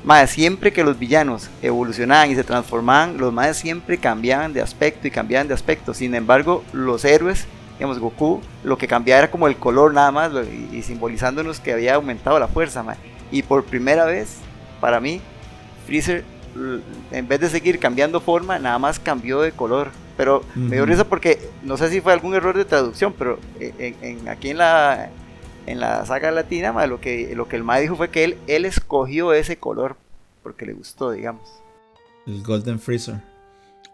Mae, 0.04 0.26
siempre 0.26 0.72
que 0.72 0.82
los 0.84 0.98
villanos 0.98 1.48
evolucionaban 1.62 2.30
y 2.30 2.34
se 2.34 2.42
transformaban, 2.44 3.18
los 3.18 3.32
Mae 3.32 3.54
siempre 3.54 3.98
cambiaban 3.98 4.52
de 4.52 4.60
aspecto 4.60 5.06
y 5.06 5.10
cambiaban 5.12 5.46
de 5.48 5.54
aspecto. 5.54 5.94
Sin 5.94 6.14
embargo, 6.14 6.64
los 6.72 7.04
héroes, 7.04 7.46
digamos 7.78 7.98
Goku, 8.00 8.40
lo 8.64 8.76
que 8.78 8.88
cambiaba 8.88 9.20
era 9.20 9.30
como 9.30 9.46
el 9.46 9.56
color 9.56 9.94
nada 9.94 10.10
más, 10.10 10.32
y, 10.32 10.76
y 10.76 10.82
simbolizándonos 10.82 11.60
que 11.60 11.72
había 11.72 11.94
aumentado 11.94 12.38
la 12.38 12.48
fuerza, 12.48 12.82
Mae. 12.82 12.96
Y 13.30 13.42
por 13.42 13.64
primera 13.64 14.04
vez, 14.04 14.38
para 14.82 14.98
mí, 15.00 15.20
Freezer, 15.86 16.24
en 17.12 17.28
vez 17.28 17.40
de 17.40 17.48
seguir 17.48 17.78
cambiando 17.78 18.20
forma, 18.20 18.58
nada 18.58 18.78
más 18.80 18.98
cambió 18.98 19.40
de 19.40 19.52
color. 19.52 19.90
Pero 20.16 20.42
me 20.54 20.76
dio 20.76 20.84
risa 20.84 21.04
porque 21.04 21.38
no 21.62 21.76
sé 21.78 21.88
si 21.88 22.00
fue 22.02 22.12
algún 22.12 22.34
error 22.34 22.54
de 22.56 22.64
traducción, 22.66 23.14
pero 23.18 23.38
en, 23.58 23.74
en- 23.78 23.96
en- 24.02 24.28
aquí 24.28 24.50
en 24.50 24.58
la, 24.58 25.08
en 25.66 25.80
la 25.80 26.04
saga 26.04 26.30
latina, 26.32 26.72
ma, 26.72 26.86
lo, 26.86 27.00
que, 27.00 27.34
lo 27.34 27.48
que 27.48 27.56
el 27.56 27.64
Ma 27.64 27.78
dijo 27.78 27.96
fue 27.96 28.10
que 28.10 28.24
él, 28.24 28.36
él 28.48 28.64
escogió 28.66 29.32
ese 29.32 29.56
color 29.56 29.96
porque 30.42 30.66
le 30.66 30.74
gustó, 30.74 31.12
digamos. 31.12 31.48
El 32.26 32.42
Golden 32.42 32.78
Freezer. 32.78 33.16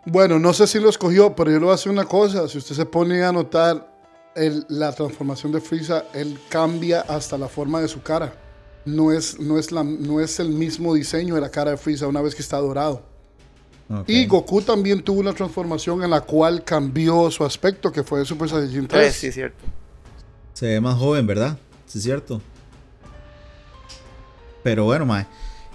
Bueno, 0.06 0.39
no 0.39 0.52
sé 0.52 0.66
si 0.66 0.81
lo 0.81 0.89
escogió, 0.89 1.36
pero 1.36 1.51
yo 1.51 1.59
le 1.59 1.65
voy 1.66 1.73
a 1.73 1.74
hacer 1.77 1.93
una 1.93 2.05
cosa. 2.06 2.48
Si 2.48 2.59
usted 2.59 2.74
se 2.74 2.86
pone 2.86 3.23
a 3.23 3.31
notar 3.31 3.86
el- 4.35 4.65
la 4.69 4.93
transformación 4.93 5.52
de 5.52 5.60
Frieza, 5.60 6.05
él 6.15 6.39
cambia 6.48 7.02
hasta 7.02 7.39
la 7.39 7.48
forma 7.48 7.81
de 7.81 7.89
su 7.89 8.02
cara. 8.02 8.32
No 8.84 9.12
es, 9.12 9.38
no, 9.38 9.59
es 9.59 9.70
la, 9.72 9.84
no 9.84 10.20
es 10.20 10.40
el 10.40 10.48
mismo 10.48 10.94
diseño 10.94 11.34
de 11.34 11.40
la 11.40 11.50
cara 11.50 11.72
de 11.72 11.76
Frieza 11.76 12.06
una 12.06 12.22
vez 12.22 12.34
que 12.34 12.42
está 12.42 12.59
dorado. 12.59 13.02
Y 14.06 14.26
Goku 14.26 14.60
también 14.60 15.02
tuvo 15.02 15.20
una 15.20 15.32
transformación 15.32 16.02
en 16.02 16.10
la 16.10 16.20
cual 16.20 16.62
cambió 16.62 17.30
su 17.30 17.42
aspecto, 17.44 17.90
que 17.90 18.02
fue 18.02 18.18
de 18.18 18.26
Super 18.26 18.48
Saiyajin 18.48 18.86
3. 18.86 18.88
Tres, 18.88 19.14
sí, 19.16 19.26
es 19.28 19.34
cierto. 19.34 19.64
Se 20.52 20.66
ve 20.66 20.80
más 20.80 20.98
joven, 20.98 21.26
¿verdad? 21.26 21.59
Sí, 21.86 21.98
es 21.98 22.05
cierto. 22.05 22.42
Pero 24.62 24.84
bueno, 24.84 25.06
mae. 25.06 25.26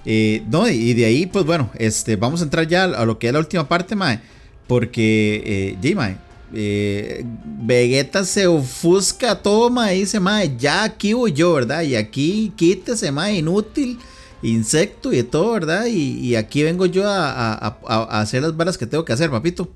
Eh, 0.05 0.43
no, 0.47 0.67
y 0.67 0.93
de 0.93 1.05
ahí, 1.05 1.25
pues 1.25 1.45
bueno, 1.45 1.71
este, 1.75 2.15
vamos 2.15 2.41
a 2.41 2.43
entrar 2.43 2.67
ya 2.67 2.83
a 2.83 3.05
lo 3.05 3.17
que 3.17 3.27
es 3.27 3.33
la 3.33 3.39
última 3.39 3.67
parte, 3.67 3.95
mae. 3.95 4.19
Porque, 4.67 5.41
eh, 5.45 5.77
sí, 5.81 5.95
mae. 5.95 6.17
Eh, 6.53 7.23
Vegeta 7.25 8.23
se 8.25 8.47
ofusca 8.47 9.41
todo, 9.41 9.69
mae. 9.69 9.97
y 9.97 9.99
Dice, 10.01 10.19
mae, 10.19 10.55
ya 10.57 10.83
aquí 10.83 11.13
voy 11.13 11.33
yo, 11.33 11.53
¿verdad? 11.53 11.81
Y 11.83 11.95
aquí 11.95 12.53
quítese, 12.55 13.11
mae, 13.11 13.37
inútil, 13.37 13.99
insecto 14.41 15.13
y 15.13 15.23
todo, 15.23 15.53
¿verdad? 15.53 15.85
Y, 15.87 16.35
aquí 16.35 16.63
vengo 16.63 16.85
yo 16.85 17.07
a, 17.09 17.53
a- 17.55 18.21
hacer 18.21 18.41
las 18.43 18.55
balas 18.57 18.77
que 18.77 18.87
tengo 18.87 19.05
que 19.05 19.13
hacer, 19.13 19.29
papito. 19.31 19.75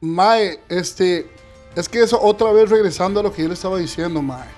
Mae, 0.00 0.60
este, 0.68 1.34
es 1.74 1.88
que 1.88 2.02
eso 2.02 2.20
otra 2.20 2.52
vez 2.52 2.68
regresando 2.70 3.20
a 3.20 3.22
lo 3.22 3.32
que 3.32 3.42
yo 3.42 3.48
le 3.48 3.54
estaba 3.54 3.78
diciendo, 3.78 4.22
Mae. 4.22 4.56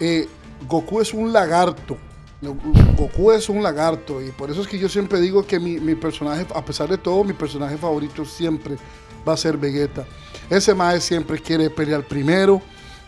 eh, 0.00 0.28
Goku 0.60 1.00
es 1.00 1.14
un 1.14 1.32
lagarto. 1.32 1.98
Goku 2.42 3.32
es 3.32 3.48
un 3.48 3.62
lagarto 3.62 4.22
y 4.22 4.32
por 4.32 4.50
eso 4.50 4.62
es 4.62 4.68
que 4.68 4.78
yo 4.78 4.88
siempre 4.88 5.20
digo 5.20 5.46
que 5.46 5.60
mi, 5.60 5.80
mi 5.80 5.96
personaje, 5.96 6.46
a 6.54 6.64
pesar 6.64 6.88
de 6.90 6.98
todo, 6.98 7.24
mi 7.24 7.34
personaje 7.34 7.78
favorito 7.78 8.24
siempre 8.26 8.80
va 9.28 9.34
a 9.34 9.36
ser 9.36 9.56
Vegeta. 9.58 10.08
Ese 10.48 10.74
mae 10.74 11.00
siempre 11.00 11.38
quiere 11.38 11.70
pelear 11.70 12.04
primero, 12.04 12.62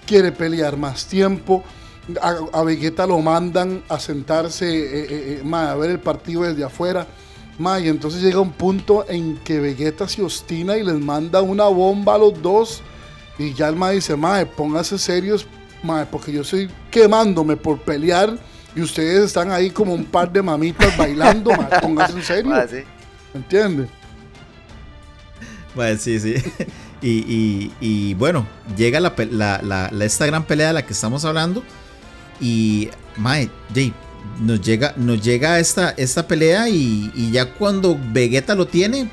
quiere 0.06 0.32
pelear 0.32 0.76
más 0.76 1.06
tiempo. 1.06 1.62
A, 2.20 2.36
a 2.52 2.62
Vegeta 2.62 3.06
lo 3.06 3.20
mandan 3.20 3.82
a 3.88 4.00
sentarse, 4.00 4.66
eh, 4.66 5.00
eh, 5.00 5.08
eh, 5.10 5.42
mae, 5.44 5.68
a 5.68 5.74
ver 5.74 5.90
el 5.90 6.00
partido 6.00 6.42
desde 6.42 6.64
afuera. 6.64 7.06
Mae, 7.58 7.82
y 7.82 7.88
entonces 7.88 8.22
llega 8.22 8.40
un 8.40 8.52
punto 8.52 9.04
en 9.08 9.36
que 9.38 9.60
Vegeta 9.60 10.08
se 10.08 10.22
ostina 10.22 10.76
y 10.76 10.84
les 10.84 10.98
manda 10.98 11.42
una 11.42 11.66
bomba 11.66 12.14
a 12.14 12.18
los 12.18 12.40
dos. 12.40 12.82
Y 13.38 13.52
ya 13.52 13.68
el 13.68 13.76
mae 13.76 13.96
dice, 13.96 14.16
mae, 14.16 14.46
póngase 14.46 14.98
serios, 14.98 15.46
mae, 15.82 16.06
porque 16.06 16.32
yo 16.32 16.42
estoy 16.42 16.68
quemándome 16.90 17.56
por 17.56 17.78
pelear 17.80 18.36
y 18.74 18.80
ustedes 18.80 19.26
están 19.26 19.50
ahí 19.52 19.70
como 19.70 19.94
un 19.94 20.04
par 20.04 20.32
de 20.32 20.42
mamitas 20.42 20.96
bailando, 20.96 21.50
mae, 21.50 21.80
póngase 21.80 22.14
en 22.14 22.22
serio. 22.22 22.50
Mae. 22.50 22.84
¿Entiendes? 23.34 23.88
Bueno, 25.74 25.98
sí, 26.00 26.18
sí. 26.18 26.34
Y, 27.00 27.08
y- 27.10 27.72
y, 27.80 28.14
bueno, 28.14 28.46
llega 28.76 28.98
la, 29.00 29.14
la- 29.30 29.60
la- 29.62 29.88
la- 29.92 30.04
esta 30.04 30.26
gran 30.26 30.44
pelea 30.44 30.68
de 30.68 30.72
la 30.74 30.86
que 30.86 30.92
estamos 30.92 31.24
hablando. 31.24 31.62
Y, 32.40 32.88
mae, 33.16 33.48
Jay, 33.74 33.92
nos 34.40 34.60
llega, 34.60 34.94
nos 34.96 35.22
llega 35.22 35.58
esta, 35.60 35.90
esta 35.90 36.26
pelea. 36.26 36.68
Y, 36.68 37.10
y 37.14 37.30
ya 37.30 37.52
cuando 37.54 37.98
Vegeta 38.12 38.54
lo 38.54 38.66
tiene, 38.66 39.08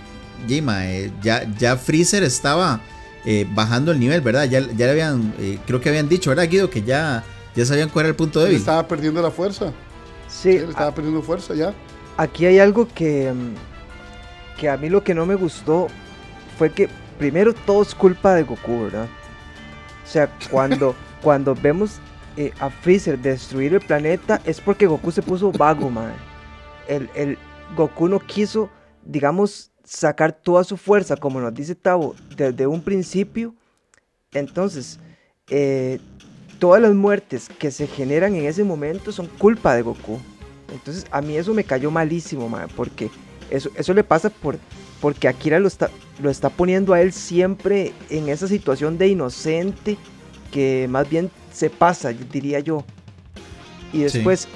Jay, 0.48 0.62
mae, 0.62 1.12
ya, 1.22 1.48
ya 1.58 1.76
Freezer 1.78 2.24
estaba 2.24 2.82
eh, 3.26 3.48
bajando 3.54 3.92
el 3.92 4.00
nivel, 4.00 4.22
¿verdad? 4.22 4.46
Ya, 4.46 4.60
ya 4.62 4.86
le 4.86 4.90
habían, 4.92 5.34
eh, 5.40 5.60
creo 5.66 5.80
que 5.82 5.90
habían 5.90 6.10
dicho, 6.10 6.30
¿verdad, 6.32 6.50
Guido? 6.50 6.70
Que 6.70 6.82
ya, 6.84 7.24
ya 7.56 7.66
sabían 7.66 7.90
cuál 7.90 8.06
era 8.06 8.10
el 8.12 8.16
punto 8.16 8.40
Él 8.40 8.46
débil. 8.48 8.60
estaba 8.60 8.88
perdiendo 8.88 9.22
la 9.22 9.32
fuerza. 9.32 9.72
Sí, 10.28 10.50
Él 10.50 10.70
estaba 10.70 10.94
perdiendo 10.94 11.22
fuerza 11.22 11.54
ya. 11.54 11.74
aquí 12.18 12.46
hay 12.48 12.58
algo 12.60 12.88
que, 12.88 13.32
mm, 13.32 14.60
que 14.60 14.70
a 14.70 14.78
mí 14.78 14.90
lo 14.90 15.04
que 15.04 15.14
no 15.14 15.26
me 15.26 15.36
gustó 15.36 15.88
fue 16.58 16.72
que 16.72 16.90
primero 17.18 17.54
todo 17.54 17.82
es 17.82 17.96
culpa 17.96 18.36
de 18.36 18.44
Goku, 18.44 18.84
¿verdad? 18.84 19.08
O 20.04 20.08
sea, 20.08 20.30
cuando, 20.52 20.96
cuando 21.22 21.56
vemos 21.56 22.00
eh, 22.38 22.52
a 22.60 22.70
Freezer 22.70 23.18
destruir 23.20 23.74
el 23.74 23.82
planeta 23.82 24.42
es 24.46 24.60
porque 24.60 24.88
Goku 24.88 25.12
se 25.12 25.22
puso 25.22 25.52
vago, 25.52 25.90
man. 25.90 26.14
El, 26.88 27.10
el 27.16 27.38
Goku 27.76 28.08
no 28.08 28.20
quiso, 28.20 28.70
digamos, 29.04 29.72
sacar 29.84 30.34
toda 30.34 30.64
su 30.64 30.78
fuerza, 30.78 31.16
como 31.16 31.40
nos 31.40 31.54
dice 31.54 31.76
Tavo, 31.76 32.16
desde 32.36 32.68
un 32.68 32.82
principio. 32.82 33.56
Entonces, 34.34 35.00
eh, 35.50 36.00
todas 36.60 36.82
las 36.82 36.94
muertes 36.94 37.50
que 37.60 37.72
se 37.72 37.88
generan 37.88 38.36
en 38.36 38.46
ese 38.46 38.64
momento 38.64 39.12
son 39.12 39.28
culpa 39.28 39.76
de 39.76 39.84
Goku. 39.84 40.20
Entonces, 40.74 41.06
a 41.12 41.22
mí 41.22 41.38
eso 41.38 41.54
me 41.54 41.64
cayó 41.64 41.92
malísimo, 41.92 42.50
man, 42.50 42.68
porque 42.76 43.10
eso, 43.50 43.70
eso 43.76 43.94
le 43.94 44.04
pasa 44.04 44.30
por, 44.30 44.58
porque 45.00 45.28
Akira 45.28 45.60
lo 45.60 45.68
está, 45.68 45.90
lo 46.20 46.30
está 46.30 46.50
poniendo 46.50 46.94
a 46.94 47.02
él 47.02 47.12
siempre 47.14 47.94
en 48.10 48.30
esa 48.30 48.48
situación 48.48 48.98
de 48.98 49.08
inocente 49.10 49.98
que 50.52 50.88
más 50.90 51.10
bien 51.10 51.30
se 51.52 51.70
pasa, 51.70 52.10
diría 52.14 52.60
yo. 52.60 52.84
Y 53.92 53.98
Sí. 53.98 54.04
después 54.04 54.48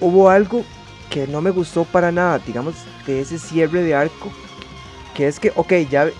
hubo 0.00 0.28
algo 0.28 0.64
que 1.10 1.26
no 1.26 1.40
me 1.40 1.50
gustó 1.50 1.84
para 1.84 2.10
nada, 2.12 2.38
digamos, 2.40 2.74
de 3.06 3.20
ese 3.20 3.38
cierre 3.38 3.82
de 3.82 3.94
arco, 3.94 4.32
que 5.14 5.28
es 5.28 5.38
que, 5.38 5.52
ok, 5.54 5.72
ya 5.90 6.10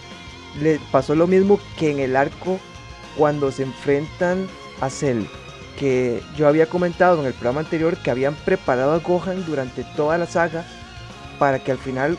le 0.61 0.81
pasó 0.91 1.15
lo 1.15 1.27
mismo 1.27 1.59
que 1.79 1.91
en 1.91 1.99
el 1.99 2.17
arco 2.17 2.59
cuando 3.17 3.51
se 3.51 3.65
enfrentan 3.65 4.47
a 4.81 4.89
Cell, 4.89 5.25
que 5.79 6.23
yo 6.37 6.49
había 6.49 6.67
comentado 6.67 7.21
en 7.21 7.27
el 7.27 7.33
programa 7.35 7.61
anterior 7.61 7.97
que 7.99 8.11
habían 8.11 8.35
preparado 8.35 8.93
a 8.93 8.99
Gohan 8.99 9.45
durante 9.45 9.85
toda 9.97 10.17
la 10.19 10.27
saga 10.27 10.65
para 11.39 11.59
que 11.59 11.73
al 11.73 11.79
final 11.79 12.17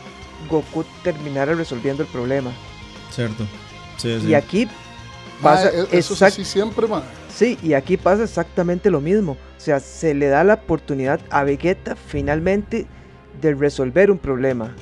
Goku 0.50 0.84
terminara 1.04 1.54
resolviendo 1.54 2.04
el 2.04 2.10
problema. 2.10 2.52
Cierto. 3.12 3.46
Sí, 3.98 4.20
sí. 4.22 4.28
Y 4.28 4.34
aquí 4.36 4.68
pasa 5.42 5.70
e- 5.70 5.88
eso 5.98 6.26
así 6.26 6.46
siempre, 6.46 6.88
man. 6.88 7.04
Sí, 7.34 7.58
y 7.62 7.74
aquí 7.74 7.98
pasa 7.98 8.24
exactamente 8.24 8.90
lo 8.90 9.02
mismo. 9.02 9.34
O 9.34 9.60
sea, 9.60 9.80
se 9.80 10.14
le 10.14 10.28
da 10.28 10.44
la 10.44 10.56
oportunidad 10.56 11.20
a 11.30 11.44
Vegeta 11.44 11.96
finalmente 11.96 12.88
de 13.42 13.54
resolver 13.54 14.10
un 14.12 14.18
problema. 14.18 14.74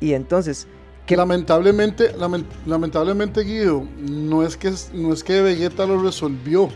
Y 0.00 0.12
entonces, 0.14 0.66
¿qué 1.06 1.16
Lamentablemente, 1.16 2.14
lamen- 2.16 2.44
lamentablemente, 2.66 3.42
Guido, 3.42 3.84
no 3.98 4.44
es, 4.44 4.56
que, 4.56 4.72
no 4.92 5.12
es 5.12 5.22
que 5.24 5.40
Vegeta 5.42 5.86
lo 5.86 6.02
resolvió. 6.02 6.68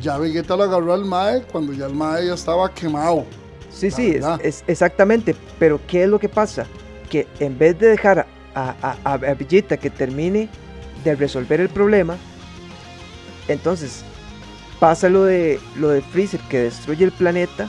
Ya 0.00 0.16
Vegeta 0.18 0.56
lo 0.56 0.62
agarró 0.64 0.94
al 0.94 1.04
Mae 1.04 1.42
cuando 1.42 1.72
ya 1.72 1.86
el 1.86 1.94
Mae 1.94 2.26
ya 2.26 2.34
estaba 2.34 2.72
quemado. 2.72 3.24
Sí, 3.70 3.90
sí, 3.90 4.12
es, 4.16 4.24
es- 4.42 4.64
exactamente. 4.66 5.34
Pero 5.58 5.80
¿qué 5.86 6.04
es 6.04 6.08
lo 6.08 6.18
que 6.18 6.28
pasa? 6.28 6.66
Que 7.12 7.26
en 7.40 7.58
vez 7.58 7.78
de 7.78 7.88
dejar 7.88 8.26
a, 8.54 8.74
a, 8.82 8.96
a- 9.04 9.12
a 9.12 9.34
Vegeta 9.34 9.76
que 9.76 9.90
termine 9.90 10.48
de 11.04 11.14
resolver 11.14 11.60
el 11.60 11.68
problema, 11.68 12.16
entonces 13.48 14.02
pasa 14.80 15.08
lo 15.08 15.24
de, 15.24 15.60
lo 15.76 15.90
de 15.90 16.00
Freezer 16.00 16.40
que 16.48 16.58
destruye 16.58 17.04
el 17.04 17.12
planeta 17.12 17.68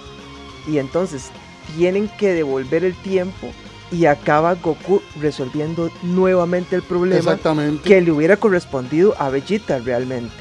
y 0.67 0.77
entonces 0.77 1.29
tienen 1.75 2.07
que 2.17 2.33
devolver 2.33 2.83
el 2.85 2.95
tiempo 2.95 3.51
y 3.91 4.05
acaba 4.05 4.55
Goku 4.55 5.01
resolviendo 5.21 5.91
nuevamente 6.01 6.75
el 6.75 6.81
problema 6.81 7.17
Exactamente. 7.19 7.83
que 7.87 8.01
le 8.01 8.11
hubiera 8.11 8.37
correspondido 8.37 9.13
a 9.19 9.29
Vegeta 9.29 9.77
realmente. 9.79 10.33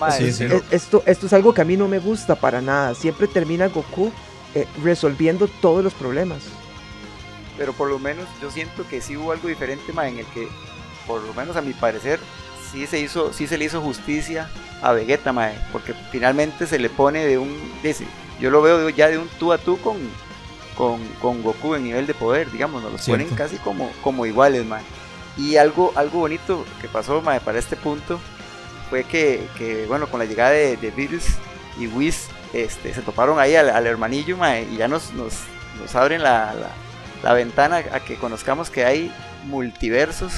Mae, 0.00 0.18
Sí, 0.18 0.32
sí. 0.32 0.46
Esto, 0.70 1.02
esto 1.06 1.26
es 1.26 1.32
algo 1.34 1.52
que 1.52 1.60
a 1.60 1.64
mí 1.64 1.76
no 1.76 1.86
me 1.88 1.98
gusta 1.98 2.34
para 2.36 2.60
nada. 2.62 2.94
Siempre 2.94 3.26
termina 3.28 3.68
Goku 3.68 4.10
eh, 4.54 4.66
resolviendo 4.82 5.46
todos 5.60 5.84
los 5.84 5.92
problemas. 5.94 6.38
Pero 7.56 7.72
por 7.72 7.88
lo 7.88 7.98
menos 7.98 8.26
yo 8.40 8.50
siento 8.50 8.86
que 8.88 9.00
sí 9.00 9.16
hubo 9.16 9.32
algo 9.32 9.48
diferente 9.48 9.92
mae, 9.92 10.10
en 10.10 10.18
el 10.18 10.26
que 10.26 10.48
por 11.06 11.22
lo 11.22 11.34
menos 11.34 11.56
a 11.56 11.62
mi 11.62 11.72
parecer 11.72 12.20
sí 12.70 12.86
se 12.86 12.98
hizo 12.98 13.32
sí 13.32 13.46
se 13.46 13.58
le 13.58 13.64
hizo 13.64 13.80
justicia 13.80 14.50
a 14.82 14.92
Vegeta 14.92 15.32
mae, 15.32 15.58
porque 15.72 15.94
finalmente 16.10 16.66
se 16.66 16.78
le 16.78 16.88
pone 16.88 17.26
de 17.26 17.38
un 17.38 17.56
dice, 17.82 18.06
yo 18.40 18.50
lo 18.50 18.62
veo 18.62 18.88
ya 18.90 19.08
de 19.08 19.18
un 19.18 19.28
tú 19.38 19.52
a 19.52 19.58
tú 19.58 19.78
con 19.80 19.96
con, 20.76 21.06
con 21.20 21.42
Goku 21.42 21.74
en 21.74 21.84
nivel 21.84 22.06
de 22.06 22.14
poder 22.14 22.50
digamos 22.50 22.82
nos 22.82 22.92
los 22.92 23.00
Cierto. 23.02 23.24
ponen 23.24 23.36
casi 23.36 23.56
como 23.56 23.90
como 24.02 24.24
iguales 24.24 24.64
mae. 24.64 24.82
y 25.36 25.56
algo 25.56 25.92
algo 25.96 26.20
bonito 26.20 26.64
que 26.80 26.88
pasó 26.88 27.20
mae, 27.20 27.40
para 27.40 27.58
este 27.58 27.76
punto 27.76 28.18
fue 28.88 29.04
que, 29.04 29.46
que, 29.56 29.86
bueno 29.86 30.08
con 30.08 30.18
la 30.18 30.26
llegada 30.26 30.50
de, 30.50 30.76
de 30.76 30.90
Beatles 30.90 31.26
y 31.78 31.86
Whis 31.86 32.28
este, 32.52 32.92
se 32.92 33.02
toparon 33.02 33.38
ahí 33.38 33.54
al, 33.54 33.70
al 33.70 33.86
hermanillo 33.86 34.36
mae, 34.36 34.64
y 34.72 34.76
ya 34.76 34.88
nos, 34.88 35.12
nos, 35.12 35.34
nos 35.80 35.94
abren 35.94 36.22
la, 36.22 36.52
la, 36.54 36.70
la 37.22 37.32
ventana 37.34 37.82
a 37.92 38.00
que 38.00 38.16
conozcamos 38.16 38.70
que 38.70 38.84
hay 38.84 39.12
multiversos, 39.46 40.32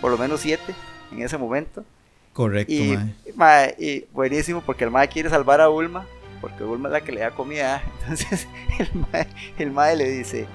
por 0.00 0.10
lo 0.10 0.18
menos 0.18 0.40
siete 0.40 0.74
en 1.12 1.22
ese 1.22 1.36
momento. 1.38 1.84
Correcto, 2.32 2.72
Y, 2.72 2.96
mae. 3.34 3.74
y 3.78 4.04
buenísimo 4.12 4.62
porque 4.64 4.84
el 4.84 4.90
mae 4.90 5.08
quiere 5.08 5.28
salvar 5.28 5.60
a 5.60 5.68
Ulma, 5.68 6.06
porque 6.40 6.62
Ulma 6.64 6.88
es 6.88 6.92
la 6.92 7.00
que 7.00 7.12
le 7.12 7.20
da 7.20 7.30
comida. 7.32 7.82
Entonces 8.02 8.46
el 8.78 8.88
mae, 9.12 9.26
el 9.58 9.70
mae 9.72 9.96
le 9.96 10.08
dice, 10.08 10.46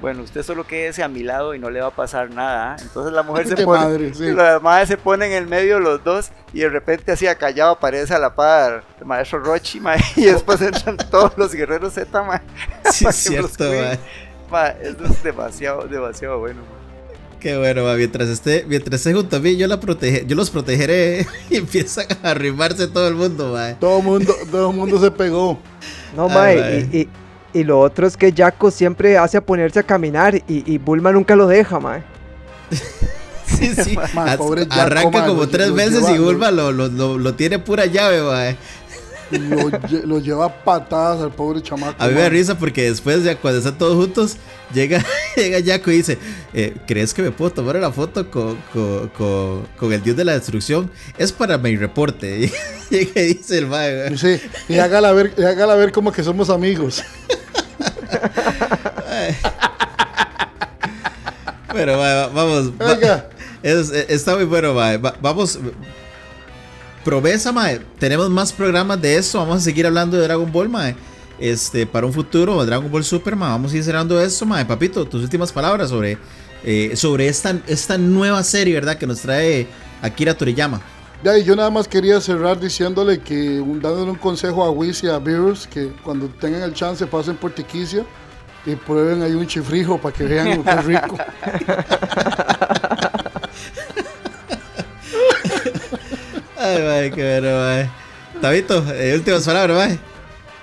bueno, 0.00 0.24
usted 0.24 0.42
solo 0.42 0.66
quédese 0.66 1.04
a 1.04 1.08
mi 1.08 1.22
lado 1.22 1.54
y 1.54 1.60
no 1.60 1.70
le 1.70 1.80
va 1.80 1.86
a 1.86 1.90
pasar 1.94 2.30
nada. 2.30 2.72
¿ah?". 2.72 2.76
Entonces 2.82 3.12
la 3.12 3.22
mujer 3.22 3.46
se 3.56 3.64
pone, 3.64 3.80
madre, 3.84 4.14
sí. 4.14 4.32
la 4.32 4.58
madre 4.58 4.86
se 4.86 4.96
pone 4.96 5.26
en 5.26 5.32
el 5.32 5.46
medio 5.46 5.78
los 5.78 6.02
dos 6.02 6.32
y 6.52 6.58
de 6.60 6.68
repente 6.68 7.12
así 7.12 7.28
acallado 7.28 7.70
aparece 7.70 8.12
a 8.12 8.18
la 8.18 8.34
par 8.34 8.82
el 8.98 9.06
maestro 9.06 9.38
Rochi, 9.38 9.78
mae, 9.78 10.00
y 10.16 10.24
después 10.24 10.60
entran 10.60 10.96
todos 10.96 11.32
los 11.38 11.54
guerreros 11.54 11.94
Z, 11.94 12.22
mae. 12.24 12.40
Sí, 12.90 13.06
es 13.06 13.14
cierto, 13.14 13.62
mae. 13.64 13.98
Es 14.82 15.22
demasiado, 15.22 15.86
demasiado 15.88 16.38
bueno. 16.38 16.60
Qué 17.40 17.56
bueno, 17.58 17.82
mientras 17.96 18.28
esté, 18.28 18.64
mientras 18.68 19.00
esté 19.00 19.12
junto 19.14 19.34
a 19.36 19.40
mí, 19.40 19.56
yo 19.56 19.66
la 19.66 19.80
protege, 19.80 20.24
yo 20.26 20.36
los 20.36 20.48
protegeré 20.50 21.26
y 21.50 21.56
empiezan 21.56 22.06
a 22.22 22.30
arrimarse 22.30 22.86
todo 22.86 23.08
el 23.08 23.14
mundo. 23.14 23.58
Todo 23.80 24.00
mundo, 24.00 24.32
todo 24.50 24.70
mundo 24.72 25.00
se 25.00 25.10
pegó. 25.10 25.58
No, 26.16 26.28
mae, 26.28 26.86
y, 26.92 26.98
y- 26.98 27.08
y 27.54 27.64
lo 27.64 27.80
otro 27.80 28.06
es 28.06 28.16
que 28.16 28.32
Jaco 28.32 28.70
siempre 28.70 29.18
hace 29.18 29.36
a 29.36 29.40
ponerse 29.44 29.78
a 29.80 29.82
caminar 29.82 30.36
y, 30.36 30.42
y 30.48 30.78
Bulma 30.78 31.10
nunca 31.12 31.34
lo 31.36 31.46
deja, 31.46 31.80
mae. 31.80 32.02
Sí, 33.44 33.74
sí. 33.74 33.96
Mae, 34.14 34.30
As- 34.30 34.36
pobre 34.38 34.62
Jaco, 34.66 34.80
arranca 34.80 35.26
como 35.26 35.42
lo- 35.42 35.48
tres 35.48 35.68
lo 35.68 35.74
veces 35.74 36.00
lleva- 36.00 36.12
y 36.16 36.18
Bulma 36.18 36.50
lo, 36.50 36.72
lo, 36.72 36.88
lo, 36.88 37.18
lo 37.18 37.34
tiene 37.34 37.58
pura 37.58 37.86
llave, 37.86 38.22
mae. 38.22 38.56
Lo, 39.32 39.70
lle- 39.70 40.04
lo 40.04 40.18
lleva 40.18 40.46
a 40.46 40.64
patadas 40.64 41.20
al 41.22 41.32
pobre 41.32 41.62
chamaco. 41.62 42.02
A 42.02 42.08
mí 42.08 42.14
me 42.14 42.20
da 42.20 42.28
risa 42.28 42.58
porque 42.58 42.82
después, 42.84 43.24
ya 43.24 43.36
cuando 43.36 43.58
están 43.58 43.78
todos 43.78 43.96
juntos, 43.96 44.36
llega, 44.74 45.04
llega 45.36 45.58
Jaco 45.64 45.90
y 45.90 45.96
dice: 45.96 46.18
eh, 46.52 46.74
¿Crees 46.86 47.14
que 47.14 47.22
me 47.22 47.30
puedo 47.30 47.50
tomar 47.52 47.76
una 47.76 47.90
foto 47.92 48.30
con, 48.30 48.56
con, 48.72 49.08
con- 49.10 49.66
con 49.78 49.92
el 49.92 50.02
dios 50.02 50.16
de 50.16 50.24
la 50.24 50.32
destrucción? 50.32 50.90
Es 51.18 51.32
para 51.32 51.58
mi 51.58 51.76
reporte. 51.76 52.50
Y 52.92 52.94
llega 52.96 53.22
y 53.22 53.34
dice 53.34 53.56
el 53.56 53.66
mae. 53.68 54.18
Sí, 54.18 54.38
y 54.68 54.76
hágala 54.76 55.12
ver, 55.12 55.32
y 55.38 55.42
hágala 55.44 55.74
ver 55.76 55.92
como 55.92 56.12
que 56.12 56.22
somos 56.22 56.50
amigos. 56.50 57.02
Bueno, 61.72 61.96
mae, 61.96 62.14
va- 62.14 62.26
vamos. 62.28 62.70
va- 62.72 63.24
es- 63.62 63.90
eh, 63.90 64.06
está 64.10 64.34
muy 64.36 64.44
bueno. 64.44 64.74
Va- 64.74 64.98
vamos. 65.20 65.58
Promesa, 67.04 67.52
mae. 67.52 67.80
Tenemos 67.98 68.28
más 68.30 68.52
programas 68.52 69.00
de 69.00 69.16
esto. 69.16 69.38
Vamos 69.38 69.58
a 69.58 69.60
seguir 69.60 69.86
hablando 69.86 70.16
de 70.16 70.24
Dragon 70.24 70.50
Ball, 70.50 70.68
mae. 70.68 70.94
Este, 71.38 71.86
para 71.86 72.06
un 72.06 72.12
futuro, 72.12 72.64
Dragon 72.64 72.90
Ball 72.90 73.04
Super, 73.04 73.34
mae. 73.36 73.50
Vamos 73.50 73.72
a 73.72 73.76
ir 73.76 73.84
cerrando 73.84 74.20
esto, 74.20 74.46
mae. 74.46 74.64
Papito, 74.64 75.04
tus 75.06 75.22
últimas 75.22 75.50
palabras 75.52 75.90
sobre, 75.90 76.18
eh, 76.64 76.92
sobre 76.94 77.28
esta, 77.28 77.54
esta 77.66 77.98
nueva 77.98 78.42
serie, 78.42 78.74
¿verdad? 78.74 78.96
Que 78.96 79.06
nos 79.06 79.20
trae 79.20 79.66
Akira 80.00 80.34
Toriyama. 80.34 80.80
Ya, 81.24 81.38
y 81.38 81.44
yo 81.44 81.54
nada 81.54 81.70
más 81.70 81.86
quería 81.86 82.20
cerrar 82.20 82.58
diciéndole 82.58 83.20
que, 83.20 83.60
un- 83.60 83.80
dándole 83.80 84.10
un 84.10 84.16
consejo 84.18 84.64
a 84.64 84.70
Wiz 84.70 85.04
y 85.04 85.08
a 85.08 85.18
Beers, 85.20 85.68
que 85.68 85.92
cuando 86.02 86.26
tengan 86.28 86.62
el 86.62 86.74
chance 86.74 87.06
pasen 87.06 87.36
por 87.36 87.52
Tiquicia 87.52 88.04
y 88.66 88.74
prueben 88.74 89.22
ahí 89.22 89.32
un 89.32 89.46
chifrijo 89.46 89.98
para 89.98 90.14
que 90.14 90.24
vean 90.24 90.56
lo 90.58 90.64
que 90.64 90.70
es 90.70 90.84
rico. 90.84 91.16
Ay, 96.62 96.82
mae, 96.82 97.10
qué 97.10 97.22
bueno, 97.22 97.58
mae. 97.58 97.90
Tabito, 98.40 98.84
eh, 98.94 99.14
últimas 99.16 99.44
palabras, 99.44 99.76
mae. 99.76 99.98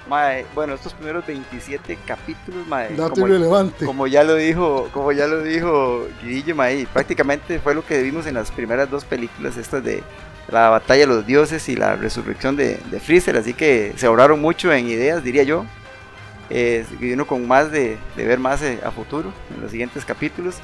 Mae, 0.07 0.45
bueno, 0.55 0.73
estos 0.73 0.93
primeros 0.93 1.25
27 1.27 1.99
capítulos, 2.07 2.65
mae, 2.67 2.95
Dato 2.95 3.11
como, 3.11 3.27
irrelevante. 3.27 3.85
como 3.85 4.07
ya 4.07 4.23
lo 4.23 4.35
dijo, 4.35 4.89
como 4.93 5.11
ya 5.11 5.27
lo 5.27 5.43
dijo 5.43 6.07
mae, 6.55 6.87
prácticamente 6.91 7.59
fue 7.59 7.75
lo 7.75 7.85
que 7.85 8.01
vimos 8.01 8.25
en 8.27 8.35
las 8.35 8.49
primeras 8.49 8.89
dos 8.89 9.03
películas, 9.03 9.57
estas 9.57 9.83
de 9.83 10.01
la 10.47 10.69
batalla 10.69 11.01
de 11.01 11.07
los 11.07 11.25
dioses 11.27 11.67
y 11.67 11.75
la 11.75 11.95
resurrección 11.97 12.55
de, 12.55 12.79
de 12.89 12.99
Freezer, 13.01 13.35
así 13.35 13.53
que 13.53 13.93
se 13.97 14.05
ahorraron 14.07 14.39
mucho 14.39 14.71
en 14.71 14.87
ideas, 14.87 15.21
diría 15.21 15.43
yo. 15.43 15.65
Eh, 16.49 16.85
y 16.99 17.11
uno 17.11 17.27
con 17.27 17.47
más 17.47 17.71
de, 17.71 17.97
de 18.15 18.25
ver 18.25 18.39
más 18.39 18.61
eh, 18.63 18.79
a 18.83 18.89
futuro 18.89 19.31
en 19.53 19.61
los 19.61 19.69
siguientes 19.69 20.05
capítulos. 20.05 20.55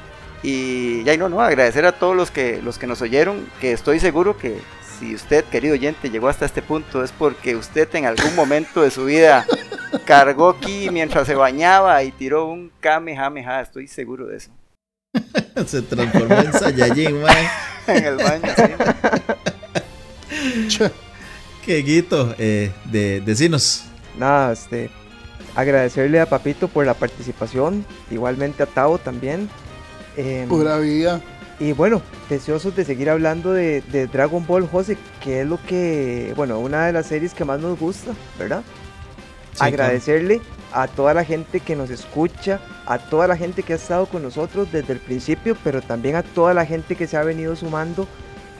Y 0.42 1.04
ya 1.04 1.14
y 1.14 1.18
no, 1.18 1.28
no, 1.28 1.40
agradecer 1.40 1.86
a 1.86 1.92
todos 1.92 2.16
los 2.16 2.30
que, 2.30 2.60
los 2.62 2.78
que 2.78 2.86
nos 2.86 3.02
oyeron, 3.02 3.46
que 3.60 3.72
estoy 3.72 4.00
seguro 4.00 4.36
que 4.36 4.60
si 4.98 5.14
usted, 5.14 5.44
querido 5.44 5.74
oyente, 5.74 6.10
llegó 6.10 6.28
hasta 6.28 6.46
este 6.46 6.62
punto 6.62 7.02
es 7.04 7.12
porque 7.12 7.56
usted 7.56 7.88
en 7.94 8.06
algún 8.06 8.34
momento 8.34 8.82
de 8.82 8.90
su 8.90 9.04
vida 9.04 9.46
cargó 10.04 10.50
aquí 10.50 10.88
mientras 10.90 11.26
se 11.26 11.34
bañaba 11.34 12.02
y 12.02 12.12
tiró 12.12 12.46
un 12.46 12.70
kamehameha, 12.80 13.60
estoy 13.60 13.88
seguro 13.88 14.26
de 14.26 14.38
eso. 14.38 14.50
Se 15.66 15.82
transformó 15.82 16.34
en 16.36 16.52
Saiyajin, 16.52 17.22
mae. 17.22 17.48
En 17.86 18.04
el 18.04 18.16
baño, 18.16 18.52
sí. 20.68 20.84
Qué 21.64 21.76
guito, 21.82 22.34
eh, 22.36 22.72
de 22.86 23.20
decinos. 23.20 23.84
Nada, 24.18 24.52
este, 24.52 24.90
agradecerle 25.54 26.20
a 26.20 26.26
Papito 26.26 26.66
por 26.66 26.84
la 26.84 26.94
participación, 26.94 27.86
igualmente 28.10 28.64
a 28.64 28.66
Tavo 28.66 28.98
también. 28.98 29.48
em, 30.16 30.48
Pura 30.48 30.78
vida. 30.78 31.20
Y 31.58 31.72
bueno, 31.72 32.02
deseosos 32.28 32.76
de 32.76 32.84
seguir 32.84 33.08
hablando 33.10 33.52
de, 33.52 33.80
de 33.92 34.06
Dragon 34.06 34.46
Ball, 34.46 34.68
José, 34.68 34.98
que 35.22 35.40
es 35.40 35.46
lo 35.46 35.58
que, 35.62 36.32
bueno, 36.36 36.58
una 36.58 36.86
de 36.86 36.92
las 36.92 37.06
series 37.06 37.32
que 37.34 37.44
más 37.44 37.60
nos 37.60 37.78
gusta, 37.78 38.12
¿verdad? 38.38 38.62
Sí, 39.52 39.62
agradecerle 39.64 40.40
a 40.72 40.86
toda 40.86 41.14
la 41.14 41.24
gente 41.24 41.60
que 41.60 41.74
nos 41.76 41.88
escucha, 41.88 42.60
a 42.84 42.98
toda 42.98 43.26
la 43.26 43.36
gente 43.38 43.62
que 43.62 43.72
ha 43.72 43.76
estado 43.76 44.04
con 44.06 44.22
nosotros 44.22 44.70
desde 44.70 44.92
el 44.92 44.98
principio, 44.98 45.56
pero 45.64 45.80
también 45.80 46.16
a 46.16 46.22
toda 46.22 46.52
la 46.52 46.66
gente 46.66 46.94
que 46.94 47.06
se 47.06 47.16
ha 47.16 47.22
venido 47.22 47.56
sumando 47.56 48.06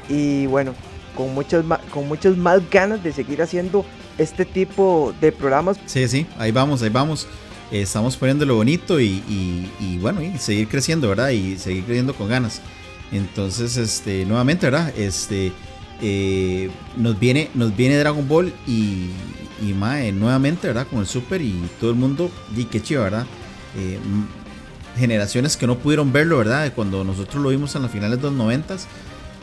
y 0.08 0.46
bueno, 0.46 0.74
con 1.14 1.34
muchas, 1.34 1.64
ma- 1.64 1.80
con 1.90 2.08
muchas 2.08 2.36
más 2.36 2.60
ganas 2.70 3.02
de 3.02 3.12
seguir 3.12 3.42
haciendo 3.42 3.84
este 4.16 4.46
tipo 4.46 5.12
de 5.20 5.32
programas. 5.32 5.78
Sí, 5.84 6.08
sí, 6.08 6.26
ahí 6.38 6.50
vamos, 6.52 6.82
ahí 6.82 6.88
vamos. 6.88 7.26
Eh, 7.70 7.82
estamos 7.82 8.16
poniéndolo 8.16 8.54
bonito 8.54 8.98
y, 9.00 9.22
y- 9.28 9.70
y 9.80 9.98
bueno, 9.98 10.22
y 10.22 10.38
seguir 10.38 10.68
creciendo, 10.68 11.08
¿verdad? 11.10 11.30
Y 11.30 11.58
seguir 11.58 11.84
creciendo 11.84 12.14
con 12.14 12.28
ganas. 12.28 12.62
Entonces, 13.12 13.76
este, 13.76 14.24
nuevamente, 14.26 14.66
¿verdad? 14.66 14.92
Este, 14.96 15.52
eh, 16.00 16.70
nos 16.96 17.18
viene, 17.18 17.50
nos 17.54 17.74
viene 17.76 17.96
Dragon 17.96 18.26
Ball 18.26 18.52
y, 18.66 19.08
y 19.62 19.72
mae, 19.74 20.12
nuevamente, 20.12 20.66
¿verdad? 20.66 20.86
Con 20.88 21.00
el 21.00 21.06
Super 21.06 21.40
y 21.40 21.54
todo 21.80 21.90
el 21.90 21.96
mundo, 21.96 22.30
y 22.54 22.64
qué 22.64 22.82
chido, 22.82 23.02
¿verdad? 23.02 23.26
Eh, 23.76 23.98
generaciones 24.96 25.56
que 25.56 25.66
no 25.66 25.78
pudieron 25.78 26.12
verlo, 26.12 26.38
¿verdad? 26.38 26.72
Cuando 26.74 27.04
nosotros 27.04 27.42
lo 27.42 27.50
vimos 27.50 27.74
en 27.76 27.82
las 27.82 27.90
finales 27.90 28.18
de 28.18 28.24
los 28.24 28.32
noventas, 28.32 28.86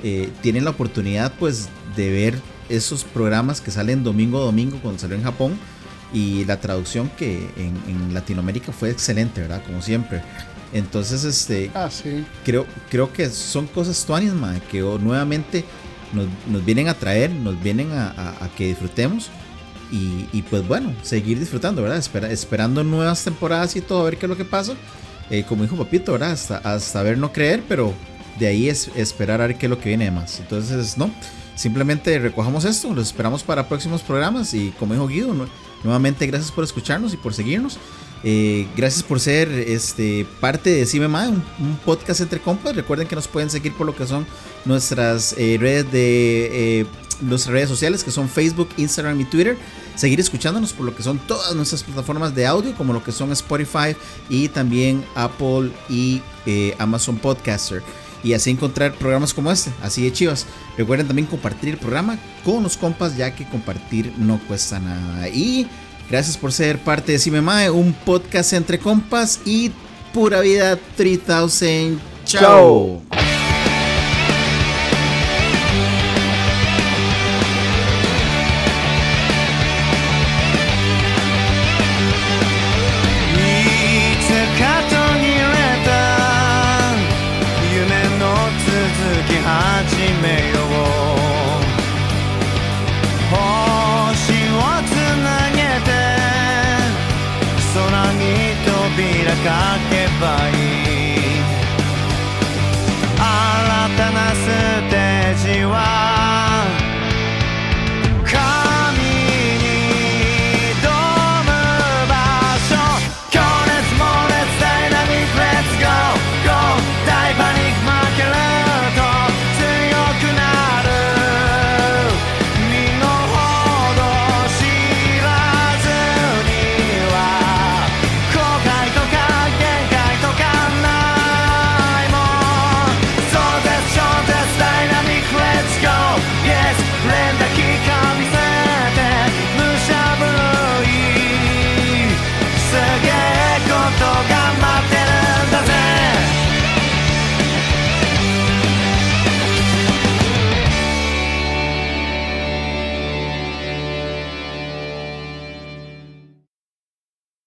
eh, 0.03 0.29
tienen 0.41 0.65
la 0.65 0.71
oportunidad, 0.71 1.33
pues, 1.39 1.69
de 1.95 2.11
ver 2.11 2.39
esos 2.69 3.03
programas 3.03 3.61
que 3.61 3.71
salen 3.71 4.03
domingo 4.03 4.39
a 4.39 4.45
domingo 4.45 4.79
cuando 4.81 4.99
salió 4.99 5.15
en 5.15 5.23
Japón 5.23 5.57
y 6.13 6.45
la 6.45 6.59
traducción 6.59 7.09
que 7.17 7.49
en, 7.57 7.77
en 7.87 8.13
Latinoamérica 8.13 8.71
fue 8.71 8.89
excelente, 8.89 9.41
¿verdad? 9.41 9.63
Como 9.65 9.81
siempre. 9.81 10.21
Entonces, 10.73 11.23
este, 11.23 11.69
Ah, 11.73 11.89
sí. 11.91 12.25
creo, 12.43 12.65
creo 12.89 13.13
que 13.13 13.29
son 13.29 13.67
cosas 13.67 14.03
tuanis, 14.05 14.33
mae, 14.33 14.59
que 14.71 14.79
nuevamente 14.81 15.63
nos, 16.13 16.25
nos 16.47 16.65
vienen 16.65 16.87
a 16.89 16.95
traer, 16.95 17.29
nos 17.31 17.61
vienen 17.61 17.91
a, 17.91 18.07
a- 18.09 18.45
a 18.45 18.49
que 18.57 18.67
disfrutemos. 18.67 19.29
Y, 19.91 20.27
y 20.33 20.41
pues 20.41 20.67
bueno, 20.67 20.91
seguir 21.03 21.39
disfrutando, 21.39 21.83
¿verdad? 21.83 21.99
Espera- 21.99 22.31
esperando 22.31 22.83
nuevas 22.83 23.23
temporadas 23.23 23.75
y 23.75 23.81
todo, 23.81 24.01
a 24.01 24.05
ver 24.05 24.17
qué 24.17 24.25
es 24.25 24.29
lo 24.29 24.37
que 24.37 24.45
pasa. 24.45 24.73
Eh, 25.29 25.45
como 25.47 25.61
dijo 25.63 25.75
Papito, 25.77 26.11
¿verdad? 26.13 26.31
Hasta, 26.31 26.57
hasta 26.57 27.03
ver 27.03 27.17
no 27.19 27.31
creer, 27.31 27.61
pero 27.69 27.93
de 28.39 28.47
ahí 28.47 28.69
es 28.69 28.89
esperar 28.95 29.39
a 29.41 29.47
ver 29.47 29.57
qué 29.57 29.67
es 29.67 29.69
lo 29.69 29.79
que 29.79 29.89
viene 29.89 30.09
más. 30.09 30.39
Entonces, 30.39 30.97
no, 30.97 31.11
simplemente 31.55 32.17
recojamos 32.17 32.65
esto, 32.65 32.91
los 32.95 33.07
esperamos 33.07 33.43
para 33.43 33.69
próximos 33.69 34.01
programas 34.01 34.55
y 34.55 34.71
como 34.79 34.93
dijo 34.95 35.07
Guido, 35.07 35.33
nu- 35.35 35.45
nuevamente 35.83 36.25
gracias 36.25 36.51
por 36.51 36.63
escucharnos 36.63 37.13
y 37.13 37.17
por 37.17 37.35
seguirnos. 37.35 37.77
Eh, 38.25 38.67
gracias 38.77 39.03
por 39.03 39.19
ser 39.19 39.49
este, 39.51 40.25
parte 40.39 40.69
de 40.69 40.85
Cime 40.85 41.09
Mae, 41.09 41.27
un, 41.27 41.43
un 41.59 41.77
podcast 41.83 42.21
entre 42.21 42.39
compas. 42.39 42.75
Recuerden 42.75 43.07
que 43.07 43.15
nos 43.15 43.27
pueden 43.27 43.49
seguir 43.49 43.73
por 43.73 43.85
lo 43.85 43.95
que 43.95 44.07
son 44.07 44.25
nuestras 44.63 45.35
eh, 45.37 45.57
redes 45.59 45.91
de 45.91 46.79
eh, 46.81 46.85
nuestras 47.21 47.53
redes 47.53 47.69
sociales, 47.69 48.03
que 48.03 48.11
son 48.11 48.29
Facebook, 48.29 48.69
Instagram 48.77 49.19
y 49.19 49.25
Twitter. 49.25 49.57
Seguir 49.95 50.19
escuchándonos 50.19 50.71
por 50.73 50.85
lo 50.85 50.95
que 50.95 51.03
son 51.03 51.19
todas 51.19 51.53
nuestras 51.53 51.83
plataformas 51.83 52.33
de 52.33 52.47
audio, 52.47 52.73
como 52.75 52.93
lo 52.93 53.03
que 53.03 53.11
son 53.11 53.31
Spotify 53.33 53.95
y 54.29 54.47
también 54.47 55.03
Apple 55.15 55.71
y 55.89 56.21
Amazon 56.79 57.17
Podcaster. 57.17 57.83
Y 58.23 58.33
así 58.33 58.49
encontrar 58.49 58.93
programas 58.95 59.33
como 59.33 59.51
este, 59.51 59.71
así 59.83 60.01
de 60.01 60.11
chivas. 60.11 60.47
Recuerden 60.77 61.07
también 61.07 61.27
compartir 61.27 61.69
el 61.69 61.77
programa 61.77 62.17
con 62.43 62.63
los 62.63 62.77
compas, 62.77 63.17
ya 63.17 63.35
que 63.35 63.47
compartir 63.47 64.13
no 64.17 64.39
cuesta 64.47 64.79
nada. 64.79 65.27
Y 65.27 65.67
Gracias 66.09 66.37
por 66.37 66.51
ser 66.51 66.77
parte 66.79 67.13
de 67.13 67.19
Cimemae, 67.19 67.69
un 67.69 67.93
podcast 67.93 68.53
entre 68.53 68.79
compas 68.79 69.39
y 69.45 69.71
pura 70.13 70.41
vida 70.41 70.77
3000. 70.95 71.99
Chao. 72.25 73.01
Chao. 73.09 73.22